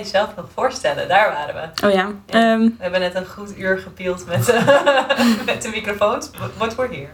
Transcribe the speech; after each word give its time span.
jezelf 0.00 0.28
nog 0.36 0.46
voorstellen? 0.54 1.08
Daar 1.08 1.28
waren 1.32 1.54
we. 1.54 1.86
Oh 1.86 1.92
ja. 1.92 2.12
Ja. 2.26 2.52
ehm, 2.52 2.60
We 2.60 2.72
hebben 2.78 3.00
net 3.00 3.14
een 3.14 3.26
goed 3.26 3.58
uur 3.58 3.78
gepield 3.78 4.26
met, 4.26 4.48
eh, 4.50 4.66
met 5.46 5.62
de 5.62 5.68
microfoons. 5.68 6.30
But 6.58 6.74
we're 6.74 6.88
here. 6.88 7.08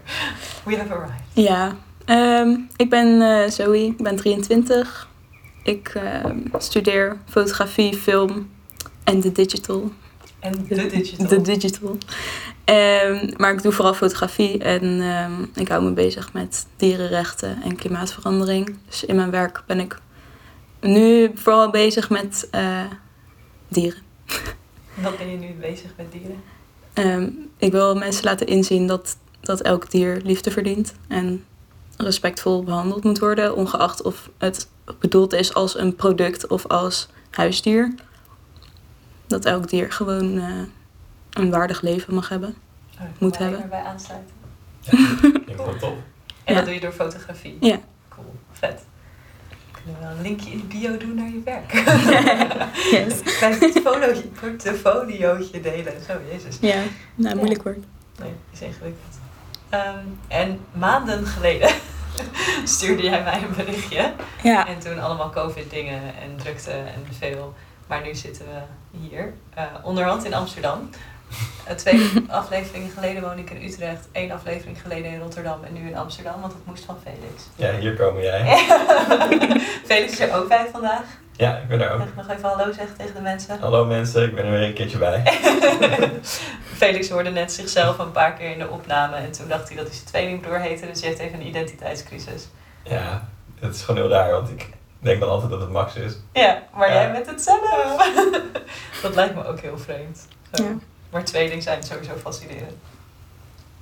We 0.63 0.77
have 0.77 0.93
arrived. 0.93 1.21
ja. 1.33 1.75
Ehm, 2.05 2.55
ik 2.75 2.89
ben 2.89 3.21
eh, 3.21 3.49
Zoe, 3.49 3.85
ik 3.85 3.97
ben 4.03 4.15
23. 4.15 5.07
Ik 5.63 5.87
ehm, 5.95 6.37
studeer 6.57 7.17
fotografie, 7.29 7.97
film 7.97 8.49
en 9.03 9.19
de 9.19 9.31
digital. 9.31 9.91
En 10.39 10.51
de 10.69 10.87
digital. 10.87 11.27
De 11.27 11.41
digital. 11.41 11.97
Maar 13.37 13.53
ik 13.53 13.61
doe 13.61 13.71
vooral 13.71 13.93
fotografie 13.93 14.57
en 14.63 15.01
ik 15.55 15.67
hou 15.67 15.83
me 15.83 15.91
bezig 15.91 16.33
met 16.33 16.65
dierenrechten 16.75 17.61
en 17.63 17.75
klimaatverandering. 17.75 18.77
Dus 18.85 19.05
in 19.05 19.15
mijn 19.15 19.31
werk 19.31 19.63
ben 19.65 19.79
ik 19.79 19.99
nu 20.87 21.31
vooral 21.35 21.69
bezig 21.69 22.09
met 22.09 22.47
eh, 22.51 22.81
dieren. 23.67 24.01
Wat 24.93 25.17
ben 25.17 25.29
je 25.29 25.37
nu 25.37 25.53
bezig 25.59 25.89
met 25.97 26.11
dieren? 26.11 26.43
Ehm, 26.93 27.29
ik 27.57 27.71
wil 27.71 27.95
mensen 27.95 28.23
laten 28.23 28.47
inzien 28.47 28.87
dat, 28.87 29.17
dat 29.41 29.61
elk 29.61 29.91
dier 29.91 30.21
liefde 30.23 30.51
verdient 30.51 30.93
en 31.07 31.45
respectvol 31.97 32.63
behandeld 32.63 33.03
moet 33.03 33.19
worden, 33.19 33.55
ongeacht 33.55 34.01
of 34.01 34.29
het 34.37 34.67
bedoeld 34.99 35.33
is 35.33 35.53
als 35.53 35.77
een 35.77 35.95
product 35.95 36.47
of 36.47 36.65
als 36.67 37.07
huisdier. 37.29 37.93
Dat 39.27 39.45
elk 39.45 39.69
dier 39.69 39.91
gewoon 39.91 40.37
eh, 40.37 40.61
een 41.29 41.49
waardig 41.49 41.81
leven 41.81 42.13
mag 42.13 42.29
hebben. 42.29 42.55
Oh, 42.99 43.05
ik 43.13 43.19
Moet 43.19 43.37
hebben. 43.37 43.61
erbij 43.61 43.83
aansluiten. 43.83 44.35
Ik 44.81 44.97
vind 45.55 45.65
het 45.65 45.79
top. 45.79 45.97
En 46.43 46.53
Ja. 46.53 46.59
dat 46.59 46.65
doe 46.65 46.73
je 46.73 46.79
door 46.79 46.91
fotografie? 46.91 47.57
Ja. 47.59 47.79
Cool, 48.09 48.33
vet. 48.51 48.85
Kunnen 49.87 50.07
wel 50.07 50.17
een 50.17 50.21
linkje 50.21 50.51
in 50.51 50.57
de 50.57 50.77
bio 50.77 50.97
doen 50.97 51.15
naar 51.15 51.29
je 51.29 51.41
werk? 51.45 51.73
Yes. 52.91 53.13
Een 53.19 53.23
klein 53.23 53.57
portfoliootje, 54.39 55.61
delen. 55.61 55.93
Zo, 56.07 56.13
jezus. 56.31 56.57
Ja, 56.61 56.81
nou, 57.15 57.35
moeilijk 57.35 57.63
woord. 57.63 57.77
Nee, 58.19 58.31
is 58.51 58.61
ingewikkeld. 58.61 59.19
Ehm, 59.69 60.05
en 60.27 60.59
maanden 60.71 61.25
geleden 61.25 61.69
stuurde 62.63 63.03
jij 63.03 63.23
mij 63.23 63.41
een 63.41 63.55
berichtje. 63.55 64.13
Ja, 64.43 64.67
En 64.67 64.79
toen 64.79 64.99
allemaal 64.99 65.29
covid-dingen 65.29 66.01
en 66.01 66.37
drukte 66.37 66.71
en 66.71 67.05
veel. 67.17 67.53
Maar 67.87 68.01
nu 68.03 68.15
zitten 68.15 68.45
we 68.45 68.61
hier, 68.99 69.33
eh, 69.53 69.63
onderhand 69.83 70.25
in 70.25 70.33
Amsterdam. 70.33 70.89
Eh, 71.65 71.75
twee 71.75 72.11
afleveringen 72.29 72.89
geleden 72.89 73.21
woon 73.21 73.37
ik 73.37 73.49
in 73.49 73.63
Utrecht. 73.69 74.07
één 74.11 74.31
aflevering 74.31 74.81
geleden 74.81 75.11
in 75.11 75.19
Rotterdam 75.19 75.63
en 75.63 75.73
nu 75.73 75.87
in 75.89 75.97
Amsterdam, 75.97 76.41
want 76.41 76.53
dat 76.53 76.61
moest 76.65 76.85
van 76.85 76.97
Felix. 77.03 77.43
Ja, 77.55 77.71
hier 77.79 77.93
komen 77.95 78.21
jij. 78.23 78.57
Felix 79.87 80.11
is 80.11 80.19
er 80.19 80.35
ook 80.35 80.47
bij 80.47 80.67
vandaag. 80.71 81.03
Ja, 81.31 81.57
ik 81.57 81.67
ben 81.67 81.81
er 81.81 81.91
ook. 81.91 81.97
Mag 81.97 82.07
ik 82.07 82.15
nog 82.15 82.29
even 82.29 82.49
hallo 82.49 82.71
zeggen 82.71 82.97
tegen 82.97 83.13
de 83.15 83.21
mensen? 83.21 83.59
Hallo 83.59 83.85
mensen, 83.85 84.23
ik 84.23 84.35
ben 84.35 84.45
er 84.45 84.51
weer 84.51 84.63
een 84.63 84.73
keertje 84.73 84.97
bij. 84.97 85.23
Felix 86.77 87.09
hoorde 87.09 87.29
net 87.29 87.51
zichzelf 87.51 87.97
een 87.97 88.11
paar 88.11 88.33
keer 88.33 88.51
in 88.51 88.59
de 88.59 88.69
opname 88.69 89.15
en 89.15 89.31
toen 89.31 89.47
dacht 89.47 89.67
hij 89.67 89.77
dat 89.77 89.85
hij 89.85 89.95
zijn 89.95 90.05
tweelingbroer 90.07 90.59
heette, 90.59 90.85
dus 90.87 90.99
hij 90.99 91.09
heeft 91.09 91.21
even 91.21 91.39
een 91.39 91.47
identiteitscrisis. 91.47 92.47
Ja, 92.83 93.27
het 93.59 93.75
is 93.75 93.81
gewoon 93.81 94.01
heel 94.01 94.09
raar, 94.09 94.31
want 94.31 94.49
ik 94.49 94.67
denk 94.99 95.19
dan 95.19 95.29
altijd 95.29 95.51
dat 95.51 95.59
het 95.61 95.69
Max 95.71 95.95
is. 95.95 96.17
Ja, 96.33 96.61
maar 96.73 96.87
Ja. 96.87 96.93
jij 96.93 97.11
bent 97.11 97.25
het 97.25 97.41
zelf. 97.41 98.11
dat 99.01 99.15
lijkt 99.15 99.35
me 99.35 99.45
ook 99.45 99.59
heel 99.59 99.77
vreemd. 99.77 100.27
Zo. 100.53 100.63
Ja. 100.63 100.69
Maar 101.09 101.23
tweeling 101.23 101.63
zijn 101.63 101.83
sowieso 101.83 102.13
fascinerend. 102.21 102.73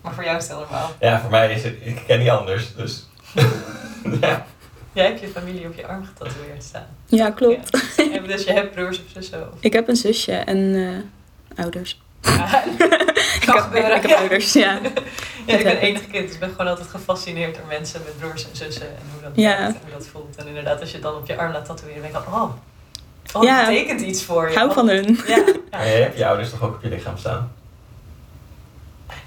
Maar 0.02 0.14
voor 0.14 0.24
jou 0.24 0.38
is 0.38 0.44
het 0.44 0.52
heel 0.52 0.62
normaal. 0.62 0.92
Ja, 1.00 1.20
voor 1.22 1.30
mij 1.30 1.54
is 1.54 1.64
het, 1.64 1.76
ik 1.84 2.02
ken 2.08 2.20
niet 2.20 2.30
anders, 2.30 2.76
dus... 2.76 3.06
ja. 4.22 4.46
Jij 4.94 5.06
hebt 5.06 5.20
je 5.20 5.28
familie 5.28 5.68
op 5.68 5.76
je 5.76 5.88
arm 5.88 6.06
getatoeëerd 6.06 6.64
staan. 6.64 6.88
ja 7.06 7.30
klopt. 7.30 7.70
Ja. 7.98 8.20
Dus 8.20 8.44
je 8.44 8.52
hebt 8.52 8.74
broers 8.76 8.98
of 8.98 9.04
zussen? 9.14 9.42
Of... 9.54 9.58
Ik 9.60 9.74
heb 9.74 9.88
een 9.88 9.96
zusje 9.96 10.32
en 10.34 10.76
eh, 11.56 11.60
ouders. 11.64 12.02
Ja, 12.26 12.64
Ik 12.64 13.72
heb, 13.74 13.96
ik 13.96 14.02
heb 14.10 14.18
ouders, 14.18 14.54
ja. 14.54 14.80
Ja, 15.46 15.58
ik 15.58 15.64
ben 15.64 15.78
enig 15.78 16.08
kind, 16.08 16.26
dus 16.26 16.34
ik 16.34 16.40
ben 16.40 16.50
gewoon 16.50 16.68
altijd 16.68 16.88
gefascineerd 16.88 17.56
door 17.56 17.66
mensen 17.68 18.02
met 18.06 18.18
broers 18.20 18.50
en 18.50 18.56
zussen 18.56 18.88
en 18.88 19.02
hoe 19.14 19.22
dat 19.22 19.32
Ja. 19.36 19.58
werkt 19.58 19.74
en 19.74 19.80
hoe 19.84 19.92
dat 19.98 20.08
voelt. 20.08 20.36
En 20.36 20.48
inderdaad, 20.48 20.80
als 20.80 20.90
je 20.90 20.96
het 20.96 21.04
dan 21.04 21.16
op 21.16 21.28
je 21.28 21.38
arm 21.38 21.52
laat 21.52 21.66
tatoeëren, 21.66 22.02
denk 22.02 22.16
ik 22.18 22.26
al, 22.26 22.42
oh, 22.42 22.52
oh 23.36 23.44
Ja. 23.44 23.60
dat 23.60 23.68
betekent 23.70 24.02
iets 24.02 24.24
voor 24.24 24.50
je. 24.52 24.58
Hou 24.58 24.74
van 24.74 24.88
hun. 24.90 25.20
Ja, 25.28 25.44
Maar 25.72 25.88
jij 25.88 26.02
hebt 26.02 26.18
je 26.18 26.26
ouders 26.28 26.50
toch 26.50 26.62
ook 26.62 26.74
op 26.76 26.82
je 26.84 26.90
lichaam 26.90 27.18
staan? 27.18 27.52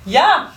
ja. 0.03 0.49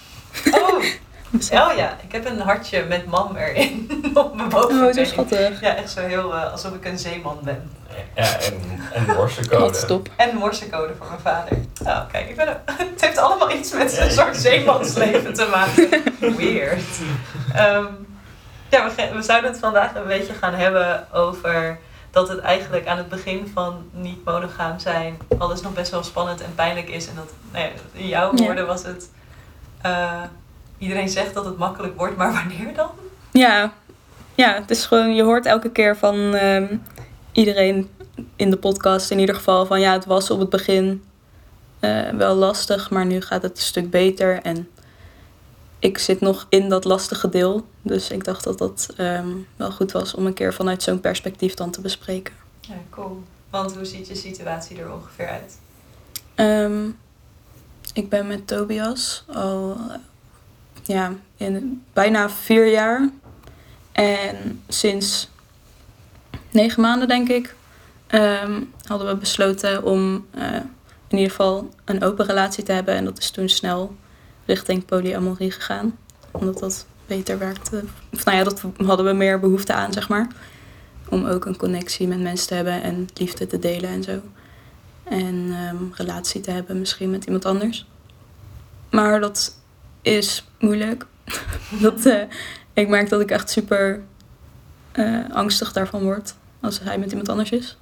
Oh. 0.52 0.84
oh 1.62 1.76
ja, 1.76 1.98
ik 2.04 2.12
heb 2.12 2.26
een 2.26 2.40
hartje 2.40 2.84
met 2.84 3.06
mam 3.06 3.36
erin 3.36 3.90
op 4.14 4.36
mijn 4.36 4.50
bovenbeen. 4.50 4.88
Oh, 4.88 4.94
zo 4.94 5.04
schattig. 5.04 5.62
Ja, 5.62 5.76
echt 5.76 5.92
zo 5.92 6.02
heel, 6.02 6.34
eh, 6.36 6.52
alsof 6.52 6.74
ik 6.74 6.86
een 6.86 6.98
zeeman 6.98 7.40
ben. 7.44 7.72
Ja, 8.16 8.24
en, 8.40 8.54
en 8.94 9.16
morsencode. 9.16 9.62
Wat 9.62 9.76
stop. 9.86 10.10
En 10.16 10.36
morsecode 10.36 10.94
voor 10.98 11.08
mijn 11.08 11.20
vader. 11.20 11.58
Nou, 11.84 12.08
kijk, 12.12 12.30
ik 12.30 12.36
ben 12.36 12.48
een- 12.48 12.56
het 12.90 13.02
heeft 13.02 13.18
allemaal 13.18 13.52
iets 13.52 13.74
met 13.74 13.98
een 13.98 14.12
soort 14.12 14.38
zeemansleven 14.38 15.34
te 15.34 15.48
maken. 15.52 16.04
Weird. 16.38 16.84
Ehm, 17.54 17.86
ja, 18.70 18.90
we 19.14 19.22
zouden 19.22 19.52
het 19.52 19.60
vandaag 19.60 19.96
een 19.96 20.08
beetje 20.08 20.34
gaan 20.34 20.54
hebben 20.54 21.08
over 21.14 21.78
dat 22.12 22.30
het 22.30 22.40
eigenlijk 22.40 22.88
aan 22.88 22.98
het 22.98 23.10
begin 23.10 23.48
van 23.54 23.84
niet 23.92 24.26
monogaam 24.26 24.80
zijn 24.80 25.18
alles 25.38 25.62
nog 25.62 25.74
best 25.74 25.92
wel 25.92 26.04
spannend 26.04 26.42
en 26.42 26.56
pijnlijk 26.56 26.90
is. 26.90 27.08
En 27.08 27.16
dat, 27.16 27.30
nou 27.52 27.66
ja, 27.66 27.72
in 27.92 28.08
jouw 28.08 28.32
Ja. 28.36 28.44
woorden 28.44 28.68
was 28.68 28.84
het, 28.84 29.10
eh, 29.82 30.22
iedereen 30.78 31.10
zegt 31.10 31.34
dat 31.34 31.46
het 31.46 31.58
makkelijk 31.58 31.98
wordt, 31.98 32.18
maar 32.18 32.34
wanneer 32.44 32.74
dan? 32.76 32.90
Ja, 33.32 33.74
ja, 34.36 34.54
het 34.54 34.70
is 34.72 34.86
gewoon, 34.86 35.16
je 35.16 35.24
hoort 35.24 35.46
elke 35.46 35.70
keer 35.72 35.98
van 35.98 36.36
ehm, 36.36 36.76
iedereen 37.32 37.90
in 38.36 38.50
de 38.50 38.58
podcast 38.58 39.12
in 39.12 39.20
ieder 39.20 39.36
geval 39.36 39.66
van 39.66 39.80
ja, 39.80 39.92
het 39.94 40.06
was 40.06 40.30
op 40.32 40.40
het 40.40 40.50
begin 40.50 41.04
eh, 41.80 42.10
wel 42.10 42.36
lastig, 42.36 42.90
maar 42.90 43.06
nu 43.06 43.22
gaat 43.22 43.42
het 43.42 43.58
een 43.58 43.64
stuk 43.64 43.90
beter. 43.90 44.42
En 44.42 44.70
ik 45.82 45.98
zit 45.98 46.20
nog 46.20 46.46
in 46.50 46.70
dat 46.70 46.84
lastige 46.84 47.30
deel, 47.30 47.66
dus 47.82 48.10
ik 48.10 48.24
dacht 48.24 48.44
dat 48.44 48.58
dat 48.58 48.94
ehm, 48.98 49.28
wel 49.56 49.72
goed 49.72 49.92
was 49.92 50.14
om 50.14 50.26
een 50.26 50.34
keer 50.34 50.54
vanuit 50.54 50.84
zo'n 50.84 51.00
perspectief 51.00 51.54
dan 51.54 51.72
te 51.72 51.82
bespreken. 51.82 52.34
Ja, 52.60 52.76
cool. 52.90 53.24
Want 53.50 53.76
hoe 53.76 53.86
ziet 53.86 54.08
je 54.08 54.16
situatie 54.16 54.80
er 54.80 54.94
ongeveer 54.94 55.28
uit? 55.28 55.58
Ehm, 56.36 56.90
ik 57.94 58.10
ben 58.10 58.28
met 58.28 58.48
Tobias 58.48 59.24
al 59.28 59.78
ja, 60.84 61.14
in 61.38 61.84
bijna 61.94 62.30
vier 62.30 62.72
jaar. 62.72 63.10
En 63.92 64.64
sinds 64.68 65.30
negen 66.52 66.82
maanden, 66.82 67.08
denk 67.08 67.30
ik, 67.30 67.56
ehm, 68.08 68.62
hadden 68.86 69.08
we 69.08 69.16
besloten 69.16 69.84
om 69.84 70.26
eh, 70.32 70.56
in 71.08 71.18
ieder 71.18 71.30
geval 71.30 71.70
een 71.86 72.04
open 72.04 72.26
relatie 72.26 72.64
te 72.64 72.72
hebben. 72.72 72.96
En 72.96 73.06
dat 73.06 73.18
is 73.18 73.32
toen 73.32 73.50
snel 73.50 73.96
richting 74.52 74.86
polyamorie 74.86 75.52
gegaan. 75.52 75.98
Omdat 76.32 76.60
dat 76.60 76.86
beter 77.06 77.38
werkte. 77.38 77.84
Of 78.14 78.26
nou 78.26 78.38
ja, 78.38 78.44
dat 78.44 78.64
hadden 78.78 79.06
we 79.06 79.14
meer 79.14 79.40
behoefte 79.40 79.74
aan, 79.74 79.94
zeg 79.94 80.10
maar. 80.10 80.28
Om 81.10 81.26
ook 81.26 81.46
een 81.46 81.58
connectie 81.58 82.08
met 82.08 82.20
mensen 82.20 82.48
te 82.48 82.54
hebben 82.54 82.82
en 82.84 83.08
liefde 83.14 83.48
te 83.48 83.60
delen 83.60 83.90
en 83.90 84.04
zo. 84.04 84.22
En 85.04 85.48
ehm, 85.52 85.84
relatie 85.92 86.42
te 86.42 86.52
hebben 86.52 86.80
misschien 86.80 87.10
met 87.10 87.26
iemand 87.26 87.46
anders. 87.46 87.88
Maar 88.90 89.20
dat 89.20 89.56
is 90.02 90.48
moeilijk. 90.60 91.06
dat, 91.86 92.06
eh, 92.06 92.22
ik 92.74 92.88
merk 92.88 93.10
dat 93.10 93.22
ik 93.22 93.32
echt 93.32 93.50
super 93.50 94.02
eh, 94.92 95.30
angstig 95.32 95.72
daarvan 95.74 96.04
word 96.04 96.36
als 96.60 96.80
hij 96.80 96.98
met 96.98 97.10
iemand 97.10 97.30
anders 97.30 97.50
is. 97.50 97.78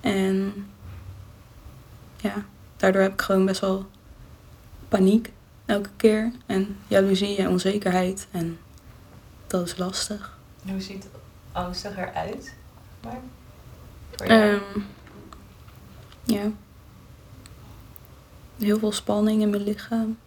En 0.00 0.52
ja, 2.16 2.34
daardoor 2.76 3.02
heb 3.02 3.12
ik 3.12 3.20
gewoon 3.20 3.46
best 3.46 3.60
wel 3.60 3.86
paniek 4.88 5.32
elke 5.70 5.90
keer. 5.96 6.32
En 6.46 6.76
jaloezie 6.88 7.36
en 7.36 7.48
onzekerheid. 7.48 8.26
En 8.30 8.58
dat 9.46 9.66
is 9.66 9.76
lastig. 9.76 10.38
Hoe 10.68 10.80
ziet 10.80 11.08
angstig 11.52 11.96
eruit? 11.96 12.54
Maar? 13.02 13.20
Ehm, 14.28 14.80
ja. 16.22 16.50
Heel 18.58 18.78
veel 18.78 18.92
spanning 18.92 19.42
in 19.42 19.50
mijn 19.50 19.62
lichaam. 19.62 20.18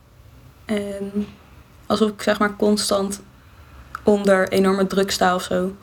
En 0.65 1.27
alsof 1.85 2.09
ik 2.09 2.21
zeg 2.21 2.39
maar 2.39 2.55
constant 2.55 3.21
onder 4.03 4.49
enorme 4.49 4.87
druk 4.87 5.11
sta 5.11 5.35
of 5.35 5.43
zo. 5.43 5.75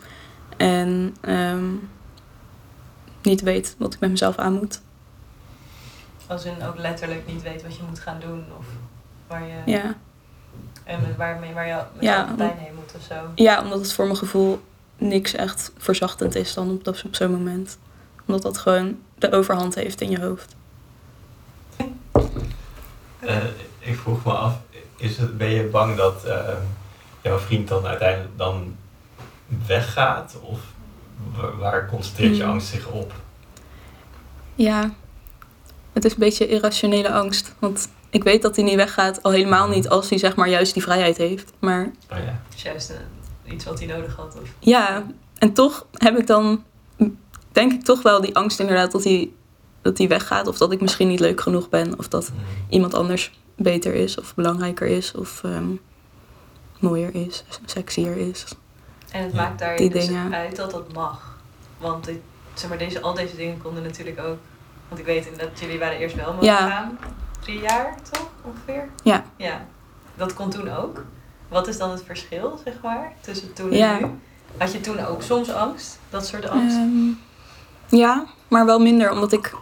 En 0.56 1.16
ehm, 1.20 1.74
niet 3.22 3.40
weet 3.40 3.74
wat 3.78 3.94
ik 3.94 4.00
met 4.00 4.10
mezelf 4.10 4.36
aan 4.36 4.52
moet. 4.52 4.80
Als 6.26 6.44
in 6.44 6.62
ook 6.62 6.78
letterlijk 6.78 7.26
niet 7.26 7.42
weet 7.42 7.62
wat 7.62 7.76
je 7.76 7.82
moet 7.88 7.98
gaan 7.98 8.20
doen 8.20 8.44
of 8.58 8.66
waar 9.30 9.46
je, 9.46 9.70
Ja. 9.72 9.94
en 10.84 11.00
met 11.00 11.16
waarmee 11.16 11.52
waar 11.52 11.66
je 11.66 11.74
met 11.94 12.02
Ja. 12.02 12.34
pijn 12.36 12.56
heen 12.58 12.74
moet 12.74 12.92
of 12.96 13.02
zo. 13.02 13.14
ja, 13.34 13.62
omdat 13.62 13.78
het 13.80 13.92
voor 13.92 14.04
mijn 14.04 14.16
gevoel 14.16 14.60
niks 14.98 15.34
echt 15.34 15.72
verzachtend 15.78 16.34
is 16.34 16.54
dan 16.54 16.70
op, 16.70 16.84
dat- 16.84 17.02
op 17.04 17.14
zo'n 17.14 17.30
moment. 17.30 17.78
Omdat 18.26 18.42
dat 18.42 18.58
gewoon 18.58 18.98
de 19.18 19.32
overhand 19.32 19.74
heeft 19.74 20.00
in 20.00 20.10
je 20.10 20.20
hoofd. 20.20 20.54
Eh, 23.20 23.36
ik 23.78 23.96
vroeg 23.98 24.24
me 24.24 24.32
af, 24.32 24.54
is 24.96 25.16
het, 25.16 25.38
ben 25.38 25.48
je 25.50 25.64
bang 25.64 25.96
dat 25.96 26.24
eh, 26.24 26.48
jouw 27.22 27.38
vriend 27.38 27.68
dan 27.68 27.86
uiteindelijk 27.86 28.38
dan 28.38 28.76
weggaat? 29.66 30.36
Of 30.42 30.58
Wa- 31.36 31.56
Waar 31.56 31.88
concentreert 31.88 32.36
je 32.36 32.42
Hmm. 32.42 32.52
angst 32.52 32.68
zich 32.68 32.86
op? 32.86 33.12
Ja, 34.54 34.90
het 35.92 36.04
is 36.04 36.12
een 36.12 36.18
beetje 36.18 36.48
irrationele 36.48 37.12
angst. 37.12 37.54
Want 37.58 37.88
ik 38.10 38.24
weet 38.24 38.42
dat 38.42 38.56
hij 38.56 38.64
niet 38.64 38.74
weggaat, 38.74 39.22
al 39.22 39.30
helemaal 39.30 39.68
niet 39.68 39.88
als 39.88 40.08
hij 40.08 40.18
zeg 40.18 40.36
maar 40.36 40.48
juist 40.48 40.72
die 40.72 40.82
vrijheid 40.82 41.16
heeft. 41.16 41.52
Maar 41.58 41.90
Oh 42.12 42.18
ja. 42.18 42.40
is 42.56 42.62
juist 42.62 42.90
een- 42.90 43.52
iets 43.54 43.64
wat 43.64 43.78
hij 43.78 43.88
nodig 43.88 44.16
had. 44.16 44.36
Of... 44.42 44.48
ja, 44.58 45.06
en 45.38 45.52
toch 45.52 45.86
heb 45.92 46.18
ik 46.18 46.26
dan, 46.26 46.64
denk 47.52 47.72
ik 47.72 47.84
toch 47.84 48.02
wel 48.02 48.20
die 48.20 48.36
angst 48.36 48.60
inderdaad 48.60 48.92
dat 48.92 49.04
hij, 49.04 49.30
dat 49.82 49.98
hij 49.98 50.08
weggaat. 50.08 50.46
Of 50.46 50.58
dat 50.58 50.72
ik 50.72 50.80
misschien 50.80 51.08
niet 51.08 51.20
leuk 51.20 51.40
genoeg 51.40 51.68
ben. 51.68 51.98
Of 51.98 52.08
dat 52.08 52.26
Hmm. 52.28 52.36
iemand 52.68 52.94
anders 52.94 53.38
beter 53.56 53.94
is 53.94 54.18
of 54.18 54.34
belangrijker 54.34 54.86
is 54.86 55.14
of 55.14 55.44
ehm, 55.44 55.68
mooier 56.78 57.14
is, 57.14 57.44
sexier 57.64 58.16
is. 58.16 58.44
En 59.10 59.22
het 59.22 59.32
Ja. 59.32 59.42
maakt 59.42 59.58
daar 59.58 59.76
Die 59.76 59.90
dus 59.90 60.06
dingen. 60.06 60.34
uit 60.34 60.56
dat 60.56 60.70
dat 60.70 60.92
mag. 60.92 61.38
Want 61.78 62.04
dit, 62.04 62.18
zeg 62.54 62.68
maar, 62.68 62.78
deze, 62.78 63.00
al 63.00 63.14
deze 63.14 63.36
dingen 63.36 63.62
konden 63.62 63.82
natuurlijk 63.82 64.18
ook. 64.20 64.38
Want 64.88 65.00
ik 65.00 65.06
weet 65.06 65.26
inderdaad, 65.26 65.60
jullie 65.60 65.78
waren 65.78 65.98
eerst 65.98 66.14
wel 66.16 66.32
monogaam. 66.32 66.98
Drie 67.40 67.60
jaar 67.60 67.94
toch 68.10 68.26
ongeveer? 68.42 68.88
Ja. 69.02 69.24
Ja. 69.36 69.66
Dat 70.16 70.34
kon 70.34 70.50
toen 70.50 70.70
ook. 70.70 71.04
Wat 71.48 71.68
is 71.68 71.78
dan 71.78 71.90
het 71.90 72.02
verschil, 72.06 72.60
zeg 72.64 72.74
maar, 72.82 73.12
tussen 73.20 73.52
toen 73.52 73.72
Ja. 73.72 73.98
en 73.98 74.04
nu? 74.04 74.10
Had 74.56 74.72
je 74.72 74.80
toen 74.80 75.04
ook 75.06 75.22
soms 75.22 75.50
angst? 75.52 75.98
Dat 76.10 76.26
soort 76.26 76.48
angst? 76.48 76.76
Ehm, 76.76 77.08
ja, 77.88 78.24
maar 78.48 78.66
wel 78.66 78.78
minder, 78.78 79.10
omdat 79.10 79.32
ik. 79.32 79.54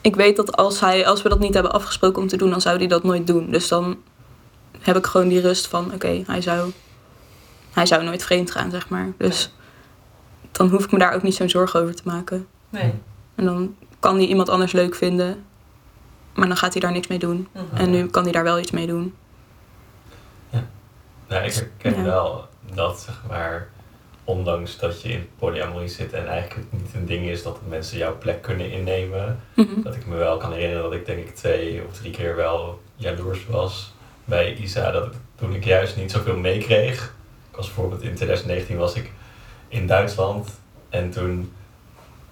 Ik 0.00 0.16
weet 0.16 0.36
dat 0.36 0.56
als, 0.56 0.80
hij, 0.80 1.06
als 1.06 1.22
we 1.22 1.28
dat 1.28 1.38
niet 1.38 1.54
hebben 1.54 1.72
afgesproken 1.72 2.22
om 2.22 2.28
te 2.28 2.36
doen, 2.36 2.50
dan 2.50 2.60
zou 2.60 2.76
hij 2.78 2.86
dat 2.86 3.02
nooit 3.02 3.26
doen. 3.26 3.50
Dus 3.50 3.68
dan 3.68 3.96
heb 4.78 4.96
ik 4.96 5.06
gewoon 5.06 5.28
die 5.28 5.40
rust 5.40 5.66
van: 5.66 5.92
oké, 5.94 6.22
hij, 6.26 6.40
zou, 6.40 6.70
hij 7.72 7.86
zou 7.86 8.04
nooit 8.04 8.24
vreemd 8.24 8.50
gaan, 8.50 8.70
zeg 8.70 8.88
maar. 8.88 9.12
Dus 9.16 9.54
dan 10.52 10.68
hoef 10.68 10.84
ik 10.84 10.92
me 10.92 10.98
daar 10.98 11.14
ook 11.14 11.22
niet 11.22 11.34
zo'n 11.34 11.48
zorgen 11.48 11.80
over 11.80 11.94
te 11.94 12.02
maken. 12.04 12.46
nee. 12.68 12.94
En 13.34 13.44
dan 13.44 13.76
kan 14.00 14.16
hij 14.16 14.26
iemand 14.26 14.48
anders 14.48 14.72
leuk 14.72 14.94
vinden, 14.94 15.44
maar 16.34 16.46
dan 16.48 16.56
gaat 16.56 16.72
hij 16.72 16.80
daar 16.80 16.92
niks 16.92 17.06
mee 17.06 17.18
doen. 17.18 17.48
Mhm. 17.52 17.76
En 17.76 17.90
nu 17.90 18.06
kan 18.06 18.22
hij 18.22 18.32
daar 18.32 18.42
wel 18.42 18.58
iets 18.58 18.70
mee 18.70 18.86
doen. 18.86 19.14
Nou, 21.28 21.44
ik 21.44 21.52
herken 21.54 21.96
Ja. 21.96 22.02
wel 22.02 22.46
dat, 22.74 23.00
zeg 23.00 23.22
maar, 23.28 23.68
ondanks 24.24 24.78
dat 24.78 25.02
je 25.02 25.08
in 25.08 25.28
polyamorie 25.38 25.88
zit 25.88 26.12
en 26.12 26.26
eigenlijk 26.28 26.54
het 26.70 26.80
niet 26.82 26.94
een 26.94 27.06
ding 27.06 27.26
is 27.26 27.42
dat 27.42 27.58
mensen 27.68 27.98
jouw 27.98 28.18
plek 28.18 28.42
kunnen 28.42 28.70
innemen, 28.70 29.40
Mhm. 29.54 29.82
dat 29.82 29.94
ik 29.94 30.06
me 30.06 30.16
wel 30.16 30.36
kan 30.36 30.52
herinneren 30.52 30.82
dat 30.82 30.92
ik 30.92 31.06
denk 31.06 31.18
ik 31.18 31.34
twee 31.36 31.82
of 31.88 31.96
drie 31.98 32.10
keer 32.12 32.36
wel 32.36 32.80
jaloers 32.96 33.46
was 33.46 33.92
bij 34.24 34.54
Isa. 34.54 34.90
Dat 34.90 35.06
ik- 35.06 35.18
toen 35.34 35.54
ik 35.54 35.64
juist 35.64 35.96
niet 35.96 36.10
zoveel 36.10 36.36
meekreeg. 36.36 37.14
Ik 37.50 37.56
was 37.56 37.66
bijvoorbeeld 37.66 38.02
in 38.02 38.14
2019 38.14 38.76
was 38.76 38.94
ik 38.94 39.10
in 39.68 39.86
Duitsland 39.86 40.60
en 40.88 41.10
toen 41.10 41.52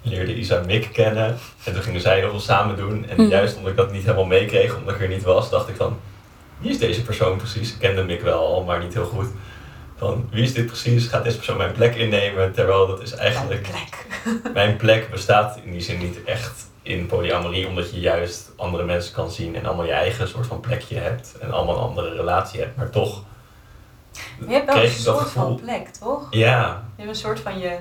leerde 0.02 0.34
Isa 0.36 0.62
Mick 0.66 0.88
kennen. 0.92 1.38
En 1.64 1.72
toen 1.72 1.82
gingen 1.82 2.00
zij 2.00 2.18
heel 2.18 2.30
veel 2.30 2.40
samen 2.40 2.76
doen. 2.76 3.06
En 3.08 3.20
Mhm. 3.22 3.30
juist 3.30 3.56
omdat 3.56 3.70
ik 3.70 3.76
dat 3.76 3.92
niet 3.92 4.02
helemaal 4.02 4.24
meekreeg, 4.24 4.76
omdat 4.76 4.94
ik 4.94 5.00
er 5.00 5.08
niet 5.08 5.22
was, 5.22 5.50
dacht 5.50 5.68
ik 5.68 5.76
van, 5.76 6.00
wie 6.58 6.70
is 6.70 6.78
deze 6.78 7.02
persoon 7.02 7.36
precies? 7.36 7.72
Ik 7.72 7.78
kende 7.78 8.02
Mick 8.04 8.22
wel 8.22 8.46
al, 8.46 8.64
maar 8.64 8.82
niet 8.82 8.94
heel 8.94 9.04
goed. 9.06 9.26
Van, 9.96 10.28
wie 10.30 10.42
is 10.42 10.54
dit 10.54 10.66
precies? 10.66 11.06
Gaat 11.06 11.24
deze 11.24 11.36
persoon 11.36 11.56
mijn 11.56 11.72
plek 11.72 11.94
innemen? 11.94 12.52
Terwijl 12.52 12.86
dat 12.86 13.02
is 13.02 13.12
eigenlijk 13.14 13.62
plek. 13.62 14.06
mijn 14.54 14.76
plek 14.76 15.10
bestaat 15.10 15.58
in 15.64 15.72
die 15.72 15.80
zin 15.80 15.98
niet 15.98 16.24
echt 16.24 16.68
in 16.82 17.06
polyamorie, 17.06 17.66
omdat 17.66 17.90
je 17.94 18.00
juist 18.00 18.50
andere 18.56 18.84
mensen 18.84 19.14
kan 19.14 19.30
zien 19.30 19.56
en 19.56 19.66
allemaal 19.66 19.84
je 19.86 19.92
eigen 19.92 20.28
soort 20.28 20.46
van 20.46 20.60
plekje 20.60 20.98
hebt 20.98 21.34
en 21.40 21.50
allemaal 21.52 21.74
een 21.76 21.82
andere 21.82 22.14
relatie 22.14 22.60
hebt. 22.60 22.76
Maar 22.76 22.90
toch 22.90 23.22
Je 24.46 24.52
hebt 24.52 24.72
wel 24.74 24.82
een 24.82 24.88
soort 24.90 25.30
van 25.30 25.60
plek, 25.64 25.88
toch? 25.88 26.26
Ja, 26.30 26.82
Je 26.96 27.02
hebt 27.02 27.08
een 27.08 27.20
soort 27.20 27.40
van 27.40 27.58
je. 27.58 27.76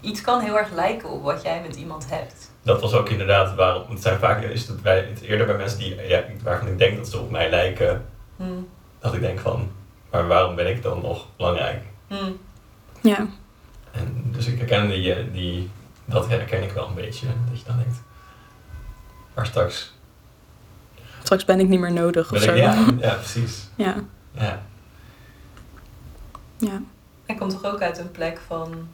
Iets 0.00 0.20
kan 0.20 0.40
heel 0.40 0.58
erg 0.58 0.70
lijken 0.72 1.08
op 1.10 1.22
wat 1.22 1.42
jij 1.42 1.60
met 1.66 1.76
iemand 1.76 2.10
hebt. 2.10 2.50
dat 2.62 2.80
was 2.80 2.92
ook 2.92 3.08
inderdaad 3.08 3.54
waarom. 3.54 3.90
Het 3.90 4.02
zijn 4.02 4.18
vaak 4.18 4.42
is 4.42 4.66
het, 4.68 4.82
bij, 4.82 4.98
het 5.04 5.20
eerder 5.20 5.46
bij 5.46 5.56
mensen 5.56 5.78
die, 5.78 6.06
ja, 6.08 6.24
waarvan 6.42 6.68
ik 6.68 6.78
denk 6.78 6.96
dat 6.96 7.08
ze 7.08 7.18
op 7.18 7.30
mij 7.30 7.50
lijken, 7.50 8.04
Hm. 8.36 8.44
dat 8.98 9.14
ik 9.14 9.20
denk 9.20 9.38
van, 9.40 9.70
maar 10.10 10.26
waarom 10.26 10.54
ben 10.54 10.68
ik 10.68 10.82
dan 10.82 11.00
nog 11.02 11.26
belangrijk? 11.36 11.82
Hm. 12.08 12.30
Ja. 13.02 13.26
En 13.90 14.24
dus 14.26 14.46
ik 14.46 14.58
herken 14.58 14.88
die, 14.88 15.30
die, 15.30 15.70
dat 16.04 16.28
herken 16.28 16.62
ik 16.62 16.70
wel 16.72 16.88
een 16.88 16.94
beetje, 16.94 17.26
dat 17.50 17.58
je 17.58 17.64
dan 17.66 17.76
denkt. 17.76 18.02
Maar 19.34 19.46
straks 19.46 19.92
Straks 21.22 21.44
ben 21.44 21.60
ik 21.60 21.68
niet 21.68 21.80
meer 21.80 21.92
nodig 21.92 22.32
of 22.32 22.38
zo. 22.38 22.50
ik, 22.52 22.56
ja, 22.56 22.86
ja, 23.00 23.14
precies. 23.14 23.68
ja. 23.76 23.94
Ja. 24.32 24.62
ja. 26.58 26.80
Hij 27.26 27.36
komt 27.36 27.50
toch 27.50 27.64
ook 27.72 27.82
uit 27.82 27.98
een 27.98 28.10
plek 28.10 28.40
van. 28.46 28.88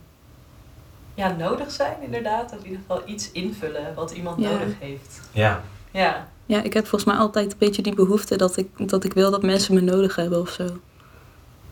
Ja, 1.16 1.32
nodig 1.38 1.70
zijn 1.70 1.96
inderdaad. 2.00 2.52
Of 2.52 2.58
in 2.58 2.64
ieder 2.64 2.80
geval 2.86 3.02
iets 3.06 3.30
invullen 3.32 3.94
wat 3.94 4.10
iemand 4.10 4.40
Ja. 4.40 4.50
nodig 4.50 4.74
heeft. 4.78 5.20
Ja. 5.32 5.62
Ja. 5.90 6.28
Ja, 6.46 6.62
ik 6.62 6.72
heb 6.72 6.86
volgens 6.86 7.10
mij 7.10 7.20
altijd 7.20 7.52
een 7.52 7.58
beetje 7.58 7.82
die 7.82 7.94
behoefte 7.94 8.36
dat 8.36 8.56
ik, 8.56 8.88
dat 8.88 9.04
ik 9.04 9.12
wil 9.12 9.30
dat 9.30 9.42
mensen 9.42 9.74
me 9.74 9.80
nodig 9.80 10.16
hebben 10.16 10.40
of 10.40 10.50
zo. 10.50 10.66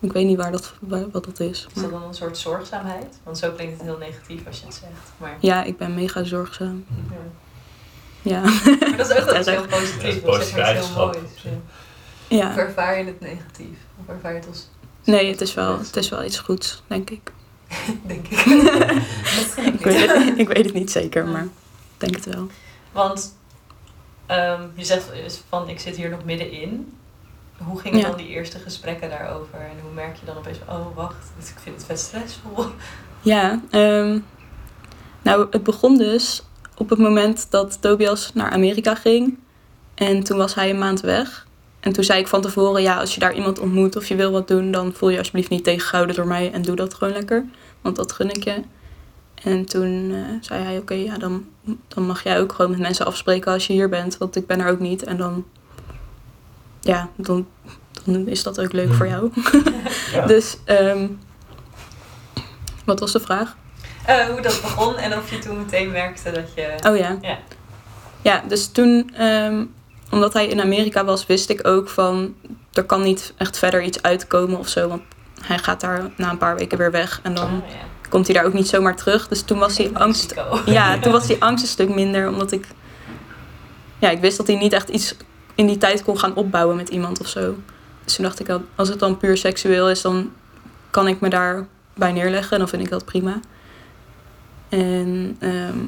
Ik 0.01 0.13
weet 0.13 0.27
niet 0.27 0.37
waar 0.37 0.53
dat, 0.53 0.73
waar, 0.81 1.11
wat 1.11 1.25
dat 1.25 1.41
is. 1.41 1.67
Is 1.69 1.75
maar- 1.75 1.91
dat 1.91 1.93
dan 2.01 2.09
een 2.09 2.15
soort 2.15 2.39
zorgzaamheid? 2.39 3.19
Want 3.23 3.39
zo 3.39 3.51
klinkt 3.51 3.73
het 3.73 3.83
heel 3.83 3.99
negatief 3.99 4.47
als 4.47 4.59
je 4.59 4.65
het 4.67 4.75
zegt. 4.75 4.93
Maar, 5.17 5.37
Ja, 5.41 5.63
ik 5.65 5.77
ben 5.79 5.95
mega 5.95 6.25
zorgzaam. 6.25 6.85
ja. 6.89 7.17
Ja. 8.23 8.41
maar 8.41 8.95
dat 8.97 9.11
is 9.11 9.17
ook 9.19 9.25
wel 9.25 9.37
iets 9.39 9.47
Ja, 9.47 9.53
heel 9.53 9.67
dat 9.69 9.81
is 9.83 9.91
positiefs. 9.91 10.15
een 10.15 10.23
Dat 10.31 10.41
is 10.41 10.51
heel 10.53 10.63
eigenschap. 10.63 11.15
moois. 11.15 11.45
Ja. 12.29 12.49
Of 12.51 12.57
ervaar 12.57 12.99
je 12.99 13.05
het 13.05 13.21
negatief? 13.21 13.77
Of 14.01 14.09
ervaar 14.15 14.33
je 14.33 14.39
het 14.39 14.49
als... 14.49 14.69
Nee, 15.05 15.31
het 15.31 15.41
is, 15.41 15.55
wel, 15.55 15.79
het 15.79 15.97
is 15.97 16.09
wel 16.09 16.25
iets 16.25 16.39
goeds, 16.39 16.83
denk 16.87 17.11
ik. 17.11 17.33
Denk 18.07 18.27
ik. 18.29 18.47
Misschien 19.23 19.75
Ik 19.75 19.81
weet 19.85 20.13
het, 20.13 20.39
ik 20.39 20.49
weet 20.49 20.65
het 20.65 20.75
niet 20.75 20.91
zeker, 20.91 21.27
maar 21.27 21.43
ik 21.45 21.51
denk 21.97 22.15
het 22.15 22.25
wel. 22.35 22.47
Want 22.93 23.37
ehm, 24.27 24.63
je 24.75 24.85
zegt 24.85 25.11
van 25.49 25.69
ik 25.69 25.81
zit 25.81 25.97
hier 25.97 26.11
nog 26.11 26.25
middenin. 26.25 26.93
Hoe 27.57 27.81
gingen 27.81 27.99
Ja. 27.99 28.09
dan 28.09 28.17
die 28.17 28.29
eerste 28.29 28.59
gesprekken 28.59 29.11
daarover? 29.11 29.55
En 29.59 29.77
hoe 29.83 29.93
merk 29.93 30.17
je 30.17 30.27
dan 30.27 30.37
opeens, 30.37 30.59
oh 30.69 30.87
wacht, 30.95 31.33
dus 31.39 31.51
ik 31.51 31.57
vind 31.63 31.77
het 31.77 31.85
vet 31.85 31.99
stressvol. 31.99 32.65
Ja, 33.23 33.61
ehm, 33.71 34.19
nou, 35.23 35.47
het 35.51 35.63
begon 35.63 35.99
dus 35.99 36.43
op 36.77 36.91
het 36.91 36.99
moment 36.99 37.47
dat 37.51 37.81
Tobias 37.81 38.31
naar 38.35 38.51
Amerika 38.51 38.95
ging. 38.95 39.39
En 39.95 40.23
toen 40.23 40.39
was 40.39 40.55
hij 40.55 40.71
een 40.71 40.79
maand 40.79 41.01
weg. 41.01 41.47
En 41.81 41.93
toen 41.93 42.05
zei 42.05 42.21
ik 42.21 42.29
van 42.29 42.41
tevoren, 42.41 42.83
ja, 42.83 42.99
als 42.99 43.15
je 43.15 43.21
daar 43.21 43.35
iemand 43.35 43.59
ontmoet 43.59 43.97
of 43.97 44.07
je 44.07 44.15
wil 44.15 44.31
wat 44.31 44.49
doen, 44.49 44.71
dan 44.71 44.93
voel 44.93 45.09
je 45.09 45.19
alsjeblieft 45.19 45.51
niet 45.51 45.65
tegengehouden 45.65 46.17
door 46.17 46.27
mij 46.27 46.53
en 46.53 46.63
doe 46.63 46.77
dat 46.77 46.95
gewoon 46.95 47.13
lekker. 47.13 47.45
Want 47.85 47.97
dat 47.97 48.13
gun 48.13 48.31
ik 48.31 48.45
je. 48.45 48.63
En 49.35 49.65
toen 49.65 50.11
eh, 50.11 50.37
zei 50.41 50.63
hij, 50.63 50.79
oké, 50.79 50.95
ja, 50.95 51.19
dan, 51.19 51.47
dan 51.89 52.07
mag 52.07 52.23
jij 52.23 52.41
ook 52.41 52.53
gewoon 52.53 52.71
met 52.71 52.81
mensen 52.81 53.07
afspreken 53.07 53.53
als 53.53 53.67
je 53.67 53.73
hier 53.73 53.89
bent, 53.89 54.19
want 54.19 54.37
ik 54.37 54.47
ben 54.47 54.61
er 54.61 54.71
ook 54.71 54.79
niet. 54.79 55.03
En 55.03 55.17
dan, 55.17 55.45
ja, 56.81 57.09
dan, 57.17 57.47
dan 58.05 58.27
is 58.27 58.43
dat 58.43 58.61
ook 58.61 58.73
leuk 58.73 58.93
voor 58.93 59.07
jou. 59.07 59.31
Ja. 60.13 60.27
Dus, 60.27 60.57
ehm, 60.65 61.07
wat 62.85 63.01
was 63.01 63.13
de 63.13 63.21
vraag? 63.21 63.57
Eh, 64.07 64.27
hoe 64.27 64.41
dat 64.41 64.61
begon 64.63 64.97
en 64.97 65.17
of 65.19 65.31
je 65.31 65.39
toen 65.39 65.57
meteen 65.57 65.91
merkte 65.91 66.31
dat 66.31 66.55
je... 66.55 66.75
Oh 66.89 66.97
ja. 66.97 67.19
Ja. 67.21 67.39
Ja, 68.23 68.43
dus 68.49 68.67
toen, 68.67 69.11
ehm, 69.15 69.65
omdat 70.11 70.33
hij 70.33 70.47
in 70.47 70.61
Amerika 70.61 71.05
was, 71.05 71.27
wist 71.27 71.51
ik 71.51 71.67
ook 71.67 71.89
van 71.89 72.35
er 72.73 72.85
kan 72.85 73.03
niet 73.03 73.33
echt 73.37 73.59
verder 73.59 73.83
iets 73.83 74.03
uitkomen 74.03 74.59
of 74.59 74.69
zo. 74.69 74.89
Want 74.89 75.03
hij 75.47 75.59
gaat 75.59 75.81
daar 75.81 76.11
na 76.17 76.31
een 76.31 76.39
paar 76.39 76.57
weken 76.57 76.79
weer 76.79 76.91
weg 76.91 77.21
en 77.23 77.35
dan 77.35 77.45
Oh, 77.45 77.69
ja. 77.69 77.75
komt 78.09 78.27
hij 78.27 78.35
daar 78.37 78.45
ook 78.45 78.53
niet 78.53 78.69
zomaar 78.69 78.97
terug. 78.97 79.29
Dus 79.29 79.43
toen 79.43 79.59
was 79.59 79.77
die 79.77 79.87
In 79.89 79.97
angst. 79.97 80.35
Mexico. 80.35 80.61
Ja, 80.73 80.99
toen 80.99 81.13
was 81.13 81.27
die 81.27 81.43
angst 81.43 81.63
een 81.65 81.71
stuk 81.71 81.95
minder, 81.95 82.29
omdat 82.29 82.53
ik. 82.53 82.67
Ja, 83.99 84.11
ik 84.11 84.21
wist 84.21 84.37
dat 84.37 84.47
hij 84.47 84.57
niet 84.57 84.73
echt 84.73 84.89
iets 84.89 85.17
in 85.55 85.67
die 85.67 85.79
tijd 85.79 86.03
kon 86.03 86.19
gaan 86.19 86.35
opbouwen 86.35 86.77
met 86.77 86.89
iemand 86.89 87.21
of 87.21 87.29
zo. 87.29 87.55
Dus 88.05 88.15
toen 88.15 88.25
dacht 88.25 88.41
ik, 88.41 88.49
al, 88.49 88.63
als 88.75 88.89
het 88.89 88.99
dan 88.99 89.17
puur 89.17 89.37
seksueel 89.37 89.91
is, 89.91 90.01
dan 90.03 90.33
kan 90.91 91.09
ik 91.09 91.21
me 91.21 91.29
daarbij 91.29 92.13
neerleggen 92.13 92.53
en 92.53 92.59
dan 92.59 92.69
vind 92.69 92.83
ik 92.83 92.91
dat 92.91 93.05
prima. 93.05 93.41
En 94.69 95.37
ehm, 95.39 95.79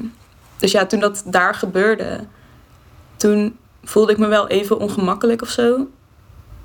dus 0.57 0.71
ja, 0.71 0.85
toen 0.85 0.99
dat 0.99 1.23
daar 1.25 1.53
gebeurde, 1.55 2.19
toen 3.15 3.57
voelde 3.83 4.11
ik 4.11 4.17
me 4.17 4.27
wel 4.27 4.47
even 4.47 4.79
ongemakkelijk 4.79 5.41
of 5.41 5.49
zo. 5.49 5.87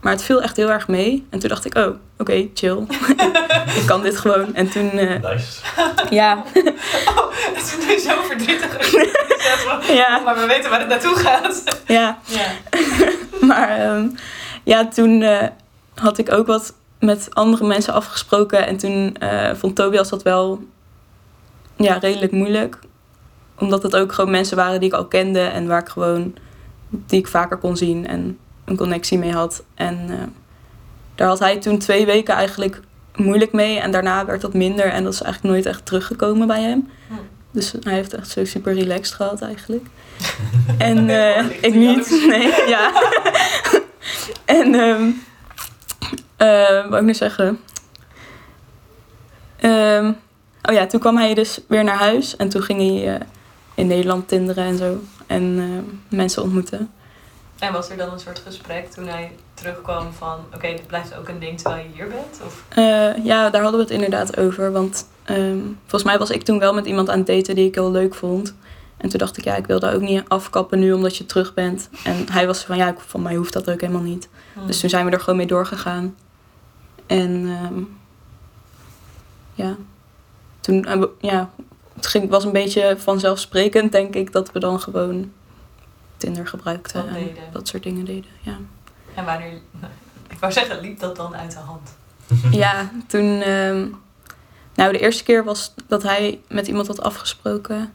Maar 0.03 0.13
het 0.13 0.23
viel 0.23 0.43
echt 0.43 0.57
heel 0.57 0.71
erg 0.71 0.89
mee. 0.89 1.27
En 1.31 1.39
toen 1.39 1.49
dacht 1.49 1.65
ik, 1.65 1.77
oh, 1.77 1.95
oké, 2.19 2.47
chill. 2.55 2.87
ik 3.81 3.83
kan 3.87 4.03
dit 4.03 4.17
gewoon. 4.17 4.55
En 4.55 4.71
toen, 4.71 4.91
eh, 4.91 5.23
Nice. 5.31 5.61
ja, 6.11 6.43
Oh, 7.17 7.27
het 7.55 7.57
is 7.79 7.87
nu 7.87 7.99
zo 7.99 8.23
verdrietig. 8.23 8.91
ja, 10.01 10.19
Maar 10.25 10.35
we 10.41 10.47
weten 10.47 10.71
waar 10.71 10.79
het 10.81 10.89
naartoe 10.89 11.15
gaat. 11.17 11.81
ja. 11.87 12.19
Ja. 12.25 12.47
Maar 13.41 13.69
ehm, 13.69 14.09
ja, 14.65 14.89
toen 14.89 15.23
eh, 15.23 15.49
had 15.95 16.19
ik 16.19 16.33
ook 16.33 16.47
wat 16.47 16.75
met 16.99 17.29
andere 17.33 17.67
mensen 17.67 17.93
afgesproken. 17.95 18.67
En 18.67 18.77
toen 18.77 19.17
eh, 19.19 19.55
vond 19.55 19.77
Tobias 19.77 20.09
dat 20.09 20.23
wel 20.23 20.63
ja, 21.77 21.95
redelijk 21.99 22.33
moeilijk. 22.33 22.79
Omdat 23.59 23.83
het 23.83 23.97
ook 23.97 24.13
gewoon 24.13 24.31
mensen 24.31 24.57
waren 24.57 24.81
die 24.81 24.89
ik 24.89 24.95
al 24.95 25.07
kende. 25.07 25.41
En 25.41 25.67
waar 25.67 25.81
ik 25.81 25.89
gewoon, 25.89 26.35
die 26.89 27.19
ik 27.19 27.29
vaker 27.29 27.57
kon 27.57 27.77
zien 27.77 28.07
en 28.07 28.39
een 28.73 28.79
connectie 28.79 29.19
mee 29.19 29.33
had. 29.33 29.63
En 29.75 30.07
eh, 30.09 30.17
daar 31.15 31.29
had 31.29 31.39
hij 31.39 31.59
toen 31.59 31.79
twee 31.79 32.07
weken 32.07 32.35
eigenlijk 32.35 32.81
moeilijk 33.17 33.53
mee. 33.53 33.79
En 33.79 33.91
daarna 33.91 34.25
werd 34.25 34.41
dat 34.41 34.55
minder. 34.55 34.87
En 34.87 35.05
dat 35.05 35.13
is 35.13 35.23
eigenlijk 35.23 35.55
nooit 35.55 35.67
echt 35.67 35.87
teruggekomen 35.87 36.47
bij 36.47 36.63
hem. 36.63 36.91
Hm. 37.09 37.15
Dus 37.51 37.75
hij 37.83 37.95
heeft 37.95 38.15
echt 38.15 38.29
zo 38.29 38.45
super 38.45 38.75
relaxed 38.75 39.15
gehad 39.15 39.43
eigenlijk. 39.43 39.87
En 40.79 41.09
eh, 41.09 41.45
ik 41.61 41.75
niet. 41.75 42.25
Nee, 42.29 42.69
ja. 42.69 42.93
en 44.45 44.75
ehm 44.75 45.11
eh, 46.43 46.83
wat 46.83 46.89
wou 46.89 46.97
ik 46.97 47.03
nu 47.03 47.15
zeggen? 47.15 47.61
Ehm, 49.57 50.13
oh 50.63 50.75
ja, 50.75 50.87
toen 50.87 51.01
kwam 51.01 51.17
hij 51.17 51.35
dus 51.35 51.61
weer 51.69 51.85
naar 51.85 51.99
huis. 51.99 52.37
En 52.37 52.49
toen 52.49 52.63
ging 52.63 52.79
hij 52.79 53.15
eh, 53.15 53.27
in 53.75 53.87
Nederland 53.87 54.29
tinderen 54.29 54.65
en 54.65 54.79
zo. 54.79 55.01
En 55.27 55.59
eh, 55.59 56.19
mensen 56.19 56.43
ontmoeten. 56.43 56.91
En 57.63 57.73
was 57.73 57.91
er 57.91 57.97
dan 57.97 58.13
een 58.13 58.21
soort 58.21 58.39
gesprek 58.47 58.91
toen 58.91 59.07
hij 59.07 59.33
terugkwam 59.55 60.13
van... 60.13 60.39
Oké, 60.55 60.69
dit 60.69 60.87
blijft 60.87 61.15
ook 61.17 61.29
een 61.29 61.39
ding 61.39 61.61
terwijl 61.61 61.83
je 61.85 61.91
hier 61.95 62.09
bent? 62.09 62.41
Of... 62.47 62.65
Eh, 62.69 63.25
ja, 63.25 63.51
daar 63.51 63.63
hadden 63.63 63.81
we 63.81 63.85
het 63.87 63.91
inderdaad 63.95 64.37
over. 64.39 64.73
Want 64.73 65.09
ehm, 65.25 65.59
volgens 65.81 66.03
mij 66.05 66.19
was 66.19 66.31
ik 66.31 66.43
toen 66.43 66.59
wel 66.59 66.75
met 66.75 66.87
iemand 66.87 67.11
aan 67.11 67.19
het 67.19 67.27
daten 67.27 67.55
die 67.55 67.67
ik 67.67 67.75
heel 67.75 67.91
leuk 67.91 68.15
vond. 68.15 68.55
En 68.97 69.09
toen 69.09 69.19
dacht 69.19 69.37
ik, 69.37 69.45
ja, 69.45 69.57
ik 69.57 69.67
wil 69.67 69.79
daar 69.81 69.95
ook 69.95 70.01
niet 70.01 70.23
afkappen 70.29 70.79
nu 70.79 70.93
omdat 70.93 71.17
je 71.17 71.27
terug 71.27 71.55
bent. 71.55 71.89
En 72.05 72.27
hij 72.31 72.47
was 72.47 72.65
van, 72.65 72.77
ja, 72.77 72.95
van 73.07 73.23
mij 73.23 73.35
hoeft 73.35 73.53
dat 73.53 73.71
ook 73.71 73.81
helemaal 73.81 74.03
niet. 74.03 74.29
Hm. 74.55 74.67
Dus 74.67 74.81
toen 74.81 74.91
zijn 74.91 75.05
we 75.07 75.11
er 75.11 75.21
gewoon 75.21 75.37
mee 75.37 75.47
doorgegaan. 75.47 76.15
En 77.07 77.47
ehm, 77.47 77.83
ja, 79.55 79.77
toen 80.61 80.83
we- 80.83 81.11
ja, 81.21 81.51
het 81.95 82.07
ging, 82.07 82.31
was 82.31 82.45
een 82.45 82.53
beetje 82.53 82.95
vanzelfsprekend, 82.99 83.93
denk 83.93 84.15
ik, 84.15 84.33
dat 84.33 84.53
we 84.53 84.59
dan 84.59 84.81
gewoon 84.81 85.33
Tinder 86.23 86.47
gebruikten 86.47 87.01
Dat 87.07 87.15
en 87.17 87.25
deden. 87.25 87.43
dat 87.53 87.69
soort 87.69 87.83
dingen 87.83 88.05
deden. 88.05 88.31
Ja, 88.41 88.57
En 89.15 89.25
wanneer... 89.25 89.53
Ik 90.33 90.39
wou 90.39 90.53
zeggen, 90.53 90.81
liep 90.81 90.99
dat 90.99 91.17
dan 91.17 91.35
uit 91.37 91.51
de 91.53 91.59
hand? 91.59 91.97
ja 92.65 92.91
toen. 93.07 93.41
ehm, 93.43 93.87
nou, 94.75 94.93
de 94.93 94.99
eerste 94.99 95.23
keer 95.25 95.45
was 95.45 95.75
dat 95.87 96.03
hij 96.03 96.41
met 96.49 96.67
iemand 96.67 96.87
had 96.87 97.03
afgesproken. 97.03 97.93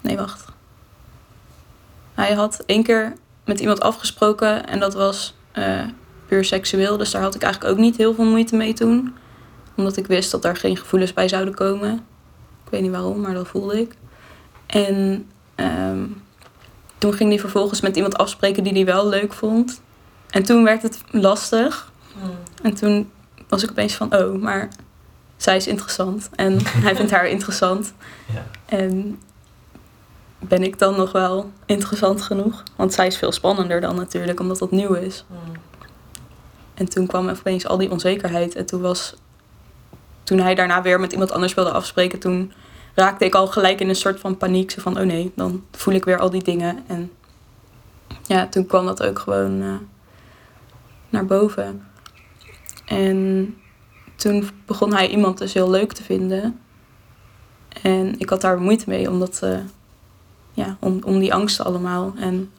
Nee, 0.00 0.16
wacht. 0.16 0.44
Hij 2.14 2.32
had 2.34 2.62
één 2.66 2.82
keer 2.82 3.12
met 3.44 3.60
iemand 3.60 3.80
afgesproken 3.80 4.66
en 4.66 4.80
dat 4.80 4.94
was 4.94 5.34
eh, 5.52 5.84
puur 6.26 6.44
seksueel. 6.44 6.96
Dus 6.96 7.10
daar 7.10 7.22
had 7.22 7.34
ik 7.34 7.42
eigenlijk 7.42 7.72
ook 7.74 7.80
niet 7.80 7.96
heel 7.96 8.14
veel 8.14 8.24
moeite 8.24 8.56
mee 8.56 8.72
toen. 8.72 9.14
Omdat 9.76 9.96
ik 9.96 10.06
wist 10.06 10.30
dat 10.30 10.42
daar 10.42 10.56
geen 10.56 10.76
gevoelens 10.76 11.12
bij 11.12 11.28
zouden 11.28 11.54
komen. 11.54 11.92
Ik 12.64 12.70
weet 12.70 12.82
niet 12.82 12.90
waarom, 12.90 13.20
maar 13.20 13.34
dat 13.34 13.48
voelde 13.48 13.80
ik. 13.80 13.94
En 14.66 15.26
ehm, 15.54 16.02
toen 16.98 17.12
ging 17.12 17.30
hij 17.30 17.38
vervolgens 17.38 17.80
met 17.80 17.96
iemand 17.96 18.18
afspreken 18.18 18.62
die 18.64 18.72
hij 18.72 18.84
wel 18.84 19.08
leuk 19.08 19.32
vond. 19.32 19.80
En 20.30 20.42
toen 20.42 20.64
werd 20.64 20.82
het 20.82 21.00
lastig. 21.10 21.92
Hm. 22.12 22.26
En 22.62 22.74
toen 22.74 23.10
was 23.48 23.62
ik 23.62 23.70
opeens 23.70 23.94
van, 23.94 24.14
oh, 24.16 24.42
maar 24.42 24.68
zij 25.36 25.56
is 25.56 25.66
interessant. 25.66 26.30
En 26.34 26.58
hij 26.86 26.96
vindt 26.96 27.10
haar 27.10 27.26
interessant. 27.26 27.92
Ja. 28.34 28.46
En 28.64 29.20
ben 30.38 30.62
ik 30.62 30.78
dan 30.78 30.96
nog 30.96 31.12
wel 31.12 31.50
interessant 31.66 32.22
genoeg? 32.22 32.62
Want 32.76 32.92
zij 32.92 33.06
is 33.06 33.16
veel 33.16 33.32
spannender 33.32 33.80
dan 33.80 33.96
natuurlijk, 33.96 34.40
omdat 34.40 34.58
dat 34.58 34.70
nieuw 34.70 34.94
is. 34.94 35.24
Hm. 35.28 35.56
En 36.74 36.88
toen 36.88 37.06
kwam 37.06 37.28
opeens 37.28 37.66
al 37.66 37.76
die 37.76 37.90
onzekerheid. 37.90 38.54
En 38.54 38.66
toen 38.66 38.80
was... 38.80 39.14
Toen 40.22 40.38
hij 40.38 40.54
daarna 40.54 40.82
weer 40.82 41.00
met 41.00 41.12
iemand 41.12 41.32
anders 41.32 41.54
wilde 41.54 41.70
afspreken... 41.70 42.18
toen 42.18 42.52
raakte 42.98 43.24
ik 43.24 43.34
al 43.34 43.46
gelijk 43.46 43.80
in 43.80 43.88
een 43.88 43.94
soort 43.94 44.20
van 44.20 44.36
paniek. 44.36 44.70
Zo 44.70 44.80
van, 44.80 44.98
oh 44.98 45.04
nee, 45.04 45.32
dan 45.34 45.64
voel 45.72 45.94
ik 45.94 46.04
weer 46.04 46.18
al 46.18 46.30
die 46.30 46.42
dingen. 46.42 46.84
En 46.86 47.10
ja, 48.26 48.46
toen 48.46 48.66
kwam 48.66 48.86
dat 48.86 49.02
ook 49.02 49.18
gewoon 49.18 49.62
eh, 49.62 49.74
naar 51.08 51.26
boven. 51.26 51.86
En 52.84 53.54
toen 54.16 54.48
begon 54.66 54.94
hij 54.94 55.08
iemand 55.08 55.38
dus 55.38 55.52
heel 55.52 55.70
leuk 55.70 55.92
te 55.92 56.02
vinden. 56.02 56.60
En 57.82 58.18
ik 58.18 58.28
had 58.28 58.40
daar 58.40 58.60
moeite 58.60 58.84
mee, 58.88 59.10
omdat... 59.10 59.42
eh, 59.42 59.58
ja, 60.58 60.76
om, 60.80 60.98
om 61.04 61.18
die 61.18 61.34
angsten 61.34 61.64
allemaal. 61.64 62.12
En 62.16 62.50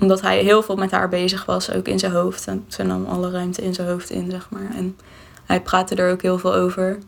omdat 0.00 0.20
hij 0.20 0.38
heel 0.38 0.62
veel 0.62 0.76
met 0.76 0.90
haar 0.90 1.08
bezig 1.08 1.44
was, 1.44 1.72
ook 1.72 1.88
in 1.88 1.98
zijn 1.98 2.12
hoofd. 2.12 2.46
En 2.46 2.64
ze 2.68 2.82
nam 2.82 3.06
alle 3.06 3.30
ruimte 3.30 3.62
in 3.62 3.74
zijn 3.74 3.88
hoofd 3.88 4.10
in, 4.10 4.30
zeg 4.30 4.50
maar. 4.50 4.70
En 4.74 4.96
hij 5.44 5.60
praatte 5.60 5.94
er 5.94 6.12
ook 6.12 6.22
heel 6.22 6.38
veel 6.38 6.54
over. 6.54 6.98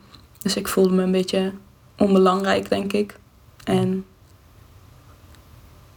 Dus 0.42 0.56
ik 0.56 0.68
voelde 0.68 0.94
me 0.94 1.02
een 1.02 1.12
beetje 1.12 1.52
onbelangrijk, 1.98 2.68
denk 2.68 2.92
ik. 2.92 3.18
En 3.64 4.06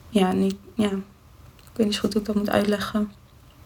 ja, 0.10 0.32
niet, 0.32 0.56
ja, 0.74 0.90
ik 0.90 1.74
weet 1.76 1.86
niet 1.86 1.96
zo 1.96 2.02
goed 2.02 2.12
hoe 2.14 2.22
ik 2.22 2.28
dat 2.28 2.36
moet 2.36 2.50
uitleggen. 2.50 3.12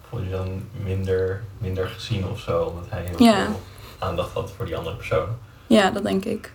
Voel 0.10 0.22
je 0.22 0.30
dan 0.30 0.64
minder, 0.84 1.44
minder 1.58 1.88
gezien 1.88 2.28
of 2.28 2.40
zo, 2.40 2.64
omdat 2.64 2.86
hij 2.90 3.02
heel 3.04 3.24
Ja. 3.26 3.46
veel 3.46 3.62
aandacht 4.00 4.34
had 4.34 4.52
voor 4.52 4.66
die 4.66 4.78
andere 4.78 4.96
persoon? 4.96 5.28
Ja, 5.68 5.92
dat 5.92 6.04
denk 6.04 6.26
ik. 6.26 6.54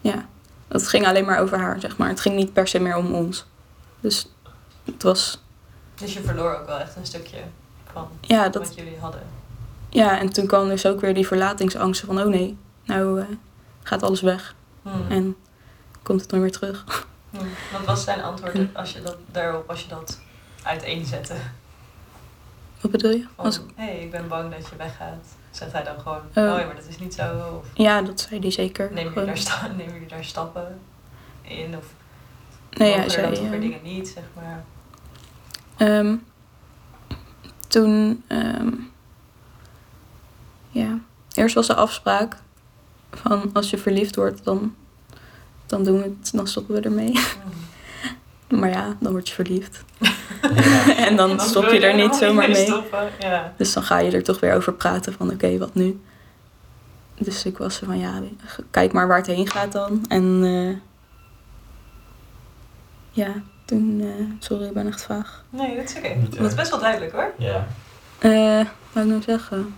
Ja, 0.00 0.26
het 0.68 0.88
ging 0.88 1.06
alleen 1.06 1.24
maar 1.24 1.40
over 1.40 1.58
haar, 1.58 1.80
zeg 1.80 1.96
maar. 1.96 2.08
Het 2.08 2.20
ging 2.20 2.36
niet 2.36 2.52
per 2.52 2.68
se 2.68 2.78
meer 2.78 2.96
om 2.96 3.14
ons. 3.14 3.44
Dus 4.00 4.26
het 4.84 5.02
was, 5.02 5.42
Dus 5.94 6.12
je 6.12 6.20
verloor 6.22 6.54
ook 6.58 6.66
wel 6.66 6.78
echt 6.78 6.96
een 6.96 7.06
stukje 7.06 7.38
van 7.92 8.08
ja, 8.20 8.48
dat, 8.48 8.62
wat 8.66 8.74
jullie 8.74 8.98
hadden. 8.98 9.22
ja, 9.88 10.18
en 10.18 10.30
toen 10.30 10.46
kwam 10.46 10.68
dus 10.68 10.86
ook 10.86 11.00
weer 11.00 11.14
die 11.14 11.26
verlatingsangsten 11.26 12.06
van, 12.06 12.20
oh 12.20 12.26
nee, 12.26 12.56
nou 12.84 13.20
eh, 13.20 13.26
gaat 13.82 14.02
alles 14.02 14.20
weg. 14.20 14.54
Hm. 14.82 14.88
En 15.08 15.36
komt 16.02 16.20
het 16.20 16.30
nooit 16.30 16.42
meer 16.42 16.52
terug. 16.52 17.06
Hm. 17.30 17.36
Wat 17.72 17.84
was 17.86 18.04
zijn 18.04 18.22
antwoord 18.22 18.58
als 18.74 18.92
je 18.92 19.02
dat, 19.02 19.16
daarop 19.26 19.70
als 19.70 19.82
je 19.82 19.88
dat 19.88 20.20
uiteenzette? 20.62 21.34
Wat 22.80 22.90
bedoel 22.90 23.10
je? 23.10 23.26
Hé, 23.36 23.84
hey, 23.84 24.00
ik 24.00 24.10
ben 24.10 24.28
bang 24.28 24.50
dat 24.54 24.68
je 24.68 24.76
weggaat. 24.76 25.26
Zegt 25.50 25.72
hij 25.72 25.82
dan 25.82 26.00
gewoon, 26.00 26.16
Oh. 26.34 26.52
oh 26.52 26.58
ja, 26.58 26.66
maar 26.66 26.74
dat 26.74 26.86
is 26.88 26.98
niet 26.98 27.14
zo. 27.14 27.56
Of 27.60 27.66
ja, 27.74 28.02
dat 28.02 28.20
zei 28.20 28.40
hij 28.40 28.50
zeker. 28.50 28.92
neem 28.92 29.08
je, 29.08 29.14
daar 29.24 29.70
neem 29.76 30.00
je 30.00 30.06
daar 30.08 30.24
stappen 30.24 30.80
in? 31.42 31.76
Of 31.76 31.84
nee, 32.70 32.94
er 32.94 33.10
zei... 33.10 33.34
eh, 33.34 33.60
dingen 33.60 33.82
niet, 33.82 34.08
zeg 34.08 34.24
maar. 34.34 34.64
Ehm, 35.76 36.16
toen, 37.68 38.24
ehm, 38.26 38.68
ja, 40.68 40.98
eerst 41.34 41.54
was 41.54 41.66
de 41.66 41.74
afspraak 41.74 42.36
van 43.10 43.50
als 43.52 43.70
je 43.70 43.78
verliefd 43.78 44.16
wordt, 44.16 44.44
dan, 44.44 44.74
dan 45.66 45.84
doen 45.84 45.96
we 45.96 46.02
het, 46.02 46.30
dan 46.32 46.46
stoppen 46.46 46.74
we 46.74 46.80
ermee. 46.80 47.12
Maar 48.48 48.70
ja, 48.70 48.96
dan 49.00 49.12
word 49.12 49.28
je 49.28 49.34
verliefd. 49.34 49.82
Ja. 50.54 50.96
en 51.06 51.16
dan 51.16 51.40
stop 51.40 51.64
je 51.64 51.80
er 51.80 51.94
niet 51.94 52.14
zomaar 52.14 52.48
mee 52.48 52.56
mee. 52.56 52.66
stoppen. 52.66 53.08
Ja. 53.18 53.54
Dus 53.56 53.72
dan 53.72 53.82
ga 53.82 53.98
je 53.98 54.10
er 54.10 54.22
toch 54.22 54.40
weer 54.40 54.54
over 54.54 54.72
praten 54.72 55.12
van 55.12 55.30
oké, 55.30 55.58
wat 55.58 55.74
nu? 55.74 56.00
Dus 57.18 57.44
ik 57.44 57.58
was 57.58 57.76
van 57.84 57.98
ja, 57.98 58.22
kijk 58.70 58.92
maar 58.92 59.08
waar 59.08 59.16
het 59.16 59.26
heen 59.26 59.48
gaat 59.48 59.72
dan. 59.72 60.04
En 60.08 60.40
eh, 60.44 60.76
ja, 63.10 63.32
toen, 63.64 64.00
eh, 64.00 64.24
sorry, 64.38 64.64
ik 64.64 64.72
ben 64.72 64.86
echt 64.86 65.02
vaag. 65.02 65.44
Nee, 65.50 65.76
dat 65.76 65.84
is 65.84 65.96
oké. 65.96 66.16
Dat 66.30 66.50
is 66.50 66.54
best 66.54 66.70
wel 66.70 66.80
duidelijk 66.80 67.12
hoor. 67.12 67.32
Ja. 67.38 67.66
Eh, 68.18 68.56
wat 68.56 68.66
wou 68.92 69.06
ik 69.06 69.10
nou 69.10 69.22
zeggen? 69.22 69.74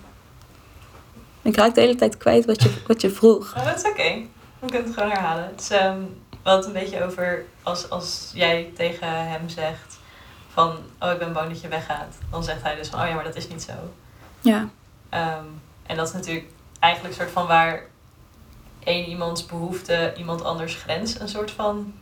Ik 1.43 1.55
raak 1.55 1.75
de 1.75 1.81
hele 1.81 1.95
tijd 1.95 2.17
kwijt 2.17 2.45
wat 2.45 2.61
je, 2.63 2.73
wat 2.87 3.01
je 3.01 3.09
vroeg. 3.09 3.53
Dat 3.53 3.77
is 3.83 3.89
oké. 3.89 4.21
We 4.59 4.67
kunnen 4.69 4.83
het 4.83 4.93
gewoon 4.93 5.09
herhalen. 5.11 5.43
Het 5.43 5.61
is 5.61 5.69
ehm, 5.69 6.01
het 6.43 6.65
een 6.65 6.73
beetje 6.73 7.03
over 7.03 7.45
als, 7.63 7.89
als 7.89 8.31
jij 8.33 8.71
tegen 8.75 9.27
hem 9.29 9.49
zegt 9.49 9.97
van 10.53 10.77
oh 10.99 11.11
ik 11.11 11.19
ben 11.19 11.33
bang 11.33 11.49
dat 11.49 11.61
je 11.61 11.67
weggaat. 11.67 12.15
Dan 12.31 12.43
zegt 12.43 12.61
hij 12.61 12.75
dus 12.75 12.87
van 12.89 13.01
oh 13.01 13.07
ja 13.07 13.13
maar 13.15 13.23
dat 13.23 13.35
is 13.35 13.47
niet 13.47 13.61
zo. 13.63 13.73
Ja, 14.41 14.69
Ehm, 15.09 15.45
en 15.85 15.95
dat 15.95 16.07
is 16.07 16.13
natuurlijk 16.13 16.45
eigenlijk 16.79 17.13
een 17.15 17.19
soort 17.21 17.33
van 17.33 17.47
waar 17.47 17.83
één 18.83 19.05
iemands 19.09 19.45
behoefte 19.45 20.13
iemand 20.17 20.43
anders 20.43 20.75
grens 20.75 21.19
een 21.19 21.27
soort 21.29 21.51
van 21.51 21.93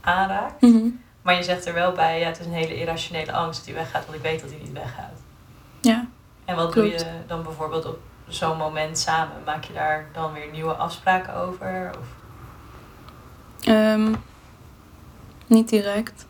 aanraakt. 0.00 0.60
mhm. 0.62 0.88
Maar 1.22 1.34
je 1.36 1.42
zegt 1.42 1.66
er 1.66 1.74
wel 1.74 1.92
bij, 1.92 2.20
ja, 2.20 2.26
het 2.26 2.40
is 2.40 2.46
een 2.46 2.52
hele 2.52 2.76
irrationele 2.80 3.32
angst 3.32 3.58
dat 3.58 3.66
hij 3.68 3.74
weggaat, 3.74 4.04
want 4.06 4.16
ik 4.16 4.22
weet 4.22 4.40
dat 4.40 4.50
hij 4.50 4.58
niet 4.62 4.72
weggaat. 4.72 5.18
ja. 5.80 6.06
En 6.44 6.56
wat 6.56 6.72
doe 6.72 6.84
je 6.88 7.04
dan 7.26 7.42
bijvoorbeeld 7.42 7.84
op 7.84 7.98
zo'n 8.28 8.56
moment 8.56 8.98
samen? 8.98 9.34
Maak 9.44 9.64
je 9.64 9.72
daar 9.72 10.06
dan 10.12 10.32
weer 10.32 10.50
nieuwe 10.52 10.72
afspraken 10.72 11.34
over? 11.34 11.90
Of... 12.00 12.06
Ehm, 13.66 14.12
niet 15.46 15.68
direct. 15.68 16.26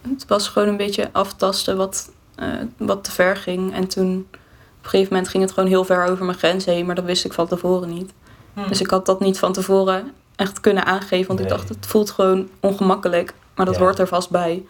Het 0.00 0.26
was 0.26 0.48
gewoon 0.48 0.68
een 0.68 0.76
beetje 0.76 1.08
aftasten 1.12 1.76
wat, 1.76 2.10
eh, 2.34 2.48
wat 2.76 3.04
te 3.04 3.10
ver 3.10 3.36
ging. 3.36 3.74
En 3.74 3.88
toen 3.88 4.26
op 4.30 4.84
een 4.84 4.90
gegeven 4.90 5.12
moment 5.12 5.30
ging 5.30 5.42
het 5.42 5.52
gewoon 5.52 5.68
heel 5.68 5.84
ver 5.84 6.04
over 6.04 6.24
mijn 6.24 6.38
grens 6.38 6.64
heen. 6.64 6.86
Maar 6.86 6.94
dat 6.94 7.04
wist 7.04 7.24
ik 7.24 7.32
van 7.32 7.46
tevoren 7.46 7.88
niet. 7.88 8.12
Hm. 8.54 8.68
Dus 8.68 8.80
ik 8.80 8.90
had 8.90 9.06
dat 9.06 9.20
niet 9.20 9.38
van 9.38 9.52
tevoren 9.52 10.12
echt 10.36 10.60
kunnen 10.60 10.84
aangeven. 10.86 11.26
Want 11.26 11.40
ik 11.40 11.48
dacht, 11.48 11.68
het 11.68 11.86
voelt 11.86 12.10
gewoon 12.10 12.48
ongemakkelijk. 12.60 13.34
Maar 13.54 13.66
dat 13.66 13.74
Ja. 13.74 13.80
hoort 13.80 13.98
er 13.98 14.08
vast 14.08 14.30
bij. 14.30 14.66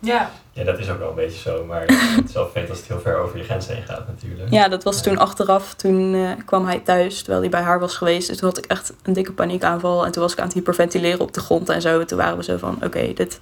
Ja, 0.00 0.30
ja, 0.60 0.64
dat 0.66 0.78
is 0.78 0.90
ook 0.90 0.98
wel 0.98 1.08
een 1.08 1.14
beetje 1.14 1.40
zo, 1.40 1.64
maar 1.64 1.80
het 2.16 2.28
is 2.28 2.32
wel 2.32 2.50
vet 2.52 2.68
als 2.68 2.78
het 2.78 2.86
heel 2.88 3.00
ver 3.00 3.18
over 3.18 3.38
je 3.38 3.44
grens 3.44 3.66
heen 3.68 3.82
gaat 3.82 4.06
natuurlijk. 4.06 4.50
Ja, 4.50 4.68
dat 4.68 4.82
was 4.84 4.96
Ja. 4.96 5.02
toen 5.02 5.18
achteraf. 5.18 5.74
Toen 5.74 6.14
eh, 6.14 6.44
kwam 6.46 6.66
hij 6.66 6.78
thuis, 6.78 7.18
terwijl 7.18 7.40
hij 7.40 7.50
bij 7.50 7.60
haar 7.62 7.80
was 7.80 7.96
geweest. 7.96 8.28
Dus 8.28 8.36
toen 8.38 8.48
had 8.48 8.58
ik 8.58 8.66
echt 8.66 8.92
een 9.02 9.12
dikke 9.12 9.32
paniekaanval. 9.32 10.04
En 10.06 10.12
toen 10.12 10.22
was 10.22 10.32
ik 10.32 10.38
aan 10.38 10.44
het 10.44 10.54
hyperventileren 10.54 11.20
op 11.20 11.32
de 11.32 11.40
grond 11.40 11.68
en 11.68 11.80
zo. 11.80 12.00
En 12.00 12.06
toen 12.06 12.18
waren 12.18 12.36
we 12.36 12.42
zo 12.44 12.56
van, 12.56 12.78
oké, 12.84 13.12
dit 13.12 13.28
is 13.32 13.38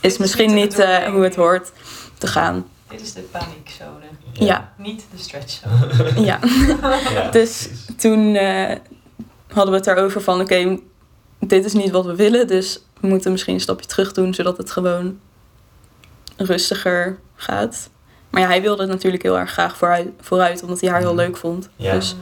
is 0.00 0.18
misschien 0.18 0.54
niet 0.54 0.78
eh, 0.78 0.98
hoe 1.06 1.22
het 1.24 1.34
hoort 1.36 1.72
te 2.18 2.26
gaan. 2.26 2.66
Dit 2.88 3.00
is 3.00 3.12
de 3.12 3.20
paniekzone. 3.20 4.04
Ja. 4.32 4.72
Niet 4.76 5.04
de 5.14 5.18
stretchzone. 5.22 5.76
Ja. 6.24 6.38
Ja, 7.14 7.30
Dus- 7.30 7.66
precies. 7.68 7.86
Toen 7.96 8.34
eh, 8.34 8.76
hadden 9.52 9.72
we 9.72 9.78
het 9.78 9.86
erover 9.98 10.20
van, 10.20 10.40
oké, 10.40 10.78
dit 11.40 11.64
is 11.64 11.72
niet 11.72 11.90
wat 11.90 12.04
we 12.04 12.14
willen, 12.14 12.46
dus 12.46 12.80
we 13.00 13.06
moeten 13.06 13.30
misschien 13.32 13.54
een 13.54 13.60
stapje 13.60 13.86
terug 13.86 14.12
doen, 14.12 14.34
zodat 14.34 14.56
het 14.56 14.70
gewoon 14.70 15.18
rustiger 16.36 17.18
gaat. 17.36 17.90
Maar 18.30 18.40
ja, 18.42 18.48
hij 18.48 18.62
wilde 18.62 18.82
het 18.82 18.90
natuurlijk 18.90 19.22
heel 19.22 19.38
erg 19.38 19.50
graag 19.50 19.76
vooruit, 19.76 20.08
vooruit 20.20 20.62
omdat 20.62 20.80
hij 20.80 20.90
haar 20.90 20.98
heel 21.00 21.14
Mhm. 21.14 21.18
leuk 21.20 21.36
vond. 21.36 21.68
Ja. 21.76 21.92
Dus 21.92 22.16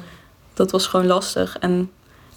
dat 0.55 0.71
was 0.71 0.87
gewoon 0.87 1.07
lastig. 1.07 1.59
En 1.59 1.91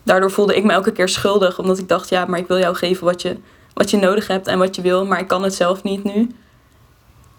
daardoor 0.04 0.32
voelde 0.32 0.56
ik 0.56 0.64
me 0.64 0.72
elke 0.72 0.92
keer 0.92 1.10
schuldig, 1.10 1.60
omdat 1.60 1.78
ik 1.78 1.88
dacht, 1.88 2.10
ja, 2.10 2.26
maar 2.26 2.40
ik 2.40 2.48
wil 2.48 2.58
jou 2.58 2.76
geven 2.76 3.06
wat 3.06 3.22
je, 3.22 3.38
wat 3.74 3.90
je 3.90 3.98
nodig 3.98 4.28
hebt 4.28 4.48
en 4.48 4.58
wat 4.58 4.76
je 4.76 4.82
wil, 4.82 5.06
maar 5.06 5.20
ik 5.20 5.28
kan 5.28 5.44
het 5.44 5.54
zelf 5.54 5.84
niet 5.84 6.04
nu. 6.04 6.32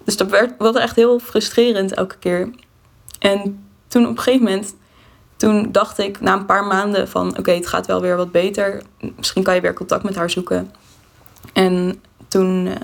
Dus 0.05 0.17
dat 0.17 0.31
werd, 0.31 0.53
was 0.59 0.75
echt 0.77 0.97
heel 0.97 1.19
frustrerend 1.19 1.95
elke 1.95 2.17
keer. 2.19 2.51
En 3.19 3.65
toen 3.89 4.03
op 4.05 4.17
een 4.17 4.23
gegeven 4.23 4.45
moment, 4.45 4.75
toen 5.37 5.73
dacht 5.73 5.99
ik 5.99 6.21
na 6.21 6.33
een 6.33 6.47
paar 6.47 6.65
maanden 6.65 7.09
van, 7.09 7.39
oké, 7.39 7.51
het 7.53 7.67
gaat 7.67 7.87
wel 7.87 8.01
weer 8.01 8.17
wat 8.17 8.33
beter. 8.33 8.83
Misschien 9.17 9.43
kan 9.43 9.55
je 9.55 9.61
weer 9.61 9.75
contact 9.75 10.03
met 10.03 10.15
haar 10.17 10.31
zoeken. 10.31 10.73
En 11.53 12.03
toen, 12.29 12.67
eh, 12.67 12.75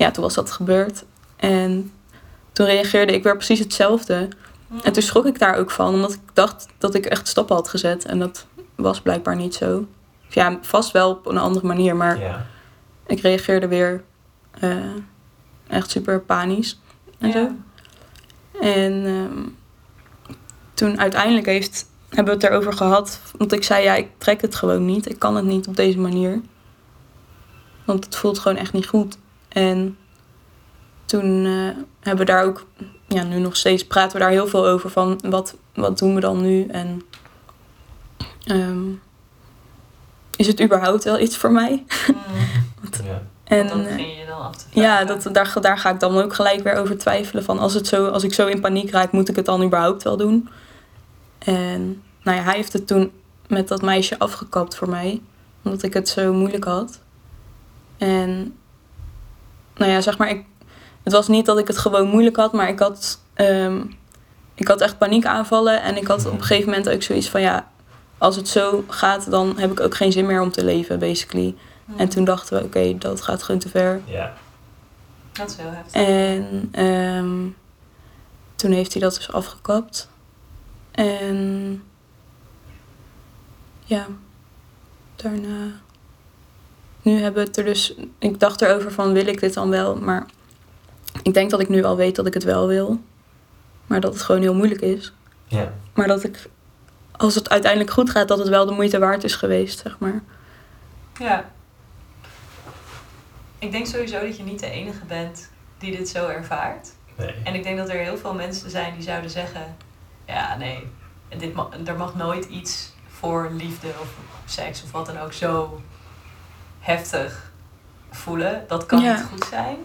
ja, 0.00 0.10
toen 0.10 0.22
was 0.22 0.34
dat 0.34 0.50
gebeurd. 0.50 1.04
En 1.36 1.92
toen 2.52 2.66
reageerde 2.66 3.12
ik 3.12 3.22
weer 3.22 3.36
precies 3.36 3.58
hetzelfde. 3.58 4.28
En 4.82 4.92
toen 4.92 5.02
schrok 5.02 5.26
ik 5.26 5.38
daar 5.38 5.56
ook 5.56 5.70
van, 5.70 5.94
omdat 5.94 6.12
ik 6.12 6.20
dacht 6.32 6.66
dat 6.78 6.94
ik 6.94 7.06
echt 7.06 7.28
stappen 7.28 7.54
had 7.56 7.68
gezet. 7.68 8.04
En 8.04 8.18
dat 8.18 8.46
was 8.74 9.00
blijkbaar 9.00 9.36
niet 9.36 9.54
zo. 9.54 9.86
Of 10.28 10.34
ja, 10.34 10.58
vast 10.60 10.90
wel 10.90 11.10
op 11.10 11.26
een 11.26 11.38
andere 11.38 11.66
manier, 11.66 11.96
maar 11.96 12.18
Ja. 12.18 12.46
ik 13.06 13.20
reageerde 13.20 13.68
weer 13.68 14.04
eh, 14.50 14.76
echt 15.68 15.90
super 15.90 16.20
panisch 16.20 16.80
en 17.18 17.32
zo. 17.32 17.50
En 18.60 19.04
ehm, 19.06 19.48
toen 20.74 21.00
uiteindelijk 21.00 21.46
heeft, 21.46 21.86
hebben 22.08 22.34
we 22.38 22.40
het 22.40 22.50
erover 22.50 22.72
gehad. 22.72 23.20
Want 23.38 23.52
ik 23.52 23.64
zei, 23.64 23.84
ja, 23.84 23.94
ik 23.94 24.08
trek 24.18 24.40
het 24.40 24.54
gewoon 24.54 24.84
niet. 24.84 25.10
Ik 25.10 25.18
kan 25.18 25.36
het 25.36 25.44
niet 25.44 25.66
op 25.66 25.76
deze 25.76 25.98
manier. 25.98 26.40
Want 27.84 28.04
het 28.04 28.16
voelt 28.16 28.38
gewoon 28.38 28.56
echt 28.58 28.72
niet 28.72 28.86
goed. 28.86 29.18
En 29.50 29.98
toen 31.04 31.44
eh, 31.44 31.82
hebben 32.00 32.26
we 32.26 32.32
daar 32.32 32.44
ook, 32.44 32.66
ja, 33.06 33.22
nu 33.22 33.38
nog 33.38 33.56
steeds 33.56 33.86
praten 33.86 34.12
we 34.12 34.18
daar 34.18 34.30
heel 34.30 34.46
veel 34.46 34.66
over. 34.66 34.90
Van 34.90 35.20
wat, 35.22 35.56
wat 35.74 35.98
doen 35.98 36.14
we 36.14 36.20
dan 36.20 36.40
nu? 36.40 36.66
En 36.66 37.02
ehm, 38.44 38.88
is 40.36 40.46
het 40.46 40.62
überhaupt 40.62 41.04
wel 41.04 41.18
iets 41.18 41.36
voor 41.36 41.52
mij? 41.52 41.84
Ja. 43.04 43.22
En, 43.44 43.68
dat 43.68 43.86
eh, 43.86 43.94
ging 43.94 44.18
je 44.18 44.26
dan 44.26 44.40
af 44.40 44.56
te 44.56 44.64
vragen. 44.70 44.82
ja, 44.82 45.04
dat, 45.04 45.28
daar, 45.32 45.56
daar 45.60 45.78
ga 45.78 45.90
ik 45.90 46.00
dan 46.00 46.18
ook 46.18 46.34
gelijk 46.34 46.62
weer 46.62 46.74
over 46.74 46.98
twijfelen. 46.98 47.44
Van 47.44 47.58
als, 47.58 47.74
het 47.74 47.86
zo, 47.86 48.06
als 48.06 48.24
ik 48.24 48.34
zo 48.34 48.46
in 48.46 48.60
paniek 48.60 48.90
raak, 48.90 49.12
moet 49.12 49.28
ik 49.28 49.36
het 49.36 49.44
dan 49.44 49.62
überhaupt 49.62 50.02
wel 50.02 50.16
doen? 50.16 50.48
En 51.38 52.02
nou 52.22 52.36
ja, 52.36 52.42
hij 52.42 52.54
heeft 52.54 52.72
het 52.72 52.86
toen 52.86 53.12
met 53.48 53.68
dat 53.68 53.82
meisje 53.82 54.18
afgekapt 54.18 54.76
voor 54.76 54.88
mij. 54.88 55.22
Omdat 55.62 55.82
ik 55.82 55.94
het 55.94 56.08
zo 56.08 56.32
moeilijk 56.32 56.64
had. 56.64 57.00
En 57.98 58.56
nou 59.80 59.92
ja, 59.92 60.00
zeg 60.00 60.18
maar, 60.18 60.28
ik, 60.28 60.44
het 61.02 61.12
was 61.12 61.28
niet 61.28 61.46
dat 61.46 61.58
ik 61.58 61.66
het 61.66 61.78
gewoon 61.78 62.08
moeilijk 62.08 62.36
had, 62.36 62.52
maar 62.52 62.68
ik 62.68 62.78
had, 62.78 63.20
ehm, 63.34 63.82
ik 64.54 64.68
had 64.68 64.80
echt 64.80 64.98
paniekaanvallen. 64.98 65.82
En 65.82 65.96
ik 65.96 66.06
had 66.06 66.26
op 66.26 66.32
een 66.32 66.42
gegeven 66.42 66.70
moment 66.70 66.88
ook 66.88 67.02
zoiets 67.02 67.28
van 67.28 67.40
ja, 67.40 67.68
als 68.18 68.36
het 68.36 68.48
zo 68.48 68.84
gaat, 68.88 69.30
dan 69.30 69.58
heb 69.58 69.70
ik 69.70 69.80
ook 69.80 69.96
geen 69.96 70.12
zin 70.12 70.26
meer 70.26 70.40
om 70.40 70.52
te 70.52 70.64
leven, 70.64 70.98
basically. 70.98 71.54
En 71.96 72.08
toen 72.08 72.24
dachten 72.24 72.58
we, 72.58 72.64
oké, 72.64 72.98
dat 72.98 73.20
gaat 73.20 73.42
gewoon 73.42 73.60
te 73.60 73.68
ver. 73.68 74.00
Ja. 74.04 74.32
Dat 75.32 75.50
is 75.50 75.56
heel 75.56 75.70
heftig. 75.70 76.02
En 76.02 76.68
ehm, 76.72 77.48
toen 78.54 78.70
heeft 78.70 78.92
hij 78.92 79.02
dat 79.02 79.14
dus 79.14 79.32
afgekapt. 79.32 80.08
En 80.90 81.82
ja, 83.84 84.06
daarna. 85.16 85.80
Nu 87.02 87.18
hebben 87.20 87.42
we 87.42 87.48
het 87.48 87.58
er 87.58 87.64
dus. 87.64 87.94
Ik 88.18 88.40
dacht 88.40 88.60
erover 88.62 88.92
van 88.92 89.12
wil 89.12 89.26
ik 89.26 89.40
dit 89.40 89.54
dan 89.54 89.70
wel? 89.70 89.96
Maar 89.96 90.26
ik 91.22 91.34
denk 91.34 91.50
dat 91.50 91.60
ik 91.60 91.68
nu 91.68 91.84
al 91.84 91.96
weet 91.96 92.16
dat 92.16 92.26
ik 92.26 92.34
het 92.34 92.44
wel 92.44 92.66
wil. 92.66 93.00
Maar 93.86 94.00
dat 94.00 94.12
het 94.12 94.22
gewoon 94.22 94.40
heel 94.40 94.54
moeilijk 94.54 94.80
is. 94.80 95.12
Ja. 95.46 95.72
Maar 95.94 96.06
dat 96.06 96.24
ik, 96.24 96.48
als 97.16 97.34
het 97.34 97.48
uiteindelijk 97.50 97.90
goed 97.92 98.10
gaat, 98.10 98.28
dat 98.28 98.38
het 98.38 98.48
wel 98.48 98.66
de 98.66 98.72
moeite 98.72 98.98
waard 98.98 99.24
is 99.24 99.34
geweest, 99.34 99.78
zeg 99.78 99.96
maar. 99.98 100.22
Ja. 101.18 101.50
Ik 103.58 103.72
denk 103.72 103.86
sowieso 103.86 104.20
dat 104.20 104.36
je 104.36 104.42
niet 104.42 104.60
de 104.60 104.70
enige 104.70 105.04
bent 105.04 105.50
die 105.78 105.96
dit 105.96 106.08
zo 106.08 106.26
ervaart. 106.28 106.88
Nee. 107.16 107.34
En 107.44 107.54
ik 107.54 107.62
denk 107.62 107.78
dat 107.78 107.88
er 107.88 107.98
heel 107.98 108.16
veel 108.16 108.34
mensen 108.34 108.70
zijn 108.70 108.94
die 108.94 109.02
zouden 109.02 109.30
zeggen: 109.30 109.76
Ja, 110.26 110.56
nee, 110.56 110.86
dit 111.38 111.54
ma- 111.54 111.68
er 111.84 111.96
mag 111.96 112.14
nooit 112.14 112.44
iets 112.44 112.92
voor 113.08 113.50
liefde 113.56 113.88
of 114.00 114.08
seks 114.44 114.82
of 114.82 114.90
wat 114.92 115.06
dan 115.06 115.18
ook 115.18 115.32
zo 115.32 115.80
heftig 116.80 117.50
voelen. 118.10 118.64
Dat 118.68 118.86
kan 118.86 119.00
Ja. 119.00 119.12
niet 119.16 119.26
goed 119.30 119.44
zijn. 119.44 119.76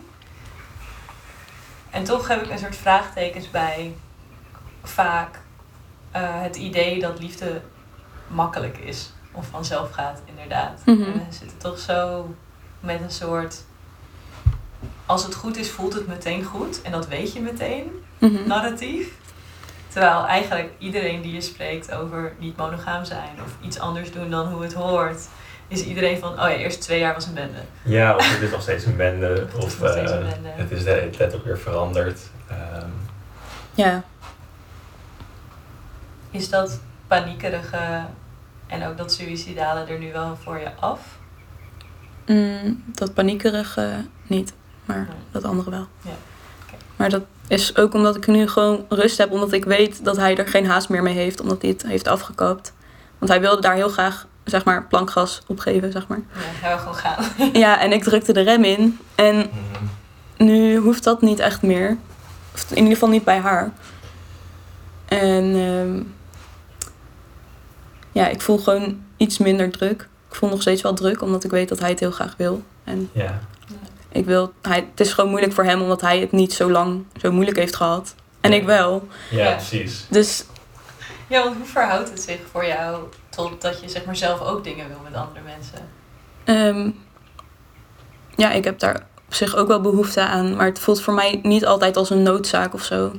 En 1.90 2.04
toch 2.04 2.28
heb 2.28 2.44
ik 2.44 2.50
een 2.52 2.60
soort 2.60 2.76
vraagtekens 2.76 3.52
bij 3.52 3.96
vaak 4.84 5.40
eh, 6.12 6.22
het 6.42 6.56
idee 6.56 7.00
dat 7.00 7.20
liefde 7.20 7.62
makkelijk 8.28 8.78
is 8.78 9.14
of 9.32 9.48
vanzelf 9.48 9.92
gaat, 9.92 10.22
inderdaad. 10.26 10.82
Mhm. 10.86 11.02
En 11.04 11.14
we 11.14 11.22
zitten 11.30 11.58
toch 11.58 11.80
zo 11.80 12.30
met 12.80 13.02
een 13.02 13.12
soort. 13.12 13.64
Als 15.06 15.24
het 15.24 15.36
goed 15.36 15.58
is, 15.58 15.70
voelt 15.72 15.94
het 15.94 16.08
meteen 16.08 16.44
goed. 16.44 16.82
En 16.82 16.92
dat 16.92 17.08
weet 17.08 17.34
je 17.34 17.42
meteen 17.42 17.92
Mhm. 18.18 18.48
narratief. 18.48 19.08
Terwijl 19.88 20.26
eigenlijk 20.26 20.74
iedereen 20.78 21.22
die 21.22 21.34
je 21.34 21.42
spreekt 21.42 21.92
over 21.92 22.34
niet 22.40 22.58
monogaam 22.58 23.06
zijn 23.06 23.30
of 23.46 23.52
iets 23.62 23.80
anders 23.80 24.12
doen 24.12 24.30
dan 24.30 24.52
hoe 24.52 24.62
het 24.64 24.74
hoort, 24.74 25.28
is 25.68 25.84
iedereen 25.84 26.20
van, 26.20 26.32
oh 26.32 26.38
ja, 26.38 26.50
eerst 26.56 26.82
twee 26.82 27.00
jaar 27.00 27.14
was 27.14 27.26
een 27.26 27.34
bende. 27.34 27.58
Ja, 27.82 28.16
of 28.16 28.32
het 28.34 28.42
is 28.42 28.52
nog 28.52 28.62
steeds 28.62 28.86
een 28.86 28.96
bende. 28.98 29.48
is 29.58 29.64
Of 29.64 29.80
nog 29.80 29.92
steeds 29.92 30.12
een 30.12 30.26
eh, 30.26 30.30
bende. 30.32 30.50
het 30.50 30.72
is 30.72 30.84
letterlijk 30.84 31.46
weer 31.46 31.60
veranderd. 31.60 32.20
Ehm, 32.50 32.88
Ja. 33.76 34.04
Is 36.32 36.50
dat 36.50 36.80
paniekerige 37.08 38.06
en 38.68 38.88
ook 38.88 38.98
dat 38.98 39.14
suïcidale 39.14 39.84
er 39.86 40.00
nu 40.00 40.12
wel 40.12 40.38
voor 40.44 40.60
je 40.60 40.70
af? 40.80 41.00
Mm, 42.26 42.84
dat 42.88 43.14
paniekerige 43.14 44.06
niet, 44.28 44.54
maar 44.86 44.98
Nee. 44.98 45.16
dat 45.32 45.44
andere 45.44 45.70
wel. 45.70 45.88
Ja, 46.02 46.12
oké. 46.66 46.76
Maar 46.96 47.10
dat 47.10 47.22
is 47.48 47.78
ook 47.78 47.94
omdat 47.94 48.16
ik 48.16 48.28
nu 48.28 48.48
gewoon 48.48 48.86
rust 48.90 49.18
heb, 49.18 49.32
omdat 49.32 49.52
ik 49.52 49.66
weet 49.66 50.06
dat 50.06 50.18
hij 50.18 50.38
er 50.38 50.48
geen 50.48 50.66
haast 50.68 50.90
meer 50.90 51.04
mee 51.04 51.14
heeft, 51.14 51.40
omdat 51.42 51.62
hij 51.62 51.72
het 51.72 51.84
heeft 51.88 52.08
afgekapt. 52.08 52.74
Want 53.18 53.32
hij 53.32 53.42
wilde 53.42 53.62
daar 53.62 53.76
heel 53.76 53.90
graag, 53.90 54.28
zeg 54.46 54.64
maar, 54.64 54.86
plankgas 54.86 55.42
opgeven, 55.48 55.92
zeg 55.92 56.08
maar. 56.08 56.22
Ja, 56.62 56.68
wil 56.68 56.78
gewoon 56.78 56.96
gaan. 56.96 57.26
Ja, 57.54 57.80
en 57.80 57.92
ik 57.92 58.04
drukte 58.04 58.34
de 58.34 58.42
rem 58.42 58.64
in. 58.64 59.00
En 59.16 59.36
mhm. 59.36 59.84
nu 60.46 60.78
hoeft 60.78 61.04
dat 61.04 61.22
niet 61.22 61.40
echt 61.40 61.62
meer. 61.62 61.98
Of 62.54 62.66
in 62.70 62.78
ieder 62.78 62.94
geval 62.94 63.10
niet 63.10 63.24
bij 63.24 63.40
haar. 63.40 63.72
En 65.06 65.56
ehm, 65.56 66.02
ja, 68.12 68.28
ik 68.28 68.42
voel 68.42 68.58
gewoon 68.58 69.02
iets 69.18 69.38
minder 69.38 69.70
druk. 69.72 70.08
Ik 70.30 70.36
voel 70.36 70.50
nog 70.50 70.62
steeds 70.62 70.82
wel 70.82 70.94
druk, 70.94 71.22
omdat 71.22 71.44
ik 71.44 71.52
weet 71.52 71.70
dat 71.70 71.80
hij 71.80 71.90
het 71.90 72.00
heel 72.00 72.12
graag 72.12 72.34
wil. 72.38 72.64
En 72.84 73.10
Ja. 73.12 73.40
ik 74.10 74.26
wil, 74.26 74.54
hij, 74.62 74.88
het 74.90 75.00
is 75.00 75.14
gewoon 75.14 75.30
moeilijk 75.30 75.54
voor 75.54 75.64
hem, 75.64 75.82
omdat 75.82 76.02
hij 76.02 76.20
het 76.20 76.32
niet 76.32 76.54
zo 76.54 76.72
lang 76.72 77.04
zo 77.22 77.32
moeilijk 77.32 77.58
heeft 77.58 77.76
gehad. 77.76 78.16
En 78.42 78.54
ik 78.54 78.66
wel. 78.66 79.08
ja, 79.30 79.38
Ja. 79.44 79.52
precies. 79.52 80.06
Dus 80.10 80.46
Ja, 81.28 81.44
want 81.44 81.56
hoe 81.56 81.66
verhoudt 81.66 82.10
het 82.10 82.22
zich 82.22 82.40
voor 82.52 82.66
jou 82.66 83.04
dat 83.60 83.82
je 83.82 83.90
zeg 83.90 84.06
maar 84.06 84.16
zelf 84.16 84.42
ook 84.42 84.64
dingen 84.64 84.88
wil 84.88 85.00
met 85.04 85.14
andere 85.14 85.42
mensen? 85.46 85.80
ehm, 86.44 86.92
ja, 88.36 88.52
ik 88.52 88.64
heb 88.64 88.80
daar 88.80 89.06
op 89.28 89.34
zich 89.34 89.56
ook 89.56 89.68
wel 89.68 89.82
behoefte 89.82 90.22
aan. 90.22 90.56
Maar 90.56 90.66
het 90.66 90.80
voelt 90.80 91.02
voor 91.02 91.14
mij 91.14 91.40
niet 91.44 91.66
altijd 91.66 91.98
als 91.98 92.10
een 92.10 92.24
noodzaak 92.24 92.74
of 92.74 92.84
zo. 92.84 93.12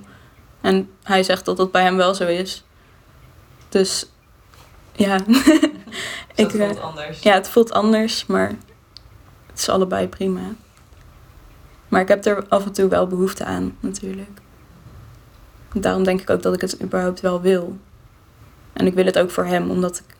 En 0.61 0.91
hij 1.03 1.23
zegt 1.23 1.45
dat 1.45 1.57
dat 1.57 1.71
bij 1.71 1.83
hem 1.83 1.97
wel 1.97 2.15
zo 2.15 2.27
is. 2.27 2.65
Dus 3.69 4.07
ja, 4.93 5.19
Dus 5.27 6.45
Ik, 6.47 6.59
dat 6.59 6.67
voelt 6.67 6.77
eh, 6.79 6.85
anders. 6.85 7.23
ja, 7.23 7.35
het 7.35 7.49
voelt 7.49 7.73
anders, 7.73 8.27
maar 8.27 8.49
het 9.47 9.59
is 9.59 9.69
allebei 9.69 10.09
prima. 10.09 10.41
Maar 11.89 12.01
ik 12.01 12.09
heb 12.09 12.25
er 12.25 12.45
af 12.49 12.65
en 12.65 12.73
toe 12.73 12.89
wel 12.89 13.07
behoefte 13.07 13.45
aan, 13.45 13.77
natuurlijk. 13.81 14.41
Daarom 15.73 16.05
denk 16.05 16.21
ik 16.21 16.31
ook 16.31 16.43
dat 16.43 16.55
ik 16.55 16.61
het 16.61 16.83
überhaupt 16.83 17.21
wel 17.21 17.41
wil. 17.41 17.77
En 18.77 18.87
ik 18.87 18.95
wil 18.95 19.05
het 19.05 19.19
ook 19.19 19.31
voor 19.31 19.45
hem, 19.45 19.71
omdat 19.71 19.99
ik 19.99 20.17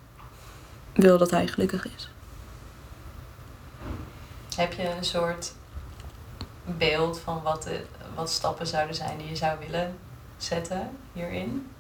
wil 1.03 1.19
dat 1.19 1.31
hij 1.31 1.47
gelukkig 1.47 1.87
is. 1.97 2.11
Heb 4.57 4.73
je 4.73 4.89
een 4.97 5.05
soort 5.05 5.53
beeld 6.65 7.19
van 7.19 7.43
wat, 7.43 7.63
de, 7.63 7.81
wat 8.15 8.31
stappen 8.31 8.67
zouden 8.67 8.95
zijn 8.95 9.19
die 9.19 9.29
je 9.29 9.37
zou 9.37 9.59
willen 9.59 9.97
zetten 10.37 10.91
hierin? 11.13 11.71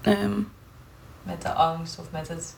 Ehm, 0.00 0.40
Met 1.22 1.42
de 1.42 1.52
angst 1.52 1.98
of 1.98 2.10
met 2.10 2.28
het 2.28 2.56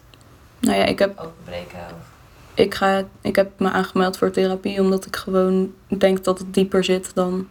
nou 0.58 0.78
ja, 0.78 0.84
ik 0.84 0.98
heb 0.98 1.18
openbreken? 1.18 1.78
Of... 1.78 2.06
ik, 2.54 2.74
ga, 2.74 3.04
ik 3.20 3.36
heb 3.36 3.60
me 3.60 3.70
aangemeld 3.70 4.16
voor 4.16 4.30
therapie 4.30 4.80
omdat 4.80 5.06
ik 5.06 5.16
gewoon 5.16 5.74
denk 5.98 6.24
dat 6.24 6.38
het 6.38 6.54
dieper 6.54 6.84
zit 6.84 7.14
dan 7.14 7.48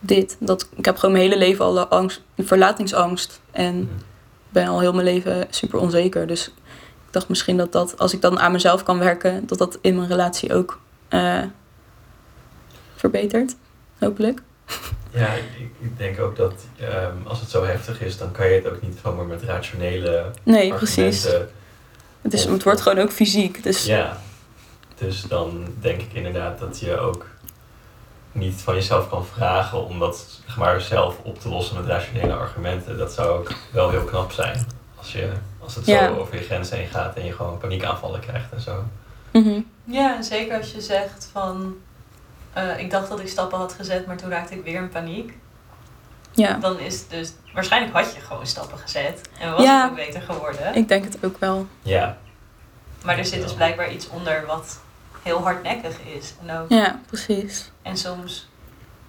dit. 0.00 0.36
Dat, 0.40 0.68
ik 0.76 0.84
heb 0.84 0.96
gewoon 0.96 1.14
mijn 1.14 1.24
hele 1.24 1.38
leven 1.38 1.64
al 1.64 1.86
angst, 1.86 2.22
verlatingsangst. 2.38 3.40
En 3.50 3.90
ben 4.48 4.66
al 4.66 4.80
heel 4.80 4.92
mijn 4.92 5.06
leven 5.06 5.46
super 5.50 5.78
onzeker. 5.78 6.26
Dus 6.26 6.46
ik 7.06 7.12
dacht 7.12 7.28
misschien 7.28 7.56
dat 7.56 7.72
dat, 7.72 7.98
als 7.98 8.12
ik 8.12 8.20
dan 8.20 8.38
aan 8.38 8.52
mezelf 8.52 8.82
kan 8.82 8.98
werken, 8.98 9.46
dat 9.46 9.58
dat 9.58 9.78
in 9.80 9.96
mijn 9.96 10.08
relatie 10.08 10.54
ook 10.54 10.80
eh, 11.08 11.42
verbetert. 12.94 13.56
Hopelijk. 13.98 14.42
Ja, 15.10 15.32
ik, 15.32 15.70
ik 15.78 15.98
denk 15.98 16.20
ook 16.20 16.36
dat 16.36 16.54
ehm, 16.80 17.16
als 17.24 17.40
het 17.40 17.50
zo 17.50 17.64
heftig 17.64 18.00
is, 18.00 18.18
dan 18.18 18.32
kan 18.32 18.48
je 18.48 18.54
het 18.54 18.68
ook 18.68 18.82
niet 18.82 18.98
zomaar 19.02 19.26
met 19.26 19.42
rationele 19.42 20.30
Nee, 20.42 20.74
precies. 20.74 21.26
Het, 22.22 22.32
is, 22.32 22.44
het 22.44 22.62
wordt 22.62 22.80
gewoon 22.80 22.98
ook 22.98 23.10
fysiek. 23.10 23.62
Dus 23.62 23.84
Ja, 23.84 24.20
dus 24.98 25.22
dan 25.22 25.66
denk 25.80 26.00
ik 26.00 26.12
inderdaad 26.12 26.58
dat 26.58 26.80
je 26.80 26.98
ook 26.98 27.26
niet 28.36 28.60
van 28.62 28.74
jezelf 28.74 29.08
kan 29.08 29.26
vragen 29.26 29.84
om 29.86 29.98
dat 29.98 30.40
zeg 30.46 30.56
maar, 30.56 30.80
zelf 30.80 31.16
op 31.22 31.40
te 31.40 31.48
lossen 31.48 31.76
met 31.76 31.86
rationele 31.86 32.32
argumenten. 32.34 32.98
Dat 32.98 33.12
zou 33.12 33.28
ook 33.38 33.52
wel 33.72 33.90
heel 33.90 34.04
knap 34.04 34.32
zijn. 34.32 34.66
Als, 34.96 35.12
je, 35.12 35.32
als 35.58 35.74
het 35.74 35.86
Ja. 35.86 36.06
zo 36.06 36.16
over 36.16 36.34
je 36.34 36.42
grenzen 36.42 36.76
heen 36.76 36.86
gaat 36.88 37.16
en 37.16 37.24
je 37.24 37.32
gewoon 37.32 37.58
paniekaanvallen 37.58 38.20
krijgt 38.20 38.52
en 38.52 38.60
zo. 38.60 38.84
mhm. 39.32 39.60
Ja, 39.84 40.16
en 40.16 40.24
zeker 40.24 40.56
als 40.58 40.72
je 40.72 40.80
zegt 40.80 41.28
van... 41.32 41.74
eh, 42.52 42.78
ik 42.78 42.90
dacht 42.90 43.08
dat 43.08 43.20
ik 43.20 43.28
stappen 43.28 43.58
had 43.58 43.72
gezet, 43.72 44.06
maar 44.06 44.16
toen 44.16 44.30
raakte 44.30 44.54
ik 44.54 44.64
weer 44.64 44.74
in 44.80 44.88
paniek. 44.88 45.36
ja, 46.32 46.52
Dan 46.58 46.78
is 46.78 46.98
het 47.00 47.10
dus... 47.10 47.32
Waarschijnlijk 47.54 47.92
had 47.94 48.14
je 48.14 48.20
gewoon 48.20 48.46
stappen 48.46 48.78
gezet. 48.78 49.20
En 49.40 49.50
was 49.52 49.62
Ja. 49.62 49.82
het 49.82 49.90
ook 49.90 49.96
beter 49.96 50.22
geworden. 50.22 50.74
ik 50.74 50.88
denk 50.88 51.04
het 51.04 51.18
ook 51.24 51.38
wel. 51.38 51.66
Ja, 51.82 52.16
Maar 53.04 53.18
er 53.18 53.24
zit 53.24 53.42
dus 53.42 53.54
blijkbaar 53.54 53.92
iets 53.92 54.08
onder 54.08 54.46
wat 54.46 54.80
heel 55.26 55.42
hardnekkig 55.42 56.00
is. 56.00 56.34
En, 56.46 56.56
ook, 56.58 56.68
Ja, 56.70 57.00
precies. 57.06 57.70
en 57.82 57.96
soms... 57.96 58.48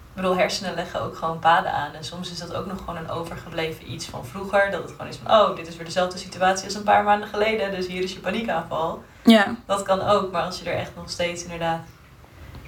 Ik 0.08 0.24
bedoel, 0.24 0.36
hersenen 0.36 0.74
leggen 0.74 1.00
ook 1.02 1.16
gewoon 1.16 1.38
paden 1.38 1.72
aan. 1.72 1.92
En 1.92 2.04
soms 2.04 2.30
is 2.30 2.38
dat 2.38 2.54
ook 2.54 2.66
nog 2.66 2.78
gewoon 2.78 2.96
een 2.96 3.10
overgebleven 3.10 3.92
iets 3.92 4.06
van 4.06 4.26
vroeger. 4.26 4.70
Dat 4.70 4.82
het 4.82 4.90
gewoon 4.90 5.06
is 5.06 5.16
van, 5.16 5.30
oh, 5.40 5.56
dit 5.56 5.66
is 5.68 5.76
weer 5.76 5.84
dezelfde 5.84 6.18
situatie 6.18 6.64
als 6.64 6.74
een 6.74 6.82
paar 6.82 7.04
maanden 7.04 7.28
geleden. 7.28 7.70
Dus 7.70 7.86
hier 7.86 8.02
is 8.02 8.12
je 8.12 8.18
paniekaanval. 8.20 9.02
Ja, 9.24 9.56
Dat 9.66 9.82
kan 9.82 10.00
ook, 10.00 10.32
maar 10.32 10.42
als 10.42 10.58
je 10.58 10.70
er 10.70 10.76
echt 10.76 10.90
nog 10.96 11.10
steeds 11.10 11.42
inderdaad 11.42 11.80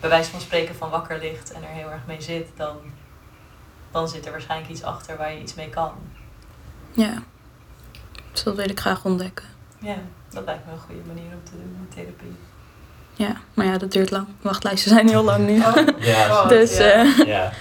bij 0.01 0.11
wijze 0.11 0.31
van 0.31 0.41
spreken 0.41 0.75
van 0.75 0.91
wakker 0.91 1.19
ligt 1.19 1.53
en 1.53 1.63
er 1.63 1.69
heel 1.69 1.91
erg 1.91 2.07
mee 2.07 2.23
zit, 2.23 2.49
dan, 2.57 2.77
dan 3.91 4.09
zit 4.09 4.27
er 4.27 4.33
waarschijnlijk 4.33 4.71
iets 4.71 4.83
achter 4.83 5.17
waar 5.17 5.33
je 5.33 5.41
iets 5.41 5.55
mee 5.55 5.69
kan. 5.69 5.93
ja. 6.93 7.23
Dus 8.33 8.43
dat 8.43 8.57
wil 8.57 8.69
ik 8.71 8.81
graag 8.81 9.05
ontdekken. 9.05 9.45
Ja, 9.79 9.97
dat 10.31 10.45
lijkt 10.45 10.67
me 10.67 10.73
een 10.73 10.79
goede 10.79 11.01
manier 11.07 11.33
om 11.35 11.45
te 11.45 11.51
doen 11.51 11.77
met 11.81 11.91
therapie. 11.91 12.37
Ja, 13.21 13.37
maar 13.55 13.67
ja, 13.67 13.79
dat 13.79 13.93
duurt 13.93 14.11
lang. 14.11 14.27
Wachtlijsten 14.41 14.91
zijn 14.91 15.09
heel 15.09 15.25
lang 15.25 15.47
nu. 15.47 15.63
Ja, 15.99 16.27
Oh, 16.43 16.49
Dus, 16.49 16.77
ja. 16.77 16.85
eh, 16.85 17.17
ja, 17.17 17.53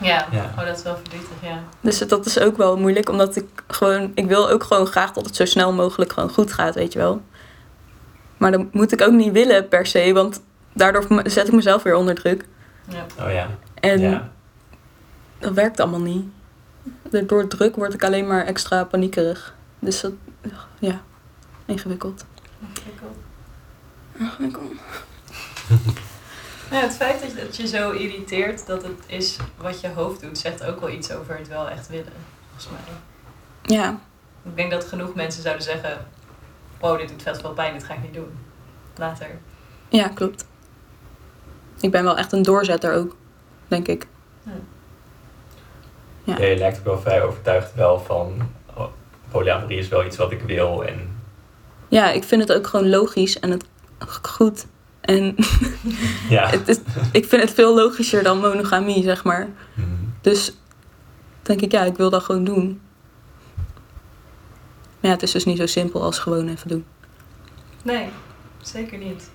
ja. 0.00 0.26
Ja. 0.32 0.54
Oh, 0.58 0.66
dat 0.66 0.76
is 0.76 0.82
wel 0.82 0.96
verdrietig, 0.96 1.28
ja. 1.42 1.58
dus 1.80 1.98
dat 1.98 2.26
is 2.26 2.38
ook 2.38 2.56
wel 2.56 2.76
moeilijk, 2.76 3.08
omdat 3.08 3.36
ik 3.36 3.44
gewoon... 3.68 4.12
Ik 4.14 4.26
wil 4.26 4.50
ook 4.50 4.62
gewoon 4.62 4.86
graag 4.86 5.12
dat 5.12 5.26
het 5.26 5.36
zo 5.36 5.44
snel 5.44 5.72
mogelijk 5.72 6.12
gewoon 6.12 6.30
goed 6.30 6.52
gaat, 6.52 6.74
weet 6.74 6.92
je 6.92 6.98
wel. 6.98 7.22
Maar 8.36 8.50
dat 8.50 8.72
moet 8.72 8.92
ik 8.92 9.02
ook 9.02 9.12
niet 9.12 9.32
willen 9.32 9.68
per 9.68 9.86
se, 9.86 10.12
want 10.12 10.42
daardoor 10.72 11.06
zet 11.24 11.46
ik 11.46 11.52
mezelf 11.54 11.82
weer 11.82 11.94
onder 11.94 12.14
druk. 12.14 12.44
ja. 12.88 13.24
oh 13.24 13.32
ja. 13.32 13.48
En 13.80 14.00
ja. 14.00 14.30
dat 15.38 15.52
werkt 15.52 15.80
allemaal 15.80 16.00
niet. 16.00 16.24
Door 17.26 17.48
druk 17.48 17.76
word 17.76 17.94
ik 17.94 18.04
alleen 18.04 18.26
maar 18.26 18.44
extra 18.44 18.84
paniekerig. 18.84 19.54
Dus 19.78 20.00
dat, 20.00 20.12
ja, 20.78 21.00
ingewikkeld. 21.66 22.24
Ingewikkeld. 22.68 23.23
Ingewikkeld. 24.18 24.72
Ja, 26.70 26.80
het 26.80 26.94
feit 26.94 27.20
dat 27.20 27.30
je, 27.30 27.36
dat 27.36 27.56
je 27.56 27.66
zo 27.66 27.90
irriteert 27.90 28.66
dat 28.66 28.82
het 28.82 29.02
is 29.06 29.36
wat 29.56 29.80
je 29.80 29.88
hoofd 29.88 30.20
doet, 30.20 30.38
zegt 30.38 30.64
ook 30.64 30.80
wel 30.80 30.90
iets 30.90 31.12
over 31.12 31.36
het 31.38 31.48
wel 31.48 31.68
echt 31.68 31.88
willen, 31.88 32.12
volgens 32.46 32.68
mij. 32.70 32.94
Ja, 33.76 33.98
Ik 34.42 34.56
denk 34.56 34.70
dat 34.70 34.84
genoeg 34.84 35.14
mensen 35.14 35.42
zouden 35.42 35.64
zeggen, 35.64 36.06
wow, 36.80 36.98
dit 36.98 37.08
doet 37.08 37.22
vet 37.22 37.40
veel 37.40 37.52
pijn, 37.52 37.72
dit 37.72 37.84
ga 37.84 37.94
ik 37.94 38.02
niet 38.02 38.14
doen. 38.14 38.38
Later. 38.96 39.26
ja, 39.88 40.08
klopt. 40.08 40.46
Ik 41.80 41.90
ben 41.90 42.04
wel 42.04 42.18
echt 42.18 42.32
een 42.32 42.42
doorzetter 42.42 42.92
ook, 42.92 43.16
denk 43.68 43.88
ik. 43.88 44.06
Ja. 44.42 44.52
Ja, 46.24 46.44
je 46.44 46.56
lijkt 46.56 46.78
ook 46.78 46.84
wel 46.84 47.00
vrij 47.00 47.22
overtuigd 47.22 47.74
wel 47.74 48.00
van 48.00 48.48
oh, 48.74 48.86
polyamorie 49.30 49.78
is 49.78 49.88
wel 49.88 50.04
iets 50.04 50.16
wat 50.16 50.32
ik 50.32 50.40
wil 50.40 50.84
en 50.84 51.20
Ja, 51.88 52.10
ik 52.10 52.24
vind 52.24 52.40
het 52.48 52.52
ook 52.52 52.66
gewoon 52.66 52.88
logisch 52.88 53.40
en 53.40 53.50
het 53.50 53.64
goed. 54.22 54.66
En 55.00 55.34
ja. 56.28 56.48
het 56.48 56.68
is, 56.68 56.78
ik 57.12 57.26
vind 57.26 57.42
het 57.42 57.50
veel 57.50 57.74
logischer 57.74 58.22
dan 58.22 58.38
monogamie, 58.38 59.02
zeg 59.02 59.24
maar. 59.24 59.48
Mhm. 59.74 59.88
Dus 60.20 60.56
denk 61.42 61.60
ik, 61.60 61.72
ja, 61.72 61.82
ik 61.82 61.96
wil 61.96 62.10
dat 62.10 62.22
gewoon 62.22 62.44
doen. 62.44 62.80
Maar 65.00 65.10
ja, 65.10 65.10
het 65.10 65.22
is 65.22 65.32
dus 65.32 65.44
niet 65.44 65.58
zo 65.58 65.66
simpel 65.66 66.02
als 66.02 66.18
gewoon 66.18 66.48
even 66.48 66.68
doen. 66.68 66.84
Nee, 67.82 68.08
zeker 68.62 68.98
niet. 68.98 69.30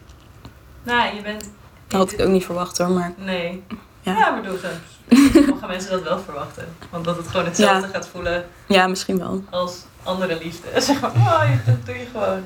Nou, 0.84 1.16
je 1.16 1.22
bent... 1.22 1.50
Dat 1.88 2.00
had 2.00 2.12
ik 2.12 2.20
ook 2.20 2.32
niet 2.32 2.46
verwacht 2.46 2.78
hoor, 2.78 2.92
maar 2.92 3.14
Nee. 3.18 3.64
Ja. 4.02 4.18
Ja, 4.18 4.30
maar 4.30 4.44
doe 4.44 4.52
het 4.52 4.62
dan. 4.62 5.34
Sommige 5.44 5.68
mensen 5.74 5.92
dat 5.92 6.04
wel 6.04 6.20
verwachten. 6.20 6.68
Want 6.90 7.06
dat 7.06 7.18
het 7.18 7.28
gewoon 7.28 7.46
hetzelfde 7.46 7.88
gaat 7.88 8.08
voelen 8.08 8.46
ja, 8.68 8.88
misschien 8.88 9.18
wel. 9.18 9.44
als 9.50 9.86
andere 10.04 10.38
liefde. 10.38 10.68
Zeg 10.82 11.02
maar, 11.02 11.12
oh, 11.12 11.50
dat 11.66 11.86
doe 11.86 11.96
je 11.96 12.06
gewoon. 12.12 12.44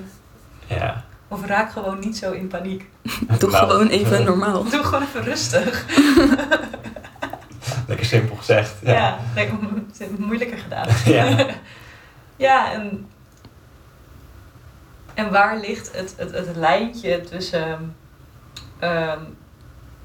ja. 0.67 1.06
Of 1.34 1.46
raak 1.46 1.72
gewoon 1.72 2.00
niet 2.00 2.17
zo 2.17 2.32
in 2.32 2.48
paniek. 2.48 2.89
Doe 3.39 3.50
Nou, 3.50 3.69
gewoon 3.69 3.88
even 3.88 4.24
normaal. 4.32 4.63
Doe 4.63 4.84
gewoon 4.84 5.04
even 5.04 5.24
rustig. 5.24 5.86
Lekker 7.88 8.06
simpel 8.06 8.36
gezegd. 8.36 8.74
Ja, 8.82 8.91
Ja. 8.93 9.19
nee, 9.36 9.50
het 9.88 10.00
is 10.00 10.08
moeilijker 10.17 10.58
gedaan. 10.58 10.88
Ja. 11.13 11.46
ja, 12.36 12.72
en, 12.74 13.08
en 15.13 15.32
waar 15.32 15.58
ligt 15.60 15.96
het, 15.98 16.13
het, 16.17 16.32
het 16.32 16.56
lijntje 16.56 17.22
tussen... 17.22 17.96
ehm, 18.80 19.19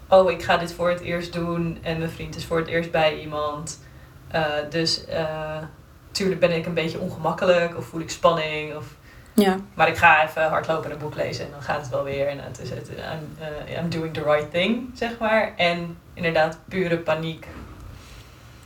oh, 0.08 0.30
ik 0.30 0.42
ga 0.42 0.56
dit 0.56 0.72
voor 0.72 0.88
het 0.88 1.00
eerst 1.00 1.32
doen 1.32 1.78
en 1.82 1.98
mijn 1.98 2.10
vriend 2.10 2.36
is 2.36 2.44
voor 2.46 2.58
het 2.58 2.68
eerst 2.68 2.90
bij 2.90 3.20
iemand. 3.20 3.80
Eh, 4.28 4.44
dus 4.70 5.04
uh, 5.08 5.56
tuurlijk 6.10 6.40
ben 6.40 6.56
ik 6.56 6.66
een 6.66 6.74
beetje 6.74 6.98
ongemakkelijk 6.98 7.76
of 7.76 7.86
voel 7.86 8.00
ik 8.00 8.10
spanning. 8.10 8.76
Of, 8.76 8.84
Ja, 9.40 9.56
maar 9.74 9.88
ik 9.88 9.96
ga 9.96 10.24
even 10.28 10.48
hardlopen 10.48 10.84
en 10.84 10.90
een 10.90 10.98
boek 10.98 11.14
lezen 11.14 11.44
en 11.44 11.50
dan 11.50 11.62
gaat 11.62 11.80
het 11.80 11.88
wel 11.90 12.04
weer. 12.04 12.26
En 12.28 12.38
het 12.42 12.60
is 12.62 12.70
het, 12.70 12.88
I'm, 12.88 13.36
eh, 13.66 13.78
I'm 13.82 13.88
doing 13.90 14.14
the 14.14 14.22
right 14.22 14.50
thing, 14.50 14.90
zeg 14.94 15.18
maar. 15.18 15.52
En 15.56 15.98
inderdaad 16.14 16.58
pure 16.68 16.96
paniek 16.98 17.46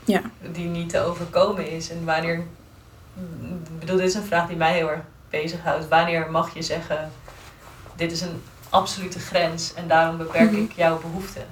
ja, 0.05 0.21
die 0.41 0.67
niet 0.67 0.89
te 0.91 1.01
overkomen 1.01 1.71
is. 1.71 1.91
En 1.91 2.05
wanneer, 2.05 2.35
ik 2.35 3.79
bedoel, 3.81 3.97
dit 3.97 4.07
is 4.07 4.15
een 4.15 4.23
vraag 4.25 4.47
die 4.49 4.57
mij 4.57 4.73
heel 4.75 4.91
erg 4.91 5.01
bezighoudt. 5.31 5.89
Wanneer 5.89 6.31
mag 6.31 6.55
je 6.55 6.63
zeggen, 6.63 7.11
dit 7.97 8.13
is 8.13 8.21
een 8.21 8.43
absolute 8.71 9.19
grens 9.19 9.75
en 9.75 9.89
daarom 9.89 10.17
beperk 10.17 10.51
Mhm. 10.51 10.61
ik 10.63 10.73
jouw 10.73 11.01
behoeften? 11.01 11.47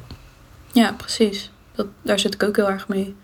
ja 0.73 0.93
precies. 0.97 1.51
Dat, 1.75 1.87
daar 2.03 2.19
zit 2.19 2.35
ik 2.35 2.43
ook 2.43 2.57
heel 2.57 2.71
erg 2.71 2.89
mee. 2.89 3.17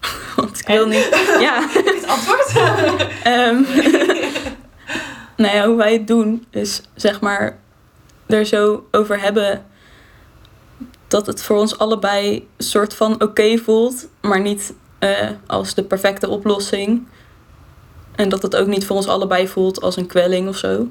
Want 0.36 0.58
ik 0.60 0.66
wil 0.66 0.86
niet... 0.86 1.36
Ja, 1.40 1.68
Dit 1.84 2.06
antwoord? 2.06 2.52
Ehm 3.22 3.62
nou 5.40 5.54
ja, 5.54 5.66
hoe 5.66 5.76
wij 5.76 5.92
het 5.92 6.06
doen 6.06 6.46
is 6.50 6.82
zeg 6.94 7.20
maar 7.20 7.58
er 8.26 8.46
zo 8.46 8.86
over 8.90 9.20
hebben 9.20 9.64
dat 11.08 11.26
het 11.26 11.42
voor 11.42 11.56
ons 11.56 11.78
allebei 11.78 12.48
een 12.56 12.64
soort 12.64 12.94
van 12.94 13.22
oké 13.22 13.58
voelt, 13.58 14.08
maar 14.20 14.40
niet 14.40 14.74
eh, 14.98 15.30
als 15.46 15.74
de 15.74 15.84
perfecte 15.84 16.28
oplossing. 16.28 17.06
En 18.14 18.28
dat 18.28 18.42
het 18.42 18.56
ook 18.56 18.66
niet 18.66 18.86
voor 18.86 18.96
ons 18.96 19.06
allebei 19.06 19.48
voelt 19.48 19.80
als 19.80 19.96
een 19.96 20.06
kwelling 20.06 20.48
of 20.48 20.56
zo. 20.56 20.88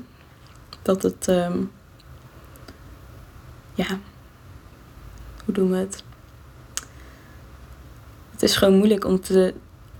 Dat 0.81 1.01
het, 1.01 1.27
ehm, 1.27 1.57
ja, 3.73 3.99
hoe 5.45 5.53
doen 5.53 5.71
we 5.71 5.77
het? 5.77 6.03
Het 8.31 8.43
is 8.43 8.55
gewoon 8.55 8.77
moeilijk 8.77 9.05
om 9.05 9.21
te, 9.21 9.53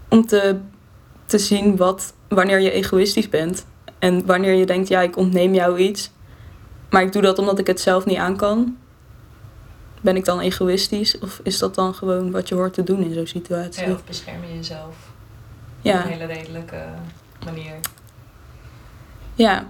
om 0.10 0.26
te 0.26 0.60
te 1.30 1.38
zien 1.38 1.78
wat, 1.78 2.14
wanneer 2.28 2.60
je 2.60 2.72
egoïstisch 2.72 3.30
bent. 3.30 3.66
En 4.00 4.26
wanneer 4.26 4.54
je 4.54 4.66
denkt, 4.66 4.88
ja, 4.88 5.02
ik 5.02 5.18
ontneem 5.18 5.54
jou 5.54 5.78
iets. 5.78 6.12
Maar 6.90 7.02
ik 7.02 7.12
doe 7.12 7.22
dat 7.22 7.40
omdat 7.40 7.60
ik 7.60 7.68
het 7.68 7.80
zelf 7.80 8.06
niet 8.06 8.18
aan 8.18 8.36
kan. 8.38 8.78
Ben 10.02 10.16
ik 10.16 10.26
dan 10.26 10.40
egoïstisch? 10.40 11.20
Of 11.20 11.40
is 11.44 11.58
dat 11.60 11.76
dan 11.76 11.94
gewoon 11.94 12.32
wat 12.32 12.48
je 12.48 12.56
hoort 12.56 12.74
te 12.74 12.84
doen 12.84 13.04
in 13.04 13.14
zo'n 13.14 13.28
situatie? 13.28 13.88
Ja, 13.88 13.94
of 13.94 14.04
bescherm 14.06 14.44
je 14.44 14.56
jezelf 14.56 14.86
op 14.88 14.96
Ja, 15.82 16.02
een 16.04 16.12
hele 16.12 16.26
redelijke 16.26 16.84
manier. 17.46 17.74
ja. 19.36 19.68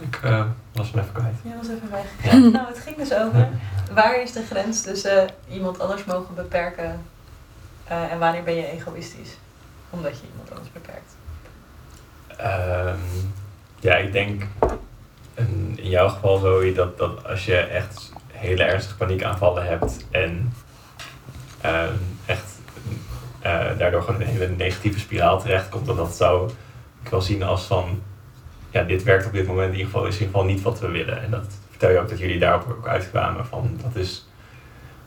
Ik 0.00 0.20
eh, 0.22 0.44
was 0.72 0.90
hem 0.90 1.00
even 1.00 1.12
kwijt. 1.12 1.34
Jij 1.44 1.56
was 1.56 1.68
even 1.68 1.90
weg. 1.90 2.06
Ja. 2.22 2.36
Nou, 2.58 2.66
het 2.66 2.78
ging 2.78 2.96
dus 2.96 3.14
over 3.14 3.48
waar 3.94 4.22
is 4.22 4.32
de 4.32 4.42
grens 4.42 4.82
tussen 4.82 5.28
iemand 5.50 5.80
anders 5.80 6.04
mogen 6.04 6.34
beperken 6.34 7.02
eh, 7.84 8.12
en 8.12 8.18
wanneer 8.18 8.42
ben 8.42 8.54
je 8.54 8.66
egoïstisch? 8.70 9.36
Omdat 9.90 10.18
je 10.18 10.26
iemand 10.30 10.50
anders 10.50 10.72
beperkt. 10.72 11.16
Ehm, 12.42 12.98
ja, 13.80 13.94
ik 13.96 14.12
denk 14.12 14.42
in 15.74 15.88
jouw 15.88 16.08
geval 16.08 16.38
zo 16.38 16.72
dat, 16.72 16.98
dat 16.98 17.26
als 17.26 17.44
je 17.44 17.56
echt 17.56 18.12
hele 18.32 18.62
ernstige 18.62 18.96
paniekaanvallen 18.96 19.66
hebt 19.66 20.06
en 20.10 20.52
ehm, 21.60 21.94
echt 22.26 22.60
eh, 23.40 23.78
daardoor 23.78 24.02
gewoon 24.02 24.20
in 24.20 24.26
een 24.26 24.32
hele 24.32 24.48
negatieve 24.48 24.98
spiraal 24.98 25.40
terechtkomt, 25.40 25.86
dan 25.86 25.96
dat 25.96 26.14
zou 26.14 26.50
ik 27.02 27.10
wel 27.10 27.20
zien 27.20 27.42
als 27.42 27.64
van, 27.64 28.02
ja, 28.70 28.82
dit 28.82 29.02
werkt 29.02 29.26
op 29.26 29.32
dit 29.32 29.46
moment 29.46 29.72
in 29.72 29.78
ieder 29.78 29.92
geval, 29.92 30.06
is 30.06 30.14
in 30.14 30.20
ieder 30.20 30.34
geval 30.34 30.52
niet 30.54 30.62
wat 30.62 30.80
we 30.80 30.88
willen. 30.88 31.22
En 31.22 31.30
dat 31.30 31.46
vertel 31.70 31.90
je 31.90 31.98
ook 31.98 32.08
dat 32.08 32.18
jullie 32.18 32.38
daarop 32.38 32.70
ook 32.70 32.88
uitkwamen 32.88 33.46
van, 33.46 33.80
dat 33.82 33.94
is, 33.94 34.26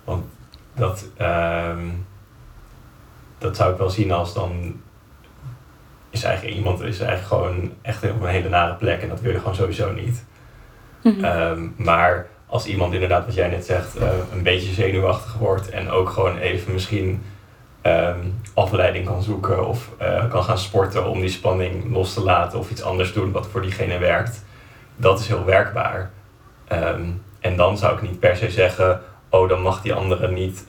want 0.03 0.25
dat, 0.73 1.05
ehm, 1.17 1.87
dat 3.37 3.55
zou 3.55 3.71
ik 3.71 3.77
wel 3.77 3.89
zien 3.89 4.11
als 4.11 4.33
dan 4.33 4.81
is 6.15 6.23
eigenlijk 6.23 6.55
iemand 6.55 6.81
is 6.81 6.99
eigenlijk 6.99 7.27
gewoon 7.27 7.71
echt 7.81 8.03
op 8.03 8.21
een 8.21 8.27
hele 8.27 8.49
nare 8.49 8.73
plek 8.73 9.01
en 9.01 9.09
dat 9.09 9.21
wil 9.21 9.31
je 9.31 9.37
gewoon 9.37 9.55
sowieso 9.55 9.91
niet. 9.91 10.25
Mhm. 11.01 11.23
Ehm, 11.23 11.67
maar 11.75 12.27
als 12.45 12.65
iemand 12.65 12.93
inderdaad, 12.93 13.25
wat 13.25 13.35
jij 13.35 13.47
net 13.47 13.65
zegt, 13.65 13.95
eh, 13.95 14.07
een 14.33 14.43
beetje 14.43 14.73
zenuwachtig 14.73 15.33
wordt 15.33 15.69
en 15.69 15.89
ook 15.89 16.09
gewoon 16.09 16.37
even 16.37 16.73
misschien 16.73 17.23
ehm, 17.81 18.19
afleiding 18.53 19.05
kan 19.05 19.23
zoeken 19.23 19.67
of 19.67 19.89
eh, 19.97 20.29
kan 20.29 20.43
gaan 20.43 20.57
sporten 20.57 21.09
om 21.09 21.19
die 21.19 21.29
spanning 21.29 21.93
los 21.93 22.13
te 22.13 22.21
laten 22.23 22.59
of 22.59 22.71
iets 22.71 22.83
anders 22.83 23.13
doen 23.13 23.31
wat 23.31 23.47
voor 23.47 23.61
diegene 23.61 23.97
werkt, 23.97 24.43
dat 24.95 25.19
is 25.19 25.27
heel 25.27 25.45
werkbaar. 25.45 26.11
Ehm, 26.67 27.03
en 27.39 27.55
dan 27.55 27.77
zou 27.77 27.95
ik 27.95 28.01
niet 28.01 28.19
per 28.19 28.35
se 28.35 28.51
zeggen, 28.51 29.01
oh 29.29 29.49
dan 29.49 29.61
mag 29.61 29.81
die 29.81 29.93
andere 29.93 30.31
niet 30.31 30.65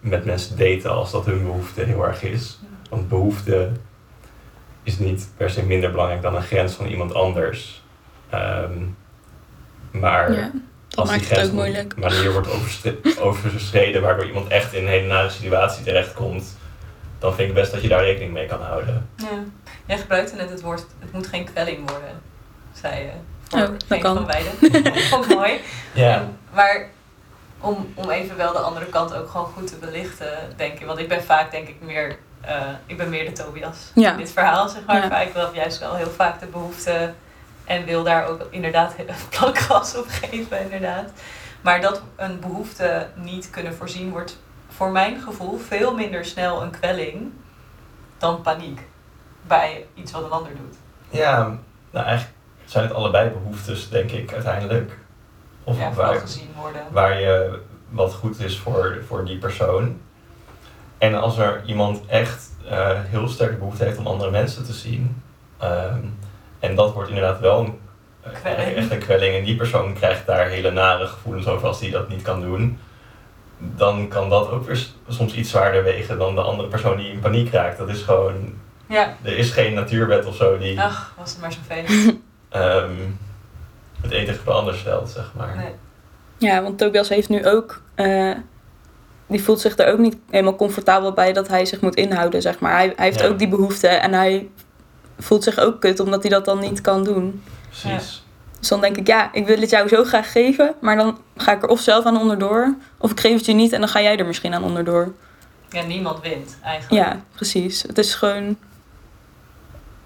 met 0.00 0.24
mensen 0.24 0.58
daten 0.58 0.90
als 0.90 1.10
dat 1.10 1.26
hun 1.26 1.42
behoefte 1.42 1.82
heel 1.82 2.06
erg 2.06 2.22
is. 2.22 2.58
Want 2.90 3.08
behoefte 3.08 3.70
is 4.88 4.98
niet 4.98 5.28
per 5.36 5.50
se 5.50 5.62
minder 5.64 5.90
belangrijk 5.90 6.22
dan 6.22 6.36
een 6.36 6.42
grens 6.42 6.74
van 6.74 6.86
iemand 6.86 7.14
anders. 7.14 7.82
Ehm, 8.30 8.72
maar 9.90 10.32
ja, 10.32 10.50
dat 10.88 10.98
als 10.98 11.10
die 11.10 11.20
grens 11.20 11.42
ook 11.42 11.48
op 11.48 11.52
moeilijk. 11.54 11.92
een 11.92 12.00
manier 12.00 12.32
wordt 12.32 12.48
overschreden 13.20 14.02
waardoor 14.02 14.26
iemand 14.26 14.48
echt 14.48 14.72
in 14.72 14.82
een 14.82 14.88
hele 14.88 15.06
nare 15.06 15.30
situatie 15.30 15.84
terechtkomt, 15.84 16.56
dan 17.18 17.34
vind 17.34 17.48
ik 17.48 17.54
best 17.54 17.72
dat 17.72 17.82
je 17.82 17.88
daar 17.88 18.04
rekening 18.04 18.32
mee 18.32 18.46
kan 18.46 18.60
houden. 18.62 19.08
Ja. 19.16 19.26
Jij 19.86 19.98
gebruikte 19.98 20.34
net 20.36 20.50
het 20.50 20.60
woord, 20.60 20.86
het 20.98 21.12
moet 21.12 21.26
geen 21.26 21.44
kwelling 21.44 21.90
worden, 21.90 22.20
zei 22.72 23.02
je. 23.02 23.10
Voor 23.48 23.60
Oh, 23.60 23.68
dat 23.88 23.98
kan. 23.98 24.14
van 24.16 24.26
beiden. 24.26 24.52
Vond 25.02 25.24
ik 25.30 25.34
mooi. 25.36 25.60
En- 25.94 26.38
maar 26.54 26.88
om, 27.60 27.92
om 27.94 28.10
even 28.10 28.36
wel 28.36 28.52
de 28.52 28.58
andere 28.58 28.86
kant 28.86 29.14
ook 29.14 29.28
gewoon 29.30 29.46
goed 29.46 29.66
te 29.66 29.76
belichten, 29.76 30.38
denk 30.56 30.78
ik. 30.80 30.86
Want 30.86 30.98
ik 30.98 31.08
ben 31.08 31.22
vaak, 31.22 31.50
denk 31.50 31.68
ik, 31.68 31.74
meer, 31.80 32.18
eh, 32.40 32.62
ik 32.86 32.96
ben 32.96 33.08
meer 33.08 33.24
de 33.24 33.32
Tobias 33.32 33.90
Ja. 33.94 34.10
in 34.10 34.16
dit 34.16 34.32
verhaal, 34.32 34.68
zeg 34.68 34.84
maar. 34.86 35.02
Ja. 35.02 35.08
Maar 35.08 35.22
ik 35.22 35.32
wil 35.32 35.48
juist 35.52 35.78
wel 35.78 35.94
heel 35.94 36.10
vaak 36.10 36.40
de 36.40 36.46
behoefte 36.46 37.12
en 37.64 37.84
wil 37.84 38.02
daar 38.02 38.26
ook 38.26 38.46
inderdaad 38.50 38.94
plankgas 39.30 39.96
op 39.98 40.06
geven, 40.08 40.60
inderdaad. 40.62 41.10
Maar 41.60 41.80
dat 41.80 42.02
een 42.16 42.40
behoefte 42.40 43.06
niet 43.14 43.50
kunnen 43.50 43.74
voorzien 43.74 44.10
wordt 44.10 44.38
voor 44.68 44.90
mijn 44.90 45.20
gevoel 45.20 45.58
veel 45.58 45.94
minder 45.94 46.24
snel 46.24 46.62
een 46.62 46.70
kwelling 46.70 47.32
dan 48.18 48.42
paniek 48.42 48.80
bij 49.46 49.86
iets 49.94 50.12
wat 50.12 50.22
een 50.24 50.30
ander 50.30 50.52
doet. 50.56 50.76
Ja, 51.10 51.58
nou 51.90 52.06
eigenlijk 52.06 52.36
zijn 52.64 52.84
het 52.84 52.94
allebei 52.94 53.30
behoeftes, 53.30 53.88
denk 53.88 54.10
ik, 54.10 54.32
uiteindelijk. 54.32 54.98
Of 55.64 55.78
ja, 55.78 55.92
waar, 55.92 56.14
gezien 56.14 56.50
worden. 56.60 56.82
waar 56.90 57.20
je 57.20 57.60
wat 57.88 58.14
goed 58.14 58.40
is 58.40 58.58
voor, 58.58 58.98
voor 59.06 59.24
die 59.24 59.38
persoon. 59.38 60.00
En 60.98 61.14
als 61.14 61.38
er 61.38 61.62
iemand 61.66 62.00
echt 62.06 62.50
eh, 62.68 62.90
heel 63.04 63.28
sterk 63.28 63.58
behoefte 63.58 63.84
heeft 63.84 63.98
om 63.98 64.06
andere 64.06 64.30
mensen 64.30 64.64
te 64.64 64.72
zien, 64.72 65.22
ehm, 65.58 65.98
en 66.58 66.74
dat 66.74 66.92
wordt 66.92 67.08
inderdaad 67.08 67.40
wel 67.40 67.60
een, 67.60 67.78
eh, 68.20 68.32
Kwelling. 68.32 68.76
echt 68.76 68.90
een 68.90 68.98
kwelling, 68.98 69.34
en 69.34 69.44
die 69.44 69.56
persoon 69.56 69.92
krijgt 69.94 70.26
daar 70.26 70.46
hele 70.48 70.70
nare 70.70 71.06
gevoelens 71.06 71.46
over 71.46 71.68
als 71.68 71.80
die 71.80 71.90
dat 71.90 72.08
niet 72.08 72.22
kan 72.22 72.40
doen, 72.40 72.78
dan 73.58 74.08
kan 74.08 74.28
dat 74.28 74.50
ook 74.50 74.66
weer 74.66 74.86
soms 75.08 75.34
iets 75.34 75.50
zwaarder 75.50 75.82
wegen 75.84 76.18
dan 76.18 76.34
de 76.34 76.40
andere 76.40 76.68
persoon 76.68 76.96
die 76.96 77.12
in 77.12 77.18
paniek 77.20 77.52
raakt. 77.52 77.78
Dat 77.78 77.88
is 77.88 78.02
gewoon, 78.02 78.52
Ja, 78.86 79.14
er 79.22 79.38
is 79.38 79.50
geen 79.50 79.74
natuurwet 79.74 80.26
of 80.26 80.36
zo 80.36 80.58
die 80.58 80.80
ach, 80.80 81.14
was 81.18 81.30
het 81.30 81.40
maar 81.40 81.52
zo'n 81.52 81.62
feest. 81.66 82.08
ehm, 82.48 82.90
het 84.00 84.12
een 84.12 84.24
tegen 84.24 84.38
het 84.44 84.48
ander 84.48 84.74
stelt, 84.74 85.10
zeg 85.10 85.32
maar. 85.36 85.56
Nee. 85.56 85.72
Ja, 86.36 86.62
want 86.62 86.78
Tobias 86.78 87.08
heeft 87.08 87.28
nu 87.28 87.46
ook. 87.46 87.82
eh, 87.94 88.32
die 89.28 89.42
voelt 89.42 89.60
zich 89.60 89.76
er 89.78 89.92
ook 89.92 89.98
niet 89.98 90.16
helemaal 90.30 90.56
comfortabel 90.56 91.12
bij 91.12 91.32
dat 91.32 91.48
hij 91.48 91.64
zich 91.66 91.80
moet 91.80 91.94
inhouden, 91.94 92.42
zeg 92.42 92.58
maar. 92.58 92.72
Hij, 92.72 92.92
hij 92.96 93.04
heeft 93.04 93.20
Ja. 93.20 93.26
ook 93.26 93.38
die 93.38 93.48
behoefte 93.48 93.88
en 93.88 94.12
hij 94.12 94.48
voelt 95.18 95.44
zich 95.44 95.58
ook 95.58 95.80
kut 95.80 96.00
omdat 96.00 96.22
hij 96.22 96.30
dat 96.30 96.44
dan 96.44 96.58
niet 96.60 96.80
kan 96.80 97.04
doen. 97.04 97.42
Precies. 97.68 98.22
Dus 98.58 98.68
dan 98.68 98.80
denk 98.80 98.96
ik, 98.96 99.06
ja, 99.06 99.32
ik 99.32 99.46
wil 99.46 99.60
het 99.60 99.70
jou 99.70 99.88
zo 99.88 100.04
graag 100.04 100.32
geven, 100.32 100.74
maar 100.80 100.96
dan 100.96 101.18
ga 101.36 101.52
ik 101.52 101.62
er 101.62 101.68
of 101.68 101.80
zelf 101.80 102.04
aan 102.04 102.20
onderdoor, 102.20 102.74
of 102.98 103.10
ik 103.10 103.20
geef 103.20 103.36
het 103.36 103.46
je 103.46 103.52
niet 103.52 103.72
en 103.72 103.80
dan 103.80 103.88
ga 103.88 104.00
jij 104.02 104.16
er 104.18 104.26
misschien 104.26 104.54
aan 104.54 104.64
onderdoor. 104.64 105.12
Ja, 105.70 105.82
niemand 105.82 106.20
wint 106.20 106.56
eigenlijk. 106.62 107.04
Ja, 107.04 107.20
precies. 107.34 107.82
Het 107.82 107.98
is 107.98 108.14
gewoon. 108.14 108.56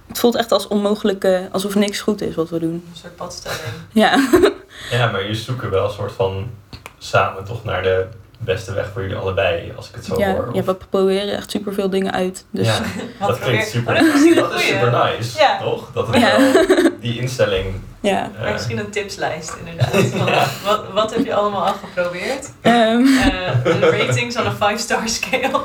Het 0.09 0.19
voelt 0.19 0.35
echt 0.37 0.53
als 0.53 0.69
onmogelijke, 0.69 1.49
alsof 1.53 1.75
niks 1.75 2.01
goed 2.01 2.21
is 2.21 2.35
wat 2.35 2.51
we 2.51 2.59
doen. 2.59 2.73
Een 2.73 2.97
soort 2.97 3.17
padstelling. 3.17 3.61
Ja, 3.93 4.29
Ja, 4.91 5.11
maar 5.11 5.21
jullie 5.21 5.37
zoeken 5.37 5.71
wel 5.71 5.85
een 5.85 5.91
soort 5.91 6.13
van 6.13 6.51
samen 6.99 7.45
toch 7.45 7.65
naar 7.65 7.83
de 7.83 8.07
beste 8.44 8.74
weg 8.74 8.90
voor 8.92 9.02
jullie 9.02 9.16
allebei, 9.16 9.72
als 9.76 9.88
ik 9.88 9.94
het 9.94 10.05
zo 10.05 10.18
ja, 10.18 10.33
hoor. 10.35 10.48
ja 10.52 10.61
Of- 10.61 10.66
we 10.66 10.74
proberen 10.90 11.37
echt 11.37 11.50
superveel 11.50 11.90
dingen 11.90 12.12
uit. 12.12 12.44
Dus 12.50 12.66
ja, 12.66 12.81
dat 13.26 13.38
klinkt 13.38 13.68
super, 13.68 13.94
Oh, 13.94 14.00
dat 14.00 14.14
is 14.22 14.35
dat 14.35 14.61
super 14.61 14.90
nice, 14.90 15.38
Ja. 15.38 15.59
toch? 15.59 15.90
Dat 15.94 16.07
het 16.07 16.16
Ja. 16.16 16.37
wel 16.38 16.90
die 17.03 17.21
instelling... 17.21 17.75
ja. 18.01 18.31
eh, 18.37 18.43
Maar 18.43 18.53
misschien 18.53 18.79
een 18.79 18.91
tipslijst, 18.91 19.55
inderdaad. 19.65 19.93
Ja. 20.35 20.47
wat, 20.65 20.93
wat 20.93 21.15
heb 21.15 21.25
je 21.25 21.35
allemaal 21.35 21.67
al 21.67 21.73
geprobeerd? 21.75 22.51
Ehm, 22.61 23.07
Eh, 23.07 23.65
de 23.65 23.91
ratings 24.07 24.37
on 24.37 24.47
een 24.47 24.55
5-star 24.79 25.09
scale. 25.09 25.61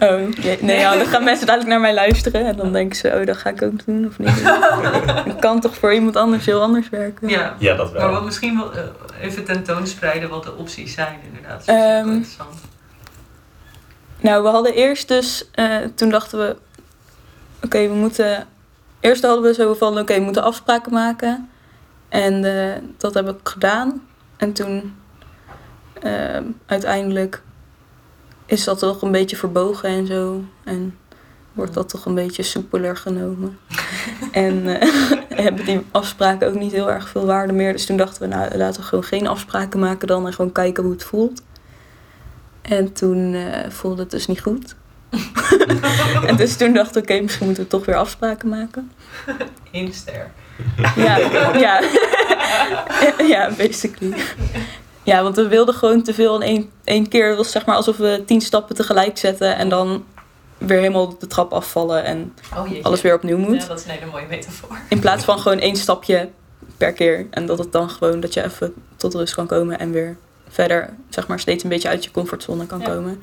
oh, 0.26 0.32
jee. 0.40 0.58
nee, 0.60 0.78
ja, 0.78 0.96
dan 0.96 1.06
gaan 1.06 1.24
mensen 1.24 1.46
dadelijk 1.46 1.70
naar 1.70 1.80
mij 1.80 1.94
luisteren 1.94 2.46
en 2.46 2.56
dan 2.56 2.72
denken 2.72 2.96
ze, 2.96 3.16
oh, 3.20 3.26
dat 3.26 3.36
ga 3.36 3.50
ik 3.50 3.62
ook 3.62 3.86
doen 3.86 4.06
of 4.06 4.18
niet. 4.18 4.42
Het 5.32 5.38
kan 5.38 5.60
toch 5.60 5.74
voor 5.76 5.94
iemand 5.94 6.16
anders 6.16 6.46
heel 6.46 6.62
anders 6.62 6.88
werken. 6.88 7.28
Ja. 7.28 7.54
ja, 7.58 7.74
dat 7.74 7.92
wel. 7.92 8.02
Maar 8.02 8.10
wat 8.10 8.24
misschien 8.24 8.56
wel 8.58 8.72
eh, 8.74 8.82
even 9.20 9.44
tentoonspreiden 9.44 10.28
wat 10.28 10.42
de 10.42 10.54
opties 10.56 10.94
zijn, 10.94 11.18
inderdaad. 11.28 11.66
Dat 11.66 11.76
is 11.76 11.82
Ehm, 11.82 12.08
interessant. 12.08 12.54
Nou, 14.20 14.42
we 14.42 14.48
hadden 14.48 14.74
eerst 14.74 15.08
dus, 15.08 15.48
eh, 15.52 15.76
toen 15.94 16.08
dachten 16.10 16.38
we, 16.38 16.56
oké, 17.62 17.88
we 17.88 17.94
moeten, 17.94 18.46
eerst 19.00 19.22
hadden 19.22 19.42
we 19.42 19.54
zo 19.54 19.74
van, 19.74 19.98
oké, 19.98 20.14
we 20.14 20.20
moeten 20.20 20.42
afspraken 20.42 20.92
maken. 20.92 21.48
En 22.08 22.44
eh, 22.44 22.82
dat 22.96 23.14
heb 23.14 23.28
ik 23.28 23.48
gedaan. 23.48 24.06
En 24.36 24.52
toen, 24.52 24.94
ehm, 26.02 26.44
uiteindelijk, 26.66 27.42
is 28.46 28.64
dat 28.64 28.78
toch 28.78 29.02
een 29.02 29.12
beetje 29.12 29.36
verbogen 29.36 29.88
en 29.88 30.06
zo. 30.06 30.44
En 30.64 30.98
wordt 31.52 31.74
dat 31.74 31.88
toch 31.88 32.04
een 32.04 32.14
beetje 32.14 32.42
soepeler 32.42 32.96
genomen. 32.96 33.58
en 34.32 34.80
eh, 34.80 35.12
hebben 35.44 35.64
die 35.64 35.80
afspraken 35.90 36.48
ook 36.48 36.58
niet 36.58 36.72
heel 36.72 36.90
erg 36.90 37.08
veel 37.08 37.26
waarde 37.26 37.52
meer. 37.52 37.72
Dus 37.72 37.86
toen 37.86 37.96
dachten 37.96 38.22
we, 38.22 38.34
nou, 38.34 38.56
laten 38.56 38.80
we 38.80 38.86
gewoon 38.86 39.04
geen 39.04 39.26
afspraken 39.26 39.80
maken 39.80 40.08
dan 40.08 40.26
en 40.26 40.32
gewoon 40.32 40.52
kijken 40.52 40.82
hoe 40.82 40.92
het 40.92 41.04
voelt. 41.04 41.42
En 42.62 42.92
toen 42.92 43.34
eh, 43.34 43.70
voelde 43.70 44.02
het 44.02 44.10
dus 44.10 44.26
niet 44.26 44.40
goed. 44.40 44.74
en 46.26 46.36
dus 46.36 46.56
toen 46.56 46.72
dacht 46.72 46.96
ik, 46.96 47.02
oké, 47.02 47.20
misschien 47.20 47.46
moeten 47.46 47.62
we 47.64 47.68
toch 47.70 47.84
weer 47.84 47.96
afspraken 47.96 48.48
maken. 48.48 48.92
Eén 49.72 49.92
ster. 49.92 50.30
Ja, 50.96 51.16
ja. 51.58 51.80
ja, 53.34 53.50
basically. 53.56 54.14
Ja, 55.02 55.22
want 55.22 55.36
we 55.36 55.48
wilden 55.48 55.74
gewoon 55.74 56.02
te 56.02 56.14
veel 56.14 56.34
in 56.34 56.42
één, 56.42 56.70
één 56.84 57.08
keer. 57.08 57.28
Het 57.28 57.36
was 57.36 57.50
zeg 57.50 57.66
maar 57.66 57.76
alsof 57.76 57.96
we 57.96 58.22
tien 58.26 58.40
stappen 58.40 58.76
tegelijk 58.76 59.18
zetten 59.18 59.56
en 59.56 59.68
dan 59.68 60.04
weer 60.58 60.78
helemaal 60.78 61.18
de 61.18 61.26
trap 61.26 61.52
afvallen 61.52 62.04
en 62.04 62.34
Oh 62.56 62.70
alles 62.84 63.00
weer 63.00 63.14
opnieuw 63.14 63.38
moet. 63.38 63.62
Ja, 63.62 63.68
dat 63.68 63.78
is 63.78 63.84
een 63.84 63.90
hele 63.90 64.10
mooie 64.10 64.26
metafoor. 64.28 64.78
In 64.88 64.98
plaats 64.98 65.24
van 65.24 65.38
gewoon 65.38 65.58
één 65.58 65.76
stapje 65.76 66.28
per 66.76 66.92
keer. 66.92 67.26
En 67.30 67.46
dat 67.46 67.58
het 67.58 67.72
dan 67.72 67.90
gewoon 67.90 68.20
dat 68.20 68.34
je 68.34 68.44
even 68.44 68.74
tot 68.96 69.14
rust 69.14 69.34
kan 69.34 69.46
komen 69.46 69.78
en 69.78 69.90
weer 69.90 70.16
verder, 70.48 70.90
zeg 71.08 71.26
maar, 71.26 71.40
steeds 71.40 71.62
een 71.62 71.68
beetje 71.68 71.88
uit 71.88 72.04
je 72.04 72.10
comfortzone 72.10 72.66
kan 72.66 72.80
Ja. 72.80 72.84
komen. 72.86 73.22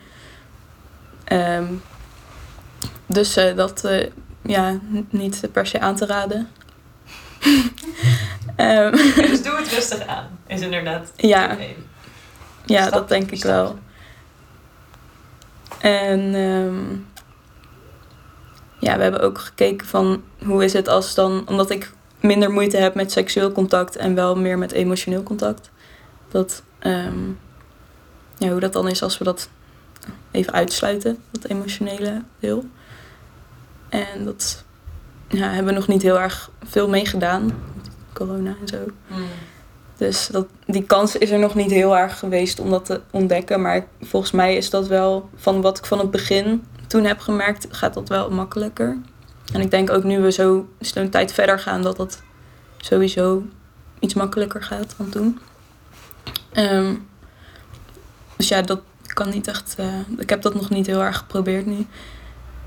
Ehm, 1.26 1.66
dus 3.06 3.36
eh, 3.36 3.56
dat, 3.56 3.84
eh, 3.84 4.10
ja, 4.42 4.80
niet 5.10 5.48
per 5.52 5.68
se 5.68 5.80
aan 5.80 5.96
te 5.96 6.06
raden. 6.06 6.50
Ehm, 8.56 8.92
dus 9.16 9.44
doe 9.44 9.56
het 9.56 9.68
rustig 9.68 10.08
aan, 10.08 10.40
is 10.48 10.62
inderdaad 10.62 11.12
Ja. 11.16 11.58
ja, 12.66 12.90
dat 12.90 13.10
denk 13.10 13.32
ik 13.32 13.44
wel. 13.44 13.80
En 15.80 16.36
ehm, 16.36 16.96
ja, 18.80 18.98
we 18.98 19.04
hebben 19.04 19.22
ook 19.22 19.38
gekeken 19.38 19.88
van 19.88 20.24
hoe 20.46 20.64
is 20.64 20.74
het 20.74 20.88
als 20.88 21.14
dan, 21.14 21.44
omdat 21.48 21.70
ik 21.70 21.92
minder 22.20 22.52
moeite 22.52 22.78
heb 22.78 22.96
met 22.96 23.12
seksueel 23.12 23.52
contact 23.52 23.96
en 23.96 24.16
wel 24.16 24.36
meer 24.36 24.58
met 24.58 24.72
emotioneel 24.72 25.24
contact. 25.24 25.72
Dat, 26.30 26.64
ja, 28.38 28.50
hoe 28.50 28.60
dat 28.60 28.74
dan 28.74 28.88
is 28.88 29.04
als 29.04 29.18
we 29.18 29.24
dat 29.24 29.50
even 30.36 30.54
uitsluiten, 30.54 31.18
dat 31.32 31.46
emotionele 31.46 32.22
deel. 32.40 32.66
En 33.90 34.26
dat 34.26 34.64
ja, 35.28 35.48
hebben 35.50 35.74
we 35.74 35.80
nog 35.80 35.88
niet 35.88 36.02
heel 36.02 36.20
erg 36.20 36.52
veel 36.64 36.90
meegedaan, 36.90 37.52
corona 38.14 38.56
en 38.62 38.68
zo. 38.68 38.78
Mm. 39.08 39.26
Dus 39.98 40.28
dat, 40.28 40.48
die 40.66 40.84
kans 40.84 41.18
is 41.18 41.32
er 41.32 41.40
nog 41.40 41.56
niet 41.56 41.72
heel 41.72 41.98
erg 41.98 42.20
geweest 42.20 42.60
om 42.60 42.70
dat 42.70 42.86
te 42.86 43.02
ontdekken. 43.12 43.62
Maar 43.62 43.86
volgens 44.02 44.32
mij 44.32 44.56
is 44.56 44.70
dat 44.70 44.88
wel, 44.88 45.30
van 45.36 45.62
wat 45.62 45.78
ik 45.78 45.86
van 45.86 46.00
het 46.00 46.12
begin 46.12 46.64
toen 46.88 47.04
heb 47.04 47.20
gemerkt, 47.20 47.68
gaat 47.70 47.94
dat 47.94 48.10
wel 48.10 48.30
makkelijker. 48.30 48.98
En 49.54 49.62
ik 49.62 49.72
denk 49.72 49.90
ook 49.90 50.04
nu 50.04 50.20
we 50.20 50.32
zo 50.32 50.68
een 50.94 51.10
tijd 51.10 51.34
verder 51.34 51.60
gaan, 51.60 51.82
dat 51.82 51.98
dat 51.98 52.22
sowieso 52.78 53.44
iets 54.00 54.14
makkelijker 54.14 54.64
gaat 54.64 54.96
dan 54.98 55.10
toen. 55.10 55.40
Ehm, 56.52 56.96
dus 58.36 58.48
ja, 58.48 58.62
dat 58.62 58.82
kan 59.16 59.30
niet 59.30 59.48
echt. 59.48 59.76
eh, 59.78 59.86
ik 60.18 60.30
heb 60.30 60.42
dat 60.42 60.54
nog 60.54 60.70
niet 60.70 60.86
heel 60.88 61.02
erg 61.04 61.18
geprobeerd 61.18 61.66
nu. 61.66 61.86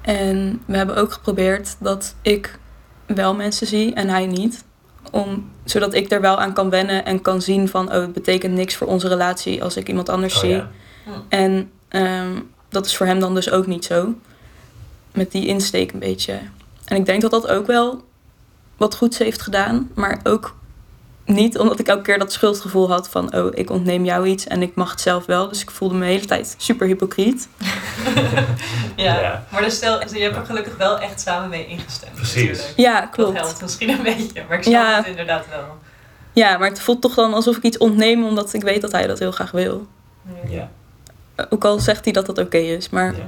En 0.00 0.62
we 0.66 0.76
hebben 0.76 0.96
ook 0.96 1.12
geprobeerd 1.12 1.76
dat 1.80 2.14
ik 2.22 2.58
wel 3.06 3.34
mensen 3.34 3.66
zie 3.66 3.94
en 3.94 4.08
hij 4.08 4.26
niet. 4.26 4.64
Om, 5.10 5.50
zodat 5.64 5.94
ik 5.94 6.10
er 6.10 6.20
wel 6.20 6.38
aan 6.40 6.52
kan 6.52 6.70
wennen 6.70 7.04
en 7.04 7.22
kan 7.22 7.42
zien 7.42 7.68
van, 7.68 7.86
oh, 7.86 7.92
het 7.94 8.12
betekent 8.12 8.54
niks 8.54 8.76
voor 8.76 8.86
onze 8.86 9.08
relatie 9.08 9.62
als 9.62 9.76
ik 9.76 9.88
iemand 9.88 10.08
anders 10.08 10.34
Oh, 10.34 10.40
zie. 10.40 10.50
ja. 10.50 10.68
En 11.28 11.70
ehm, 11.88 12.40
dat 12.68 12.86
is 12.86 12.96
voor 12.96 13.06
hem 13.06 13.20
dan 13.20 13.34
dus 13.34 13.50
ook 13.50 13.66
niet 13.66 13.84
zo. 13.84 14.14
Met 15.12 15.32
die 15.32 15.46
insteek 15.46 15.92
een 15.92 15.98
beetje. 15.98 16.40
En 16.84 16.96
ik 16.96 17.06
denk 17.06 17.20
dat 17.22 17.30
dat 17.30 17.48
ook 17.48 17.66
wel 17.66 18.04
wat 18.76 18.94
goeds 18.94 19.18
heeft 19.18 19.42
gedaan. 19.42 19.90
Maar 19.94 20.20
ook 20.22 20.56
niet 21.28 21.58
omdat 21.58 21.78
ik 21.78 21.88
elke 21.88 22.02
keer 22.02 22.18
dat 22.18 22.32
schuldgevoel 22.32 22.88
had 22.90 23.08
van... 23.08 23.34
oh, 23.34 23.50
ik 23.54 23.70
ontneem 23.70 24.04
jou 24.04 24.26
iets 24.26 24.46
en 24.46 24.62
ik 24.62 24.74
mag 24.74 24.90
het 24.90 25.00
zelf 25.00 25.26
wel. 25.26 25.48
Dus 25.48 25.62
ik 25.62 25.70
voelde 25.70 25.94
me 25.94 26.00
de 26.00 26.06
hele 26.06 26.24
tijd 26.26 26.54
super 26.58 26.86
hypocriet. 26.86 27.48
ja. 28.96 29.20
Ja. 29.20 29.44
Maar 29.50 29.62
dus 29.62 29.76
stel, 29.76 30.00
je 30.14 30.22
hebt 30.22 30.36
er 30.36 30.44
gelukkig 30.44 30.76
wel 30.76 30.98
echt 30.98 31.20
samen 31.20 31.48
mee 31.48 31.66
ingestemd. 31.66 32.14
Precies. 32.14 32.34
natuurlijk. 32.42 32.72
Ja, 32.76 33.00
Dat 33.00 33.10
klopt. 33.10 33.38
helpt 33.38 33.62
misschien 33.62 33.88
een 33.90 34.02
beetje, 34.02 34.44
maar 34.48 34.56
ik 34.56 34.62
snap 34.62 34.74
Ja. 34.74 34.96
het 34.96 35.06
inderdaad 35.06 35.48
wel. 35.50 35.76
Ja, 36.32 36.58
maar 36.58 36.68
het 36.68 36.80
voelt 36.80 37.00
toch 37.02 37.14
dan 37.14 37.34
alsof 37.34 37.56
ik 37.56 37.62
iets 37.62 37.78
ontneem... 37.78 38.24
omdat 38.24 38.52
ik 38.54 38.62
weet 38.62 38.80
dat 38.80 38.92
hij 38.92 39.06
dat 39.06 39.18
heel 39.18 39.32
graag 39.32 39.50
wil. 39.50 39.86
Ja. 40.48 40.70
Ook 41.50 41.64
al 41.64 41.78
zegt 41.78 42.04
hij 42.04 42.12
dat 42.12 42.26
dat 42.26 42.38
oké 42.38 42.56
is. 42.58 42.88
Maar 42.90 43.14
Ja. 43.16 43.22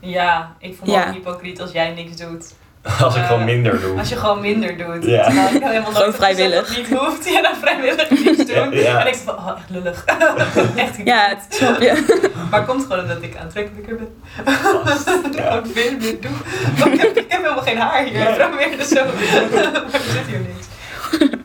Ja, 0.00 0.54
ik 0.58 0.76
voel 0.76 0.86
me 0.86 0.92
Ja. 1.00 1.06
ook 1.08 1.14
hypocriet 1.14 1.60
als 1.60 1.72
jij 1.72 1.92
niks 1.92 2.16
doet. 2.16 2.54
Als 3.04 3.14
ik 3.14 3.20
Eh, 3.22 3.28
gewoon 3.28 3.44
minder 3.44 3.80
doe. 3.80 3.98
Als 3.98 4.08
je 4.08 4.16
gewoon 4.16 4.40
minder 4.40 4.76
doet. 4.76 5.04
Ja. 5.04 5.24
Terwijl 5.24 5.54
ik 5.54 5.62
helemaal 5.62 5.92
Gewoon 6.00 6.12
vrijwillig. 6.12 6.66
Dat 6.68 6.76
niet 6.76 6.98
hoeft. 6.98 7.30
Ja, 7.30 7.42
dan 7.42 7.54
vrijwillig 7.60 8.10
niets 8.10 8.46
doen. 8.54 8.70
Ja. 8.70 9.00
En 9.00 9.06
ik 9.06 9.14
zeg 9.14 9.22
van, 9.24 9.34
oh, 9.34 9.50
echt 9.56 9.70
lullig. 9.70 10.04
echt 10.76 10.96
ja, 11.04 11.28
het, 11.28 11.54
snap 11.54 11.80
je? 11.80 12.20
Maar 12.50 12.60
het 12.60 12.68
komt 12.68 12.82
gewoon 12.82 13.00
omdat 13.00 13.22
ik 13.22 13.36
aantrekkelijker 13.36 13.96
ben. 13.96 14.08
Vast. 14.84 15.10
Ja. 15.32 15.62
Weer 15.74 15.98
dit 15.98 16.22
doe. 16.22 16.30
Ik, 16.92 17.00
heb, 17.00 17.16
ik 17.16 17.24
heb 17.28 17.42
helemaal 17.42 17.62
geen 17.62 17.78
haar 17.78 18.04
hier. 18.04 18.12
Nee. 18.12 18.28
Ik 18.28 18.36
probeerde 18.48 18.84
zo. 18.84 19.04
maar 19.04 19.92
er 19.92 20.00
zit 20.12 20.26
hier 20.26 20.38
niks. 20.40 21.36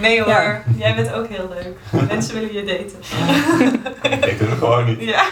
Nee 0.00 0.20
hoor, 0.22 0.28
Ja. 0.32 0.62
jij 0.76 0.94
bent 0.94 1.12
ook 1.12 1.28
heel 1.28 1.48
leuk. 1.54 2.06
Mensen 2.08 2.34
willen 2.34 2.52
je 2.52 2.64
daten. 2.64 2.98
Ik 4.28 4.38
doe 4.38 4.48
het 4.48 4.58
gewoon 4.58 4.84
niet. 4.84 5.00
Ja. 5.00 5.24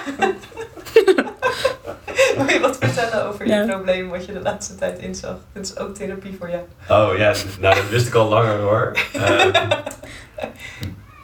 Wil 2.36 2.48
je 2.48 2.58
wat 2.60 2.76
vertellen 2.80 3.26
over 3.28 3.46
je 3.46 3.52
Ja. 3.52 3.66
probleem 3.66 4.08
wat 4.08 4.26
je 4.26 4.32
de 4.32 4.40
laatste 4.40 4.74
tijd 4.74 4.98
inzag? 4.98 5.36
Dit 5.52 5.64
is 5.66 5.78
ook 5.78 5.94
therapie 5.94 6.36
voor 6.38 6.50
jou. 6.50 6.62
Oh 6.88 7.16
ja, 7.18 7.34
nou 7.60 7.74
dat 7.74 7.88
wist 7.88 8.06
ik 8.06 8.14
al 8.14 8.28
langer 8.28 8.58
hoor. 8.58 8.92
Ehm, 9.12 9.70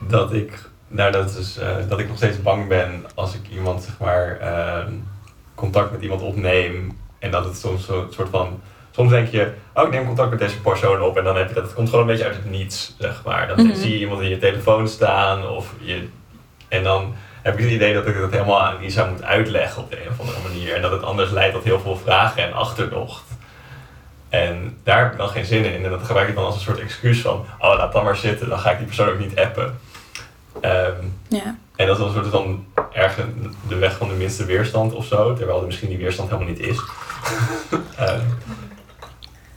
dat 0.01 0.33
ik, 0.33 0.53
nou 0.89 1.13
dat 1.13 1.37
is, 1.37 1.57
eh, 1.57 1.69
dat 1.89 1.99
ik 1.99 2.09
nog 2.09 2.17
steeds 2.17 2.43
bang 2.43 2.69
ben 2.69 3.05
als 3.15 3.35
ik 3.35 3.41
iemand 3.53 3.83
zeg 3.83 3.99
maar 3.99 4.39
ehm, 4.41 4.93
contact 5.55 5.91
met 5.93 6.03
iemand 6.03 6.23
opneem 6.23 6.99
en 7.19 7.31
dat 7.31 7.45
het 7.45 7.57
soms 7.59 7.87
zo'n 7.87 8.07
soort 8.11 8.29
van, 8.29 8.61
soms 8.95 9.11
denk 9.11 9.29
je, 9.29 9.53
oh 9.75 9.85
ik 9.87 9.91
neem 9.91 10.07
contact 10.07 10.31
met 10.31 10.39
deze 10.39 10.61
persoon 10.61 11.01
op 11.01 11.17
en 11.19 11.25
dan 11.25 11.37
heb 11.37 11.49
je 11.49 11.55
dat, 11.55 11.63
het 11.65 11.75
komt 11.75 11.89
gewoon 11.89 12.05
een 12.05 12.11
beetje 12.11 12.25
uit 12.25 12.35
het 12.37 12.51
niets 12.51 12.95
zeg 12.99 13.23
maar. 13.25 13.47
Dan 13.49 13.67
Mhm. 13.67 13.77
zie 13.77 13.93
je 13.93 13.99
iemand 13.99 14.21
in 14.21 14.29
je 14.29 14.39
telefoon 14.39 14.89
staan 14.89 15.49
of 15.49 15.73
je, 15.81 16.09
en 16.69 16.83
dan 16.83 17.15
heb 17.43 17.55
ik 17.59 17.65
het 17.65 17.71
idee 17.73 17.95
dat 17.95 18.07
ik 18.07 18.15
het 18.17 18.31
helemaal 18.31 18.63
aan 18.63 18.83
Isa 18.83 19.05
moet 19.07 19.23
uitleggen 19.23 19.83
op 19.83 19.91
de 19.91 20.03
een 20.05 20.09
of 20.11 20.21
andere 20.21 20.39
manier 20.49 20.75
en 20.75 20.83
dat 20.83 20.91
het 20.91 21.03
anders 21.03 21.31
leidt 21.31 21.55
tot 21.55 21.65
heel 21.65 21.81
veel 21.81 21.97
vragen 21.97 22.43
en 22.43 22.53
achterdocht. 22.53 23.23
En 24.29 24.77
daar 24.83 25.03
heb 25.03 25.13
ik 25.13 25.19
dan 25.19 25.29
geen 25.29 25.45
zin 25.45 25.65
in. 25.65 25.85
En 25.85 25.91
dat 25.91 26.03
gebruik 26.03 26.29
ik 26.29 26.35
dan 26.35 26.45
als 26.45 26.55
een 26.55 26.61
soort 26.61 26.79
excuus 26.81 27.21
van, 27.21 27.45
oh 27.59 27.77
laat 27.77 27.93
dan 27.93 28.05
maar 28.05 28.17
zitten, 28.17 28.49
dan 28.49 28.59
ga 28.59 28.71
ik 28.71 28.77
die 28.79 28.87
persoon 28.87 29.09
ook 29.09 29.19
niet 29.19 29.37
appen. 29.39 29.79
Ehm, 30.61 30.93
Ja. 31.29 31.57
en 31.77 31.87
dat 31.87 31.97
is 31.99 32.05
dan 32.05 32.07
een 32.07 32.15
soort 32.15 32.29
van 32.35 32.67
ergens 32.93 33.27
de 33.69 33.77
weg 33.77 33.97
van 33.97 34.09
de 34.09 34.15
minste 34.15 34.45
weerstand 34.45 34.93
of 34.93 35.07
zo, 35.07 35.35
terwijl 35.35 35.59
er 35.61 35.67
misschien 35.67 35.89
die 35.89 35.99
weerstand 35.99 36.31
helemaal 36.31 36.53
niet 36.53 36.61
is. 36.61 36.79
Ehm, 37.97 38.21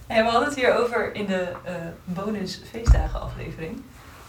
We 0.08 0.14
hadden 0.24 0.44
het 0.44 0.56
hier 0.56 0.76
over 0.78 1.16
in 1.16 1.26
de 1.26 1.48
eh, 1.64 1.74
bonus 2.04 2.62
feestdagen 2.72 3.22
aflevering. 3.22 3.82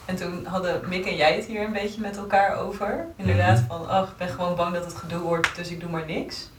En 0.04 0.16
toen 0.16 0.46
hadden 0.46 0.80
Mick 0.88 1.06
en 1.06 1.16
jij 1.16 1.34
het 1.36 1.44
hier 1.44 1.62
een 1.64 1.72
beetje 1.72 2.00
met 2.00 2.16
elkaar 2.16 2.56
over. 2.56 3.06
Inderdaad, 3.16 3.58
Mhm. 3.58 3.66
van 3.66 3.80
oh, 3.80 4.08
ik 4.10 4.16
ben 4.16 4.28
gewoon 4.28 4.56
bang 4.56 4.74
dat 4.74 4.84
het 4.84 4.94
gedoe 4.94 5.18
wordt, 5.20 5.56
dus 5.56 5.70
ik 5.70 5.80
doe 5.80 5.90
maar 5.90 6.06
niks. 6.06 6.50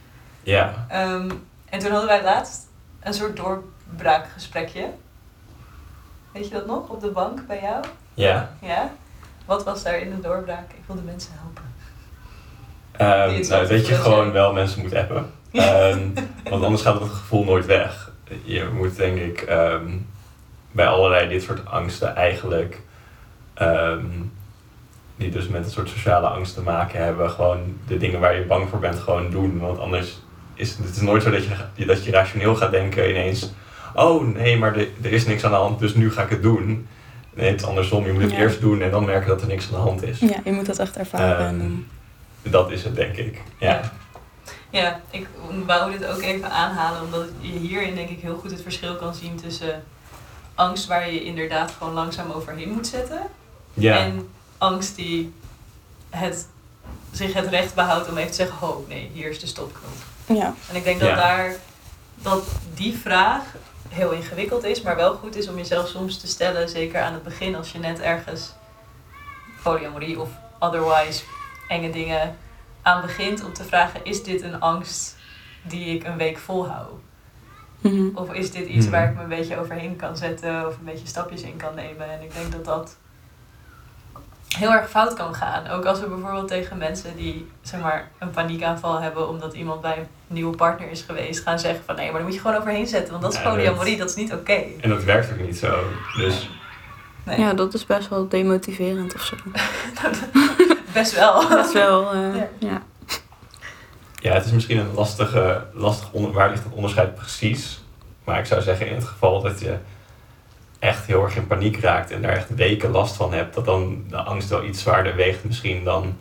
ja, 0.44 0.86
Ehm, 0.90 1.30
en 1.70 1.80
toen 1.80 1.92
hadden 1.92 2.08
wij 2.10 2.24
laatst 2.24 2.68
een 3.00 3.14
soort 3.14 3.36
doorbraakgesprekje. 3.38 4.86
Weet 6.32 6.48
je 6.48 6.54
dat 6.54 6.66
nog? 6.66 6.88
Op 6.90 7.02
de 7.02 7.10
bank 7.12 7.48
bij 7.48 7.60
jou? 7.62 7.84
ja. 8.14 8.50
Ja? 8.62 8.92
Wat 9.46 9.64
was 9.64 9.84
daar 9.84 9.98
in 10.00 10.10
de 10.10 10.20
doorbraak? 10.20 10.70
Ik 10.72 10.84
wil 10.86 10.96
de 10.96 11.02
mensen 11.02 11.32
helpen. 11.34 11.64
Ehm, 12.92 13.50
nou, 13.50 13.68
dat 13.68 13.88
je 13.88 13.96
gewoon 13.96 14.32
wel 14.32 14.54
mensen 14.54 14.82
moet 14.82 14.96
appen. 14.96 15.32
Ehm, 15.52 16.00
want 16.50 16.64
anders 16.64 16.82
gaat 16.82 17.00
het 17.00 17.10
gevoel 17.10 17.44
nooit 17.44 17.66
weg. 17.66 18.09
Je 18.44 18.68
moet 18.74 18.96
denk 18.96 19.18
ik 19.20 19.42
ehm, 19.42 19.88
bij 20.72 20.88
allerlei 20.88 21.30
dit 21.30 21.44
soort 21.44 21.66
angsten 21.66 22.16
eigenlijk, 22.16 22.82
ehm, 23.54 24.06
die 25.16 25.30
dus 25.30 25.48
met 25.48 25.66
een 25.66 25.72
soort 25.72 25.90
sociale 25.90 26.28
angst 26.28 26.54
te 26.54 26.62
maken 26.62 27.04
hebben, 27.04 27.30
gewoon 27.30 27.60
de 27.88 27.98
dingen 27.98 28.20
waar 28.20 28.36
je 28.36 28.42
bang 28.46 28.70
voor 28.70 28.80
bent 28.80 29.00
gewoon 29.00 29.30
doen. 29.32 29.60
Want 29.60 29.80
anders 29.80 30.20
is 30.54 30.78
het 30.78 30.90
is 30.96 31.02
nooit 31.02 31.24
zo 31.24 31.30
dat 31.32 31.44
je, 31.76 31.86
dat 31.86 32.04
je 32.04 32.12
rationeel 32.12 32.56
gaat 32.56 32.72
denken 32.72 33.10
ineens, 33.10 33.52
oh 33.96 34.34
nee, 34.36 34.58
maar 34.58 34.76
er, 34.78 34.88
er 35.02 35.12
is 35.12 35.26
niks 35.26 35.44
aan 35.44 35.52
de 35.52 35.58
hand, 35.58 35.80
dus 35.80 35.94
nu 35.96 36.12
ga 36.12 36.24
ik 36.24 36.30
het 36.30 36.42
doen. 36.44 36.88
Nee, 37.34 37.50
het 37.52 37.62
is 37.62 37.68
andersom. 37.68 38.06
Je 38.06 38.12
moet 38.14 38.22
het 38.22 38.32
Ja. 38.32 38.38
eerst 38.38 38.62
doen 38.62 38.82
en 38.82 38.92
dan 38.92 39.06
merken 39.06 39.28
dat 39.28 39.42
er 39.42 39.48
niks 39.48 39.66
aan 39.66 39.72
de 39.72 39.78
hand 39.78 40.04
is. 40.04 40.20
ja, 40.20 40.36
je 40.44 40.52
moet 40.52 40.66
dat 40.66 40.80
echt 40.80 40.98
ervaren. 40.98 41.60
Ehm, 41.62 42.52
Dat 42.52 42.72
is 42.72 42.84
het, 42.84 42.96
denk 42.96 43.16
ik. 43.16 43.42
Ja. 43.60 43.82
Ja, 44.70 45.02
ik 45.10 45.28
wou 45.66 45.92
dit 45.92 46.06
ook 46.06 46.22
even 46.22 46.52
aanhalen, 46.52 47.02
omdat 47.02 47.26
je 47.40 47.48
hierin 47.52 47.96
denk 47.96 48.10
ik 48.10 48.20
heel 48.22 48.38
goed 48.38 48.52
het 48.52 48.62
verschil 48.62 48.96
kan 48.96 49.14
zien 49.14 49.36
tussen 49.36 49.84
angst 50.56 50.88
waar 50.88 51.12
je 51.12 51.24
inderdaad 51.24 51.72
gewoon 51.78 51.94
langzaam 51.94 52.32
overheen 52.32 52.70
moet 52.72 52.88
zetten. 52.88 53.22
Ja. 53.74 53.98
En 53.98 54.30
angst 54.58 54.96
die 54.96 55.34
het, 56.10 56.48
zich 57.12 57.34
het 57.34 57.48
recht 57.48 57.74
behoudt 57.76 58.10
om 58.10 58.18
even 58.18 58.30
te 58.30 58.36
zeggen, 58.36 58.70
oh 58.70 58.88
nee, 58.88 59.10
hier 59.14 59.30
is 59.30 59.40
de 59.40 59.48
stopknop. 59.48 59.92
ja. 60.26 60.54
En 60.70 60.76
ik 60.76 60.84
denk 60.84 61.00
dat 61.00 61.10
Ja. 61.10 61.16
daar, 61.16 61.56
dat 62.16 62.44
die 62.74 62.98
vraag 62.98 63.44
heel 63.90 64.12
ingewikkeld 64.12 64.64
is, 64.64 64.82
maar 64.82 64.96
wel 64.96 65.14
goed 65.16 65.36
is 65.36 65.48
om 65.48 65.58
jezelf 65.58 65.88
soms 65.88 66.18
te 66.20 66.28
stellen, 66.28 66.70
zeker 66.70 67.02
aan 67.02 67.14
het 67.14 67.24
begin 67.24 67.56
als 67.56 67.72
je 67.72 67.80
net 67.80 68.00
ergens 68.00 68.52
polyamorie 69.64 70.20
of 70.20 70.30
otherwise 70.60 71.24
enge 71.68 71.90
dingen 71.90 72.38
aan 72.90 73.02
begint, 73.02 73.44
om 73.46 73.54
te 73.54 73.64
vragen, 73.64 74.00
is 74.04 74.24
dit 74.24 74.42
een 74.42 74.60
angst 74.60 75.16
die 75.62 75.96
ik 75.96 76.04
een 76.04 76.18
week 76.18 76.38
volhoud? 76.38 76.92
Mhm. 77.82 78.08
Of 78.14 78.34
is 78.34 78.52
dit 78.52 78.68
iets 78.68 78.86
Mhm. 78.86 78.96
waar 78.96 79.10
ik 79.10 79.16
me 79.16 79.22
een 79.24 79.30
beetje 79.30 79.60
overheen 79.60 79.96
kan 79.96 80.18
zetten 80.18 80.68
of 80.68 80.78
een 80.78 80.86
beetje 80.86 81.08
stapjes 81.08 81.42
in 81.42 81.58
kan 81.58 81.76
nemen? 81.76 82.12
En 82.12 82.22
ik 82.22 82.34
denk 82.34 82.52
dat 82.52 82.66
dat 82.66 82.98
heel 84.58 84.72
erg 84.74 84.90
fout 84.90 85.14
kan 85.14 85.34
gaan. 85.36 85.68
Ook 85.68 85.86
als 85.86 86.00
we 86.00 86.08
bijvoorbeeld 86.08 86.48
tegen 86.48 86.78
mensen 86.78 87.16
die 87.16 87.48
zeg 87.62 87.82
maar, 87.82 88.10
een 88.20 88.30
paniekaanval 88.30 89.02
hebben 89.02 89.28
omdat 89.30 89.54
iemand 89.54 89.82
bij 89.82 89.98
een 89.98 90.08
nieuwe 90.28 90.56
partner 90.56 90.90
is 90.92 91.02
geweest, 91.02 91.44
gaan 91.44 91.60
zeggen 91.60 91.84
van 91.86 91.96
nee, 91.96 92.06
maar 92.06 92.14
daar 92.16 92.24
moet 92.24 92.34
je 92.34 92.40
gewoon 92.40 92.58
overheen 92.58 92.88
zetten, 92.88 93.10
want 93.12 93.22
dat 93.24 93.32
is 93.34 93.38
Ja, 93.38 93.44
dat- 93.44 93.54
polyamorie, 93.54 93.98
dat 93.98 94.10
is 94.10 94.16
niet 94.16 94.34
oké. 94.34 94.64
En 94.82 94.90
dat 94.90 95.04
werkt 95.04 95.32
ook 95.32 95.40
niet 95.40 95.58
zo. 95.58 95.84
Dus 96.18 96.50
Nee, 97.24 97.40
ja, 97.40 97.54
dat 97.54 97.74
is 97.74 97.86
best 97.86 98.10
wel 98.10 98.28
demotiverend 98.28 99.16
of 99.16 99.22
zo. 99.22 99.36
best 100.94 101.16
wel. 101.16 101.48
Best 101.48 101.74
wel, 101.74 102.12
eh, 102.14 102.36
Ja. 102.36 102.48
ja. 102.58 102.82
ja, 104.22 104.34
het 104.34 104.46
is 104.46 104.52
misschien 104.52 104.78
een 104.78 104.94
lastige, 104.94 105.66
lastig 105.74 106.12
onder, 106.12 106.32
waar 106.32 106.50
ligt 106.50 106.64
het 106.64 106.74
onderscheid 106.74 107.16
precies. 107.16 107.84
Maar 108.24 108.40
ik 108.40 108.46
zou 108.46 108.62
zeggen 108.62 108.88
in 108.88 108.96
het 108.96 109.06
geval 109.06 109.42
dat 109.42 109.60
je 109.60 109.78
echt 110.80 111.06
heel 111.06 111.24
erg 111.24 111.36
in 111.36 111.48
paniek 111.48 111.80
raakt 111.80 112.12
en 112.12 112.22
daar 112.22 112.32
echt 112.32 112.56
weken 112.56 112.92
last 112.92 113.16
van 113.16 113.34
hebt, 113.34 113.54
dat 113.56 113.66
dan 113.66 114.04
de 114.10 114.18
angst 114.18 114.50
wel 114.50 114.64
iets 114.64 114.82
zwaarder 114.82 115.16
weegt 115.16 115.44
misschien 115.44 115.84
dan, 115.84 116.18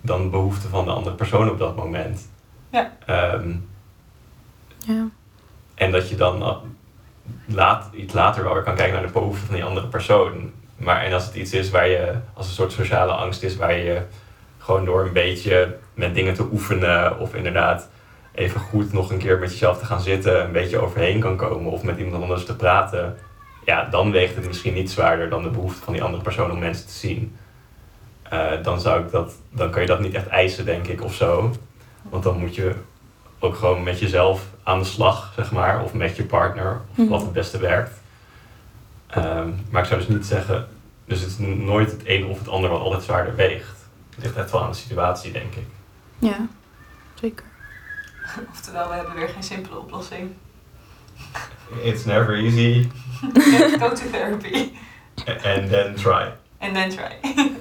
dan 0.00 0.22
de 0.22 0.28
behoefte 0.28 0.68
van 0.68 0.84
de 0.84 0.90
andere 0.90 1.16
persoon 1.16 1.50
op 1.50 1.58
dat 1.58 1.76
moment. 1.76 2.28
Ja. 2.70 2.92
Ehm, 3.06 3.54
ja. 4.78 5.08
En 5.74 5.90
dat 5.90 6.08
je 6.08 6.16
dan 6.16 6.42
uh, 6.42 6.56
laat, 7.46 7.90
iets 7.94 8.14
later 8.14 8.44
wel 8.44 8.54
weer 8.54 8.62
kan 8.62 8.74
kijken 8.74 8.94
naar 8.94 9.06
de 9.06 9.12
behoeften 9.12 9.46
van 9.46 9.54
die 9.54 9.64
andere 9.64 9.86
persoon. 9.86 10.52
Maar 10.84 11.02
en 11.02 11.12
als 11.12 11.24
het 11.26 11.34
iets 11.34 11.52
is 11.52 11.70
waar 11.70 11.88
je, 11.88 12.12
als 12.34 12.46
een 12.46 12.52
soort 12.52 12.72
sociale 12.72 13.12
angst 13.12 13.42
is, 13.42 13.56
waar 13.56 13.76
je 13.78 14.00
gewoon 14.58 14.84
door 14.84 15.04
een 15.06 15.12
beetje 15.12 15.76
met 15.94 16.14
dingen 16.14 16.34
te 16.34 16.48
oefenen 16.52 17.18
of 17.18 17.34
inderdaad 17.34 17.88
even 18.34 18.60
goed 18.60 18.92
nog 18.92 19.10
een 19.10 19.18
keer 19.18 19.38
met 19.38 19.50
jezelf 19.50 19.78
te 19.78 19.84
gaan 19.84 20.00
zitten, 20.00 20.44
een 20.44 20.52
beetje 20.52 20.78
overheen 20.78 21.20
kan 21.20 21.36
komen 21.36 21.72
of 21.72 21.82
met 21.82 21.98
iemand 21.98 22.22
anders 22.22 22.44
te 22.44 22.56
praten, 22.56 23.16
ja, 23.64 23.84
dan 23.90 24.10
weegt 24.10 24.34
het 24.34 24.46
misschien 24.46 24.74
niet 24.74 24.90
zwaarder 24.90 25.28
dan 25.28 25.42
de 25.42 25.48
behoefte 25.50 25.82
van 25.84 25.92
die 25.92 26.02
andere 26.02 26.22
persoon 26.22 26.50
om 26.50 26.58
mensen 26.58 26.86
te 26.86 26.92
zien. 26.92 27.36
Eh, 28.22 28.50
dan, 28.62 28.80
zou 28.80 29.00
ik 29.04 29.10
dat, 29.10 29.32
dan 29.50 29.70
kan 29.70 29.80
je 29.80 29.88
dat 29.88 30.00
niet 30.00 30.14
echt 30.14 30.26
eisen, 30.26 30.64
denk 30.64 30.86
ik, 30.86 31.02
of 31.02 31.14
zo. 31.14 31.50
Want 32.02 32.22
dan 32.22 32.38
moet 32.38 32.54
je 32.54 32.72
ook 33.38 33.54
gewoon 33.56 33.82
met 33.82 33.98
jezelf 33.98 34.42
aan 34.62 34.78
de 34.78 34.84
slag, 34.84 35.32
zeg 35.36 35.52
maar, 35.52 35.82
of 35.82 35.94
met 35.94 36.16
je 36.16 36.24
partner, 36.24 36.80
of 36.90 36.96
Mhm. 36.96 37.08
wat 37.08 37.20
het 37.20 37.32
beste 37.32 37.58
werkt. 37.58 38.00
Ehm, 39.06 39.48
maar 39.70 39.82
ik 39.82 39.88
zou 39.88 40.00
dus 40.00 40.08
niet 40.08 40.26
zeggen, 40.26 40.66
dus 41.04 41.20
het 41.20 41.28
is 41.30 41.38
nooit 41.38 41.90
het 41.90 42.00
een 42.04 42.26
of 42.26 42.38
het 42.38 42.48
ander 42.48 42.70
wat 42.70 42.80
altijd 42.80 43.02
zwaarder 43.02 43.34
weegt. 43.36 43.76
Het 44.14 44.24
ligt 44.24 44.36
echt 44.36 44.50
wel 44.50 44.62
aan 44.62 44.70
de 44.70 44.76
situatie, 44.76 45.32
denk 45.32 45.54
ik. 45.54 45.66
Ja, 46.18 46.46
zeker. 47.20 47.44
Oftewel, 48.52 48.88
we 48.88 48.94
hebben 48.94 49.14
weer 49.14 49.28
geen 49.28 49.42
simpele 49.42 49.78
oplossing. 49.78 50.30
It's 51.82 52.04
never 52.04 52.34
easy, 52.34 52.88
Go 53.80 53.88
to 53.88 54.10
therapy. 54.10 54.70
and 55.26 55.68
then 55.70 55.94
try. 55.94 56.32
And 56.58 56.74
then 56.74 56.88
try. 56.90 57.12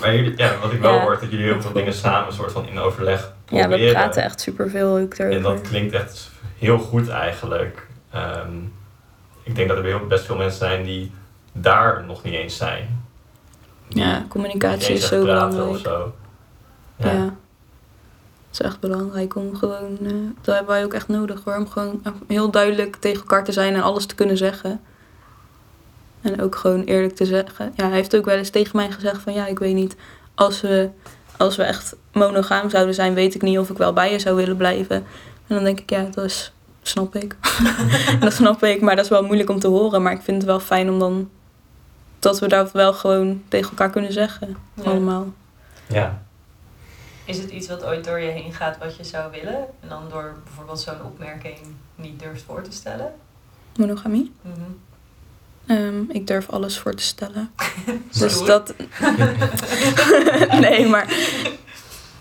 Maar 0.00 0.14
jullie, 0.14 0.36
ja, 0.36 0.58
wat 0.58 0.72
ik 0.72 0.80
wel 0.80 0.94
Ja. 0.94 1.00
hoor, 1.00 1.12
is 1.14 1.20
dat 1.20 1.30
jullie 1.30 1.44
heel 1.46 1.60
veel 1.62 1.72
dingen 1.72 1.92
samen 1.94 2.32
soort 2.32 2.52
van 2.52 2.68
in 2.68 2.78
overleg 2.78 3.32
Ja, 3.48 3.66
proberen. 3.66 3.86
we 3.86 3.92
praten 3.92 4.22
echt 4.22 4.40
superveel 4.40 4.96
ook 4.98 5.14
En 5.14 5.42
dat 5.42 5.60
klinkt 5.60 5.94
echt 5.94 6.30
heel 6.58 6.78
goed 6.78 7.08
eigenlijk. 7.08 7.86
Ehm, 8.10 8.52
ik 9.42 9.54
denk 9.54 9.68
dat 9.68 9.78
er 9.78 9.84
heel- 9.84 10.06
best 10.06 10.24
veel 10.26 10.36
mensen 10.36 10.58
zijn 10.58 10.84
die 10.84 11.12
daar 11.52 12.04
nog 12.04 12.22
niet 12.22 12.34
eens 12.34 12.56
zijn. 12.56 13.04
Ja, 13.88 14.24
communicatie 14.28 14.94
is 14.94 15.08
zo 15.08 15.24
belangrijk. 15.24 15.68
Of 15.68 15.78
zo. 15.78 16.14
Ja. 16.96 17.12
Ja. 17.12 17.34
Het 18.50 18.60
is 18.60 18.66
echt 18.66 18.80
belangrijk 18.80 19.36
om 19.36 19.56
gewoon, 19.56 19.98
eh, 20.02 20.12
dat 20.40 20.54
hebben 20.54 20.74
wij 20.74 20.84
ook 20.84 20.92
echt 20.92 21.08
nodig 21.08 21.40
hoor, 21.44 21.56
om 21.56 21.68
gewoon 21.68 22.02
heel 22.26 22.50
duidelijk 22.50 22.96
tegen 22.96 23.20
elkaar 23.20 23.44
te 23.44 23.52
zijn 23.52 23.74
en 23.74 23.82
alles 23.82 24.06
te 24.06 24.14
kunnen 24.14 24.36
zeggen. 24.36 24.80
En 26.20 26.42
ook 26.42 26.56
gewoon 26.56 26.82
eerlijk 26.82 27.16
te 27.16 27.24
zeggen. 27.24 27.72
Ja, 27.76 27.86
hij 27.86 27.94
heeft 27.94 28.16
ook 28.16 28.24
wel 28.24 28.36
eens 28.36 28.50
tegen 28.50 28.76
mij 28.76 28.90
gezegd 28.90 29.22
van 29.22 29.32
ja, 29.32 29.46
ik 29.46 29.58
weet 29.58 29.74
niet, 29.74 29.96
als 30.34 30.60
we, 30.60 30.90
als 31.36 31.56
we 31.56 31.62
echt 31.62 31.96
monogaam 32.12 32.70
zouden 32.70 32.94
zijn, 32.94 33.14
weet 33.14 33.34
ik 33.34 33.42
niet 33.42 33.58
of 33.58 33.70
ik 33.70 33.76
wel 33.76 33.92
bij 33.92 34.12
je 34.12 34.18
zou 34.18 34.36
willen 34.36 34.56
blijven. 34.56 34.96
En 35.46 35.54
dan 35.54 35.64
denk 35.64 35.80
ik, 35.80 35.90
ja, 35.90 36.02
dat 36.10 36.24
is, 36.24 36.52
snap 36.82 37.14
ik. 37.14 37.36
dat 38.20 38.32
snap 38.32 38.64
ik, 38.64 38.80
maar 38.80 38.96
dat 38.96 39.04
is 39.04 39.10
wel 39.10 39.24
moeilijk 39.24 39.50
om 39.50 39.58
te 39.58 39.68
horen. 39.68 40.02
Maar 40.02 40.12
ik 40.12 40.22
vind 40.22 40.36
het 40.36 40.46
wel 40.46 40.60
fijn 40.60 40.90
om 40.90 40.98
dan, 40.98 41.30
dat 42.20 42.38
we 42.38 42.48
dat 42.48 42.72
wel 42.72 42.92
gewoon 42.92 43.42
tegen 43.48 43.70
elkaar 43.70 43.90
kunnen 43.90 44.12
zeggen, 44.12 44.56
Ja. 44.74 44.82
allemaal. 44.82 45.32
ja. 45.86 46.22
Is 47.24 47.38
het 47.38 47.50
iets 47.50 47.68
wat 47.68 47.84
ooit 47.84 48.04
door 48.04 48.18
je 48.20 48.30
heen 48.30 48.52
gaat 48.52 48.78
wat 48.78 48.96
je 48.96 49.04
zou 49.04 49.30
willen? 49.30 49.66
En 49.80 49.88
dan 49.88 50.02
door 50.10 50.34
bijvoorbeeld 50.44 50.80
zo'n 50.80 51.02
opmerking 51.04 51.56
niet 51.94 52.20
durft 52.20 52.42
voor 52.42 52.62
te 52.62 52.72
stellen? 52.72 53.12
Monogamie? 53.76 54.32
Ehm, 55.66 56.00
ik 56.08 56.26
durf 56.26 56.50
alles 56.50 56.78
voor 56.78 56.94
te 56.94 57.02
stellen. 57.02 57.50
Dus 58.18 58.44
dat. 58.44 58.74
nee, 60.60 60.86
maar. 60.86 61.12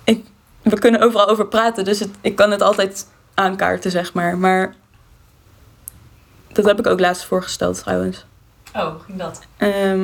Ik, 0.03 0.25
we 0.61 0.79
kunnen 0.79 1.01
overal 1.01 1.27
over 1.27 1.47
praten, 1.47 1.83
dus 1.85 1.99
het, 1.99 2.09
ik 2.21 2.35
kan 2.35 2.51
het 2.51 2.61
altijd 2.61 3.07
aankaarten, 3.33 3.91
zeg 3.91 4.13
maar. 4.13 4.37
Maar. 4.37 4.75
Dat 6.51 6.65
heb 6.65 6.79
ik 6.79 6.87
ook 6.87 6.99
laatst 6.99 7.23
voorgesteld 7.23 7.79
trouwens. 7.79 8.25
Oh, 8.75 8.91
hoe 8.91 8.99
ging 9.05 9.17
dat? 9.17 9.41
Ehm, 9.57 9.99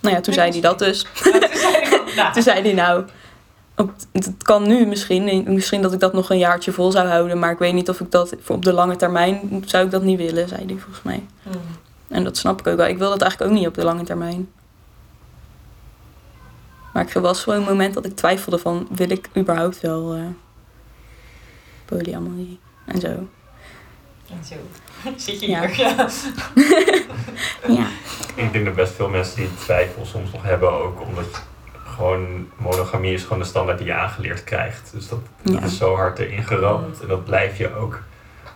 nou 0.00 0.14
ja, 0.14 0.20
toen 0.20 0.34
zei 0.34 0.50
hij 0.50 0.60
dat 0.60 0.78
dus. 0.78 1.06
Oh, 1.26 1.32
toen 1.32 1.50
zei 1.54 2.00
nou, 2.16 2.32
Toen 2.32 2.42
zei 2.42 2.62
hij 2.62 2.72
nou. 2.72 3.04
Op, 3.76 3.92
het 4.12 4.32
kan 4.42 4.66
nu 4.66 4.86
misschien. 4.86 5.44
Misschien 5.46 5.82
dat 5.82 5.92
ik 5.92 6.00
dat 6.00 6.12
nog 6.12 6.30
een 6.30 6.38
jaartje 6.38 6.72
vol 6.72 6.90
zou 6.90 7.08
houden. 7.08 7.38
Maar 7.38 7.50
ik 7.50 7.58
weet 7.58 7.74
niet 7.74 7.88
of 7.88 8.00
ik 8.00 8.10
dat. 8.10 8.34
voor 8.40 8.56
Op 8.56 8.64
de 8.64 8.72
lange 8.72 8.96
termijn 8.96 9.62
zou 9.66 9.84
ik 9.84 9.90
dat 9.90 10.02
niet 10.02 10.18
willen, 10.18 10.48
zei 10.48 10.64
hij 10.66 10.76
volgens 10.76 11.02
mij. 11.02 11.26
hmm. 11.42 11.52
En 12.08 12.24
dat 12.24 12.36
snap 12.36 12.60
ik 12.60 12.66
ook 12.66 12.76
wel. 12.76 12.86
Ik 12.86 12.98
wil 12.98 13.10
dat 13.10 13.20
eigenlijk 13.22 13.52
ook 13.52 13.58
niet 13.58 13.66
op 13.66 13.74
de 13.74 13.84
lange 13.84 14.02
termijn. 14.02 14.48
Maar 16.92 17.02
ik 17.02 17.12
was 17.12 17.42
gewoon 17.42 17.58
een 17.58 17.68
moment 17.68 17.94
dat 17.94 18.04
ik 18.04 18.16
twijfelde 18.16 18.58
van... 18.58 18.88
wil 18.90 19.10
ik 19.10 19.28
überhaupt 19.36 19.80
wel 19.80 20.14
eh 20.14 20.20
polyamorie 21.84 22.58
en 22.86 23.00
zo. 23.00 23.28
En 24.32 24.44
zo. 24.44 24.54
Zit 25.16 25.40
je 25.40 25.48
Ja. 25.50 25.66
hier? 25.66 25.78
Ja. 25.78 26.08
Ja. 27.68 27.86
Ik 28.34 28.52
denk 28.52 28.64
dat 28.64 28.74
best 28.74 28.92
veel 28.92 29.08
mensen 29.08 29.36
die 29.36 29.48
twijfel 29.54 30.06
soms 30.06 30.32
nog 30.32 30.42
hebben 30.42 30.72
ook 30.72 31.00
omdat 31.00 31.42
gewoon 31.86 32.48
monogamie 32.56 33.12
is 33.14 33.22
gewoon 33.22 33.38
de 33.38 33.44
standaard 33.44 33.78
die 33.78 33.86
je 33.86 33.92
aangeleerd 33.94 34.44
krijgt. 34.44 34.90
Dus 34.94 35.08
dat, 35.08 35.18
dat 35.42 35.54
Ja. 35.54 35.62
is 35.62 35.76
zo 35.76 35.94
hard 35.94 36.18
erin 36.18 36.42
geramd 36.44 37.00
en 37.00 37.08
dat 37.08 37.24
blijf 37.24 37.58
je 37.58 37.74
ook. 37.76 38.02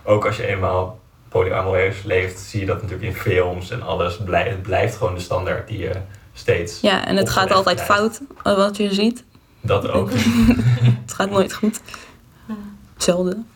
Ook 0.03 0.25
als 0.25 0.37
je 0.37 0.45
eenmaal 0.47 0.99
polyamoreus 1.29 2.03
leeft, 2.03 2.39
zie 2.39 2.59
je 2.59 2.65
dat 2.65 2.81
natuurlijk 2.81 3.07
in 3.15 3.15
films 3.21 3.69
en 3.71 3.81
alles. 3.81 4.17
Het 4.17 4.61
blijft 4.61 4.95
gewoon 4.95 5.13
de 5.15 5.19
standaard 5.21 5.67
die 5.67 5.77
je 5.79 5.91
steeds. 6.33 6.81
ja, 6.81 7.05
en 7.05 7.15
het 7.17 7.29
gaat 7.29 7.51
altijd 7.51 7.83
krijgt. 7.83 7.93
fout, 7.93 8.21
eh, 8.43 8.55
wat 8.55 8.77
je 8.77 8.93
ziet. 8.93 9.23
Dat 9.61 9.89
ook. 9.89 10.09
Het 11.05 11.13
gaat 11.13 11.29
nooit 11.29 11.53
goed. 11.53 11.81
Zelden. 12.97 13.47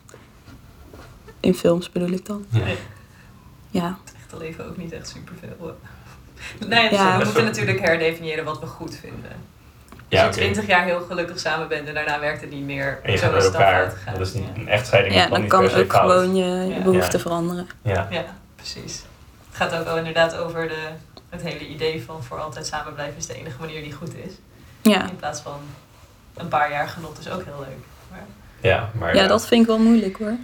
In 1.42 1.54
films 1.56 1.92
bedoel 1.92 2.10
ik 2.12 2.26
dan. 2.26 2.46
Ja. 2.50 2.62
Ja, 3.70 3.98
Het 4.04 4.14
echte 4.22 4.38
leven 4.38 4.66
ook 4.68 4.78
niet 4.78 4.92
echt 4.92 5.08
superveel. 5.08 5.78
Nee, 6.68 6.90
dus 6.90 6.98
Ja. 7.00 7.18
we 7.18 7.24
moeten 7.24 7.44
natuurlijk 7.44 7.80
herdefiniëren 7.80 8.44
wat 8.46 8.60
we 8.60 8.66
goed 8.66 8.96
vinden. 8.96 9.32
Als 9.92 10.00
Ja, 10.08 10.22
je 10.22 10.28
oké. 10.28 10.38
20 10.38 10.68
jaar 10.68 10.84
heel 10.86 11.02
gelukkig 11.02 11.40
samen 11.40 11.68
bent 11.68 11.88
en 11.88 11.94
daarna 11.94 12.20
werkt 12.20 12.42
het 12.42 12.50
niet 12.50 12.64
meer. 12.66 13.00
En 13.04 13.12
je 13.12 13.18
zo 13.18 13.24
gaat 13.24 13.32
met 13.34 13.40
is 13.40 13.46
het 13.48 13.54
dan 13.58 13.62
fout 13.62 13.94
elkaar. 13.94 14.14
Dat 14.18 14.28
is 14.28 14.34
niet, 14.34 14.44
Ja. 14.56 14.62
een 14.62 14.68
echtscheiding 14.68 15.16
ja 15.16 15.28
dan 15.28 15.48
kan 15.48 15.64
ook 15.64 15.70
fout. 15.70 15.92
gewoon 15.92 16.36
je, 16.36 16.44
je 16.84 16.92
Ja. 16.92 17.20
veranderen. 17.20 17.68
Ja. 17.82 18.08
Ja, 18.10 18.26
precies. 18.56 19.04
Het 19.48 19.56
gaat 19.56 19.74
ook 19.80 19.84
wel 19.86 19.98
inderdaad 19.98 20.36
over 20.38 20.68
de, 20.68 20.88
het 21.30 21.42
hele 21.42 21.68
idee 21.68 22.04
van 22.04 22.24
voor 22.24 22.40
altijd 22.40 22.68
samen 22.68 22.94
blijven 22.94 23.18
is 23.18 23.26
de 23.28 23.36
enige 23.36 23.60
manier 23.60 23.82
die 23.84 23.94
goed 23.94 24.16
is. 24.16 24.32
Ja, 24.82 25.10
In 25.10 25.16
plaats 25.16 25.42
van 25.42 25.60
een 26.34 26.48
paar 26.48 26.72
jaar 26.72 26.88
genot 26.88 27.20
is 27.20 27.30
ook 27.30 27.44
heel 27.46 27.60
leuk. 27.60 27.86
Maar, 28.12 28.26
ja, 28.62 28.90
maar 29.00 29.16
ja 29.16 29.28
dat 29.28 29.48
vind 29.48 29.62
ik 29.62 29.68
wel 29.68 29.80
moeilijk 29.80 30.18
hoor. 30.18 30.36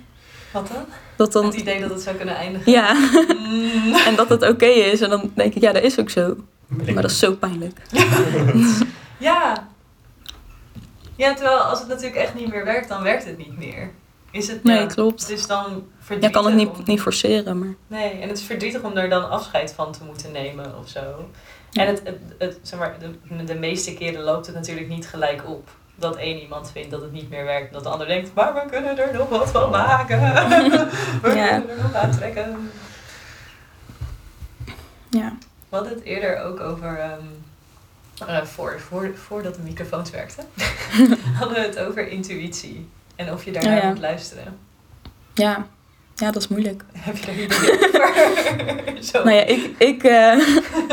Wat 0.61 0.67
dan? 0.73 0.85
Dat 1.15 1.31
dan, 1.31 1.45
Het 1.45 1.53
idee 1.55 1.79
dat 1.79 1.89
het 1.89 2.01
zou 2.01 2.15
kunnen 2.15 2.35
eindigen. 2.35 2.71
ja, 2.71 2.93
Mm. 3.37 3.93
en 4.07 4.15
dat 4.15 4.29
het 4.29 4.43
oké 4.49 4.65
is. 4.65 5.01
En 5.01 5.09
dan 5.09 5.31
denk 5.33 5.53
ik, 5.53 5.61
ja, 5.61 5.71
dat 5.71 5.83
is 5.83 5.99
ook 5.99 6.09
zo. 6.09 6.35
Maar 6.67 7.01
dat 7.01 7.11
is 7.11 7.19
zo 7.19 7.33
pijnlijk. 7.35 7.81
Ja. 9.19 9.67
Ja, 11.15 11.33
terwijl 11.33 11.57
als 11.57 11.79
het 11.79 11.87
natuurlijk 11.87 12.15
echt 12.15 12.35
niet 12.35 12.47
meer 12.49 12.65
werkt, 12.65 12.89
dan 12.89 13.03
werkt 13.03 13.25
het 13.25 13.37
niet 13.37 13.57
meer. 13.57 13.89
Is 14.31 14.47
het, 14.47 14.63
Nee, 14.63 14.79
ja, 14.79 14.85
klopt. 14.85 15.19
Het 15.21 15.29
is 15.29 15.47
dan 15.47 15.63
Je 15.69 15.81
verdrietig 15.99 16.31
kan 16.41 16.51
het 16.51 16.61
om- 16.61 16.75
niet, 16.77 16.87
niet 16.87 17.01
forceren, 17.01 17.59
maar... 17.59 17.75
Nee, 17.87 18.11
en 18.11 18.27
het 18.29 18.37
is 18.37 18.43
verdrietig 18.43 18.81
om 18.81 18.97
er 18.97 19.09
dan 19.09 19.29
afscheid 19.29 19.73
van 19.75 19.91
te 19.91 20.03
moeten 20.03 20.31
nemen 20.31 20.77
of 20.79 20.89
zo. 20.89 20.99
Ja. 21.71 21.81
En 21.81 21.87
het, 21.87 22.01
het, 22.03 22.17
het, 22.37 22.59
zeg 22.61 22.79
maar, 22.79 22.95
de, 22.99 23.43
de 23.43 23.55
meeste 23.55 23.93
keren 23.93 24.23
loopt 24.23 24.45
het 24.45 24.55
natuurlijk 24.55 24.87
niet 24.87 25.07
gelijk 25.07 25.43
op. 25.49 25.69
Dat 25.99 26.15
één 26.15 26.39
iemand 26.39 26.71
vindt 26.71 26.91
dat 26.91 27.01
het 27.01 27.11
niet 27.11 27.29
meer 27.29 27.45
werkt. 27.45 27.67
En 27.67 27.73
dat 27.73 27.83
de 27.83 27.89
ander 27.89 28.07
denkt, 28.07 28.33
maar 28.33 28.53
we 28.53 28.61
kunnen 28.69 28.97
er 28.97 29.13
nog 29.13 29.29
wat 29.29 29.49
van 29.51 29.69
maken. 29.69 30.19
we 31.21 31.29
kunnen 31.29 31.69
er 31.69 31.77
nog 31.81 31.93
aan 31.93 32.11
trekken. 32.11 32.71
Ja. 35.09 35.37
We 35.69 35.75
hadden 35.75 35.93
het 35.93 36.03
eerder 36.03 36.41
ook 36.43 36.59
over, 36.59 36.97
ehm, 36.99 37.25
eh, 38.29 38.43
voor, 38.43 38.79
voor, 38.79 39.11
voordat 39.27 39.55
de 39.55 39.61
microfoons 39.61 40.09
werkten, 40.09 40.43
hadden 41.39 41.55
we 41.57 41.61
het 41.61 41.79
over 41.79 42.07
intuïtie. 42.07 42.89
En 43.15 43.33
of 43.33 43.45
je 43.45 43.51
daarnaar 43.51 43.77
Oh 43.77 43.83
ja. 43.83 43.89
moet 43.89 43.99
luisteren. 43.99 44.57
Ja. 45.33 45.67
ja, 46.15 46.31
dat 46.31 46.41
is 46.41 46.47
moeilijk. 46.47 46.83
Heb 46.97 47.17
je 47.17 47.25
daar 47.25 47.35
ideeën 47.35 47.79
over? 47.95 49.03
Zo. 49.11 49.23
Nou 49.23 49.35
ja, 49.35 49.43
ik, 49.43 49.75
ik, 49.77 50.03
eh, 50.03 50.39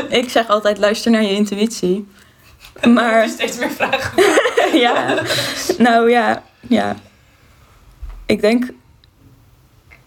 ik 0.09 0.29
zeg 0.29 0.47
altijd 0.47 0.77
luister 0.77 1.11
naar 1.11 1.21
je 1.23 1.29
intuïtie. 1.29 2.07
Maar 2.95 3.27
steeds 3.29 3.57
meer 3.57 3.71
vragen. 3.71 4.23
ja, 4.85 5.21
nou 5.77 6.09
ja, 6.09 6.43
ja. 6.67 6.95
Ik 8.25 8.41
denk, 8.41 8.73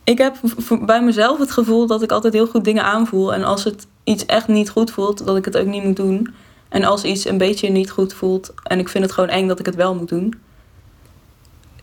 ik 0.05 0.19
heb 0.19 0.37
bij 0.81 1.03
mezelf 1.03 1.39
het 1.39 1.51
gevoel 1.51 1.87
dat 1.87 2.03
ik 2.03 2.13
altijd 2.13 2.33
heel 2.33 2.47
goed 2.47 2.65
dingen 2.65 2.85
aanvoel. 2.85 3.35
En 3.35 3.45
als 3.45 3.65
het 3.65 3.87
iets 4.05 4.27
echt 4.27 4.49
niet 4.49 4.71
goed 4.71 4.91
voelt, 4.91 5.27
dat 5.27 5.37
ik 5.37 5.45
het 5.45 5.57
ook 5.57 5.67
niet 5.67 5.85
moet 5.85 5.97
doen. 5.97 6.35
En 6.69 6.85
als 6.85 7.05
iets 7.05 7.25
een 7.25 7.39
beetje 7.39 7.69
niet 7.69 7.91
goed 7.91 8.15
voelt 8.15 8.55
en 8.63 8.79
ik 8.79 8.89
vind 8.89 9.05
het 9.05 9.13
gewoon 9.13 9.29
eng 9.29 9.49
dat 9.49 9.59
ik 9.59 9.67
het 9.67 9.75
wel 9.75 9.95
moet 9.95 10.09
doen. 10.09 10.35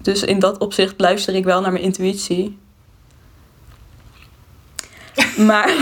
Dus 0.01 0.23
in 0.23 0.39
dat 0.39 0.57
opzicht 0.57 0.93
luister 0.97 1.35
ik 1.35 1.43
wel 1.43 1.61
naar 1.61 1.71
mijn 1.71 1.83
intuïtie. 1.83 2.57
Maar 5.37 5.73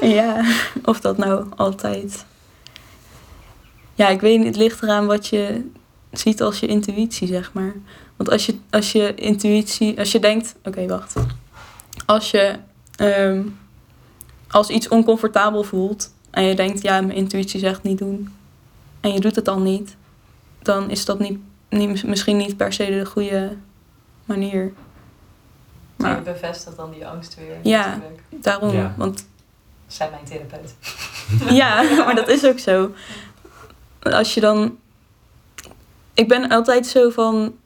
ja, 0.00 0.44
of 0.84 1.00
dat 1.00 1.16
nou 1.16 1.46
altijd. 1.56 2.24
Ja, 3.98 4.08
ik 4.08 4.20
weet 4.20 4.38
niet, 4.38 4.46
het 4.46 4.56
ligt 4.56 4.82
eraan 4.82 5.06
wat 5.06 5.26
je 5.26 5.70
ziet 6.12 6.42
als 6.42 6.60
je 6.60 6.66
intuïtie, 6.66 7.26
zeg 7.26 7.52
maar. 7.52 7.72
Want 8.16 8.30
als 8.30 8.46
je, 8.46 8.54
als 8.70 8.92
je 8.92 9.14
intuïtie, 9.14 9.98
als 9.98 10.12
je 10.12 10.18
denkt, 10.20 10.54
oké, 10.64 10.86
wacht. 10.86 11.14
Als 12.06 12.30
je 12.30 12.56
ehm, 12.96 13.42
als 14.50 14.68
iets 14.68 14.88
oncomfortabel 14.88 15.62
voelt 15.62 16.12
en 16.30 16.44
je 16.44 16.54
denkt, 16.54 16.82
ja, 16.82 17.00
mijn 17.00 17.16
intuïtie 17.16 17.60
zegt 17.60 17.82
niet 17.82 17.98
doen. 17.98 18.34
En 19.00 19.12
je 19.12 19.20
doet 19.20 19.36
het 19.36 19.44
dan 19.44 19.62
niet, 19.62 19.96
dan 20.62 20.90
is 20.90 21.04
dat 21.04 21.18
niet, 21.18 21.38
niet, 21.70 22.04
misschien 22.04 22.36
niet 22.36 22.56
per 22.56 22.72
se 22.72 22.84
de 22.86 23.06
goede 23.06 23.56
manier. 24.24 24.72
Maar 25.96 26.08
Maar 26.10 26.24
je 26.24 26.32
bevestigt 26.32 26.76
dan 26.76 26.90
die 26.90 27.06
angst 27.06 27.34
weer. 27.36 27.56
Ja. 27.62 27.86
natuurlijk. 27.86 28.20
daarom, 28.30 28.72
Ja. 28.72 28.94
want 28.96 29.26
Zijn 29.86 30.10
mijn 30.10 30.24
therapeut. 30.24 30.74
Ja, 31.54 31.82
maar 32.04 32.14
dat 32.14 32.28
is 32.28 32.44
ook 32.44 32.58
zo. 32.58 32.90
Als 34.02 34.34
je 34.34 34.40
dan. 34.40 34.78
Ik 36.14 36.28
ben 36.28 36.48
altijd 36.48 36.86
zo 36.86 37.10
van. 37.10 37.56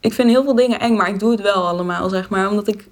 Ik 0.00 0.12
vind 0.12 0.28
heel 0.30 0.42
veel 0.44 0.54
dingen 0.54 0.80
eng, 0.80 0.96
maar 0.96 1.08
ik 1.08 1.18
doe 1.18 1.30
het 1.30 1.40
wel 1.40 1.68
allemaal, 1.68 2.08
zeg 2.08 2.28
maar. 2.28 2.50
Omdat 2.50 2.68
ik. 2.68 2.88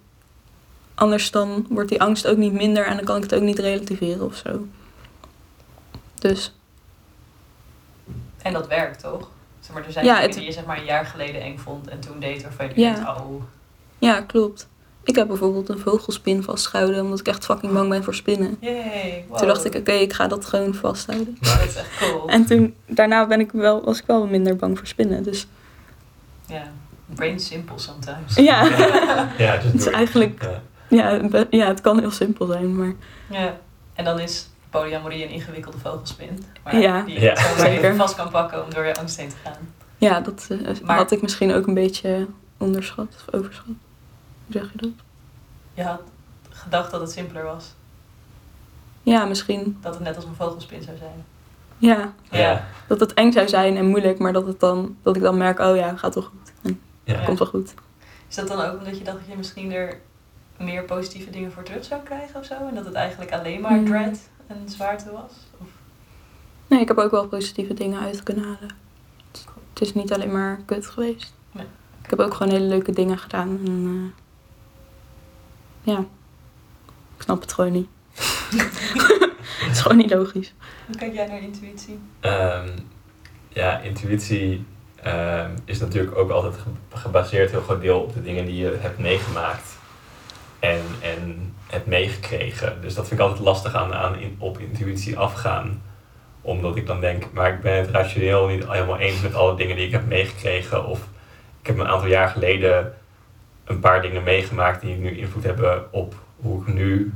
Anders 0.95 1.31
dan 1.31 1.67
wordt 1.69 1.89
die 1.89 2.01
angst 2.03 2.27
ook 2.27 2.37
niet 2.37 2.53
minder 2.53 2.87
en 2.87 2.97
dan 2.97 3.05
kan 3.05 3.17
ik 3.17 3.23
het 3.23 3.35
ook 3.35 3.43
niet 3.43 3.59
relativeren 3.59 4.25
of 4.27 4.37
zo. 4.37 4.67
Dus 6.19 6.55
En 8.43 8.53
dat 8.53 8.67
werkt 8.67 9.01
toch? 9.03 9.29
Zeg 9.61 9.75
maar, 9.75 9.85
er 9.87 9.93
zijn 9.93 10.05
Ja, 10.05 10.13
dingen 10.15 10.29
het- 10.29 10.39
die 10.39 10.47
je 10.47 10.53
zeg 10.53 10.65
maar 10.65 10.79
een 10.79 10.85
jaar 10.85 11.07
geleden 11.07 11.41
eng 11.43 11.59
vond 11.59 11.89
en 11.89 12.01
toen 12.01 12.21
deed 12.21 12.43
waarvan 12.43 12.69
je 12.69 12.81
Ja. 12.81 12.95
denkt, 12.95 13.09
oh, 13.21 13.43
ja, 13.99 14.21
klopt. 14.21 14.69
Ik 15.05 15.15
heb 15.17 15.27
bijvoorbeeld 15.29 15.69
een 15.69 15.79
vogelspin 15.79 16.43
vastgehouden 16.43 17.03
omdat 17.03 17.21
ik 17.21 17.27
echt 17.29 17.45
fucking 17.45 17.73
bang 17.73 17.89
ben 17.89 18.05
voor 18.05 18.15
spinnen. 18.15 18.57
yay, 18.61 19.25
wow. 19.29 19.39
Toen 19.39 19.47
dacht 19.47 19.65
ik, 19.65 19.75
oké, 19.75 19.93
ik 19.93 20.13
ga 20.13 20.27
dat 20.29 20.45
gewoon 20.45 20.75
vasthouden. 20.75 21.37
dat 21.41 21.61
is 21.67 21.75
echt 21.77 21.99
cool. 21.99 22.29
En 22.29 22.47
toen, 22.47 22.75
daarna 22.87 23.27
ben 23.27 23.41
ik 23.41 23.53
wel, 23.53 23.85
was 23.85 23.99
ik 23.99 24.05
wel 24.07 24.27
minder 24.27 24.57
bang 24.57 24.79
voor 24.79 24.87
spinnen. 24.87 25.23
Dus 25.23 25.47
Ja, 26.47 26.63
brain 27.15 27.41
simple 27.41 27.79
sometimes. 27.79 28.35
ja, 28.51 28.65
Ja, 29.39 29.59
Het 29.59 29.75
is 29.75 29.87
eigenlijk- 29.87 30.43
Ja. 30.89 31.21
ja, 31.51 31.67
het 31.67 31.81
kan 31.81 31.99
heel 31.99 32.11
simpel 32.11 32.47
zijn, 32.47 32.77
maar 32.77 32.93
Ja, 33.31 33.57
en 33.95 34.05
dan 34.05 34.19
is 34.21 34.49
polyamorie 34.71 35.25
een 35.25 35.31
ingewikkelde 35.31 35.79
vogelspin. 35.79 36.45
Maar 36.65 36.77
Ja. 36.81 37.03
die 37.03 37.15
je 37.15 37.21
Ja. 37.21 37.67
even 37.67 37.97
vast 37.97 38.15
kan 38.17 38.31
pakken 38.31 38.65
om 38.65 38.75
door 38.75 38.85
je 38.85 38.95
angst 38.95 39.17
heen 39.17 39.29
te 39.29 39.35
gaan. 39.45 39.57
ja, 39.99 40.21
dat 40.21 40.47
eh, 40.49 40.59
Maar- 40.85 40.97
had 40.97 41.11
ik 41.11 41.23
misschien 41.23 41.53
ook 41.55 41.67
een 41.67 41.75
beetje 41.75 42.27
onderschat 42.59 43.07
of 43.27 43.35
overschat. 43.35 43.65
Hoe 44.53 44.61
zeg 44.63 44.73
je 44.73 44.79
dat? 44.79 44.91
Je 45.75 45.83
had 45.83 46.01
gedacht 46.51 46.91
dat 46.91 47.01
het 47.01 47.11
simpeler 47.11 47.45
was. 47.45 47.75
Ja, 49.03 49.25
misschien. 49.25 49.79
Dat 49.81 49.95
het 49.95 50.03
net 50.03 50.17
als 50.17 50.25
een 50.25 50.35
vogelspin 50.35 50.83
zou 50.83 50.97
zijn. 50.97 51.25
Ja, 51.79 52.13
Ja. 52.31 52.67
dat 52.87 53.01
het 53.01 53.15
eng 53.15 53.33
zou 53.33 53.49
zijn 53.49 53.77
en 53.77 53.87
moeilijk, 53.87 54.19
maar 54.19 54.33
dat, 54.33 54.47
het 54.47 54.61
dan, 54.61 54.97
dat 55.03 55.17
ik 55.17 55.23
dan 55.23 55.37
merk, 55.37 55.59
oh 55.59 55.77
ja, 55.77 55.97
gaat 55.97 56.13
toch 56.13 56.25
goed. 56.25 56.53
En 56.63 56.81
Ja. 57.05 57.15
het 57.15 57.25
komt 57.25 57.39
wel 57.39 57.49
goed. 57.49 57.75
Is 58.29 58.35
dat 58.37 58.49
dan 58.49 58.61
ook 58.61 58.79
omdat 58.79 58.99
je 58.99 59.05
dacht 59.05 59.17
dat 59.19 59.27
je 59.29 59.37
misschien 59.37 59.73
er 59.73 60.01
meer 60.59 60.83
positieve 60.83 61.31
dingen 61.31 61.53
voor 61.53 61.63
terug 61.63 61.85
zou 61.85 62.03
krijgen 62.03 62.41
of 62.41 62.45
zo? 62.47 62.55
En 62.69 62.75
dat 62.75 62.85
het 62.85 62.95
eigenlijk 62.95 63.33
alleen 63.33 63.61
maar 63.61 63.71
Hmm. 63.73 63.85
dread 63.85 64.29
en 64.47 64.57
zwaarte 64.69 65.11
was? 65.13 65.33
Of? 65.61 65.69
Nee, 66.67 66.81
ik 66.81 66.89
heb 66.89 66.99
ook 66.99 67.11
wel 67.11 67.29
positieve 67.29 67.75
dingen 67.75 68.01
uit 68.01 68.23
kunnen 68.23 68.45
halen. 68.45 68.75
Het 69.73 69.81
is 69.89 69.95
niet 69.95 70.13
alleen 70.13 70.33
maar 70.33 70.61
kut 70.67 70.87
geweest. 70.87 71.33
Nee. 71.53 71.67
Ik 72.03 72.11
heb 72.11 72.19
ook 72.19 72.35
gewoon 72.35 72.53
hele 72.53 72.65
leuke 72.67 72.93
dingen 72.93 73.19
gedaan. 73.19 73.49
En, 73.65 73.85
eh, 74.15 74.23
ja, 75.83 75.99
ik 77.17 77.23
snap 77.23 77.41
het 77.41 77.53
gewoon 77.53 77.73
niet. 77.79 77.89
het 79.61 79.71
is 79.73 79.81
gewoon 79.81 79.97
niet 79.97 80.11
logisch. 80.11 80.55
Hoe 80.87 80.97
kijk 80.97 81.15
jij 81.15 81.27
naar 81.27 81.41
intuïtie? 81.43 81.99
Ehm, 82.21 82.69
ja, 83.49 83.79
intuïtie 83.79 84.65
ehm, 85.03 85.51
is 85.65 85.81
natuurlijk 85.81 86.17
ook 86.17 86.31
altijd 86.31 86.55
ge- 86.57 86.97
gebaseerd 86.99 87.51
heel 87.51 87.61
groot 87.63 87.81
deel 87.81 88.01
op 88.01 88.15
de 88.15 88.23
dingen 88.23 88.45
die 88.45 88.57
je 88.57 88.77
hebt 88.81 88.99
meegemaakt 88.99 89.79
en, 90.59 90.81
en 91.03 91.55
hebt 91.67 91.87
meegekregen. 91.87 92.79
Dus 92.81 92.95
dat 92.95 93.09
vind 93.09 93.21
ik 93.21 93.27
altijd 93.27 93.45
lastig 93.45 93.75
aan, 93.75 93.95
aan 93.95 94.19
in, 94.19 94.37
op 94.39 94.59
intuïtie 94.59 95.19
afgaan. 95.19 95.83
Omdat 96.43 96.77
ik 96.77 96.87
dan 96.87 97.01
denk, 97.01 97.25
maar 97.33 97.53
ik 97.53 97.61
ben 97.61 97.77
het 97.79 97.91
rationeel 97.91 98.47
niet 98.47 98.69
helemaal 98.69 98.99
eens 98.99 99.21
met 99.21 99.35
alle 99.35 99.57
dingen 99.57 99.77
die 99.77 99.87
ik 99.87 99.93
heb 99.93 100.07
meegekregen. 100.07 100.87
Of 100.87 100.99
ik 101.61 101.67
heb 101.67 101.79
een 101.79 101.87
aantal 101.89 102.09
jaar 102.09 102.29
geleden 102.29 102.95
een 103.71 103.81
paar 103.81 104.03
dingen 104.03 104.23
meegemaakt 104.23 104.81
die 104.81 104.97
nu 104.97 105.19
invloed 105.19 105.45
hebben 105.45 105.93
op 105.93 106.15
hoe 106.37 106.63
ik 106.67 106.73
nu 106.75 107.13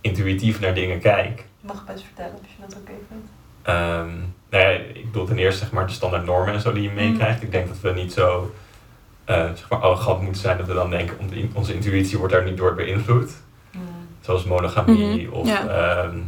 intuïtief 0.00 0.60
naar 0.60 0.74
dingen 0.74 1.00
kijk. 1.00 1.44
Je 1.60 1.66
mag 1.66 1.84
best 1.86 2.04
vertellen 2.04 2.32
als 2.32 2.50
je 2.56 2.62
dat 2.66 2.76
oké 2.76 2.92
vindt. 3.08 3.28
Ehm 3.62 4.08
nou 4.50 4.64
ja, 4.64 4.70
ik 4.94 5.04
bedoel 5.04 5.26
ten 5.26 5.38
eerste 5.38 5.58
zeg 5.64 5.72
maar, 5.72 5.86
de 5.86 5.92
standaard 5.92 6.24
normen 6.24 6.54
en 6.54 6.60
zo 6.60 6.72
die 6.72 6.82
je 6.82 6.90
meekrijgt. 6.90 7.42
Ik 7.42 7.50
denk 7.50 7.68
dat 7.68 7.80
we 7.80 7.90
niet 7.90 8.12
zo 8.12 8.54
eh, 9.24 9.44
zeg 9.54 9.68
maar, 9.68 9.78
arrogant 9.78 10.22
moeten 10.22 10.40
zijn 10.40 10.56
dat 10.58 10.66
we 10.66 10.74
dan 10.74 10.90
denken 10.90 11.18
onze, 11.18 11.46
onze 11.54 11.74
intuïtie 11.74 12.18
wordt 12.18 12.32
daar 12.32 12.44
niet 12.44 12.56
door 12.56 12.74
beïnvloed. 12.74 13.32
Hmm. 13.70 13.80
Zoals 14.20 14.44
monogamie 14.44 15.26
Mhm, 15.26 15.32
of 15.34 15.46
ja. 15.46 15.66
ehm, 15.66 16.18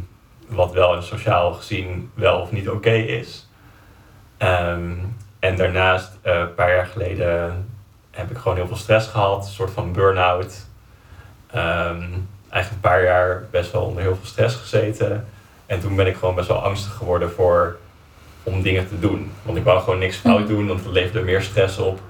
wat 0.48 0.72
wel 0.72 1.02
sociaal 1.02 1.52
gezien 1.52 2.10
wel 2.14 2.40
of 2.40 2.52
niet 2.52 2.68
oké 2.68 2.90
is. 2.92 3.48
Ehm, 4.36 4.90
en 5.38 5.56
daarnaast, 5.56 6.18
eh, 6.22 6.38
een 6.38 6.54
paar 6.54 6.74
jaar 6.74 6.86
geleden, 6.86 7.65
heb 8.16 8.30
ik 8.30 8.36
gewoon 8.36 8.56
heel 8.56 8.66
veel 8.66 8.76
stress 8.76 9.08
gehad. 9.08 9.44
Een 9.46 9.52
soort 9.52 9.70
van 9.70 9.92
burn-out. 9.92 10.66
Ehm, 11.50 12.02
eigenlijk 12.48 12.70
een 12.84 12.90
paar 12.90 13.02
jaar 13.02 13.44
best 13.50 13.72
wel 13.72 13.82
onder 13.82 14.02
heel 14.02 14.16
veel 14.16 14.26
stress 14.26 14.56
gezeten. 14.56 15.26
En 15.66 15.80
toen 15.80 15.96
ben 15.96 16.06
ik 16.06 16.16
gewoon 16.16 16.34
best 16.34 16.48
wel 16.48 16.62
angstig 16.62 16.92
geworden 16.92 17.30
voor 17.30 17.76
om 18.42 18.62
dingen 18.62 18.88
te 18.88 18.98
doen. 18.98 19.30
Want 19.42 19.58
ik 19.58 19.64
wou 19.64 19.80
gewoon 19.82 19.98
niks 19.98 20.16
fout 20.16 20.38
Mhm. 20.38 20.48
doen, 20.48 20.66
want 20.66 20.84
het 20.84 20.92
leverde 20.92 21.22
meer 21.22 21.42
stress 21.42 21.78
op. 21.78 22.00